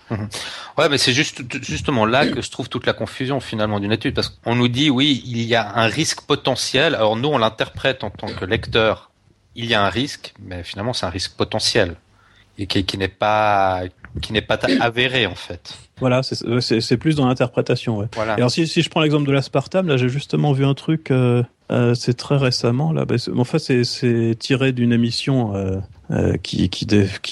Mhm. 0.09 0.29
Ouais, 0.77 0.89
mais 0.89 0.97
c'est 0.97 1.13
juste, 1.13 1.41
justement 1.63 2.05
là 2.05 2.27
que 2.27 2.41
se 2.41 2.51
trouve 2.51 2.69
toute 2.69 2.85
la 2.85 2.93
confusion 2.93 3.39
finalement 3.39 3.79
d'une 3.79 3.91
étude, 3.91 4.13
parce 4.13 4.29
qu'on 4.29 4.55
nous 4.55 4.67
dit 4.67 4.89
oui, 4.89 5.23
il 5.25 5.41
y 5.41 5.55
a 5.55 5.77
un 5.77 5.87
risque 5.87 6.21
potentiel. 6.21 6.95
Alors 6.95 7.15
nous, 7.15 7.29
on 7.29 7.37
l'interprète 7.37 8.03
en 8.03 8.11
tant 8.11 8.27
que 8.27 8.45
lecteur, 8.45 9.11
il 9.55 9.65
y 9.65 9.73
a 9.73 9.83
un 9.83 9.89
risque, 9.89 10.33
mais 10.39 10.63
finalement 10.63 10.93
c'est 10.93 11.05
un 11.05 11.09
risque 11.09 11.33
potentiel 11.35 11.95
et 12.57 12.67
qui, 12.67 12.85
qui 12.85 12.97
n'est 12.97 13.07
pas 13.07 13.83
qui 14.21 14.33
n'est 14.33 14.41
pas 14.41 14.59
avéré 14.79 15.25
en 15.25 15.35
fait. 15.35 15.77
Voilà, 15.99 16.21
c'est 16.23 16.97
plus 16.97 17.15
dans 17.15 17.27
l'interprétation. 17.27 17.97
Ouais. 17.97 18.07
Voilà. 18.13 18.33
Et 18.33 18.37
alors 18.37 18.51
si, 18.51 18.67
si 18.67 18.81
je 18.81 18.89
prends 18.89 19.01
l'exemple 19.01 19.27
de 19.27 19.31
l'aspartame, 19.31 19.87
là 19.87 19.97
j'ai 19.97 20.09
justement 20.09 20.51
vu 20.51 20.65
un 20.65 20.73
truc, 20.73 21.11
euh, 21.11 21.43
euh, 21.71 21.93
c'est 21.93 22.15
très 22.15 22.37
récemment 22.37 22.91
là. 22.91 23.05
Bah, 23.05 23.15
enfin 23.37 23.57
c'est 23.59 24.35
tiré 24.39 24.71
d'une 24.71 24.91
émission 24.91 25.55
euh, 25.55 25.77
euh, 26.11 26.37
qui, 26.37 26.69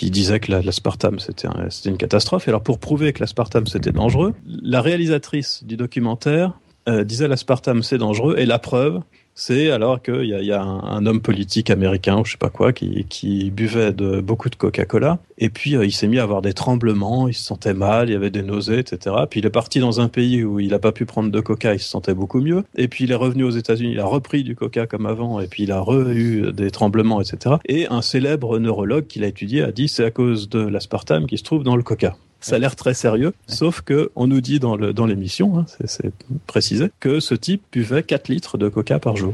disait 0.10 0.40
que 0.40 0.52
l'aspartame 0.52 1.20
c'était 1.20 1.48
une 1.86 1.98
catastrophe. 1.98 2.48
Et 2.48 2.52
alors 2.52 2.64
pour 2.64 2.80
prouver 2.80 3.14
que 3.14 3.20
l'aspartame 3.20 3.68
c'était 3.68 3.92
dangereux, 3.92 4.34
la 4.46 4.82
réalisatrice 4.82 5.64
du 5.64 5.78
documentaire 5.78 6.54
euh, 6.90 7.04
disait 7.04 7.28
l'aspartame 7.28 7.84
c'est 7.84 7.98
dangereux 7.98 8.36
et 8.38 8.46
la 8.46 8.60
preuve 8.60 9.02
c'est 9.36 9.72
alors 9.72 10.02
qu'il 10.02 10.26
y 10.26 10.34
a, 10.34 10.42
y 10.42 10.52
a 10.52 10.62
un, 10.62 11.06
homme 11.06 11.22
politique 11.22 11.70
américain 11.70 12.20
ou 12.20 12.26
je 12.26 12.34
sais 12.34 12.38
pas 12.38 12.50
quoi 12.50 12.72
qui, 12.72 13.52
buvait 13.52 13.92
de, 13.92 14.22
beaucoup 14.22 14.50
de 14.50 14.56
Coca-Cola 14.56 15.20
et 15.38 15.50
puis 15.50 15.76
euh, 15.76 15.86
il 15.86 15.92
s'est 15.92 16.08
mis 16.08 16.20
à 16.20 16.24
avoir 16.24 16.42
des 16.42 16.54
tremblements, 16.54 17.28
il 17.28 17.34
se 17.34 17.44
sentait 17.44 17.74
mal, 17.74 18.10
il 18.10 18.14
y 18.14 18.16
avait 18.16 18.30
des 18.30 18.44
nausées, 18.44 18.80
etc. 18.80 19.16
Puis 19.30 19.40
il 19.40 19.46
est 19.46 19.50
parti 19.50 19.80
dans 19.80 20.00
un 20.00 20.08
pays 20.08 20.44
où 20.44 20.60
il 20.60 20.70
n'a 20.70 20.80
pas 20.80 20.92
pu 20.92 21.06
prendre 21.06 21.32
de 21.32 21.40
Coca, 21.40 21.74
il 21.74 21.80
se 21.80 21.90
sentait 21.90 22.14
beaucoup 22.14 22.42
mieux. 22.42 22.64
Et 22.76 22.88
puis 22.88 23.06
il 23.06 23.12
est 23.12 23.16
revenu 23.16 23.44
aux 23.44 23.50
États-Unis, 23.50 23.94
il 23.94 24.00
a 24.00 24.06
repris 24.06 24.44
du 24.44 24.56
Coca 24.56 24.88
comme 24.88 25.06
avant 25.06 25.40
et 25.40 25.48
puis 25.48 25.64
il 25.64 25.72
a 25.72 25.84
eu 26.14 26.52
des 26.54 26.72
tremblements, 26.72 27.20
etc. 27.20 27.56
Et 27.66 27.88
un 27.88 28.02
célèbre 28.02 28.60
neurologue 28.60 29.08
qui 29.08 29.20
l'a 29.20 29.28
étudié 29.28 29.64
a 29.64 29.72
dit 29.72 29.88
c'est 29.88 30.06
à 30.06 30.12
cause 30.12 30.50
de 30.50 30.60
l'aspartame 30.60 31.26
qui 31.26 31.38
se 31.38 31.44
trouve 31.44 31.64
dans 31.64 31.76
le 31.76 31.84
Coca. 31.84 32.16
Ça 32.44 32.58
a 32.58 32.60
l'air 32.60 32.76
très 32.76 32.94
sérieux, 32.94 33.34
sauf 33.48 33.82
que 33.82 34.12
on 34.16 34.28
nous 34.28 34.42
dit 34.42 34.60
dans 34.60 34.76
le 34.76 34.94
dans 34.94 35.06
l'émission, 35.06 35.58
hein, 35.58 35.66
c'est 35.86 36.12
précisé, 36.46 36.92
que 37.00 37.20
ce 37.20 37.36
type 37.36 37.64
buvait 37.72 38.04
4 38.04 38.28
litres 38.28 38.58
de 38.58 38.70
coca 38.70 39.00
par 39.00 39.16
jour. 39.16 39.34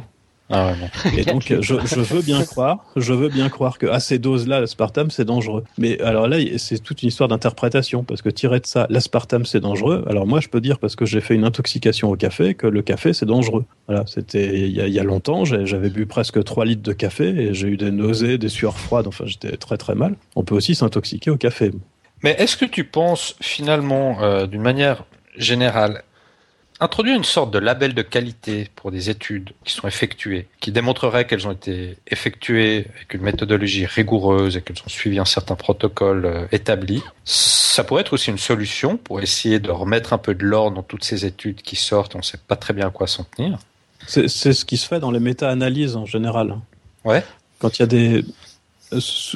Ah 0.52 0.74
ouais, 0.74 1.18
Et 1.18 1.26
donc, 1.26 1.44
je, 1.48 1.62
je, 1.62 2.00
veux 2.00 2.22
bien 2.22 2.44
croire, 2.44 2.84
je 2.96 3.14
veux 3.14 3.30
bien 3.30 3.50
croire 3.50 3.78
que 3.78 3.86
à 3.86 4.00
ces 4.00 4.18
doses-là, 4.18 4.60
l'aspartame 4.60 5.12
c'est 5.12 5.26
dangereux. 5.26 5.64
Mais 5.78 6.02
alors 6.02 6.28
là, 6.28 6.38
c'est 6.58 6.80
toute 6.80 7.04
une 7.04 7.10
histoire 7.10 7.30
d'interprétation 7.30 8.04
parce 8.04 8.24
que 8.24 8.30
tirer 8.30 8.60
de 8.60 8.66
ça, 8.66 8.88
l'aspartame 8.90 9.46
c'est 9.46 9.60
dangereux. 9.60 10.04
Alors 10.10 10.26
moi, 10.26 10.40
je 10.40 10.48
peux 10.48 10.60
dire 10.60 10.80
parce 10.80 10.96
que 10.96 11.06
j'ai 11.06 11.22
fait 11.22 11.36
une 11.36 11.44
intoxication 11.44 12.10
au 12.10 12.16
café 12.16 12.56
que 12.56 12.66
le 12.66 12.82
café 12.82 13.14
c'est 13.14 13.28
dangereux. 13.28 13.66
Voilà, 13.88 14.06
c'était 14.08 14.68
il 14.68 14.76
y, 14.76 14.82
a, 14.82 14.88
il 14.88 14.94
y 14.94 15.00
a 15.00 15.04
longtemps, 15.04 15.46
j'avais 15.46 15.90
bu 15.90 16.08
presque 16.08 16.44
3 16.44 16.66
litres 16.66 16.84
de 16.84 16.94
café 16.94 17.28
et 17.28 17.54
j'ai 17.54 17.68
eu 17.68 17.78
des 17.78 17.92
nausées, 17.92 18.40
des 18.40 18.50
sueurs 18.50 18.78
froides. 18.80 19.08
Enfin, 19.08 19.26
j'étais 19.28 19.56
très 19.56 19.78
très 19.78 19.94
mal. 19.94 20.16
On 20.36 20.44
peut 20.44 20.56
aussi 20.56 20.74
s'intoxiquer 20.74 21.30
au 21.30 21.38
café. 21.38 21.72
Mais 22.24 22.36
est-ce 22.38 22.58
que 22.58 22.66
tu 22.66 22.84
penses 22.84 23.36
finalement, 23.42 24.22
euh, 24.22 24.46
d'une 24.46 24.62
manière 24.62 25.06
générale, 25.38 26.04
introduire 26.80 27.16
une 27.16 27.24
sorte 27.26 27.52
de 27.52 27.60
label 27.60 27.94
de 27.94 28.02
qualité 28.02 28.70
pour 28.76 28.92
des 28.92 29.10
études 29.10 29.52
qui 29.66 29.74
sont 29.74 29.88
effectuées, 29.88 30.48
qui 30.60 30.72
démontreraient 30.72 31.26
qu'elles 31.28 31.48
ont 31.48 31.52
été 31.52 31.98
effectuées 32.08 32.88
avec 32.96 33.14
une 33.14 33.22
méthodologie 33.22 33.86
rigoureuse 33.86 34.56
et 34.56 34.62
qu'elles 34.62 34.82
ont 34.86 34.90
suivi 34.90 35.20
un 35.20 35.26
certain 35.26 35.56
protocole 35.56 36.26
euh, 36.26 36.46
établi. 36.52 37.04
Ça 37.26 37.84
pourrait 37.84 38.02
être 38.02 38.14
aussi 38.14 38.30
une 38.30 38.38
solution 38.38 38.98
pour 38.98 39.22
essayer 39.22 39.60
de 39.60 39.72
remettre 39.72 40.14
un 40.14 40.18
peu 40.18 40.34
de 40.34 40.46
l'ordre 40.46 40.78
dans 40.78 40.84
toutes 40.84 41.04
ces 41.04 41.26
études 41.26 41.62
qui 41.62 41.76
sortent, 41.76 42.16
on 42.16 42.20
ne 42.20 42.24
sait 42.24 42.40
pas 42.48 42.56
très 42.56 42.74
bien 42.74 42.88
à 42.88 42.92
quoi 42.92 43.08
s'en 43.08 43.24
tenir? 43.24 43.60
C'est 44.08 44.28
ce 44.30 44.66
qui 44.66 44.78
se 44.78 44.88
fait 44.88 45.00
dans 45.00 45.12
les 45.12 45.20
méta-analyses 45.20 45.96
en 45.98 46.06
général. 46.06 46.56
Ouais. 47.04 47.24
Quand 47.60 47.78
il 47.78 47.82
y 47.82 47.84
a 47.84 47.88
des 47.88 48.26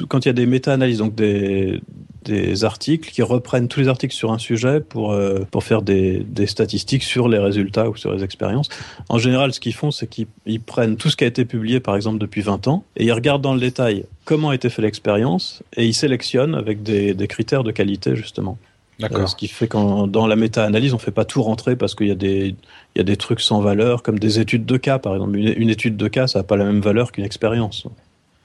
quand 0.08 0.24
il 0.24 0.28
y 0.28 0.30
a 0.30 0.34
des 0.34 0.46
méta-analyses, 0.46 0.98
donc 0.98 1.14
des, 1.14 1.80
des 2.24 2.64
articles 2.64 3.10
qui 3.10 3.22
reprennent 3.22 3.68
tous 3.68 3.80
les 3.80 3.88
articles 3.88 4.14
sur 4.14 4.32
un 4.32 4.38
sujet 4.38 4.80
pour, 4.80 5.12
euh, 5.12 5.40
pour 5.50 5.62
faire 5.62 5.82
des, 5.82 6.20
des, 6.20 6.46
statistiques 6.46 7.02
sur 7.02 7.28
les 7.28 7.38
résultats 7.38 7.88
ou 7.88 7.96
sur 7.96 8.12
les 8.12 8.24
expériences. 8.24 8.68
En 9.08 9.18
général, 9.18 9.52
ce 9.52 9.60
qu'ils 9.60 9.74
font, 9.74 9.90
c'est 9.90 10.08
qu'ils 10.08 10.60
prennent 10.60 10.96
tout 10.96 11.10
ce 11.10 11.16
qui 11.16 11.24
a 11.24 11.26
été 11.26 11.44
publié, 11.44 11.80
par 11.80 11.96
exemple, 11.96 12.18
depuis 12.18 12.40
20 12.40 12.66
ans, 12.68 12.84
et 12.96 13.04
ils 13.04 13.12
regardent 13.12 13.42
dans 13.42 13.54
le 13.54 13.60
détail 13.60 14.04
comment 14.24 14.50
a 14.50 14.54
été 14.54 14.70
fait 14.70 14.82
l'expérience, 14.82 15.62
et 15.76 15.84
ils 15.84 15.94
sélectionnent 15.94 16.54
avec 16.54 16.82
des, 16.82 17.14
des 17.14 17.28
critères 17.28 17.62
de 17.62 17.70
qualité, 17.70 18.16
justement. 18.16 18.58
D'accord. 19.00 19.22
Euh, 19.22 19.26
ce 19.26 19.34
qui 19.34 19.48
fait 19.48 19.66
qu'en 19.66 20.06
dans 20.06 20.26
la 20.26 20.36
méta-analyse, 20.36 20.94
on 20.94 20.98
fait 20.98 21.10
pas 21.10 21.24
tout 21.24 21.42
rentrer 21.42 21.74
parce 21.74 21.96
qu'il 21.96 22.06
y 22.06 22.12
a 22.12 22.14
des 22.14 22.54
il 22.94 22.98
y 22.98 23.00
a 23.00 23.04
des 23.04 23.16
trucs 23.16 23.40
sans 23.40 23.60
valeur, 23.60 24.04
comme 24.04 24.20
des 24.20 24.38
études 24.38 24.66
de 24.66 24.76
cas, 24.76 25.00
par 25.00 25.14
exemple. 25.14 25.36
Une, 25.36 25.52
une 25.56 25.70
étude 25.70 25.96
de 25.96 26.06
cas, 26.06 26.28
ça 26.28 26.38
n'a 26.38 26.42
pas 26.44 26.56
la 26.56 26.64
même 26.64 26.80
valeur 26.80 27.10
qu'une 27.10 27.24
expérience. 27.24 27.88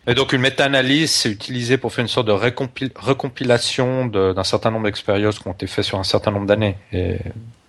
Et 0.09 0.15
donc 0.15 0.33
une 0.33 0.41
méta-analyse, 0.41 1.11
c'est 1.11 1.29
utilisé 1.29 1.77
pour 1.77 1.93
faire 1.93 2.01
une 2.01 2.07
sorte 2.07 2.25
de 2.25 2.31
recompilation 2.31 4.07
d'un 4.07 4.43
certain 4.43 4.71
nombre 4.71 4.85
d'expériences 4.85 5.37
qui 5.37 5.47
ont 5.47 5.51
été 5.51 5.67
faites 5.67 5.85
sur 5.85 5.99
un 5.99 6.03
certain 6.03 6.31
nombre 6.31 6.47
d'années. 6.47 6.77
Et 6.91 7.17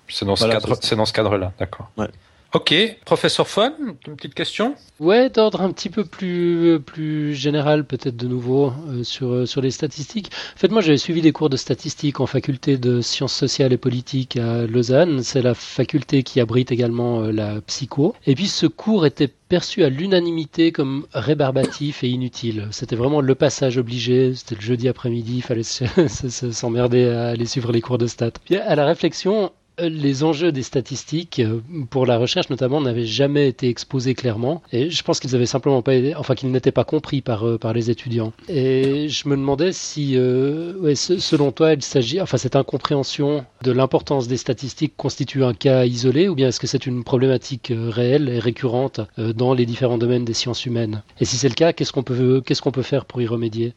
c'est 0.09 0.25
dans, 0.25 0.37
ce 0.37 0.49
cadre, 0.49 0.79
c'est 0.81 0.97
dans 0.97 1.05
ce 1.05 1.13
cadre-là, 1.13 1.53
d'accord. 1.59 1.91
Ouais. 1.99 2.09
Ok, 2.53 2.75
professeur 3.05 3.47
Fon, 3.47 3.73
une 4.09 4.17
petite 4.17 4.35
question 4.35 4.75
Ouais, 4.99 5.31
d'ordre 5.31 5.61
un 5.61 5.71
petit 5.71 5.89
peu 5.89 6.05
plus, 6.05 6.81
plus 6.85 7.33
général 7.33 7.85
peut-être 7.85 8.17
de 8.17 8.27
nouveau 8.27 8.73
euh, 8.89 9.05
sur, 9.05 9.29
euh, 9.29 9.47
sur 9.47 9.61
les 9.61 9.71
statistiques. 9.71 10.33
En 10.57 10.59
fait, 10.59 10.69
moi 10.73 10.81
j'avais 10.81 10.99
suivi 10.99 11.23
des 11.23 11.31
cours 11.31 11.49
de 11.49 11.57
statistiques 11.57 12.19
en 12.19 12.27
faculté 12.27 12.77
de 12.77 13.03
sciences 13.03 13.35
sociales 13.35 13.73
et 13.73 13.77
politiques 13.77 14.37
à 14.37 14.67
Lausanne. 14.67 15.23
C'est 15.23 15.43
la 15.43 15.55
faculté 15.55 16.25
qui 16.25 16.41
abrite 16.41 16.73
également 16.73 17.21
euh, 17.21 17.31
la 17.31 17.61
psycho. 17.61 18.17
Et 18.27 18.35
puis 18.35 18.49
ce 18.49 18.67
cours 18.67 19.07
était 19.07 19.29
perçu 19.29 19.85
à 19.85 19.89
l'unanimité 19.89 20.73
comme 20.73 21.07
rébarbatif 21.13 22.03
et 22.03 22.09
inutile. 22.09 22.67
C'était 22.73 22.97
vraiment 22.97 23.21
le 23.21 23.35
passage 23.37 23.79
obligé. 23.79 24.35
C'était 24.35 24.57
le 24.57 24.61
jeudi 24.61 24.89
après-midi, 24.89 25.37
il 25.37 25.43
fallait 25.43 25.63
s'emmerder 26.53 27.09
à 27.09 27.29
aller 27.29 27.47
suivre 27.47 27.71
les 27.71 27.81
cours 27.81 27.99
de 27.99 28.09
stats. 28.09 28.33
Puis 28.45 28.57
à 28.57 28.75
la 28.75 28.87
réflexion, 28.87 29.53
les 29.89 30.25
enjeux 30.25 30.53
des 30.53 30.63
statistiques 30.63 31.41
euh, 31.41 31.61
pour 31.91 32.07
la 32.07 32.19
recherche 32.19 32.51
notamment 32.51 32.81
n'avaient 32.81 33.07
jamais 33.07 33.49
été 33.49 33.69
exposés 33.69 34.15
clairement. 34.15 34.63
Et 34.73 34.91
je 34.91 35.03
pense 35.03 35.21
qu'ils 35.21 35.35
avaient 35.35 35.47
simplement 35.47 35.83
pas 35.83 35.93
enfin 36.17 36.35
qu'ils 36.35 36.51
n'étaient 36.51 36.73
pas 36.73 36.85
compris 36.85 37.21
par 37.21 37.47
euh, 37.47 37.59
par 37.59 37.73
les 37.73 37.91
étudiants. 37.91 38.33
Et 38.49 39.09
je 39.09 39.29
me 39.29 39.37
demandais 39.37 39.73
si 39.73 40.17
euh, 40.17 40.95
selon 40.95 41.53
toi 41.53 41.73
il 41.73 41.83
s'agit 41.83 42.21
enfin 42.21 42.37
cette 42.37 42.57
incompréhension 42.57 43.45
de 43.63 43.73
l'importance 43.73 44.29
des 44.29 44.37
statistiques 44.37 44.95
constitue 44.97 45.45
un 45.45 45.55
cas 45.55 45.85
isolé 45.85 46.29
ou 46.29 46.35
bien 46.35 46.49
est-ce 46.49 46.61
que 46.61 46.67
c'est 46.67 46.87
une 46.87 47.05
problématique 47.05 47.73
réelle 47.75 48.29
et 48.29 48.39
récurrente 48.39 49.01
dans 49.19 49.55
les 49.55 49.67
différents 49.67 49.99
domaines 49.99 50.25
des 50.25 50.35
sciences 50.35 50.67
humaines? 50.67 51.03
Et 51.21 51.25
si 51.25 51.37
c'est 51.37 51.49
le 51.49 51.55
cas 51.55 51.73
qu'est-ce 51.73 51.93
qu'on 51.93 52.03
peut 52.03 52.43
qu'est-ce 52.45 52.63
qu'on 52.63 52.73
peut 52.73 52.83
faire 52.83 53.05
pour 53.05 53.21
y 53.21 53.27
remédier? 53.27 53.75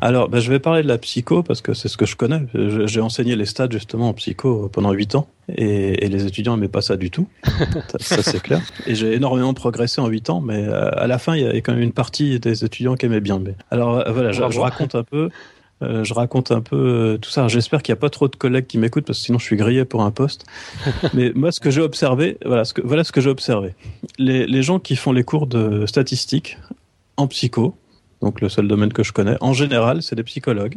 Alors, 0.00 0.28
ben, 0.28 0.40
je 0.40 0.50
vais 0.50 0.58
parler 0.58 0.82
de 0.82 0.88
la 0.88 0.98
psycho 0.98 1.42
parce 1.42 1.60
que 1.60 1.74
c'est 1.74 1.88
ce 1.88 1.96
que 1.96 2.06
je 2.06 2.16
connais. 2.16 2.42
J'ai 2.86 3.00
enseigné 3.00 3.36
les 3.36 3.46
stats 3.46 3.68
justement 3.70 4.08
en 4.08 4.14
psycho 4.14 4.68
pendant 4.72 4.92
8 4.92 5.14
ans 5.14 5.28
et, 5.56 6.04
et 6.04 6.08
les 6.08 6.26
étudiants 6.26 6.56
n'aimaient 6.56 6.68
pas 6.68 6.82
ça 6.82 6.96
du 6.96 7.10
tout. 7.10 7.28
ça, 8.00 8.22
c'est 8.22 8.42
clair. 8.42 8.62
Et 8.86 8.94
j'ai 8.94 9.14
énormément 9.14 9.54
progressé 9.54 10.00
en 10.00 10.06
8 10.06 10.30
ans, 10.30 10.40
mais 10.40 10.64
euh, 10.64 10.90
à 10.92 11.06
la 11.06 11.18
fin, 11.18 11.36
il 11.36 11.42
y 11.42 11.46
avait 11.46 11.62
quand 11.62 11.72
même 11.72 11.82
une 11.82 11.92
partie 11.92 12.40
des 12.40 12.64
étudiants 12.64 12.94
qui 12.94 13.06
aimaient 13.06 13.20
bien. 13.20 13.38
Mais... 13.38 13.54
Alors, 13.70 13.98
euh, 13.98 14.12
voilà, 14.12 14.32
je, 14.32 14.42
je, 14.50 14.60
raconte 14.60 14.94
un 14.94 15.04
peu. 15.04 15.30
Euh, 15.82 16.04
je 16.04 16.12
raconte 16.12 16.50
un 16.50 16.60
peu 16.60 16.76
euh, 16.76 17.18
tout 17.18 17.30
ça. 17.30 17.48
J'espère 17.48 17.82
qu'il 17.82 17.92
n'y 17.92 17.98
a 17.98 18.00
pas 18.00 18.10
trop 18.10 18.28
de 18.28 18.36
collègues 18.36 18.66
qui 18.66 18.76
m'écoutent 18.76 19.06
parce 19.06 19.18
que 19.18 19.24
sinon 19.24 19.38
je 19.38 19.44
suis 19.44 19.56
grillé 19.56 19.84
pour 19.84 20.02
un 20.02 20.10
poste. 20.10 20.44
Mais 21.14 21.32
moi, 21.34 21.52
ce 21.52 21.60
que 21.60 21.70
j'ai 21.70 21.80
observé, 21.80 22.36
voilà 22.44 22.64
ce 22.64 22.74
que, 22.74 22.82
voilà 22.82 23.04
ce 23.04 23.12
que 23.12 23.20
j'ai 23.20 23.30
observé. 23.30 23.74
Les, 24.18 24.46
les 24.46 24.62
gens 24.62 24.78
qui 24.78 24.96
font 24.96 25.12
les 25.12 25.24
cours 25.24 25.46
de 25.46 25.86
statistiques 25.86 26.58
en 27.16 27.26
psycho, 27.28 27.74
donc 28.20 28.40
le 28.40 28.48
seul 28.48 28.68
domaine 28.68 28.92
que 28.92 29.02
je 29.02 29.12
connais. 29.12 29.36
En 29.40 29.52
général, 29.52 30.02
c'est 30.02 30.16
des 30.16 30.22
psychologues 30.22 30.76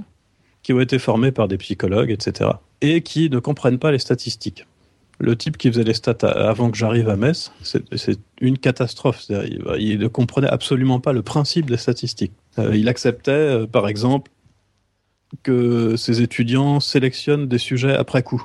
qui 0.61 0.73
ont 0.73 0.79
été 0.79 0.97
formés 0.97 1.31
par 1.31 1.47
des 1.47 1.57
psychologues, 1.57 2.09
etc. 2.09 2.51
Et 2.81 3.01
qui 3.01 3.29
ne 3.29 3.39
comprennent 3.39 3.79
pas 3.79 3.91
les 3.91 3.99
statistiques. 3.99 4.65
Le 5.19 5.35
type 5.35 5.57
qui 5.57 5.69
faisait 5.69 5.83
les 5.83 5.93
stats 5.93 6.27
avant 6.27 6.71
que 6.71 6.77
j'arrive 6.77 7.09
à 7.09 7.15
Metz, 7.15 7.51
c'est 7.61 8.19
une 8.41 8.57
catastrophe. 8.57 9.25
Il 9.77 9.99
ne 9.99 10.07
comprenait 10.07 10.47
absolument 10.47 10.99
pas 10.99 11.13
le 11.13 11.21
principe 11.21 11.69
des 11.69 11.77
statistiques. 11.77 12.33
Euh, 12.57 12.75
il 12.75 12.89
acceptait, 12.89 13.31
euh, 13.31 13.67
par 13.67 13.87
exemple, 13.87 14.31
que 15.43 15.95
ses 15.97 16.21
étudiants 16.21 16.79
sélectionnent 16.79 17.47
des 17.47 17.57
sujets 17.57 17.95
après 17.95 18.23
coup. 18.23 18.43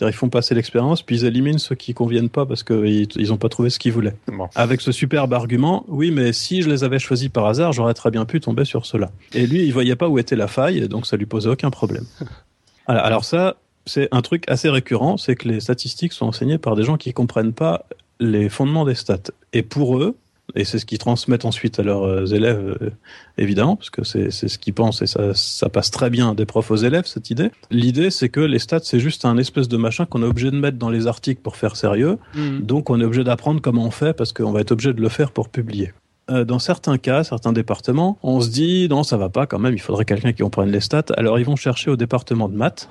Ils 0.00 0.12
font 0.12 0.28
passer 0.28 0.54
l'expérience, 0.54 1.02
puis 1.02 1.16
ils 1.16 1.24
éliminent 1.24 1.58
ceux 1.58 1.74
qui 1.74 1.92
conviennent 1.92 2.28
pas 2.28 2.46
parce 2.46 2.62
qu'ils 2.62 3.08
n'ont 3.28 3.36
pas 3.36 3.48
trouvé 3.48 3.68
ce 3.70 3.78
qu'ils 3.78 3.92
voulaient. 3.92 4.14
Avec 4.54 4.80
ce 4.80 4.92
superbe 4.92 5.34
argument, 5.34 5.84
oui, 5.88 6.12
mais 6.12 6.32
si 6.32 6.62
je 6.62 6.70
les 6.70 6.84
avais 6.84 7.00
choisis 7.00 7.28
par 7.28 7.46
hasard, 7.46 7.72
j'aurais 7.72 7.94
très 7.94 8.10
bien 8.10 8.24
pu 8.24 8.40
tomber 8.40 8.64
sur 8.64 8.86
cela. 8.86 9.10
Et 9.34 9.46
lui, 9.46 9.64
il 9.64 9.72
voyait 9.72 9.96
pas 9.96 10.08
où 10.08 10.18
était 10.18 10.36
la 10.36 10.46
faille, 10.46 10.88
donc 10.88 11.06
ça 11.06 11.16
lui 11.16 11.26
posait 11.26 11.48
aucun 11.48 11.70
problème. 11.70 12.04
Alors 12.86 13.24
ça, 13.24 13.56
c'est 13.86 14.08
un 14.12 14.22
truc 14.22 14.44
assez 14.48 14.68
récurrent, 14.68 15.16
c'est 15.16 15.34
que 15.34 15.48
les 15.48 15.60
statistiques 15.60 16.12
sont 16.12 16.26
enseignées 16.26 16.58
par 16.58 16.76
des 16.76 16.84
gens 16.84 16.96
qui 16.96 17.12
comprennent 17.12 17.52
pas 17.52 17.84
les 18.20 18.48
fondements 18.48 18.84
des 18.84 18.94
stats. 18.94 19.32
Et 19.52 19.62
pour 19.62 19.98
eux, 19.98 20.16
et 20.54 20.64
c'est 20.64 20.78
ce 20.78 20.86
qu'ils 20.86 20.98
transmettent 20.98 21.44
ensuite 21.44 21.78
à 21.78 21.82
leurs 21.82 22.04
euh, 22.04 22.24
élèves, 22.26 22.76
euh, 22.80 22.90
évidemment, 23.36 23.76
parce 23.76 23.90
que 23.90 24.02
c'est 24.02 24.30
ce 24.30 24.58
qu'ils 24.58 24.74
pensent 24.74 25.02
et 25.02 25.06
ça, 25.06 25.34
ça 25.34 25.68
passe 25.68 25.90
très 25.90 26.10
bien 26.10 26.34
des 26.34 26.46
profs 26.46 26.70
aux 26.70 26.76
élèves, 26.76 27.04
cette 27.06 27.30
idée. 27.30 27.50
L'idée, 27.70 28.10
c'est 28.10 28.28
que 28.28 28.40
les 28.40 28.58
stats, 28.58 28.80
c'est 28.82 29.00
juste 29.00 29.24
un 29.24 29.36
espèce 29.36 29.68
de 29.68 29.76
machin 29.76 30.06
qu'on 30.06 30.22
est 30.22 30.26
obligé 30.26 30.50
de 30.50 30.56
mettre 30.56 30.78
dans 30.78 30.90
les 30.90 31.06
articles 31.06 31.42
pour 31.42 31.56
faire 31.56 31.76
sérieux. 31.76 32.18
Mmh. 32.34 32.60
Donc, 32.60 32.90
on 32.90 33.00
est 33.00 33.04
obligé 33.04 33.24
d'apprendre 33.24 33.60
comment 33.60 33.84
on 33.84 33.90
fait 33.90 34.14
parce 34.14 34.32
qu'on 34.32 34.52
va 34.52 34.60
être 34.60 34.72
obligé 34.72 34.92
de 34.92 35.00
le 35.00 35.08
faire 35.08 35.32
pour 35.32 35.48
publier. 35.50 35.92
Euh, 36.30 36.44
dans 36.44 36.58
certains 36.58 36.98
cas, 36.98 37.24
certains 37.24 37.52
départements, 37.52 38.18
on 38.22 38.40
se 38.40 38.48
dit 38.48 38.86
non, 38.88 39.02
ça 39.02 39.16
va 39.16 39.28
pas 39.28 39.46
quand 39.46 39.58
même, 39.58 39.74
il 39.74 39.80
faudrait 39.80 40.04
quelqu'un 40.04 40.32
qui 40.32 40.42
comprenne 40.42 40.70
les 40.70 40.80
stats. 40.80 41.04
Alors, 41.16 41.38
ils 41.38 41.44
vont 41.44 41.56
chercher 41.56 41.90
au 41.90 41.96
département 41.96 42.48
de 42.48 42.56
maths 42.56 42.88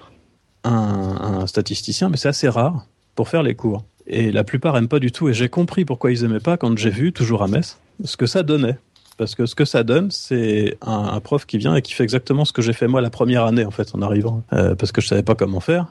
un, 0.63 1.41
un 1.41 1.47
statisticien, 1.47 2.09
mais 2.09 2.17
c'est 2.17 2.29
assez 2.29 2.49
rare 2.49 2.85
pour 3.15 3.29
faire 3.29 3.43
les 3.43 3.55
cours. 3.55 3.83
Et 4.07 4.31
la 4.31 4.43
plupart 4.43 4.77
aiment 4.77 4.87
pas 4.87 4.99
du 4.99 5.11
tout. 5.11 5.29
Et 5.29 5.33
j'ai 5.33 5.49
compris 5.49 5.85
pourquoi 5.85 6.11
ils 6.11 6.23
aimaient 6.23 6.39
pas 6.39 6.57
quand 6.57 6.77
j'ai 6.77 6.89
vu, 6.89 7.11
toujours 7.11 7.43
à 7.43 7.47
Metz, 7.47 7.77
ce 8.03 8.17
que 8.17 8.25
ça 8.25 8.43
donnait. 8.43 8.77
Parce 9.17 9.33
que 9.35 9.45
ce 9.45 9.55
que 9.55 9.65
ça 9.65 9.83
donne, 9.83 10.11
c'est 10.11 10.77
un, 10.81 11.09
un, 11.13 11.19
prof 11.19 11.45
qui 11.45 11.57
vient 11.57 11.75
et 11.75 11.81
qui 11.81 11.93
fait 11.93 12.03
exactement 12.03 12.45
ce 12.45 12.53
que 12.53 12.61
j'ai 12.61 12.73
fait 12.73 12.87
moi 12.87 13.01
la 13.01 13.09
première 13.09 13.45
année, 13.45 13.65
en 13.65 13.71
fait, 13.71 13.95
en 13.95 14.01
arrivant. 14.01 14.43
Euh, 14.53 14.75
parce 14.75 14.91
que 14.91 15.01
je 15.01 15.07
savais 15.07 15.23
pas 15.23 15.35
comment 15.35 15.59
faire. 15.59 15.87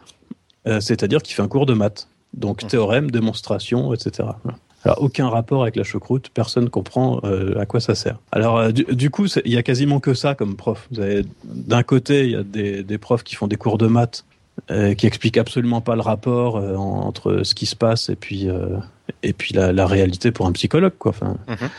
Euh, 0.66 0.80
C'est-à-dire 0.80 1.22
qu'il 1.22 1.34
fait 1.34 1.42
un 1.42 1.48
cours 1.48 1.66
de 1.66 1.74
maths. 1.74 2.08
Donc, 2.34 2.62
mmh. 2.62 2.68
théorème, 2.68 3.10
démonstration, 3.10 3.92
etc. 3.94 4.28
Alors, 4.84 5.02
aucun 5.02 5.28
rapport 5.28 5.62
avec 5.62 5.74
la 5.74 5.82
choucroute, 5.82 6.30
personne 6.32 6.70
comprend 6.70 7.20
euh, 7.24 7.58
à 7.58 7.66
quoi 7.66 7.80
ça 7.80 7.96
sert. 7.96 8.18
Alors, 8.30 8.58
euh, 8.58 8.70
du, 8.70 8.84
du, 8.84 9.10
coup, 9.10 9.26
il 9.44 9.52
y 9.52 9.56
a 9.56 9.62
quasiment 9.62 9.98
que 9.98 10.14
ça 10.14 10.36
comme 10.36 10.54
prof. 10.54 10.88
D'un 10.92 11.82
côté, 11.82 12.24
il 12.24 12.30
y 12.30 12.36
a 12.36 12.44
des, 12.44 12.84
des, 12.84 12.98
profs 12.98 13.24
qui 13.24 13.34
font 13.34 13.48
des 13.48 13.56
cours 13.56 13.78
de 13.78 13.88
maths 13.88 14.24
euh, 14.70 14.94
qui 14.94 15.06
explique 15.06 15.36
absolument 15.38 15.80
pas 15.80 15.94
le 15.94 16.00
rapport 16.02 16.56
euh, 16.56 16.74
entre 16.76 17.42
ce 17.44 17.54
qui 17.54 17.66
se 17.66 17.76
passe 17.76 18.08
et 18.08 18.16
puis 18.16 18.48
euh, 18.48 18.78
et 19.22 19.32
puis 19.32 19.54
la, 19.54 19.72
la, 19.72 19.86
réalité 19.86 20.32
pour 20.32 20.46
un 20.46 20.52
psychologue 20.52 20.94
quoi. 20.98 21.10
Enfin, 21.10 21.36
mm 21.46 21.54
-hmm. 21.54 21.70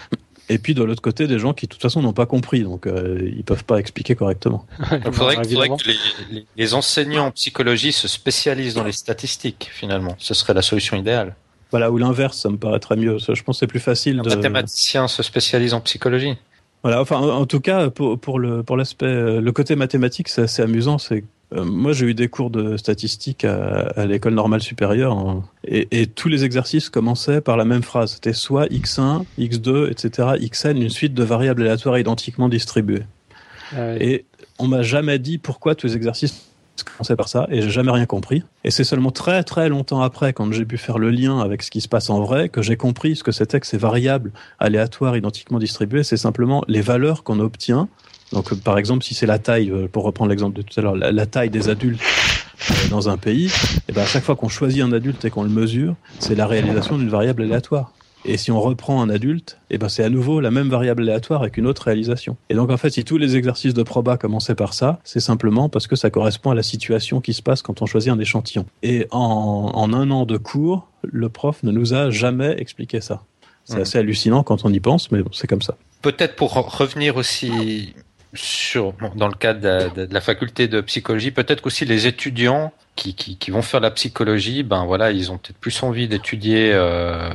Et 0.49 0.59
puis 0.59 0.73
de 0.73 0.83
l'autre 0.83 1.01
côté, 1.01 1.27
des 1.27 1.39
gens 1.39 1.53
qui 1.53 1.65
de 1.65 1.71
toute 1.71 1.81
façon 1.81 2.01
n'ont 2.01 2.13
pas 2.13 2.25
compris, 2.25 2.63
donc 2.63 2.87
euh, 2.87 3.19
ils 3.35 3.43
peuvent 3.43 3.65
pas 3.65 3.77
expliquer 3.79 4.15
correctement. 4.15 4.65
Il 4.91 5.11
faudrait, 5.11 5.35
faudrait, 5.35 5.69
que 5.69 5.87
les, 5.87 5.95
les, 6.31 6.45
les, 6.55 6.73
enseignants 6.73 7.27
en 7.27 7.31
psychologie 7.31 7.91
se 7.91 8.07
spécialisent 8.07 8.75
dans 8.75 8.85
les 8.85 8.93
statistiques 8.93 9.69
finalement. 9.73 10.15
Ce 10.19 10.33
serait 10.33 10.53
la 10.53 10.61
solution 10.61 10.95
idéale. 10.95 11.35
Voilà, 11.71 11.91
ou 11.91 11.97
l'inverse, 11.97 12.37
ça 12.37 12.49
me 12.49 12.57
paraîtrait 12.57 12.95
mieux. 12.95 13.17
Je 13.17 13.43
pense 13.43 13.57
que 13.57 13.59
c'est 13.59 13.67
plus 13.67 13.81
facile. 13.81 14.19
Un 14.19 14.23
de... 14.23 14.29
mathématicien 14.29 15.09
se 15.09 15.21
spécialise 15.21 15.73
en 15.73 15.81
psychologie. 15.81 16.37
Voilà, 16.81 17.01
enfin, 17.01 17.17
en, 17.17 17.41
en 17.41 17.45
tout 17.45 17.59
cas, 17.59 17.89
pour, 17.89 18.17
pour 18.17 18.39
le 18.39 18.63
pour 18.63 18.77
l'aspect, 18.77 19.41
le 19.41 19.51
côté 19.51 19.75
mathématique, 19.75 20.29
c'est 20.29 20.43
assez 20.43 20.61
amusant. 20.61 20.97
C'est 20.97 21.25
euh, 21.53 21.63
moi, 21.63 21.93
j'ai 21.93 22.07
eu 22.07 22.13
des 22.13 22.27
cours 22.27 22.49
de 22.49 22.75
statistique 22.75 23.45
à, 23.45 23.87
à 23.95 24.05
l'école 24.05 24.33
normale 24.33 24.61
supérieure 24.61 25.17
hein, 25.17 25.43
et, 25.65 25.87
et, 25.91 26.07
tous 26.07 26.27
les 26.27 26.43
exercices 26.43 26.89
commençaient 26.89 27.39
par 27.39 27.55
la 27.55 27.63
même 27.63 27.83
phrase. 27.83 28.13
C'était 28.15 28.33
soit 28.33 28.65
x1, 28.65 29.23
x2, 29.39 29.89
etc., 29.89 30.29
xn, 30.41 30.75
une 30.75 30.89
suite 30.89 31.13
de 31.13 31.23
variables 31.23 31.61
aléatoires 31.61 31.97
identiquement 31.97 32.49
distribuées. 32.49 33.03
Ah 33.71 33.93
oui. 33.93 33.97
Et 34.01 34.25
on 34.59 34.67
m'a 34.67 34.81
jamais 34.81 35.19
dit 35.19 35.37
pourquoi 35.37 35.75
tous 35.75 35.87
les 35.87 35.95
exercices 35.95 36.47
commençaient 36.83 37.15
par 37.15 37.27
ça 37.27 37.47
et 37.49 37.61
j'ai 37.61 37.69
jamais 37.69 37.91
rien 37.91 38.05
compris. 38.05 38.43
Et 38.63 38.71
c'est 38.71 38.83
seulement 38.83 39.11
très 39.11 39.43
très 39.43 39.69
longtemps 39.69 40.01
après, 40.01 40.33
quand 40.33 40.51
j'ai 40.51 40.65
pu 40.65 40.77
faire 40.77 40.97
le 40.99 41.09
lien 41.09 41.39
avec 41.39 41.63
ce 41.63 41.71
qui 41.71 41.81
se 41.81 41.87
passe 41.87 42.09
en 42.09 42.21
vrai, 42.21 42.49
que 42.49 42.61
j'ai 42.61 42.77
compris 42.77 43.15
ce 43.15 43.23
que 43.23 43.31
c'était 43.31 43.59
que 43.59 43.67
ces 43.67 43.77
variables 43.77 44.31
aléatoires 44.59 45.15
identiquement 45.15 45.59
distribuées. 45.59 46.03
C'est 46.03 46.17
simplement 46.17 46.63
les 46.67 46.81
valeurs 46.81 47.23
qu'on 47.23 47.39
obtient 47.39 47.87
donc, 48.33 48.53
par 48.61 48.77
exemple, 48.77 49.03
si 49.03 49.13
c'est 49.13 49.25
la 49.25 49.39
taille, 49.39 49.71
euh, 49.71 49.87
pour 49.87 50.03
reprendre 50.03 50.29
l'exemple 50.29 50.57
de 50.57 50.61
tout 50.61 50.77
à 50.79 50.83
l'heure, 50.83 50.95
la, 50.95 51.11
la, 51.11 51.25
taille 51.25 51.49
des 51.49 51.69
adultes 51.69 52.01
dans 52.89 53.09
un 53.09 53.17
pays, 53.17 53.51
et 53.87 53.93
ben 53.93 54.01
à 54.01 54.05
chaque 54.05 54.23
fois 54.23 54.35
qu'on 54.35 54.49
choisit 54.49 54.81
un 54.81 54.91
adulte 54.91 55.23
et 55.25 55.29
qu'on 55.29 55.43
le 55.43 55.49
mesure, 55.49 55.95
c'est 56.19 56.35
la 56.35 56.47
réalisation 56.47 56.97
d'une 56.97 57.09
variable 57.09 57.43
aléatoire. 57.43 57.93
Et 58.25 58.35
si 58.35 58.51
on 58.51 58.59
reprend 58.59 59.01
un 59.01 59.09
adulte, 59.09 59.59
et 59.69 59.77
ben 59.77 59.87
c'est 59.87 60.03
à 60.03 60.09
nouveau 60.09 60.41
la 60.41 60.51
même 60.51 60.67
variable 60.67 61.03
aléatoire 61.03 61.41
avec 61.41 61.55
une 61.55 61.65
autre 61.65 61.83
réalisation. 61.83 62.35
Et 62.49 62.55
donc 62.55 62.69
en 62.71 62.77
fait, 62.77 62.89
si 62.89 63.05
tous 63.05 63.17
les 63.17 63.37
exercices 63.37 63.73
de 63.73 63.83
proba 63.83 64.17
commençaient 64.17 64.55
par 64.55 64.73
ça, 64.73 64.99
c'est 65.05 65.21
simplement 65.21 65.69
parce 65.69 65.87
que 65.87 65.95
ça 65.95 66.09
correspond 66.09 66.51
à 66.51 66.55
la 66.55 66.63
situation 66.63 67.21
qui 67.21 67.33
se 67.33 67.41
passe 67.41 67.61
quand 67.61 67.81
on 67.81 67.85
choisit 67.85 68.11
un 68.11 68.19
échantillon. 68.19 68.65
Et 68.83 69.07
en, 69.11 69.71
en 69.73 69.93
un 69.93 70.11
an 70.11 70.25
de 70.25 70.35
cours, 70.35 70.89
le 71.03 71.29
prof 71.29 71.63
ne 71.63 71.71
nous 71.71 71.93
a 71.93 72.09
jamais 72.09 72.55
expliqué 72.57 72.99
ça. 72.99 73.23
C'est 73.63 73.77
mmh. 73.77 73.81
assez 73.81 73.97
hallucinant 73.99 74.43
quand 74.43 74.65
on 74.65 74.73
y 74.73 74.79
pense, 74.79 75.11
mais 75.11 75.21
bon, 75.21 75.29
c'est 75.31 75.47
comme 75.47 75.61
ça. 75.61 75.77
Peut-être 76.01 76.35
pour 76.35 76.53
revenir 76.53 77.15
aussi 77.17 77.93
sur, 78.33 78.93
dans 79.15 79.27
le 79.27 79.33
cadre 79.35 79.89
de, 79.89 80.05
de 80.05 80.13
la 80.13 80.21
faculté 80.21 80.67
de 80.67 80.81
psychologie, 80.81 81.31
peut-être 81.31 81.61
qu'aussi 81.61 81.85
les 81.85 82.07
étudiants 82.07 82.73
qui, 82.97 83.13
qui, 83.13 83.37
qui, 83.37 83.51
vont 83.51 83.61
faire 83.61 83.79
la 83.79 83.91
psychologie, 83.91 84.63
ben 84.63 84.83
voilà, 84.85 85.11
ils 85.11 85.31
ont 85.31 85.37
peut-être 85.37 85.57
plus 85.57 85.83
envie 85.83 86.07
d'étudier, 86.07 86.71
euh, 86.73 87.29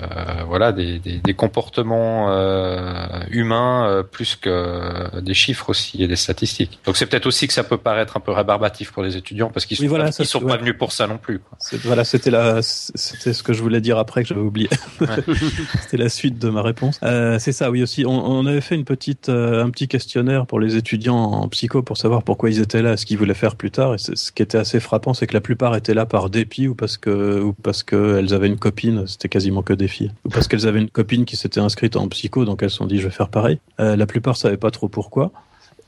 voilà, 0.47 0.73
des, 0.73 0.99
des, 0.99 1.19
des 1.19 1.35
comportements 1.35 2.31
euh, 2.31 3.21
humains 3.31 3.87
euh, 3.89 4.03
plus 4.03 4.37
que 4.37 5.21
des 5.21 5.35
chiffres 5.35 5.71
aussi 5.71 6.03
et 6.03 6.09
des 6.09 6.17
statistiques. 6.17 6.81
Donc 6.85 6.97
c'est 6.97 7.07
peut-être 7.07 7.27
aussi 7.27 7.47
que 7.47 7.55
ça 7.55 7.65
peut 7.65 7.79
paraître 7.79 8.17
un 8.17 8.21
peu 8.21 8.33
rébarbatif 8.33 8.91
pour 8.91 9.03
les 9.03 9.17
étudiants 9.17 9.51
parce 9.51 9.65
qu'ils 9.65 9.77
sont, 9.77 9.87
voilà, 9.87 10.07
pas, 10.07 10.17
ils 10.19 10.27
sont 10.27 10.41
pas 10.41 10.57
venus 10.57 10.77
pour 10.77 10.93
ça 10.93 11.07
non 11.07 11.17
plus. 11.17 11.39
Quoi. 11.39 11.57
Voilà, 11.85 12.05
c'était 12.05 12.31
la, 12.31 12.61
c'était 12.63 13.33
ce 13.33 13.43
que 13.43 13.53
je 13.53 13.63
voulais 13.63 13.81
dire 13.81 13.99
après 13.99 14.23
que 14.23 14.29
j'avais 14.29 14.41
oublié. 14.41 14.69
Ouais. 15.01 15.07
c'était 15.81 15.97
la 15.97 16.09
suite 16.09 16.39
de 16.39 16.51
ma 16.51 16.63
réponse. 16.63 16.99
Euh, 17.03 17.39
c'est 17.39 17.53
ça, 17.53 17.71
oui 17.71 17.83
aussi. 17.83 18.05
On, 18.05 18.11
on, 18.11 18.47
avait 18.47 18.61
fait 18.61 18.75
une 18.75 18.85
petite, 18.85 19.29
euh, 19.29 19.65
un 19.65 19.71
petit 19.71 19.89
questionnaire 19.89 20.47
pour 20.47 20.61
les 20.61 20.77
étudiants 20.77 21.17
en 21.17 21.49
psycho 21.49 21.83
pour 21.83 21.97
savoir 21.97 22.23
pourquoi 22.23 22.51
ils 22.51 22.61
étaient 22.61 22.83
là, 22.83 22.97
ce 22.97 23.07
qu'ils 23.07 23.19
voulaient 23.19 23.35
faire 23.35 23.57
plus 23.57 23.71
tard. 23.71 23.95
Et 23.95 23.99
ce 23.99 24.33
qui 24.33 24.43
était 24.43 24.59
assez 24.59 24.81
frappant, 24.81 25.15
c'est 25.15 25.27
que 25.27 25.35
la 25.35 25.41
plus 25.41 25.52
plupart 25.53 25.77
étaient 25.77 25.93
là 25.93 26.07
par 26.07 26.31
dépit 26.31 26.67
ou 26.67 26.75
parce 26.75 26.97
que 26.97 27.39
ou 27.43 27.53
parce 27.53 27.83
que 27.83 28.17
elles 28.19 28.33
avaient 28.33 28.47
une 28.47 28.59
copine, 28.59 29.07
c'était 29.07 29.29
quasiment 29.29 29.61
que 29.63 29.75
des 29.75 29.87
filles, 29.87 30.11
ou 30.25 30.31
parce 30.31 30.49
qu'elles 30.49 30.67
avaient 30.67 30.81
une 30.81 30.89
copine 30.89 31.27
qui 31.27 31.37
s'était 31.37 31.61
inscrite 31.61 31.95
en 31.97 32.09
psycho, 32.09 32.47
donc 32.47 32.63
elles 32.63 32.71
se 32.71 32.77
sont 32.77 32.87
dit 32.87 32.99
je 32.99 33.05
vais 33.05 33.11
faire 33.11 33.29
pareil. 33.29 33.59
Euh, 33.79 33.95
la 33.95 34.07
plupart 34.07 34.39
savaient 34.39 34.57
pas 34.57 34.71
trop 34.71 34.89
pourquoi, 34.89 35.31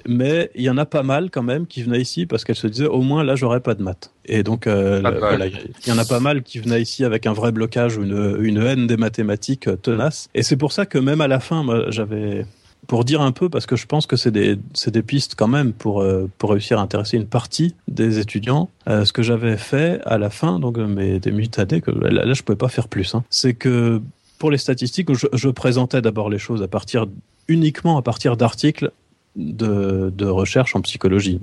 mais 0.07 0.51
il 0.55 0.61
y 0.61 0.69
en 0.69 0.77
a 0.77 0.85
pas 0.85 1.03
mal 1.03 1.31
quand 1.31 1.43
même 1.43 1.67
qui 1.67 1.83
venaient 1.83 2.03
ici 2.03 2.27
parce 2.27 2.45
qu'elles 2.45 2.57
se 2.57 2.67
disaient 2.67 2.89
au 2.89 3.01
moins 3.01 3.25
là 3.25 3.37
j'aurais 3.37 3.61
pas 3.61 3.75
de 3.75 3.83
maths. 3.83 4.13
Et 4.27 4.43
donc 4.43 4.67
euh, 4.67 5.01
voilà, 5.01 5.47
il 5.47 5.89
y 5.89 5.93
en 5.93 5.99
a 5.99 6.05
pas 6.05 6.21
mal 6.21 6.43
qui 6.43 6.59
venaient 6.59 6.83
ici 6.83 7.03
avec 7.03 7.27
un 7.27 7.33
vrai 7.33 7.51
blocage 7.51 7.97
ou 7.97 8.03
une, 8.03 8.37
une 8.41 8.59
haine 8.59 8.87
des 8.87 8.99
mathématiques 8.99 9.69
euh, 9.69 9.77
tenace. 9.77 10.29
Et 10.35 10.43
c'est 10.43 10.59
pour 10.59 10.73
ça 10.73 10.85
que 10.85 10.99
même 10.99 11.23
à 11.23 11.29
la 11.29 11.41
fin, 11.41 11.65
j'avais 11.89 12.45
pour 12.87 13.05
dire 13.05 13.21
un 13.21 13.33
peu, 13.33 13.49
parce 13.49 13.67
que 13.67 13.77
je 13.77 13.87
pense 13.87 14.07
que 14.07 14.17
c'est 14.17 14.31
des, 14.31 14.57
des 14.87 15.03
pistes 15.03 15.35
quand 15.37 15.49
même 15.49 15.73
pour, 15.73 16.03
euh, 16.03 16.31
pour 16.39 16.51
réussir 16.51 16.79
à 16.79 16.83
intéresser 16.83 17.17
une 17.17 17.27
partie 17.27 17.75
des 17.89 18.19
étudiants. 18.19 18.69
Euh, 18.89 19.05
ce 19.05 19.13
que 19.13 19.23
j'avais 19.23 19.57
fait 19.57 20.01
à 20.05 20.19
la 20.19 20.31
fin 20.31 20.59
donc 20.59 20.77
mes, 20.77 21.21
des 21.21 21.33
mutadés, 21.33 21.81
que 21.81 21.91
là, 21.91 22.25
là 22.25 22.35
je 22.35 22.43
pouvais 22.43 22.57
pas 22.57 22.69
faire 22.69 22.89
plus, 22.89 23.15
hein, 23.15 23.25
c'est 23.31 23.55
que 23.55 24.03
pour 24.39 24.51
les 24.51 24.59
statistiques, 24.59 25.13
je, 25.15 25.27
je 25.33 25.49
présentais 25.49 26.03
d'abord 26.03 26.29
les 26.29 26.39
choses 26.39 26.63
à 26.63 26.69
partir 26.69 27.07
uniquement 27.49 27.99
à 27.99 28.03
partir 28.03 28.37
d'articles 28.37 28.91
de, 29.37 30.13
de 30.15 30.27
recherche 30.27 30.77
en 30.77 30.81
psychologie 30.81 31.41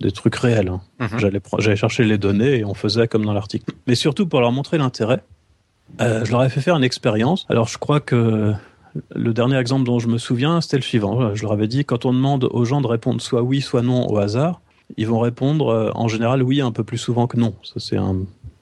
des 0.00 0.12
trucs 0.12 0.34
réels. 0.34 0.68
Hein. 0.68 0.80
Mm-hmm. 1.00 1.18
J'allais, 1.18 1.40
j'allais 1.58 1.76
chercher 1.76 2.04
les 2.04 2.18
données 2.18 2.58
et 2.58 2.64
on 2.64 2.74
faisait 2.74 3.08
comme 3.08 3.24
dans 3.24 3.32
l'article. 3.32 3.72
Mais 3.86 3.94
surtout 3.94 4.26
pour 4.26 4.40
leur 4.40 4.52
montrer 4.52 4.78
l'intérêt, 4.78 5.22
euh, 6.00 6.24
je 6.24 6.30
leur 6.30 6.42
ai 6.44 6.48
fait 6.48 6.60
faire 6.60 6.76
une 6.76 6.84
expérience. 6.84 7.46
Alors 7.48 7.68
je 7.68 7.78
crois 7.78 8.00
que 8.00 8.52
le 9.14 9.32
dernier 9.32 9.56
exemple 9.56 9.84
dont 9.84 9.98
je 9.98 10.08
me 10.08 10.18
souviens, 10.18 10.60
c'était 10.60 10.76
le 10.76 10.82
suivant. 10.82 11.34
Je 11.34 11.42
leur 11.42 11.52
avais 11.52 11.68
dit, 11.68 11.84
quand 11.84 12.04
on 12.04 12.12
demande 12.12 12.44
aux 12.50 12.64
gens 12.64 12.80
de 12.80 12.86
répondre 12.86 13.20
soit 13.20 13.42
oui, 13.42 13.60
soit 13.60 13.82
non 13.82 14.06
au 14.10 14.18
hasard, 14.18 14.60
ils 14.96 15.06
vont 15.06 15.20
répondre 15.20 15.68
euh, 15.68 15.90
en 15.94 16.08
général 16.08 16.42
oui 16.42 16.60
un 16.60 16.72
peu 16.72 16.84
plus 16.84 16.98
souvent 16.98 17.26
que 17.26 17.36
non. 17.36 17.54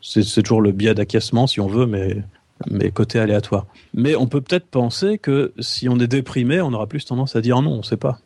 C'est 0.02 0.42
toujours 0.42 0.62
le 0.62 0.72
biais 0.72 0.94
d'acquiescement 0.94 1.46
si 1.46 1.60
on 1.60 1.66
veut, 1.66 1.86
mais, 1.86 2.22
mais 2.70 2.90
côté 2.90 3.18
aléatoire. 3.18 3.66
Mais 3.94 4.14
on 4.14 4.26
peut 4.26 4.40
peut-être 4.40 4.66
penser 4.66 5.18
que 5.18 5.52
si 5.58 5.88
on 5.88 5.98
est 5.98 6.06
déprimé, 6.06 6.60
on 6.60 6.72
aura 6.72 6.86
plus 6.86 7.04
tendance 7.04 7.36
à 7.36 7.40
dire 7.40 7.60
non, 7.62 7.72
on 7.72 7.78
ne 7.78 7.82
sait 7.82 7.96
pas. 7.96 8.20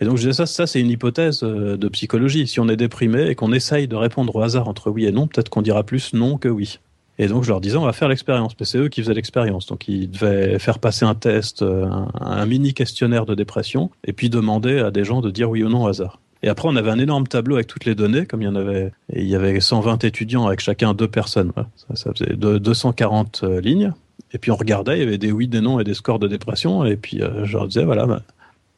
Et 0.00 0.04
donc 0.04 0.16
je 0.16 0.22
disais 0.22 0.32
ça, 0.32 0.46
ça 0.46 0.66
c'est 0.66 0.80
une 0.80 0.90
hypothèse 0.90 1.42
euh, 1.42 1.76
de 1.76 1.88
psychologie. 1.88 2.46
Si 2.46 2.60
on 2.60 2.68
est 2.68 2.76
déprimé 2.76 3.28
et 3.28 3.34
qu'on 3.34 3.52
essaye 3.52 3.88
de 3.88 3.96
répondre 3.96 4.34
au 4.36 4.42
hasard 4.42 4.68
entre 4.68 4.90
oui 4.90 5.06
et 5.06 5.12
non, 5.12 5.26
peut-être 5.26 5.48
qu'on 5.48 5.62
dira 5.62 5.84
plus 5.84 6.12
non 6.12 6.36
que 6.36 6.48
oui. 6.48 6.80
Et 7.18 7.28
donc 7.28 7.44
je 7.44 7.48
leur 7.48 7.60
disais 7.60 7.76
on 7.76 7.84
va 7.84 7.92
faire 7.92 8.08
l'expérience, 8.08 8.52
c'est 8.60 8.78
eux 8.78 8.88
qui 8.88 9.02
faisaient 9.02 9.14
l'expérience. 9.14 9.66
Donc 9.66 9.88
ils 9.88 10.10
devaient 10.10 10.58
faire 10.58 10.78
passer 10.78 11.04
un 11.04 11.14
test, 11.14 11.62
euh, 11.62 11.88
un, 12.20 12.46
mini 12.46 12.74
questionnaire 12.74 13.26
de 13.26 13.34
dépression, 13.34 13.90
et 14.04 14.12
puis 14.12 14.28
demander 14.28 14.78
à 14.80 14.90
des 14.90 15.04
gens 15.04 15.20
de 15.20 15.30
dire 15.30 15.50
oui 15.50 15.62
ou 15.62 15.68
non 15.68 15.84
au 15.84 15.88
hasard. 15.88 16.20
Et 16.42 16.48
après 16.48 16.68
on 16.68 16.76
avait 16.76 16.90
un 16.90 16.98
énorme 16.98 17.26
tableau 17.26 17.54
avec 17.54 17.66
toutes 17.66 17.86
les 17.86 17.94
données, 17.94 18.26
comme 18.26 18.42
il 18.42 18.46
y 18.46 18.48
en 18.48 18.56
avait, 18.56 18.92
et 19.12 19.22
il 19.22 19.28
y 19.28 19.34
avait 19.34 19.58
120 19.58 20.04
étudiants 20.04 20.46
avec 20.46 20.60
chacun 20.60 20.92
deux 20.92 21.08
personnes. 21.08 21.52
Ça, 21.76 21.96
ça 21.96 22.12
faisait 22.12 22.36
240 22.36 23.40
euh, 23.44 23.60
lignes. 23.60 23.92
Et 24.32 24.38
puis 24.38 24.50
on 24.50 24.56
regardait, 24.56 24.98
il 24.98 25.00
y 25.00 25.06
avait 25.06 25.18
des 25.18 25.32
oui, 25.32 25.48
des 25.48 25.60
non 25.60 25.80
et 25.80 25.84
des 25.84 25.94
scores 25.94 26.18
de 26.18 26.28
dépression. 26.28 26.84
Et 26.84 26.96
puis 26.96 27.22
euh, 27.22 27.44
je 27.44 27.52
leur 27.54 27.66
disais 27.66 27.84
voilà, 27.84 28.06
bah, 28.06 28.22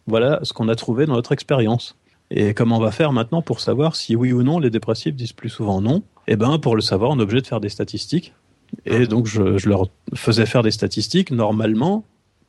voilà 0.06 0.38
ce 0.42 0.52
qu'on 0.52 0.68
a 0.68 0.76
trouvé 0.76 1.06
dans 1.06 1.14
notre 1.14 1.32
expérience. 1.32 1.96
Et 2.30 2.54
comment 2.54 2.76
on 2.76 2.80
va 2.80 2.92
faire 2.92 3.12
maintenant 3.12 3.42
pour 3.42 3.60
savoir 3.60 3.96
si 3.96 4.14
oui 4.14 4.32
ou 4.32 4.42
non 4.42 4.58
les 4.58 4.70
dépressifs 4.70 5.14
disent 5.14 5.32
plus 5.32 5.48
souvent 5.48 5.80
non? 5.80 6.02
Eh 6.30 6.36
ben, 6.36 6.58
pour 6.58 6.76
le 6.76 6.82
savoir, 6.82 7.10
on 7.10 7.18
est 7.18 7.22
obligé 7.22 7.40
de 7.40 7.46
faire 7.46 7.60
des 7.60 7.70
statistiques. 7.70 8.34
Et 8.84 9.06
donc, 9.06 9.26
je, 9.26 9.56
je 9.56 9.68
leur 9.68 9.88
faisais 10.14 10.44
faire 10.44 10.62
des 10.62 10.70
statistiques. 10.70 11.30
Normalement, 11.30 12.04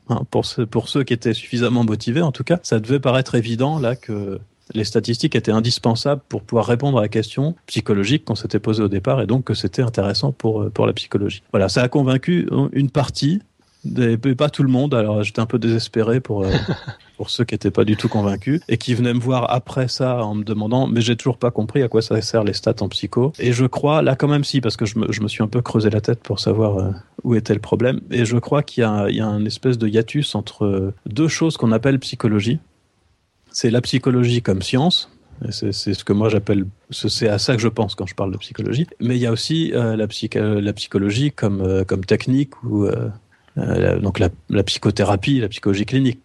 hein, 0.09 0.23
pour, 0.29 0.45
ce, 0.45 0.61
pour 0.61 0.89
ceux 0.89 1.03
qui 1.03 1.13
étaient 1.13 1.33
suffisamment 1.33 1.85
motivés, 1.85 2.21
en 2.21 2.33
tout 2.33 2.43
cas, 2.43 2.59
ça 2.61 2.81
devait 2.81 2.99
paraître 2.99 3.35
évident 3.35 3.79
là 3.79 3.95
que 3.95 4.39
les 4.73 4.83
statistiques 4.83 5.35
étaient 5.35 5.53
indispensables 5.53 6.21
pour 6.27 6.43
pouvoir 6.43 6.65
répondre 6.65 6.99
à 6.99 7.01
la 7.01 7.07
question 7.07 7.55
psychologique 7.67 8.25
qu'on 8.25 8.35
s'était 8.35 8.59
posée 8.59 8.83
au 8.83 8.89
départ 8.89 9.21
et 9.21 9.25
donc 9.25 9.45
que 9.45 9.53
c'était 9.53 9.81
intéressant 9.81 10.31
pour, 10.33 10.69
pour 10.71 10.85
la 10.85 10.93
psychologie. 10.93 11.41
Voilà, 11.51 11.69
ça 11.69 11.81
a 11.81 11.87
convaincu 11.87 12.47
une 12.73 12.91
partie, 12.91 13.41
des, 13.85 14.17
pas 14.17 14.49
tout 14.49 14.63
le 14.63 14.69
monde, 14.69 14.93
alors 14.93 15.23
j'étais 15.23 15.39
un 15.39 15.45
peu 15.45 15.59
désespéré 15.59 16.19
pour, 16.19 16.43
euh, 16.43 16.51
pour 17.17 17.29
ceux 17.29 17.45
qui 17.45 17.53
n'étaient 17.53 17.71
pas 17.71 17.85
du 17.85 17.95
tout 17.95 18.09
convaincus 18.09 18.61
et 18.67 18.77
qui 18.77 18.93
venaient 18.93 19.13
me 19.13 19.19
voir 19.19 19.51
après 19.51 19.87
ça 19.87 20.23
en 20.23 20.35
me 20.35 20.43
demandant 20.43 20.87
mais 20.87 21.01
j'ai 21.01 21.15
toujours 21.15 21.37
pas 21.37 21.51
compris 21.51 21.81
à 21.81 21.87
quoi 21.87 22.01
ça 22.01 22.21
sert 22.21 22.43
les 22.43 22.53
stats 22.53 22.75
en 22.81 22.89
psycho. 22.89 23.31
Et 23.39 23.53
je 23.53 23.65
crois 23.65 24.01
là 24.01 24.15
quand 24.15 24.27
même 24.27 24.43
si 24.43 24.59
parce 24.59 24.75
que 24.75 24.85
je 24.85 24.99
me, 24.99 25.11
je 25.11 25.21
me 25.21 25.27
suis 25.27 25.43
un 25.43 25.47
peu 25.47 25.61
creusé 25.61 25.89
la 25.89 26.01
tête 26.01 26.19
pour 26.19 26.39
savoir 26.39 26.77
euh, 26.77 26.91
où 27.23 27.35
était 27.35 27.53
le 27.53 27.61
problème. 27.61 28.01
Et 28.11 28.25
je 28.25 28.37
crois 28.37 28.63
qu'il 28.63 28.81
y 28.81 28.85
a, 28.85 29.07
il 29.09 29.15
y 29.15 29.21
a 29.21 29.27
un 29.27 29.45
espèce 29.45 29.77
de 29.77 29.87
hiatus 29.87 30.35
entre 30.35 30.93
deux 31.05 31.27
choses 31.27 31.55
qu'on 31.57 31.71
appelle 31.71 31.99
psychologie. 31.99 32.59
C'est 33.51 33.71
la 33.71 33.81
psychologie 33.81 34.41
comme 34.41 34.61
science 34.61 35.09
c'est 35.51 35.71
ce 35.71 36.03
que 36.03 36.11
moi 36.11 36.27
j'appelle, 36.27 36.65
c'est 36.89 37.29
à 37.29 37.37
ça 37.37 37.55
que 37.55 37.61
je 37.61 37.69
pense 37.69 37.95
quand 37.95 38.05
je 38.05 38.13
parle 38.13 38.31
de 38.31 38.37
psychologie. 38.37 38.87
Mais 38.99 39.15
il 39.15 39.21
y 39.21 39.25
a 39.25 39.31
aussi 39.31 39.71
euh, 39.73 39.95
la, 39.95 40.05
psych 40.07 40.35
la 40.35 40.73
psychologie 40.73 41.31
comme, 41.31 41.61
euh, 41.61 41.85
comme 41.85 42.03
technique 42.03 42.61
ou 42.63 42.87
euh, 43.59 43.99
donc 43.99 44.19
la, 44.19 44.63
psychothérapie, 44.63 45.39
la 45.39 45.49
psychologie 45.49 45.85
clinique. 45.85 46.19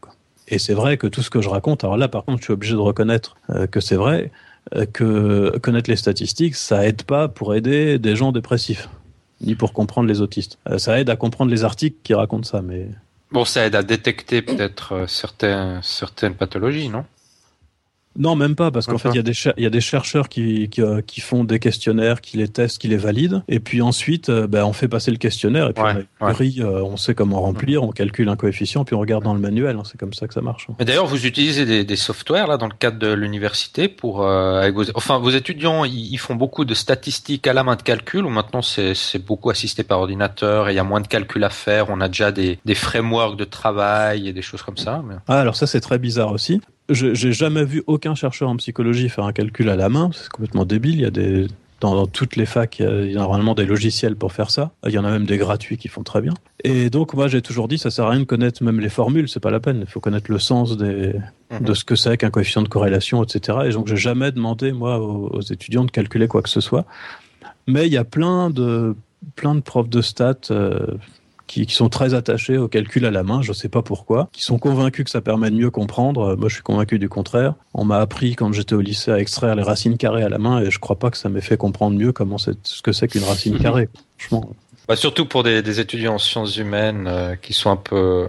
Et 0.49 0.59
c'est 0.59 0.75
vrai 0.75 0.97
que 0.97 1.07
tout 1.07 1.23
ce 1.23 1.31
que 1.31 1.41
je 1.41 1.49
raconte, 1.49 1.85
alors 1.85 1.97
là 1.97 2.09
par 2.09 2.25
contre 2.25 2.41
je 2.41 2.45
suis 2.45 2.53
obligé 2.53 2.75
de 2.75 2.79
reconnaître 2.79 3.37
euh, 3.51 3.67
que 3.67 3.81
c'est 3.81 3.97
vrai, 3.97 4.31
euh, 4.75 4.85
que 4.85 5.57
connaître 5.59 5.89
les 5.89 5.97
statistiques, 5.97 6.55
ça 6.55 6.87
aide 6.87 7.03
pas 7.03 7.29
pour 7.29 7.55
aider 7.55 7.99
des 7.99 8.15
gens 8.15 8.31
dépressifs, 8.31 8.89
ni 9.41 9.55
pour 9.55 9.73
comprendre 9.73 10.09
les 10.09 10.21
autistes. 10.21 10.59
Ça 10.77 11.01
aide 11.01 11.09
à 11.09 11.17
comprendre 11.17 11.51
les 11.51 11.65
articles 11.65 11.97
qui 12.03 12.15
racontent 12.15 12.49
ça, 12.49 12.61
mais... 12.63 12.89
Bon, 13.33 13.45
ça 13.45 13.67
aide 13.67 13.75
à 13.75 13.83
détecter 13.83 14.43
peut-être 14.43 15.07
certains, 15.09 15.81
certaines 15.83 16.35
pathologies, 16.35 16.89
non? 16.89 17.05
Non, 18.17 18.37
même 18.37 18.55
pas, 18.55 18.71
parce 18.71 18.87
qu'en 18.87 18.99
fait, 18.99 19.09
il 19.11 19.17
y, 19.17 19.19
a 19.19 19.23
des 19.23 19.35
il 19.57 19.63
y 19.65 19.67
a 19.67 19.71
des 19.71 19.81
chercheurs 19.81 20.29
qui, 20.29 20.69
qui, 20.69 20.83
euh, 20.83 21.01
qui, 21.01 21.21
font 21.21 21.43
des 21.43 21.59
questionnaires, 21.59 22.21
qui 22.21 22.37
les 22.37 22.49
testent, 22.49 22.79
qui 22.79 22.89
les 22.89 22.97
valident, 22.97 23.43
et 23.49 23.59
puis 23.59 23.83
ensuite, 23.83 24.29
euh, 24.29 24.47
ben, 24.47 24.65
on 24.65 24.73
fait 24.73 24.89
passer 24.89 25.11
le 25.11 25.17
questionnaire, 25.17 25.69
et 25.69 25.73
puis 25.73 25.83
ouais, 25.83 26.07
on, 26.21 26.33
ouais. 26.33 26.61
euh, 26.61 26.83
on 26.85 26.97
sait 26.97 27.15
comment 27.15 27.41
remplir, 27.41 27.83
on 27.83 27.91
calcule 27.91 28.29
un 28.29 28.37
coefficient, 28.37 28.85
puis 28.85 28.95
on 28.95 29.01
regarde 29.01 29.25
dans 29.25 29.35
le 29.35 29.41
manuel, 29.41 29.77
hein, 29.77 29.83
c'est 29.85 29.99
comme 29.99 30.15
ça 30.15 30.29
que 30.29 30.35
ça 30.35 30.43
marche. 30.43 30.69
Mais 30.79 30.85
d'ailleurs, 30.85 31.07
vous 31.07 31.27
utilisez 31.27 31.67
des, 31.67 31.85
des, 31.85 31.97
softwares 31.97 32.47
là 32.47 32.57
dans 32.57 32.69
le 32.69 32.75
cadre 32.79 32.99
de 32.99 33.13
l'université 33.13 33.89
pour, 33.89 34.23
euh, 34.23 34.61
avec 34.61 34.75
vos, 34.75 34.85
enfin, 34.95 35.19
vos 35.19 35.31
étudiants, 35.31 35.85
ils, 35.85 36.13
ils, 36.13 36.19
font 36.19 36.37
beaucoup 36.37 36.65
de 36.65 36.75
statistiques 36.75 37.47
à 37.49 37.53
la 37.53 37.65
main 37.65 37.75
de 37.75 37.83
calcul, 37.83 38.25
ou 38.25 38.31
maintenant 38.31 38.63
c'est 38.63 39.25
beaucoup 39.25 39.51
assisté 39.51 39.83
par 39.83 39.99
ordinateur, 39.99 40.69
et 40.69 40.73
il 40.73 40.77
y 40.77 40.79
a 40.81 40.85
moins 40.85 41.01
de 41.01 41.09
calcul 41.09 41.43
à 41.43 41.51
faire, 41.51 41.91
on 41.91 42.01
a 42.01 42.07
déjà 42.07 42.31
des, 42.31 42.61
des 42.65 42.75
frameworks 42.77 43.37
de 43.37 43.45
travail 43.45 44.29
et 44.29 44.33
des 44.33 44.43
choses 44.43 44.63
comme 44.63 44.77
ça. 44.77 45.03
Mais... 45.05 45.17
Ah, 45.27 45.41
alors 45.41 45.57
ça 45.57 45.67
c'est 45.67 45.81
très 45.81 45.99
bizarre 45.99 46.31
aussi 46.31 46.61
j'ai 46.91 47.33
jamais 47.33 47.65
vu 47.65 47.83
aucun 47.87 48.15
chercheur 48.15 48.49
en 48.49 48.57
psychologie 48.57 49.09
faire 49.09 49.25
un 49.25 49.33
calcul 49.33 49.69
à 49.69 49.77
la 49.77 49.89
main. 49.89 50.11
C'est 50.13 50.29
complètement 50.29 50.65
débile. 50.65 50.97
Il 50.97 51.01
y 51.01 51.07
a 51.07 51.11
des 51.11 51.47
dans, 51.81 51.95
dans, 51.95 52.07
toutes 52.07 52.37
les 52.37 52.47
facs, 52.47 52.79
il 52.79 53.13
y, 53.13 53.17
a, 53.17 53.19
normalement 53.19 53.55
des 53.55 53.67
logiciels 53.67 54.17
pour 54.17 54.33
faire 54.33 54.51
ça. 54.51 54.71
Il 54.87 54.93
y 54.93 54.99
en 54.99 55.05
a 55.05 55.11
même 55.11 55.27
des 55.27 55.37
gratuits 55.37 55.77
qui 55.77 55.89
font 55.89 56.03
très 56.03 56.23
bien. 56.23 56.33
Et 56.63 56.89
donc, 56.89 57.13
moi, 57.13 57.29
j'ai 57.29 57.43
toujours 57.43 57.69
dit, 57.69 57.77
ça 57.77 57.91
sert 57.91 58.07
à 58.07 58.11
rien 58.11 58.21
de 58.21 58.25
connaître 58.25 58.63
même 58.63 58.81
les 58.81 58.89
formules, 58.89 59.29
c'est 59.29 59.41
pas 59.41 59.51
la 59.51 59.61
peine. 59.61 59.81
Il 59.81 59.87
faut 59.87 60.01
connaître 60.01 60.31
le 60.31 60.39
sens 60.39 60.79
des, 60.79 61.15
mmh. 61.51 61.65
de 61.65 61.75
ce 61.75 61.85
que 61.85 61.95
c'est 61.95 62.17
qu'un 62.17 62.31
coefficient 62.31 62.63
de 62.63 62.69
corrélation, 62.69 63.23
etc. 63.23 63.59
Et 63.67 63.71
donc, 63.71 63.89
j'ai 63.89 63.97
jamais 63.97 64.33
demandé, 64.33 64.73
moi, 64.73 64.99
aux, 64.99 65.29
aux, 65.29 65.43
étudiants 65.43 65.85
de 65.85 65.91
calculer 65.91 66.27
quoi 66.27 66.41
que 66.41 66.49
ce 66.49 66.61
soit. 66.61 66.87
Mais 67.67 67.87
il 67.87 67.93
y 67.93 67.99
a 67.99 68.05
plein 68.05 68.49
de, 68.51 68.95
plein 69.37 69.55
de 69.55 69.61
profs 69.61 69.89
de 69.89 70.01
stats 70.01 70.37
euh, 70.51 70.87
qui, 71.47 71.67
sont 71.69 71.89
très 71.89 72.15
attachés 72.15 72.59
au 72.59 72.69
calcul 72.69 73.05
à 73.07 73.11
la 73.11 73.23
main, 73.23 73.43
je 73.43 73.51
ne 73.51 73.55
sais 73.55 73.69
pas 73.69 73.83
pourquoi, 73.83 74.29
qui 74.33 74.43
sont 74.43 74.59
convaincus 74.59 75.05
que 75.05 75.11
ça 75.11 75.21
permet 75.21 75.51
de 75.51 75.57
mieux 75.57 75.71
comprendre. 75.71 76.37
Moi, 76.37 76.49
je 76.49 76.55
suis 76.55 76.63
convaincu 76.63 76.99
du 76.99 77.09
contraire. 77.09 77.55
On 77.75 77.85
m'a 77.85 77.99
appris 77.99 78.35
quand 78.35 78.53
j'étais 78.53 78.75
au 78.75 78.81
lycée 78.81 79.11
à 79.11 79.19
extraire 79.19 79.55
les 79.55 79.63
racines 79.63 79.97
carrées 79.97 80.23
à 80.23 80.29
la 80.29 80.39
main 80.39 80.61
et 80.61 80.71
je 80.71 80.77
ne 80.77 80.81
crois 80.81 80.99
pas 80.99 81.11
que 81.11 81.17
ça 81.17 81.29
m'ait 81.29 81.41
fait 81.41 81.57
comprendre 81.57 81.99
mieux 81.99 82.13
comment 82.13 82.39
ce 82.39 82.51
que 82.83 82.93
c'est 82.93 83.09
qu'une 83.09 83.25
racine 83.25 83.59
carrée. 83.63 83.89
Franchement. 84.19 84.55
Bah, 84.89 84.97
surtout 84.97 85.27
pour 85.27 85.43
des, 85.43 85.81
étudiants 85.81 86.15
en 86.15 86.19
sciences 86.19 86.57
humaines 86.57 87.07
euh, 87.09 87.37
qui 87.37 87.53
sont 87.53 87.71
un 87.71 87.77
peu 87.77 88.29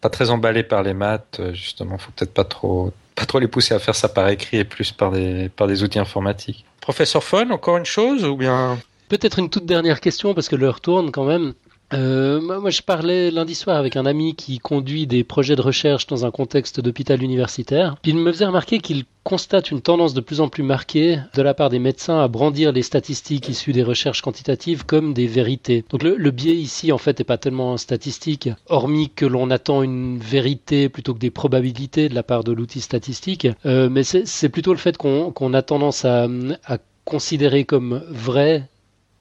pas 0.00 0.08
très 0.08 0.30
emballés 0.30 0.62
par 0.62 0.82
les 0.82 0.94
maths, 0.94 1.38
euh, 1.38 1.54
justement, 1.54 1.98
faut 1.98 2.10
peut-être 2.16 2.34
pas 2.34 2.44
trop 2.44 2.92
pas 3.14 3.26
trop 3.26 3.38
les 3.38 3.46
pousser 3.46 3.74
à 3.74 3.78
faire 3.78 3.94
ça 3.94 4.08
par 4.08 4.28
écrit 4.30 4.56
et 4.56 4.64
plus 4.64 4.90
par 4.90 5.12
des 5.12 5.50
par 5.50 5.66
des 5.66 5.82
outils 5.82 5.98
informatiques. 5.98 6.64
Professeur 6.80 7.22
Fon, 7.22 7.50
encore 7.50 7.76
une 7.76 7.84
chose 7.84 8.24
ou 8.24 8.36
bien? 8.36 8.78
Peut-être 9.08 9.38
une 9.38 9.50
toute 9.50 9.66
dernière 9.66 10.00
question 10.00 10.32
parce 10.32 10.48
que 10.48 10.56
l'heure 10.56 10.80
tourne 10.80 11.12
quand 11.12 11.24
même. 11.24 11.52
Euh, 11.92 12.40
moi, 12.40 12.70
je 12.70 12.82
parlais 12.82 13.30
lundi 13.30 13.54
soir 13.54 13.76
avec 13.76 13.96
un 13.96 14.06
ami 14.06 14.34
qui 14.34 14.58
conduit 14.58 15.06
des 15.06 15.24
projets 15.24 15.56
de 15.56 15.60
recherche 15.60 16.06
dans 16.06 16.24
un 16.24 16.30
contexte 16.30 16.80
d'hôpital 16.80 17.22
universitaire. 17.22 17.96
Il 18.04 18.16
me 18.16 18.32
faisait 18.32 18.46
remarquer 18.46 18.78
qu'il 18.78 19.04
constate 19.24 19.70
une 19.70 19.80
tendance 19.80 20.14
de 20.14 20.20
plus 20.20 20.40
en 20.40 20.48
plus 20.48 20.62
marquée 20.62 21.18
de 21.34 21.42
la 21.42 21.54
part 21.54 21.68
des 21.68 21.78
médecins 21.78 22.18
à 22.18 22.28
brandir 22.28 22.72
les 22.72 22.82
statistiques 22.82 23.48
issues 23.48 23.72
des 23.72 23.82
recherches 23.82 24.22
quantitatives 24.22 24.84
comme 24.84 25.14
des 25.14 25.26
vérités. 25.26 25.84
Donc 25.90 26.02
le, 26.02 26.30
biais 26.30 26.56
ici, 26.56 26.92
en 26.92 26.98
fait, 26.98 27.18
n'est 27.18 27.24
pas 27.24 27.38
tellement 27.38 27.76
statistique, 27.76 28.48
hormis 28.66 29.10
que 29.10 29.26
l'on 29.26 29.50
attend 29.50 29.82
une 29.82 30.18
vérité 30.18 30.88
plutôt 30.88 31.14
que 31.14 31.20
des 31.20 31.30
probabilités 31.30 32.08
de 32.08 32.14
la 32.14 32.22
part 32.22 32.44
de 32.44 32.52
l'outil 32.52 32.80
statistique. 32.80 33.46
Euh, 33.66 33.88
mais 33.88 34.02
c'est 34.02 34.48
plutôt 34.48 34.72
le 34.72 34.78
fait 34.78 34.96
qu'on 34.96 35.54
a 35.54 35.62
tendance 35.62 36.04
à, 36.04 36.26
à 36.66 36.78
considérer 37.04 37.64
comme 37.64 38.02
vrai 38.08 38.68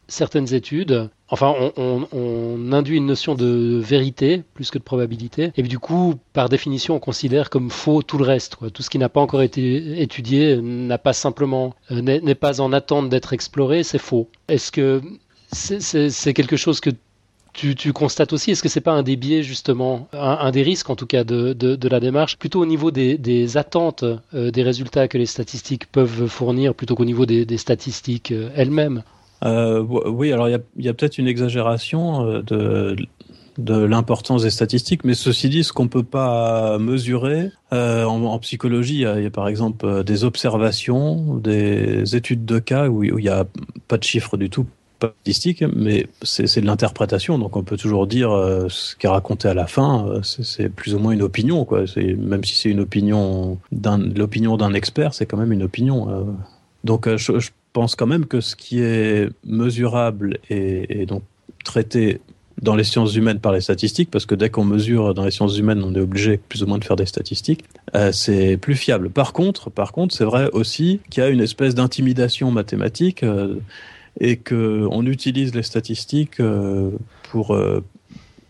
certaines 0.07 0.53
études, 0.53 1.09
enfin, 1.32 1.55
on, 1.77 2.71
induit 2.71 2.97
une 2.97 3.07
notion 3.07 3.36
de 3.36 3.79
vérité 3.84 4.43
plus 4.53 4.69
que 4.69 4.77
de 4.77 4.84
probabilité, 4.84 5.51
et 5.57 5.63
du 5.63 5.79
coup, 5.79 6.15
par 6.34 6.47
définition, 6.47 6.95
on 6.95 6.99
considère 6.99 7.49
comme 7.49 7.69
faux 7.69 8.01
tout 8.03 8.17
le 8.17 8.23
reste. 8.23 8.57
Tout 8.73 8.84
ce 8.84 8.89
qui 8.89 8.97
n'a 8.97 9.09
pas 9.09 9.21
encore 9.21 9.41
été 9.41 10.01
étudié 10.01 10.57
n'a 10.61 10.97
pas 10.97 11.13
simplement 11.13 11.73
euh, 11.91 12.01
n'est 12.01 12.36
pas 12.36 12.61
en 12.61 12.71
attente 12.71 13.09
d'être 13.09 13.34
exploré, 13.34 13.84
c'est 13.84 13.97
faux. 13.97 14.29
Est-ce 14.47 14.71
que 14.71 15.01
c'est 15.51 16.34
quelque 16.34 16.55
chose 16.55 16.79
que 16.79 16.91
tu, 17.53 17.93
constates 17.93 18.32
aussi, 18.34 18.51
est-ce 18.51 18.63
que 18.63 18.69
c'est 18.69 18.82
pas 18.82 18.93
un 18.93 19.03
des 19.03 19.15
biais 19.15 19.43
justement, 19.43 20.07
un, 20.13 20.51
des 20.51 20.63
risques 20.63 20.89
en 20.89 20.95
tout 20.95 21.05
cas 21.05 21.23
de, 21.23 21.88
la 21.88 21.99
démarche, 21.99 22.38
plutôt 22.38 22.61
au 22.61 22.65
niveau 22.65 22.91
des, 22.91 23.57
attentes 23.57 24.05
euh, 24.34 24.51
des 24.51 24.63
résultats 24.63 25.07
que 25.07 25.17
les 25.17 25.25
statistiques 25.25 25.91
peuvent 25.91 26.27
fournir, 26.27 26.73
plutôt 26.73 26.95
qu'au 26.95 27.05
niveau 27.05 27.25
des, 27.25 27.57
statistiques 27.57 28.32
euh, 28.32 28.49
elles-mêmes 28.55 29.03
euh, 29.43 29.81
oui, 29.81 30.31
alors 30.31 30.49
il 30.49 30.61
y 30.77 30.89
a, 30.89 30.93
peut-être 30.93 31.17
une 31.17 31.27
exagération 31.27 32.25
euh, 32.25 32.41
de, 32.43 32.95
de 33.57 33.75
l'importance 33.83 34.43
des 34.43 34.51
statistiques, 34.51 35.03
mais 35.03 35.15
ceci 35.15 35.49
dit, 35.49 35.63
ce 35.63 35.73
qu'on 35.73 35.87
peut 35.87 36.03
pas 36.03 36.77
mesurer 36.77 37.51
euh, 37.73 38.05
en, 38.05 38.37
psychologie, 38.39 39.01
il 39.01 39.23
y, 39.23 39.25
a, 39.25 39.29
par 39.31 39.47
exemple 39.47 40.03
des 40.03 40.23
observations, 40.23 41.35
des 41.37 42.15
études 42.15 42.45
de 42.45 42.59
cas 42.59 42.87
où 42.87 43.03
il 43.03 43.15
n'y 43.15 43.29
a 43.29 43.45
pas 43.87 43.97
de 43.97 44.03
chiffres 44.03 44.37
du 44.37 44.51
tout, 44.51 44.67
pas 44.99 45.07
statistiques, 45.23 45.63
mais 45.75 46.05
c'est 46.21 46.61
de 46.61 46.65
l'interprétation, 46.67 47.39
donc 47.39 47.57
on 47.57 47.63
peut 47.63 47.77
toujours 47.77 48.05
dire 48.05 48.29
ce 48.69 48.95
qui 48.95 49.07
est 49.07 49.09
raconté 49.09 49.47
à 49.47 49.55
la 49.55 49.65
fin, 49.65 50.21
c'est 50.21 50.69
plus 50.69 50.93
ou 50.93 50.99
moins 50.99 51.13
une 51.13 51.23
opinion, 51.23 51.65
quoi. 51.65 51.85
Même 51.97 52.43
si 52.43 52.55
c'est 52.55 52.69
une 52.69 52.81
opinion, 52.81 53.57
l'opinion 54.15 54.57
d'un 54.57 54.75
expert, 54.75 55.15
c'est 55.15 55.25
quand 55.25 55.37
même 55.37 55.51
une 55.51 55.63
opinion. 55.63 56.27
donc 56.83 57.09
je, 57.15 57.39
je 57.39 57.49
pense 57.74 57.95
quand 57.95 58.07
même 58.07 58.26
que 58.26 58.41
ce 58.41 58.55
qui 58.55 58.82
est 58.82 59.30
mesurable 59.45 60.39
et, 60.49 61.05
donc 61.05 61.24
traité 61.63 62.22
dans 62.61 62.76
les 62.76 62.84
sciences 62.84 63.15
humaines 63.15 63.39
par 63.39 63.53
les 63.53 63.61
statistiques, 63.61 64.11
parce 64.11 64.26
que 64.26 64.36
dès 64.36 64.49
qu'on 64.49 64.65
mesure 64.65 65.13
dans 65.13 65.26
les 65.26 65.32
sciences 65.32 65.57
humaines, 65.57 65.84
on 65.84 65.95
est 65.95 65.99
obligé 65.99 66.38
plus 66.38 66.61
ou 66.63 66.67
moins 66.67 66.78
de 66.78 66.84
faire 66.84 66.95
des 66.95 67.05
statistiques, 67.05 67.63
euh, 67.95 68.11
c'est 68.11 68.57
plus 68.57 68.76
fiable. 68.76 69.09
Par 69.09 69.34
contre, 69.34 69.69
par 69.69 69.91
contre, 69.93 70.13
c'est 70.13 70.26
vrai 70.26 70.49
aussi 70.51 70.99
qu'il 71.09 71.24
y 71.24 71.26
a 71.26 71.30
une 71.30 71.39
espèce 71.39 71.74
d'intimidation 71.74 72.51
mathématique 72.51 73.24
euh, 73.24 73.55
et 74.19 74.38
que 74.38 74.88
on 74.91 75.05
utilise 75.05 75.55
les 75.55 75.63
statistiques 75.63 76.39
euh, 76.39 76.91
pour 77.32 77.57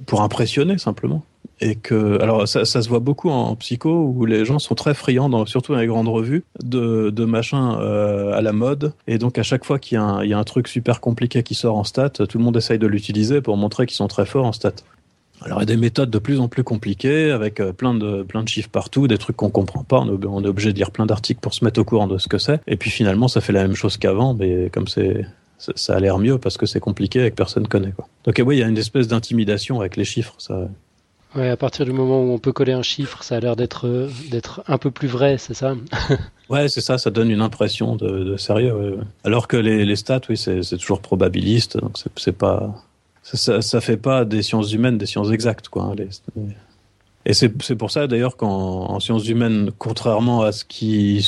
pour 0.07 0.21
impressionner 0.23 0.77
simplement 0.77 1.23
et 1.61 1.75
que 1.75 2.19
alors 2.21 2.47
ça, 2.47 2.65
se 2.65 2.89
voit 2.89 2.99
beaucoup 2.99 3.29
en, 3.29 3.55
psycho 3.55 4.13
où 4.15 4.25
les 4.25 4.45
gens 4.45 4.59
sont 4.59 4.75
très 4.75 4.93
friands, 4.93 5.45
surtout 5.45 5.73
dans 5.73 5.79
les 5.79 5.87
grandes 5.87 6.07
revues, 6.07 6.43
de, 6.63 7.25
machins 7.25 7.77
euh, 7.79 8.33
à 8.33 8.41
la 8.41 8.51
mode 8.51 8.93
et 9.07 9.19
donc 9.19 9.37
à 9.37 9.43
chaque 9.43 9.63
fois 9.63 9.79
qu'il 9.79 9.95
y, 9.97 10.33
a 10.33 10.37
un 10.37 10.43
truc 10.43 10.67
super 10.67 10.99
compliqué 10.99 11.43
qui 11.43 11.53
sort 11.53 11.77
en 11.77 11.83
stat, 11.83 12.09
tout 12.09 12.37
le 12.37 12.43
monde 12.43 12.57
essaye 12.57 12.79
de 12.79 12.87
l'utiliser 12.87 13.41
pour 13.41 13.55
montrer 13.57 13.85
qu'ils 13.85 13.95
sont 13.95 14.07
très 14.07 14.25
forts 14.25 14.45
en 14.45 14.51
stat. 14.51 14.73
Alors 15.43 15.59
il 15.59 15.61
y 15.61 15.63
a 15.63 15.65
des 15.65 15.77
méthodes 15.77 16.09
de 16.09 16.19
plus 16.19 16.39
en 16.39 16.47
plus 16.47 16.63
compliquées 16.63 17.31
avec 17.31 17.59
euh, 17.59 17.73
plein 17.73 17.93
de 17.93 18.23
plein 18.23 18.43
de 18.43 18.47
chiffres 18.47 18.69
partout, 18.69 19.07
des 19.07 19.17
trucs 19.17 19.37
qu'on 19.37 19.49
comprend 19.49 19.83
pas. 19.83 19.99
On 19.99 20.43
est, 20.43 20.47
obligé 20.47 20.73
de 20.73 20.77
lire 20.77 20.91
plein 20.91 21.05
d'articles 21.05 21.39
pour 21.39 21.53
se 21.53 21.63
mettre 21.63 21.79
au 21.79 21.83
courant 21.83 22.07
de 22.07 22.17
ce 22.17 22.27
que 22.27 22.37
c'est. 22.37 22.59
Et 22.67 22.75
puis 22.75 22.89
finalement 22.89 23.27
ça 23.27 23.39
fait 23.39 23.53
la 23.53 23.61
même 23.61 23.75
chose 23.75 23.97
qu'avant, 23.97 24.33
mais 24.33 24.69
comme 24.71 24.87
ça, 24.87 25.01
a 25.95 25.99
l'air 25.99 26.17
mieux 26.17 26.37
parce 26.37 26.57
que 26.57 26.65
c'est 26.65 26.79
compliqué 26.79 27.25
et 27.25 27.31
que 27.31 27.35
personne 27.35 27.67
connaît. 27.67 27.93
Donc 28.23 28.41
oui, 28.45 28.57
il 28.57 28.59
y 28.59 28.63
a 28.63 28.67
une 28.67 28.77
espèce 28.77 29.07
d'intimidation 29.07 29.79
avec 29.79 29.95
les 29.95 30.05
chiffres. 30.05 30.35
Ça, 30.37 30.67
Ouais, 31.35 31.49
à 31.49 31.57
partir 31.57 31.85
du 31.85 31.93
moment 31.93 32.21
où 32.21 32.31
on 32.31 32.39
peut 32.39 32.51
coller 32.51 32.73
un 32.73 32.81
chiffre, 32.81 33.23
ça 33.23 33.37
a 33.37 33.39
l'air 33.39 33.55
d'être 33.55 33.87
euh, 33.87 34.09
d'être 34.29 34.63
un 34.67 34.77
peu 34.77 34.91
plus 34.91 35.07
vrai, 35.07 35.37
c'est 35.37 35.53
ça 35.53 35.75
Ouais, 36.49 36.67
c'est 36.67 36.81
ça, 36.81 36.97
ça 36.97 37.09
donne 37.09 37.31
une 37.31 37.41
impression 37.41 37.95
de, 37.95 38.35
sérieux. 38.35 38.99
Alors 39.23 39.47
que 39.47 39.55
les, 39.55 39.85
les 39.85 39.95
stats, 39.95 40.21
oui, 40.27 40.35
c'est 40.35 40.77
toujours 40.77 40.99
probabiliste, 40.99 41.77
donc 41.77 41.97
c'est 42.17 42.37
pas 42.37 42.83
ça, 43.23 43.61
ça, 43.61 43.81
fait 43.81 43.97
pas 43.97 44.25
des 44.25 44.41
sciences 44.41 44.73
humaines 44.73 44.97
des 44.97 45.05
sciences 45.05 45.31
exactes, 45.31 45.69
quoi. 45.69 45.93
Hein, 45.93 46.45
et 47.25 47.33
c'est 47.33 47.75
pour 47.75 47.91
ça 47.91 48.07
d'ailleurs 48.07 48.35
qu'en 48.35 48.99
sciences 48.99 49.27
humaines, 49.27 49.71
contrairement 49.77 50.41
à 50.41 50.51
ce 50.51 50.65
qui 50.65 51.21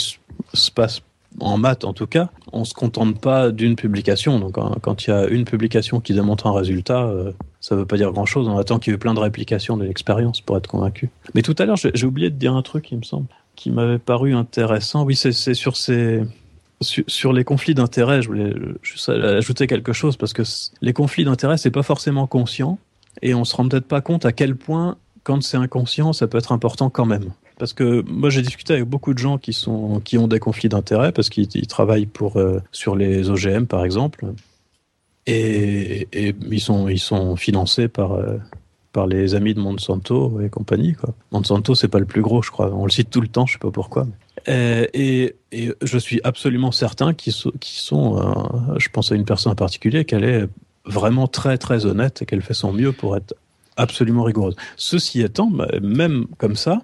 se 0.53 0.71
passe 0.71 1.01
en 1.39 1.57
maths 1.57 1.83
en 1.83 1.93
tout 1.93 2.07
cas, 2.07 2.29
on 2.51 2.65
se 2.65 2.73
contente 2.73 3.21
pas 3.21 3.51
d'une 3.51 3.75
publication. 3.75 4.39
Donc 4.39 4.57
quand 4.81 5.05
il 5.05 5.09
y 5.11 5.13
a 5.13 5.27
une 5.27 5.45
publication 5.45 5.99
qui 5.99 6.13
démontre 6.13 6.47
un 6.47 6.53
résultat, 6.53 7.03
euh, 7.03 7.31
ça 7.63 7.77
veut 7.77 7.85
pas 7.85 7.95
dire 7.95 8.11
grand 8.11 8.25
chose. 8.25 8.49
On 8.49 8.57
attend 8.57 8.77
qu'il 8.77 8.91
y 8.91 8.93
ait 8.93 8.99
plein 8.99 9.13
de 9.13 9.21
réplications 9.21 9.77
de 9.77 9.85
l'expérience 9.85 10.41
pour 10.41 10.57
être 10.57 10.67
convaincu. 10.67 11.09
Mais 11.33 11.41
tout 11.41 11.55
à 11.57 11.65
l'heure, 11.65 11.77
j'ai 11.77 12.05
oublié 12.05 12.29
de 12.29 12.35
dire 12.35 12.53
un 12.53 12.61
truc, 12.61 12.91
il 12.91 12.97
me 12.97 13.03
semble, 13.03 13.27
qui 13.55 13.71
m'avait 13.71 13.99
paru 13.99 14.33
intéressant. 14.33 15.05
Oui, 15.05 15.15
c'est 15.15 15.53
sur 16.83 17.31
les 17.31 17.43
conflits 17.45 17.73
d'intérêts, 17.73 18.21
je 18.21 18.27
voulais 18.27 18.53
juste 18.81 19.07
ajouter 19.07 19.67
quelque 19.67 19.93
chose 19.93 20.17
parce 20.17 20.33
que 20.33 20.43
les 20.81 20.91
conflits 20.91 21.23
d'intérêts, 21.23 21.57
c'est 21.57 21.71
pas 21.71 21.83
forcément 21.83 22.27
conscient 22.27 22.79
et 23.21 23.33
on 23.33 23.45
se 23.45 23.55
rend 23.55 23.69
peut-être 23.69 23.87
pas 23.87 24.01
compte 24.01 24.25
à 24.25 24.33
quel 24.33 24.57
point, 24.57 24.97
quand 25.23 25.41
c'est 25.41 25.55
inconscient, 25.55 26.11
ça 26.11 26.27
peut 26.27 26.39
être 26.39 26.51
important 26.51 26.89
quand 26.89 27.05
même. 27.05 27.31
Parce 27.59 27.71
que 27.71 28.03
moi 28.09 28.29
j'ai 28.29 28.41
discuté 28.41 28.73
avec 28.73 28.85
beaucoup 28.85 29.13
de 29.13 29.19
gens 29.19 29.37
qui 29.37 29.55
ont 29.67 30.27
des 30.27 30.39
conflits 30.39 30.67
d'intérêts 30.67 31.13
parce 31.13 31.29
qu'ils 31.29 31.67
travaillent 31.67 32.09
euh, 32.35 32.59
sur 32.73 32.97
les 32.97 33.29
OGM 33.29 33.67
par 33.67 33.85
exemple 33.85 34.33
et, 35.25 36.07
ils 36.51 36.99
sont 36.99 37.35
financés 37.35 37.87
par 37.87 38.13
euh, 38.13 38.37
par 38.91 39.07
les 39.07 39.33
amis 39.35 39.53
de 39.53 39.59
Monsanto 39.59 40.39
et 40.41 40.49
compagnie 40.49 40.93
quoi. 40.93 41.13
Monsanto 41.31 41.75
c'est 41.75 41.87
pas 41.87 41.99
le 41.99 42.05
plus 42.05 42.21
gros 42.21 42.41
je 42.41 42.51
crois 42.51 42.71
on 42.73 42.85
le 42.85 42.91
cite 42.91 43.09
tout 43.09 43.21
le 43.21 43.27
temps 43.27 43.45
je 43.45 43.53
sais 43.53 43.59
pas 43.59 43.71
pourquoi 43.71 44.07
euh, 44.49 44.85
et, 44.93 45.35
je 45.81 45.97
suis 45.97 46.19
absolument 46.23 46.71
certain 46.71 47.13
qu'ils 47.13 47.33
sont, 47.33 47.51
sont 47.61 48.77
je 48.77 48.89
pense 48.89 49.11
à 49.11 49.15
une 49.15 49.25
personne 49.25 49.53
en 49.53 49.55
particulier 49.55 50.03
qu'elle 50.03 50.25
est 50.25 50.47
vraiment 50.85 51.27
très 51.27 51.57
très 51.57 51.85
honnête 51.85 52.21
et 52.21 52.25
qu'elle 52.25 52.41
fait 52.41 52.53
son 52.53 52.73
mieux 52.73 52.91
pour 52.91 53.15
être 53.15 53.35
absolument 53.77 54.23
rigoureuse. 54.23 54.55
Ceci 54.75 55.21
étant, 55.21 55.47
bah, 55.47 55.67
même 55.81 56.25
comme 56.37 56.55
ça, 56.55 56.81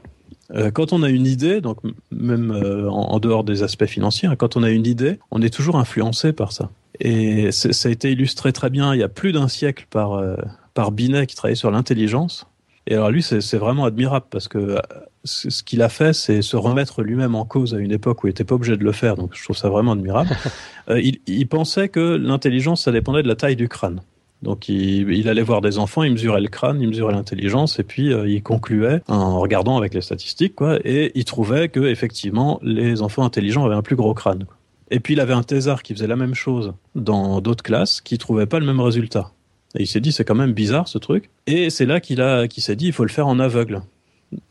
euh, 0.56 0.72
quand 0.72 0.94
on 0.94 1.04
a 1.04 1.10
une 1.10 1.28
idée, 1.28 1.62
donc 1.62 1.78
même 2.12 2.52
euh, 2.52 2.90
en, 2.90 3.20
dehors 3.20 3.44
des 3.44 3.64
aspects 3.64 3.86
financiers, 3.86 4.28
hein, 4.28 4.36
quand 4.36 4.58
on 4.58 4.64
a 4.64 4.70
une 4.70 4.88
idée, 4.88 5.20
on 5.32 5.42
est 5.42 5.54
toujours 5.54 5.78
influencé 5.78 6.34
par 6.34 6.52
ça. 6.52 6.70
Et 7.00 7.52
ça 7.52 7.88
a 7.88 7.92
été 7.92 8.12
illustré 8.12 8.52
très 8.52 8.70
bien 8.70 8.94
il 8.94 9.00
y 9.00 9.04
a 9.04 9.10
plus 9.10 9.32
d'un 9.32 9.48
siècle 9.48 9.88
par, 9.90 10.14
euh, 10.14 10.36
par 10.74 10.92
Binet 10.92 11.28
qui 11.28 11.36
travaillait 11.36 11.56
sur 11.56 11.72
l'intelligence. 11.72 12.46
Et 12.88 12.96
alors 12.96 13.12
lui, 13.12 13.22
c'est 13.22 13.58
vraiment 13.58 13.86
admirable 13.86 14.26
parce 14.30 14.48
que 14.48 14.78
ce 15.24 15.64
qu'il 15.64 15.82
a 15.82 15.90
fait, 15.90 16.14
c'est 16.14 16.42
se 16.42 16.58
remettre 16.58 17.04
lui-même 17.04 17.36
en 17.36 17.46
cause 17.46 17.76
à 17.76 17.78
une 17.78 17.92
époque 17.92 18.24
où 18.24 18.28
il 18.28 18.32
n'était 18.32 18.44
pas 18.44 18.56
obligé 18.56 18.76
de 18.78 18.84
le 18.84 18.92
faire. 18.92 19.16
Donc 19.16 19.36
je 19.36 19.44
trouve 19.44 19.56
ça 19.56 19.70
vraiment 19.70 19.92
admirable. 19.92 20.36
il, 20.90 21.20
il 21.28 21.48
pensait 21.48 21.90
que 21.90 22.16
l'intelligence, 22.16 22.84
ça 22.84 22.92
dépendait 22.92 23.22
de 23.22 23.28
la 23.28 23.36
taille 23.36 23.56
du 23.56 23.70
crâne. 23.70 24.02
Donc 24.42 24.70
il, 24.70 25.28
allait 25.28 25.42
voir 25.42 25.60
des 25.60 25.80
enfants, 25.80 26.04
il 26.04 26.14
mesurait 26.14 26.40
le 26.40 26.48
crâne, 26.48 26.82
il 26.82 26.88
mesurait 26.88 27.14
l'intelligence, 27.14 27.78
et 27.80 27.84
puis 27.84 28.14
euh, 28.14 28.28
il 28.28 28.42
concluait 28.42 29.02
en 29.10 29.40
regardant 29.40 29.78
avec 29.78 29.94
les 29.94 30.02
statistiques, 30.02 30.56
quoi, 30.56 30.80
et 30.86 31.12
il 31.16 31.26
trouvait 31.26 31.68
que 31.68 31.82
effectivement 31.82 32.60
les 32.64 33.02
enfants 33.02 33.24
intelligents 33.24 33.66
avaient 33.66 33.76
un 33.76 33.82
plus 33.82 33.98
gros 33.98 34.14
crâne. 34.14 34.46
Et 34.92 35.00
puis 35.00 35.14
il 35.14 35.20
avait 35.20 35.34
un 35.34 35.44
thésard 35.44 35.84
qui 35.84 35.94
faisait 35.94 36.08
la 36.08 36.16
même 36.16 36.36
chose 36.36 36.74
dans 36.96 37.42
d'autres 37.42 37.64
classes, 37.64 38.02
qui 38.02 38.18
trouvait 38.18 38.46
pas 38.46 38.60
le 38.60 38.66
même 38.66 38.80
résultat. 38.80 39.32
Et 39.76 39.84
il 39.84 39.88
s'est 39.88 40.00
dit 40.00 40.12
c'est 40.12 40.26
quand 40.26 40.36
même 40.36 40.54
bizarre 40.54 40.88
ce 40.88 40.98
truc. 40.98 41.30
Et 41.48 41.70
c'est 41.70 41.86
là 41.86 42.00
qu'il 42.00 42.22
a, 42.22 42.48
qu'il 42.48 42.64
s'est 42.64 42.76
dit 42.76 42.88
il 42.88 42.94
faut 42.94 43.04
le 43.04 43.10
faire 43.10 43.28
en 43.28 43.40
aveugle. 43.40 43.82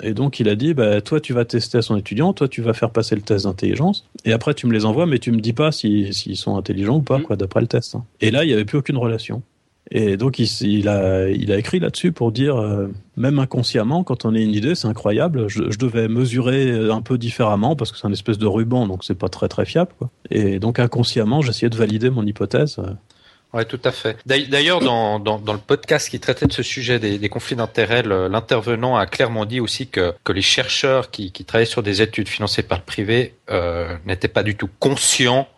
Et 0.02 0.12
donc 0.12 0.40
il 0.40 0.48
a 0.48 0.56
dit, 0.56 0.74
bah, 0.74 1.00
toi 1.00 1.20
tu 1.20 1.32
vas 1.32 1.44
tester 1.44 1.78
à 1.78 1.82
son 1.82 1.96
étudiant, 1.96 2.32
toi 2.32 2.48
tu 2.48 2.62
vas 2.62 2.72
faire 2.72 2.90
passer 2.90 3.14
le 3.14 3.22
test 3.22 3.44
d'intelligence, 3.44 4.08
et 4.24 4.32
après 4.32 4.54
tu 4.54 4.66
me 4.66 4.72
les 4.72 4.84
envoies, 4.84 5.06
mais 5.06 5.18
tu 5.18 5.30
me 5.30 5.38
dis 5.38 5.52
pas 5.52 5.70
s'ils 5.70 6.36
sont 6.36 6.56
intelligents 6.56 6.96
ou 6.96 7.02
pas, 7.02 7.18
mmh. 7.18 7.22
quoi, 7.22 7.36
d'après 7.36 7.60
le 7.60 7.68
test. 7.68 7.94
Hein. 7.94 8.04
Et 8.20 8.30
là, 8.30 8.44
il 8.44 8.48
n'y 8.48 8.54
avait 8.54 8.64
plus 8.64 8.78
aucune 8.78 8.96
relation. 8.96 9.42
Et 9.90 10.16
donc 10.16 10.38
il, 10.38 10.88
a, 10.88 11.28
il 11.28 11.50
a 11.50 11.56
écrit 11.56 11.80
là-dessus 11.80 12.12
pour 12.12 12.30
dire, 12.30 12.56
euh, 12.56 12.88
même 13.16 13.38
inconsciemment, 13.38 14.04
quand 14.04 14.24
on 14.24 14.34
a 14.34 14.38
une 14.38 14.54
idée, 14.54 14.74
c'est 14.74 14.88
incroyable. 14.88 15.48
Je, 15.48 15.62
devais 15.78 16.08
mesurer 16.08 16.90
un 16.90 17.00
peu 17.00 17.16
différemment 17.16 17.74
parce 17.74 17.92
que 17.92 17.98
c'est 17.98 18.06
un 18.06 18.12
espèce 18.12 18.38
de 18.38 18.46
ruban, 18.46 18.86
donc 18.86 19.04
c'est 19.04 19.18
pas 19.18 19.28
très 19.28 19.48
très 19.48 19.64
fiable. 19.64 19.92
Et 20.30 20.58
donc 20.58 20.78
inconsciemment, 20.78 21.40
j'essayais 21.40 21.70
de 21.70 21.76
valider 21.76 22.10
mon 22.10 22.26
hypothèse. 22.26 22.80
Oui, 23.54 23.64
tout 23.64 23.80
à 23.84 23.92
fait. 23.92 24.18
D'ailleurs, 24.26 24.80
dans, 24.80 25.18
le 25.18 25.58
podcast 25.58 26.10
qui 26.10 26.20
traitait 26.20 26.46
de 26.46 26.52
ce 26.52 26.62
sujet 26.62 26.98
des, 26.98 27.28
conflits 27.30 27.56
d'intérêts, 27.56 28.02
l'intervenant 28.02 28.96
a 28.96 29.06
clairement 29.06 29.46
dit 29.46 29.60
aussi 29.60 29.86
que, 29.88 30.14
les 30.28 30.42
chercheurs 30.42 31.10
qui, 31.10 31.32
qui 31.32 31.44
travaillaient 31.44 31.64
sur 31.64 31.82
des 31.82 32.02
études 32.02 32.28
financées 32.28 32.62
par 32.62 32.78
le 32.78 32.84
privé 32.84 33.34
euh, 33.50 33.96
n'étaient 34.04 34.28
pas 34.28 34.42
du 34.42 34.54
tout 34.54 34.68
conscients 34.78 35.48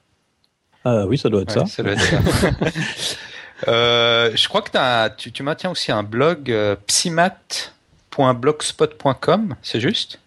Ah 0.83 1.05
oui, 1.05 1.19
ça 1.19 1.29
doit 1.29 1.43
être 1.43 1.51
ça. 1.51 1.67
ça, 1.67 1.83
doit 1.83 1.93
être 1.93 2.01
ça. 2.01 2.17
je 3.67 4.47
crois 4.47 4.61
que 4.61 4.77
as, 4.77 5.09
tu, 5.09 5.31
tu 5.31 5.41
maintiens 5.43 5.71
aussi 5.71 5.91
un 5.91 6.03
blog 6.03 6.55
psymat.blogspot.com, 6.87 9.55
c'est 9.61 9.79
juste? 9.79 10.19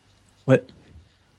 Ouais. 0.47 0.63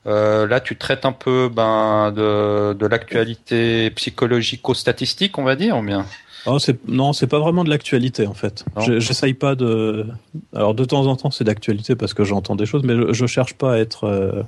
Euh, 0.06 0.46
là, 0.46 0.60
tu 0.60 0.76
traites 0.76 1.04
un 1.04 1.12
peu 1.12 1.50
ben, 1.52 2.12
de, 2.12 2.74
de 2.74 2.86
l'actualité 2.86 3.90
psychologico-statistique, 3.90 5.36
on 5.38 5.42
va 5.42 5.56
dire, 5.56 5.76
ou 5.76 5.82
bien? 5.82 6.06
Oh, 6.46 6.58
Non, 6.88 7.12
c'est 7.12 7.26
pas 7.26 7.38
vraiment 7.38 7.64
de 7.64 7.70
l'actualité 7.70 8.26
en 8.26 8.34
fait. 8.34 8.64
J'essaye 8.78 9.34
pas 9.34 9.54
de. 9.54 10.06
Alors 10.54 10.74
de 10.74 10.84
temps 10.84 11.06
en 11.06 11.16
temps, 11.16 11.30
c'est 11.30 11.44
d'actualité 11.44 11.96
parce 11.96 12.14
que 12.14 12.24
j'entends 12.24 12.56
des 12.56 12.66
choses, 12.66 12.82
mais 12.84 12.96
je, 12.96 13.12
je, 13.12 13.26
cherche 13.26 13.54
pas 13.54 13.74
à 13.74 13.78
être 13.78 14.04
euh, 14.04 14.42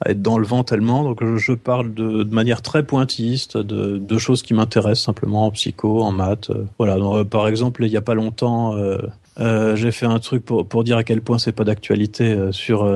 à 0.00 0.10
être 0.10 0.22
dans 0.22 0.38
le 0.38 0.46
vent 0.46 0.64
tellement. 0.64 1.04
Donc 1.04 1.24
je, 1.24 1.36
je 1.36 1.52
parle 1.52 1.94
de, 1.94 2.22
de, 2.22 2.34
manière 2.34 2.62
très 2.62 2.82
pointilliste 2.82 3.56
de, 3.56 3.98
de 3.98 4.18
choses 4.18 4.42
qui 4.42 4.54
m'intéressent 4.54 5.04
simplement 5.04 5.46
en 5.46 5.50
psycho, 5.50 6.02
en 6.02 6.12
maths. 6.12 6.50
Euh. 6.50 6.64
voilà. 6.78 6.96
Donc, 6.96 7.16
euh, 7.16 7.24
par 7.24 7.48
exemple, 7.48 7.84
il 7.84 7.92
y 7.92 7.96
a 7.96 8.02
pas 8.02 8.14
longtemps, 8.14 8.74
j'ai 9.38 9.92
fait 9.92 10.06
un 10.06 10.18
truc 10.18 10.44
pour 10.44 10.66
pour 10.66 10.84
dire 10.84 10.96
à 10.96 11.04
quel 11.04 11.20
point 11.20 11.38
c'est 11.38 11.52
pas 11.52 11.64
d'actualité 11.64 12.36
sur 12.50 12.88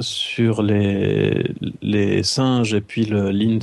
sur 0.00 0.62
les, 0.62 1.44
les 1.82 2.22
singes 2.22 2.72
et 2.72 2.80
puis 2.80 3.04
le 3.04 3.30
l'ins, 3.30 3.58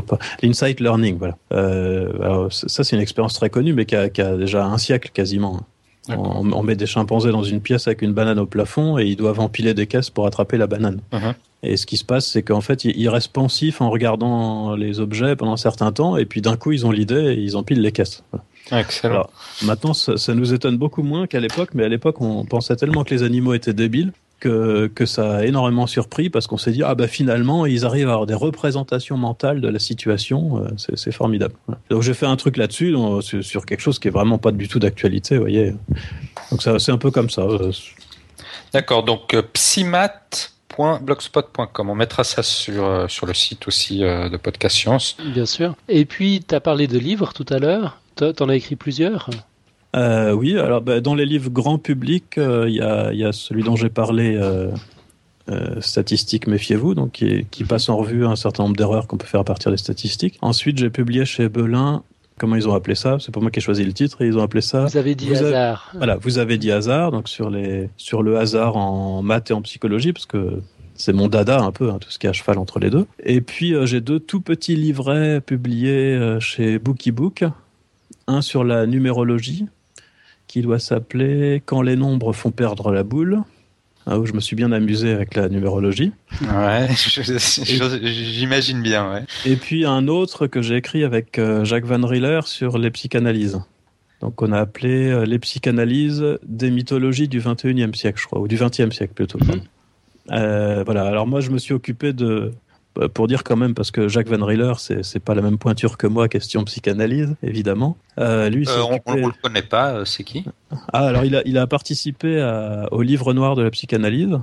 trouve 0.00 0.04
pas 0.04 0.18
l'insight 0.42 0.80
learning 0.80 1.18
voilà 1.18 1.36
euh, 1.52 2.12
alors 2.20 2.52
ça 2.52 2.84
c'est 2.84 2.96
une 2.96 3.02
expérience 3.02 3.34
très 3.34 3.50
connue 3.50 3.72
mais 3.72 3.86
qui 3.86 3.96
a, 3.96 4.08
qui 4.08 4.20
a 4.20 4.36
déjà 4.36 4.64
un 4.64 4.78
siècle 4.78 5.10
quasiment 5.12 5.60
on, 6.08 6.52
on, 6.52 6.62
met 6.62 6.76
des 6.76 6.86
chimpanzés 6.86 7.30
dans 7.30 7.42
une 7.42 7.60
pièce 7.60 7.86
avec 7.86 8.02
une 8.02 8.12
banane 8.12 8.38
au 8.38 8.46
plafond 8.46 8.98
et 8.98 9.06
ils 9.06 9.16
doivent 9.16 9.40
empiler 9.40 9.72
des 9.72 9.86
caisses 9.86 10.10
pour 10.10 10.26
attraper 10.26 10.58
la 10.58 10.66
banane. 10.66 11.00
Uh-huh. 11.12 11.34
Et 11.62 11.78
ce 11.78 11.86
qui 11.86 11.96
se 11.96 12.04
passe, 12.04 12.26
c'est 12.26 12.42
qu'en 12.42 12.60
fait, 12.60 12.84
ils 12.84 13.08
restent 13.08 13.32
pensifs 13.32 13.80
en 13.80 13.88
regardant 13.88 14.76
les 14.76 15.00
objets 15.00 15.34
pendant 15.34 15.54
un 15.54 15.56
certain 15.56 15.92
temps, 15.92 16.18
et 16.18 16.26
puis 16.26 16.42
d'un 16.42 16.56
coup, 16.56 16.72
ils 16.72 16.84
ont 16.84 16.90
l'idée 16.90 17.32
et 17.32 17.40
ils 17.40 17.56
empilent 17.56 17.80
les 17.80 17.92
caisses. 17.92 18.22
Excellent. 18.70 19.14
Alors, 19.14 19.30
maintenant, 19.62 19.94
ça, 19.94 20.18
ça, 20.18 20.34
nous 20.34 20.52
étonne 20.52 20.76
beaucoup 20.76 21.02
moins 21.02 21.26
qu'à 21.26 21.40
l'époque, 21.40 21.70
mais 21.72 21.84
à 21.84 21.88
l'époque, 21.88 22.20
on 22.20 22.44
pensait 22.44 22.76
tellement 22.76 23.02
que 23.04 23.14
les 23.14 23.22
animaux 23.22 23.54
étaient 23.54 23.72
débiles 23.72 24.12
que, 24.44 24.90
que 24.94 25.06
ça 25.06 25.36
a 25.36 25.44
énormément 25.44 25.86
surpris 25.86 26.28
parce 26.28 26.46
qu'on 26.46 26.58
s'est 26.58 26.72
dit 26.72 26.82
ah 26.82 26.94
bah 26.94 27.08
finalement 27.08 27.64
ils 27.64 27.86
arrivent 27.86 28.10
à 28.10 28.12
avoir 28.12 28.26
des 28.26 28.34
représentations 28.34 29.16
mentales 29.16 29.62
de 29.62 29.68
la 29.68 29.78
situation, 29.78 30.62
euh, 30.62 30.68
c'est 30.76 31.12
formidable. 31.12 31.54
Donc 31.88 32.02
j'ai 32.02 32.12
fait 32.12 32.26
un 32.26 32.36
truc 32.36 32.58
là-dessus 32.58 32.94
sur 33.22 33.64
quelque 33.64 33.80
chose 33.80 33.98
qui 33.98 34.08
est 34.08 34.10
vraiment 34.10 34.36
pas 34.36 34.52
du 34.52 34.68
tout 34.68 34.78
d'actualité, 34.78 35.36
vous 35.36 35.44
voyez. 35.44 35.72
Donc 36.50 36.60
ça 36.62 36.78
c'est 36.78 36.92
un 36.92 36.98
peu 36.98 37.10
comme 37.10 37.30
ça. 37.30 37.40
Euh. 37.42 37.72
D'accord, 38.74 39.02
donc 39.02 39.32
euh, 39.32 39.40
psymat.blogspot.com. 39.54 41.88
On 41.88 41.94
mettra 41.94 42.22
ça 42.22 42.42
sur, 42.42 43.10
sur 43.10 43.24
le 43.24 43.32
site 43.32 43.66
aussi 43.66 44.00
de 44.00 44.36
Podcast 44.36 44.76
Science. 44.76 45.16
Bien 45.32 45.46
sûr. 45.46 45.74
Et 45.88 46.04
puis, 46.04 46.44
tu 46.46 46.54
as 46.54 46.60
parlé 46.60 46.86
de 46.86 46.98
livres 46.98 47.32
tout 47.32 47.46
à 47.48 47.58
l'heure. 47.58 47.98
Tu 48.16 48.26
en 48.40 48.48
as 48.48 48.56
écrit 48.56 48.76
plusieurs? 48.76 49.30
Euh, 49.94 50.32
oui, 50.32 50.58
alors 50.58 50.80
bah, 50.80 51.00
dans 51.00 51.14
les 51.14 51.24
livres 51.24 51.50
grand 51.50 51.78
public, 51.78 52.36
euh, 52.38 52.68
il 52.68 52.74
y, 52.74 52.80
a, 52.80 53.12
y, 53.12 53.24
a, 53.24 53.32
celui 53.32 53.62
dont 53.62 53.76
j'ai 53.76 53.90
parlé, 53.90 54.34
euh, 54.36 54.70
euh 55.48 55.80
Statistiques, 55.80 56.46
méfiez-vous, 56.46 56.94
donc 56.94 57.12
qui, 57.12 57.46
qui, 57.50 57.64
passe 57.64 57.88
en 57.88 57.96
revue 57.96 58.26
un 58.26 58.34
certain 58.34 58.64
nombre 58.64 58.76
d'erreurs 58.76 59.06
qu'on 59.06 59.18
peut 59.18 59.26
faire 59.26 59.40
à 59.40 59.44
partir 59.44 59.70
des 59.70 59.76
statistiques. 59.76 60.38
Ensuite, 60.42 60.78
j'ai 60.78 60.90
publié 60.90 61.24
chez 61.24 61.48
Belin 61.48 62.02
comment 62.38 62.56
ils 62.56 62.68
ont 62.68 62.74
appelé 62.74 62.96
ça 62.96 63.18
C'est 63.20 63.32
pas 63.32 63.38
moi 63.38 63.52
qui 63.52 63.60
ai 63.60 63.62
choisi 63.62 63.84
le 63.84 63.92
titre 63.92 64.22
et 64.22 64.26
ils 64.26 64.36
ont 64.36 64.42
appelé 64.42 64.62
ça. 64.62 64.86
Vous 64.86 64.96
avez 64.96 65.14
dit 65.14 65.32
hasard. 65.32 65.92
Voilà, 65.94 66.16
vous 66.16 66.38
avez 66.38 66.58
dit 66.58 66.72
hasard, 66.72 67.12
donc 67.12 67.28
sur 67.28 67.48
les 67.48 67.88
sur 67.96 68.24
le 68.24 68.38
hasard 68.38 68.76
en 68.76 69.22
maths 69.22 69.52
et 69.52 69.54
en 69.54 69.62
psychologie, 69.62 70.12
parce 70.12 70.26
que 70.26 70.60
c'est 70.96 71.12
mon 71.12 71.28
dada 71.28 71.60
un 71.60 71.70
peu, 71.70 71.90
hein, 71.90 71.98
tout 72.00 72.10
ce 72.10 72.18
qui 72.18 72.26
est 72.26 72.30
à 72.30 72.32
cheval 72.32 72.58
entre 72.58 72.80
les 72.80 72.90
deux. 72.90 73.06
Et 73.22 73.40
puis 73.40 73.74
j'ai 73.84 74.00
deux 74.00 74.18
tout 74.18 74.40
petits 74.40 74.74
livrets 74.74 75.40
publiés 75.40 76.38
chez 76.40 76.80
Bookiebook, 76.80 77.44
un 78.26 78.40
sur 78.40 78.64
la 78.64 78.86
numérologie 78.86 79.66
qui 80.54 80.62
doit 80.62 80.78
s'appeler 80.78 81.60
Quand 81.66 81.82
les 81.82 81.96
nombres 81.96 82.32
font 82.32 82.52
perdre 82.52 82.92
la 82.92 83.02
boule. 83.02 83.42
Ah, 84.06 84.20
où 84.20 84.26
je 84.26 84.34
me 84.34 84.40
suis 84.40 84.54
bien 84.54 84.70
amusé 84.70 85.10
avec 85.10 85.34
la 85.34 85.48
numérologie. 85.48 86.12
Ouais, 86.42 86.88
j'imagine 88.04 88.80
bien, 88.80 89.10
ouais. 89.12 89.24
Et 89.46 89.56
puis 89.56 89.84
un 89.84 90.06
autre 90.06 90.46
que 90.46 90.62
j'ai 90.62 90.76
écrit 90.76 91.02
avec 91.02 91.40
euh, 91.40 91.64
Jacques 91.64 91.86
Van 91.86 92.06
Riller 92.06 92.42
sur 92.44 92.78
les 92.78 92.92
psychanalyses. 92.92 93.62
Donc 94.20 94.42
on 94.42 94.52
a 94.52 94.60
appelé 94.60 95.08
euh, 95.08 95.24
les 95.24 95.40
psychanalyses 95.40 96.24
des 96.46 96.70
mythologies 96.70 97.26
du 97.26 97.40
21e 97.40 97.92
siècle, 97.94 98.20
je 98.20 98.26
crois, 98.26 98.38
ou 98.38 98.46
du 98.46 98.56
20e 98.56 98.92
siècle 98.92 99.14
plutôt. 99.14 99.38
Mhm. 99.38 99.62
Euh, 100.30 100.84
voilà, 100.84 101.04
alors 101.04 101.26
moi 101.26 101.40
je 101.40 101.50
me 101.50 101.58
suis 101.58 101.74
occupé 101.74 102.12
de, 102.12 102.52
pour 103.12 103.26
dire 103.26 103.42
quand 103.44 103.56
même, 103.56 103.74
parce 103.74 103.90
que 103.90 104.08
Jacques 104.08 104.28
Van 104.28 104.44
Riller, 104.44 104.72
c'est 104.78 105.20
pas 105.20 105.34
la 105.34 105.42
même 105.42 105.58
pointure 105.58 105.98
que 105.98 106.06
moi, 106.06 106.28
question 106.28 106.64
psychanalyse, 106.64 107.34
évidemment. 107.42 107.96
Euh, 108.18 108.48
lui, 108.48 108.66
euh, 108.68 108.98
on, 109.06 109.14
ne 109.14 109.26
le 109.26 109.42
connaît 109.42 109.62
pas, 109.62 109.94
euh, 109.94 110.04
c'est 110.04 110.22
qui? 110.22 110.44
Ah, 110.92 111.06
alors 111.06 111.24
il 111.24 111.34
a, 111.34 111.42
il 111.44 111.58
a 111.58 111.66
participé 111.66 112.40
à, 112.40 112.88
au 112.92 113.02
livre 113.02 113.34
noir 113.34 113.56
de 113.56 113.62
la 113.62 113.70
psychanalyse, 113.70 114.38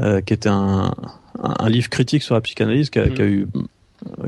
euh, 0.00 0.20
qui 0.22 0.32
était 0.32 0.48
un, 0.48 0.94
un, 1.42 1.68
livre 1.68 1.90
critique 1.90 2.22
sur 2.22 2.34
la 2.34 2.40
psychanalyse 2.40 2.90
qui 2.90 2.98
a, 2.98 3.08
qui 3.08 3.22
a 3.22 3.24
mm. 3.24 3.28
eu 3.28 3.48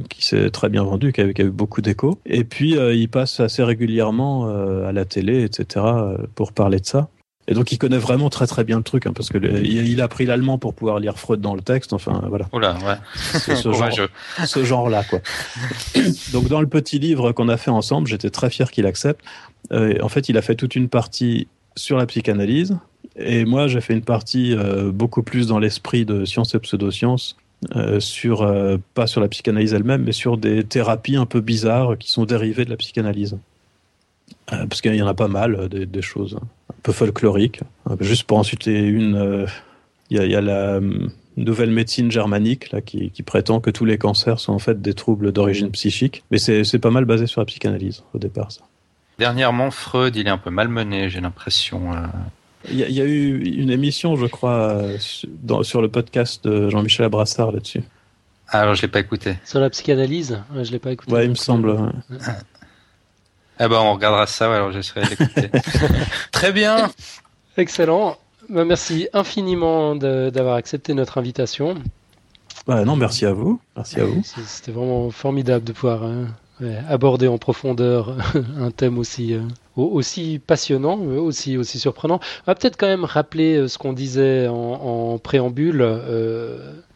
qui 0.09 0.27
s'est 0.27 0.51
très 0.51 0.69
bien 0.69 0.83
vendu, 0.83 1.13
qui 1.13 1.21
a, 1.21 1.33
qui 1.33 1.43
a 1.43 1.45
eu 1.45 1.51
beaucoup 1.51 1.81
d'écho. 1.81 2.19
Et 2.27 2.45
puis, 2.45 2.73
il 2.73 3.09
passe 3.09 3.41
assez 3.41 3.63
régulièrement 3.63 4.49
à 4.85 4.93
la 4.93 5.05
télé, 5.05 5.45
etc., 5.45 5.85
pour 6.35 6.53
parler 6.53 6.81
de 6.81 6.87
ça. 6.87 7.09
Et 7.49 7.55
donc 7.55 7.73
il 7.73 7.79
connaît 7.79 7.99
vraiment 7.99 8.31
très 8.31 8.47
très 8.47 8.63
bien 8.63 8.77
le 8.77 8.83
truc, 8.83 9.07
hein, 9.07 9.13
parce 9.15 9.31
que 9.31 9.39
il, 9.39 10.01
a 10.01 10.05
appris 10.05 10.27
l'allemand 10.27 10.59
pour 10.59 10.75
pouvoir 10.75 11.01
lire 11.01 11.19
Freud 11.19 11.41
dans 11.41 11.55
le 11.55 11.63
texte. 11.63 11.93
Enfin 11.93 12.23
voilà. 12.29 12.47
Oula, 12.53 12.77
ouais. 12.87 12.97
ce, 13.57 13.73
genre, 13.73 14.09
ce 14.47 14.65
genre-là 14.65 15.03
quoi. 15.05 15.21
donc 16.33 16.49
dans 16.49 16.61
le 16.61 16.67
petit 16.67 16.99
livre 16.99 17.33
qu'on 17.33 17.49
a 17.49 17.57
fait 17.57 17.71
ensemble, 17.71 18.07
j'étais 18.07 18.31
très 18.31 18.51
fier 18.51 18.71
qu'il 18.71 18.87
accepte. 18.87 19.25
Euh, 19.73 19.99
en 20.03 20.09
fait, 20.09 20.29
il 20.29 20.37
a 20.37 20.43
fait 20.43 20.55
toute 20.55 20.77
une 20.77 20.89
partie 20.89 21.49
sur 21.75 21.97
la 21.97 22.07
psychanalyse, 22.07 22.77
et 23.17 23.45
moi 23.45 23.67
j'ai 23.67 23.81
fait 23.81 23.95
une 23.95 24.05
partie 24.05 24.55
euh, 24.55 24.93
beaucoup 24.93 25.23
plus 25.23 25.47
dans 25.47 25.59
l'esprit 25.59 26.05
de 26.05 26.25
sciences 26.25 26.55
et 26.55 26.59
pseudosciences. 26.59 27.37
Euh, 27.75 27.99
sur 27.99 28.43
euh, 28.43 28.77
pas 28.95 29.09
sur 29.09 29.21
la 29.21 29.27
psychanalyse 29.27 29.75
elle-même, 29.75 30.05
mais 30.05 30.13
sur 30.13 30.39
des 30.39 30.63
thérapies 30.63 31.17
un 31.17 31.27
peu 31.27 31.41
bizarres 31.41 31.99
qui 31.99 32.09
sont 32.09 32.25
dérivées 32.25 32.65
de 32.65 32.71
la 32.71 32.77
psychanalyse. 32.77 33.37
Euh, 34.53 34.67
parce 34.67 34.81
qu'il 34.81 34.95
y 34.95 35.03
en 35.03 35.09
a 35.09 35.15
pas 35.15 35.27
mal, 35.27 35.69
des, 35.69 35.85
des, 35.85 36.03
choses 36.03 36.39
un 36.71 36.81
peu 36.83 36.93
folkloriques. 36.93 37.61
Euh, 37.91 37.97
juste 38.01 38.25
pour 38.25 38.39
en 38.39 38.43
citer 38.43 38.79
une, 38.79 39.47
il 40.11 40.23
y, 40.23 40.27
y, 40.29 40.35
a 40.35 40.41
la 40.41 40.81
nouvelle 41.37 41.71
médecine 41.71 42.11
germanique 42.11 42.73
là, 42.73 42.81
qui, 42.81 43.11
qui, 43.11 43.23
prétend 43.23 43.61
que 43.61 43.71
tous 43.71 43.85
les 43.85 43.99
cancers 43.99 44.41
sont 44.41 44.53
en 44.53 44.59
fait 44.59 44.81
des 44.81 44.95
troubles 44.95 45.33
d'origine 45.33 45.71
psychique. 45.71 46.25
Mais 46.31 46.39
c'est 46.39 46.79
pas 46.79 46.91
mal 46.91 47.05
basé 47.05 47.27
sur 47.27 47.41
la 47.41 47.45
psychanalyse 47.47 48.03
au 48.15 48.19
départ. 48.19 48.53
Ça. 48.53 48.63
Dernièrement, 49.19 49.71
Freud, 49.71 50.15
il 50.17 50.27
est 50.27 50.31
un 50.31 50.39
peu 50.39 50.51
malmené, 50.51 51.11
j'ai 51.11 51.21
l'impression. 51.21 51.93
Il 52.71 52.77
y, 52.77 52.85
a, 52.85 52.89
y, 52.89 53.01
a 53.01 53.05
eu 53.05 53.43
une 53.45 53.71
émission, 53.71 54.17
je 54.17 54.27
crois, 54.27 54.83
dans, 55.43 55.63
sur 55.63 55.83
le 55.83 55.89
podcast 55.89 56.45
de 56.45 56.71
Jean-Michel 56.71 57.07
Abrassard 57.07 57.53
là-dessus. 57.53 57.83
Ah, 58.51 58.61
alors, 58.61 58.75
je 58.75 58.83
l'ai 58.83 58.89
pas 58.89 59.01
écouté. 59.01 59.37
Sur 59.45 59.61
la 59.61 59.69
psychanalyse 59.71 60.41
Je 60.55 60.71
l'ai 60.73 60.79
pas 60.79 60.93
écouté. 60.93 61.13
Ouais, 61.13 61.25
il 61.25 61.31
me 61.31 61.35
semble. 61.35 61.71
Ouais. 61.71 62.19
Eh 63.61 63.69
ben, 63.69 63.79
on 63.81 63.95
regardera 63.95 64.27
ça, 64.27 64.55
alors 64.55 64.73
j'essaierai 64.73 65.09
d'écouter. 65.09 65.51
Très 66.33 66.53
bien. 66.53 66.91
Excellent. 67.57 68.17
Ben, 68.49 68.65
merci 68.65 69.09
infiniment 69.13 69.97
d'avoir 69.97 70.55
accepté 70.55 70.95
notre 70.95 71.19
invitation. 71.19 71.75
Bah, 72.67 72.85
non, 72.85 72.97
merci 72.97 73.27
à 73.27 73.33
vous. 73.33 73.61
Merci 73.77 74.01
à 74.01 74.05
vous. 74.05 74.23
C'était 74.25 74.73
vraiment 74.73 75.11
formidable 75.11 75.65
de 75.65 75.73
pouvoir 75.73 76.05
hein, 76.05 76.27
ouais, 76.61 76.79
aborder 76.89 77.27
en 77.27 77.39
profondeur 77.39 78.15
un 78.59 78.71
thème 78.71 78.99
aussi, 78.99 79.35
euh, 79.35 79.41
aussi 79.77 80.39
passionnant, 80.39 80.99
aussi 80.99 81.57
aussi 81.57 81.79
surprenant. 81.79 82.21
On 82.47 82.51
va 82.51 82.55
peut-être 82.55 82.77
quand 82.77 82.87
même 82.87 83.05
rappeler 83.05 83.67
ce 83.69 83.79
qu'on 83.79 83.93
disait 83.93 84.47
en, 84.49 84.55
en 84.55 85.19
préambule 85.19 85.83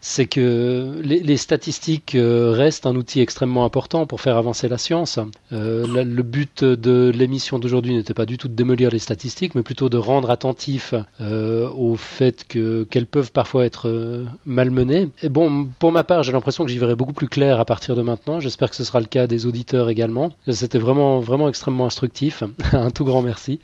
c'est 0.05 0.27
que 0.27 1.01
les, 1.05 1.37
statistiques 1.37 2.16
euh, 2.16 2.51
restent 2.51 2.87
un 2.87 2.97
outil 2.97 3.20
extrêmement 3.20 3.65
important 3.65 4.05
pour 4.05 4.20
faire 4.20 4.37
avancer 4.37 4.69
la 4.69 4.77
science. 4.77 5.20
Euh, 5.53 5.87
le 5.87 6.23
but 6.24 6.65
de 6.65 7.12
l'émission 7.15 7.61
d'aujourd'hui 7.61 7.95
n'était 7.95 8.12
pas 8.12 8.27
du 8.27 8.37
tout 8.37 8.49
de 8.49 8.55
démolir 8.55 8.91
les 8.91 8.99
statistiques, 8.99 9.55
mais 9.55 9.62
plutôt 9.62 9.89
de 9.89 9.97
rendre 9.97 10.31
attentif 10.31 10.93
euh, 11.20 11.70
au 11.70 11.95
fait 11.95 12.45
que 12.49 12.83
qu'elles 12.91 13.07
peuvent 13.07 13.31
parfois 13.31 13.65
être 13.65 14.27
malmenées. 14.45 15.09
Et 15.23 15.29
bon, 15.29 15.69
pour 15.79 15.93
ma 15.93 16.03
part, 16.03 16.24
j'ai 16.24 16.33
l'impression 16.33 16.65
que 16.65 16.70
j'y 16.73 16.79
verrai 16.79 16.97
beaucoup 16.97 17.12
plus 17.12 17.29
clair 17.29 17.61
à 17.61 17.65
partir 17.65 17.95
de 17.95 18.03
maintenant. 18.03 18.41
J'espère 18.41 18.70
que 18.70 18.77
ce 18.77 18.83
sera 18.83 18.99
le 18.99 19.07
cas 19.07 19.29
des 19.29 19.47
auditeurs 19.47 19.89
également. 19.89 20.33
C'était 20.51 20.81
vraiment 20.81 21.20
vraiment 21.20 21.49
extrêmement 21.49 21.87
instructif. 21.87 22.43
un 22.73 22.91
tout 22.91 23.05
grand 23.05 23.23
merci. 23.23 23.61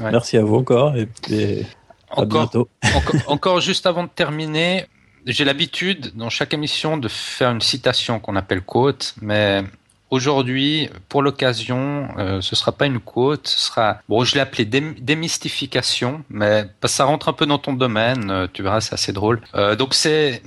Merci 0.00 0.38
à 0.38 0.44
vous 0.44 0.56
encore 0.56 0.96
et, 0.96 1.66
à 2.10 2.24
bientôt. 2.24 2.68
encore, 2.96 3.20
encore 3.26 3.60
juste 3.60 3.84
avant 3.84 4.04
de 4.04 4.08
terminer, 4.08 4.86
j'ai 5.26 5.44
l'habitude 5.44 6.12
dans 6.14 6.30
chaque 6.30 6.54
émission 6.54 6.96
de 6.96 7.08
faire 7.08 7.50
une 7.50 7.60
citation 7.60 8.20
qu'on 8.20 8.36
appelle 8.36 8.62
quote, 8.62 9.14
mais 9.20 9.64
aujourd'hui, 10.10 10.88
pour 11.08 11.22
l'occasion, 11.22 12.08
euh, 12.18 12.40
ce 12.40 12.56
sera 12.56 12.72
pas 12.72 12.86
une 12.86 13.00
quote, 13.00 13.48
ce 13.48 13.58
sera 13.58 14.00
bon, 14.08 14.24
je 14.24 14.34
l'ai 14.34 14.40
appelé 14.40 14.64
démystification, 14.64 16.24
mais 16.30 16.66
ça 16.84 17.04
rentre 17.04 17.28
un 17.28 17.32
peu 17.32 17.46
dans 17.46 17.58
ton 17.58 17.72
domaine, 17.72 18.30
euh, 18.30 18.46
tu 18.52 18.62
verras, 18.62 18.80
c'est 18.80 18.94
assez 18.94 19.12
drôle. 19.12 19.40
Euh, 19.54 19.76
donc 19.76 19.94
c'est 19.94 20.42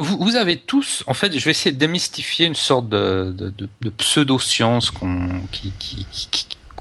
vous, 0.00 0.36
avez 0.36 0.56
tous, 0.56 1.02
en 1.08 1.14
fait, 1.14 1.36
je 1.36 1.44
vais 1.44 1.50
essayer 1.50 1.72
de 1.72 1.78
démystifier 1.78 2.46
une 2.46 2.54
sorte 2.54 2.88
de, 2.88 3.52
pseudo-science 3.96 4.92
qui, 5.50 5.72
qui, 5.76 6.06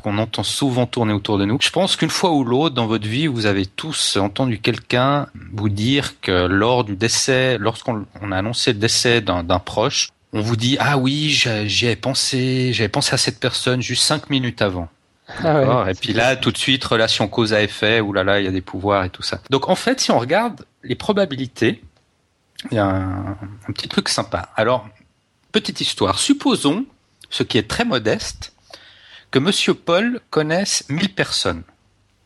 qu'on 0.08 0.20
entend 0.20 0.44
souvent 0.44 0.86
tourner 0.86 1.12
autour 1.12 1.38
de 1.38 1.44
nous. 1.44 1.58
Je 1.60 1.70
pense 1.70 1.98
qu'une 1.98 2.10
fois 2.10 2.32
ou 2.32 2.46
l'autre 2.46 2.74
dans 2.74 2.88
votre 2.88 3.06
vie, 3.06 3.28
vous 3.28 3.46
avez 3.46 3.66
tous 3.66 4.16
entendu 4.16 4.58
quelqu'un 4.58 5.28
vous 5.52 5.68
dire 5.68 6.22
que 6.22 6.48
lors 6.48 6.86
du 6.86 6.96
décès, 6.96 7.58
lorsqu'on 7.58 8.06
a 8.32 8.38
annoncé 8.38 8.72
le 8.72 8.80
décès 8.80 9.20
d'un 9.20 9.60
proche, 9.60 10.12
on 10.32 10.40
vous 10.40 10.56
dit 10.56 10.78
ah 10.80 10.98
oui, 10.98 11.28
j'y 11.66 11.94
pensé, 11.98 12.72
j'avais 12.72 12.88
pensé 12.88 13.16
à 13.16 13.18
cette 13.18 13.42
personne 13.42 13.82
juste 13.82 14.04
cinq 14.04 14.30
minutes 14.30 14.62
avant. 14.62 14.88
Ah 15.44 15.88
et 15.90 15.94
puis 15.94 16.14
là, 16.14 16.38
tout 16.38 16.54
de 16.54 16.58
suite, 16.58 16.86
relation 16.86 17.28
cause 17.28 17.54
à 17.54 17.62
effet, 17.62 18.00
ou 18.00 18.14
là 18.14 18.24
là, 18.24 18.40
il 18.40 18.46
y 18.46 18.48
a 18.48 18.52
des 18.52 18.62
pouvoirs 18.62 19.04
et 19.04 19.10
tout 19.10 19.24
ça. 19.24 19.42
Donc 19.50 19.68
en 19.68 19.76
fait, 19.76 20.00
si 20.00 20.12
on 20.12 20.20
regarde 20.20 20.66
les 20.84 20.96
probabilités, 20.96 21.84
il 22.72 22.76
y 22.76 22.80
a 22.80 22.86
un, 22.86 23.32
un 23.32 23.74
petit 23.74 23.90
truc 23.90 24.08
sympa. 24.08 24.48
Alors, 24.56 24.88
petite 25.52 25.82
histoire. 25.82 26.18
Supposons, 26.18 26.86
ce 27.30 27.44
qui 27.44 27.58
est 27.58 27.68
très 27.68 27.84
modeste, 27.84 28.54
que 29.32 29.40
Monsieur 29.40 29.74
Paul 29.74 30.22
connaisse 30.30 30.86
1000 30.90 31.14
personnes. 31.14 31.64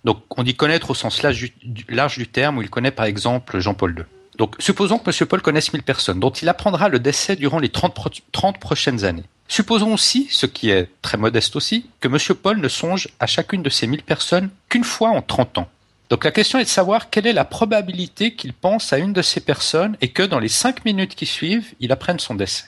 Donc 0.03 0.23
on 0.38 0.44
dit 0.44 0.56
connaître 0.56 0.91
au 0.91 0.95
sens 0.95 1.22
large 1.22 2.18
du, 2.18 2.28
terme, 2.28 2.57
où 2.57 2.61
il 2.61 2.69
connaît 2.69 2.91
par 2.91 3.06
exemple 3.06 3.60
Jean-Paul 3.60 3.95
II. 3.98 4.06
Donc 4.38 4.56
supposons 4.60 4.98
que 4.98 5.03
Monsieur 5.07 5.26
Paul 5.26 5.41
connaisse 5.41 5.73
1000 5.73 5.84
personnes, 5.84 6.19
dont 6.19 6.32
il 6.32 6.49
apprendra 6.49 6.90
le 6.90 6.99
décès 6.99 7.36
durant 7.36 7.60
les 7.60 7.69
30, 7.69 8.22
30 8.32 8.60
prochaines 8.60 9.03
années. 9.03 9.26
Supposons 9.48 9.94
aussi, 9.94 10.28
ce 10.32 10.45
qui 10.45 10.69
est 10.69 10.90
très 11.02 11.18
modeste 11.18 11.56
aussi, 11.56 11.88
que 11.99 12.07
Monsieur 12.07 12.34
Paul 12.34 12.60
ne 12.60 12.69
songe 12.69 13.10
à 13.19 13.28
chacune 13.28 13.61
de 13.61 13.69
ces 13.69 13.86
1000 13.86 14.03
personnes 14.03 14.49
qu'une 14.69 14.84
fois 14.84 15.10
en 15.10 15.22
30 15.22 15.57
ans. 15.60 15.69
Donc 16.10 16.23
la 16.26 16.32
question 16.32 16.60
est 16.60 16.64
de 16.64 16.69
savoir 16.69 17.10
quelle 17.10 17.28
est 17.28 17.34
la 17.34 17.45
probabilité 17.45 18.34
qu'il 18.34 18.53
pense 18.53 18.91
à 18.94 18.98
une 18.98 19.14
de 19.14 19.22
ces 19.22 19.41
personnes 19.41 19.98
et 20.02 20.10
que 20.10 20.23
dans 20.23 20.40
les 20.40 20.49
5 20.49 20.86
minutes 20.86 21.15
qui 21.15 21.26
suivent, 21.26 21.73
il 21.80 21.91
apprenne 21.91 22.19
son 22.19 22.36
décès. 22.36 22.65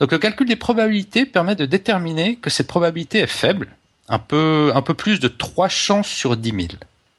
Donc 0.00 0.12
le 0.12 0.18
calcul 0.18 0.48
des 0.48 0.56
probabilités 0.56 1.26
permet 1.26 1.54
de 1.54 1.66
déterminer 1.66 2.36
que 2.36 2.48
cette 2.48 2.66
probabilité 2.66 3.18
est 3.18 3.26
faible, 3.26 3.68
un 4.08 4.18
peu, 4.18 4.72
plus 4.96 5.20
de 5.20 5.28
3 5.28 5.68
chances 5.68 6.08
sur 6.08 6.36
10 6.36 6.50
000. 6.50 6.68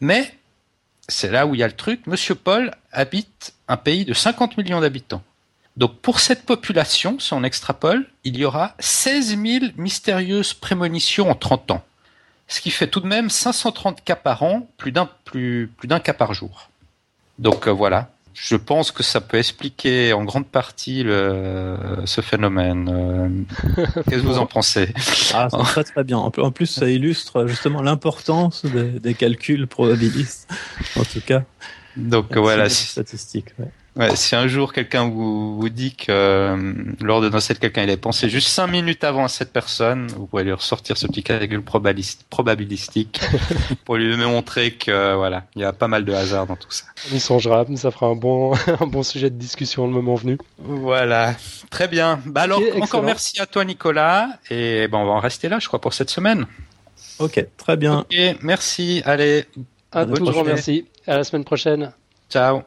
Mais, 0.02 0.36
c'est 1.08 1.32
là 1.32 1.45
où 1.45 1.53
il 1.53 1.60
y 1.60 1.64
a 1.64 1.68
le 1.68 1.74
truc, 1.74 2.06
Monsieur 2.08 2.36
Paul 2.36 2.72
habite 2.91 3.53
un 3.68 3.78
pays 3.78 4.03
de 4.03 4.14
50 4.14 4.58
millions 4.58 4.82
d'habitants. 4.82 5.22
Donc 5.78 5.98
pour 5.99 6.20
cette 6.20 6.45
population, 6.45 7.18
si 7.20 7.34
on 7.34 7.44
extrapole, 7.44 8.06
il 8.24 8.36
y 8.36 8.44
aura 8.44 8.76
16 8.80 9.38
000 9.41 9.66
mystérieuses 9.78 10.53
prémonitions 10.53 11.30
en 11.30 11.36
30 11.36 11.72
ans. 11.72 11.84
Ce 12.48 12.60
qui 12.60 12.72
fait 12.72 12.88
tout 12.88 12.99
de 12.99 13.08
même 13.08 13.30
530 13.30 14.03
cas 14.03 14.18
par 14.18 14.44
an, 14.44 14.68
plus 14.78 14.91
d'un 14.91 15.10
plus, 15.24 15.72
cas 16.03 16.14
par 16.14 16.34
jour. 16.34 16.70
Donc 17.40 17.68
euh, 17.68 17.72
voilà, 17.72 18.10
je 18.34 18.56
pense 18.56 18.91
que 18.91 19.03
ça 19.03 19.22
peut 19.22 19.38
expliquer 19.38 20.14
en 20.14 20.24
grande 20.24 20.48
partie 20.48 21.03
le, 21.03 21.78
ce 22.06 22.22
phénomène. 22.22 22.90
Euh, 22.90 23.84
qu'est-ce 24.10 24.22
que 24.22 24.28
vous 24.28 24.38
en 24.38 24.45
pensez? 24.45 24.94
Ah, 25.34 25.48
c'est 25.49 25.58
très 25.58 25.84
très 25.84 26.03
bien. 26.03 26.18
En 26.18 26.52
plus, 26.52 26.68
ça 26.68 26.90
illustre 26.90 27.48
justement 27.48 27.82
l'importance 27.82 28.66
des, 28.66 28.99
des, 28.99 29.14
calculs 29.14 29.68
probabilistes, 29.68 30.49
en 30.98 31.03
tout 31.03 31.22
cas. 31.22 31.44
Donc 31.98 32.36
voilà, 32.38 32.70
statistiques. 32.70 33.49
Ouais. 33.60 33.68
Ouais, 33.98 34.16
si 34.16 34.38
un 34.38 34.48
jour 34.48 34.72
quelqu'un 34.72 35.10
vous, 35.10 35.60
vous 35.60 35.70
dit 35.70 35.94
que 35.94 36.12
euh, 36.12 36.74
lors 37.02 37.20
de 37.20 37.28
notre 37.28 37.54
quelqu'un 37.54 37.84
il 37.84 37.90
a 37.90 37.98
pensé 37.98 38.30
juste 38.30 38.48
5 38.48 38.68
minutes 38.68 39.04
avant 39.04 39.26
à 39.26 39.28
cette 39.28 39.52
personne, 39.52 40.08
vous 40.08 40.28
pouvez 40.28 40.46
lui 40.46 40.54
ressortir 40.54 40.96
ce 40.96 41.08
petit 41.08 41.24
calcul 41.24 41.62
probabilistique 41.62 43.20
pour 43.86 43.98
lui 43.98 44.16
montrer 44.16 44.72
que 44.72 45.16
voilà, 45.16 45.44
il 45.58 45.62
y 45.62 45.66
a 45.66 45.74
pas 45.74 45.90
mal 45.90 46.06
de 46.06 46.14
hasard 46.14 46.48
dans 46.48 46.56
tout 46.56 46.72
ça. 46.72 46.86
Il 47.12 47.20
songera, 47.20 47.66
ça 47.76 47.92
fera 47.92 48.06
un 48.06 48.16
bon 48.16 48.54
un 48.80 48.88
bon 48.88 49.04
sujet 49.04 49.30
de 49.30 49.36
discussion 49.36 49.86
le 49.88 49.94
moment 49.94 50.16
venu. 50.16 50.38
Voilà, 50.60 51.36
très 51.70 51.90
bien. 51.90 52.22
Bah 52.26 52.44
alors 52.44 52.62
encore 52.80 53.04
merci 53.04 53.42
à 53.42 53.46
toi 53.46 53.66
Nicolas 53.66 54.30
et 54.50 54.88
ben 54.88 55.00
on 55.00 55.06
va 55.06 55.12
en 55.12 55.20
rester 55.20 55.50
là 55.50 55.60
je 55.60 55.68
crois 55.68 55.82
pour 55.82 55.94
cette 55.94 56.10
semaine. 56.10 56.46
Ok, 57.20 57.46
très 57.58 57.76
bien. 57.76 58.00
Ok, 58.00 58.16
merci. 58.42 59.02
Allez, 59.06 59.46
à 59.92 60.06
toujours 60.06 60.46
merci. 60.46 60.86
À 61.08 61.18
la 61.18 61.24
semaine 61.26 61.44
prochaine. 61.44 61.92
Ciao. 62.30 62.62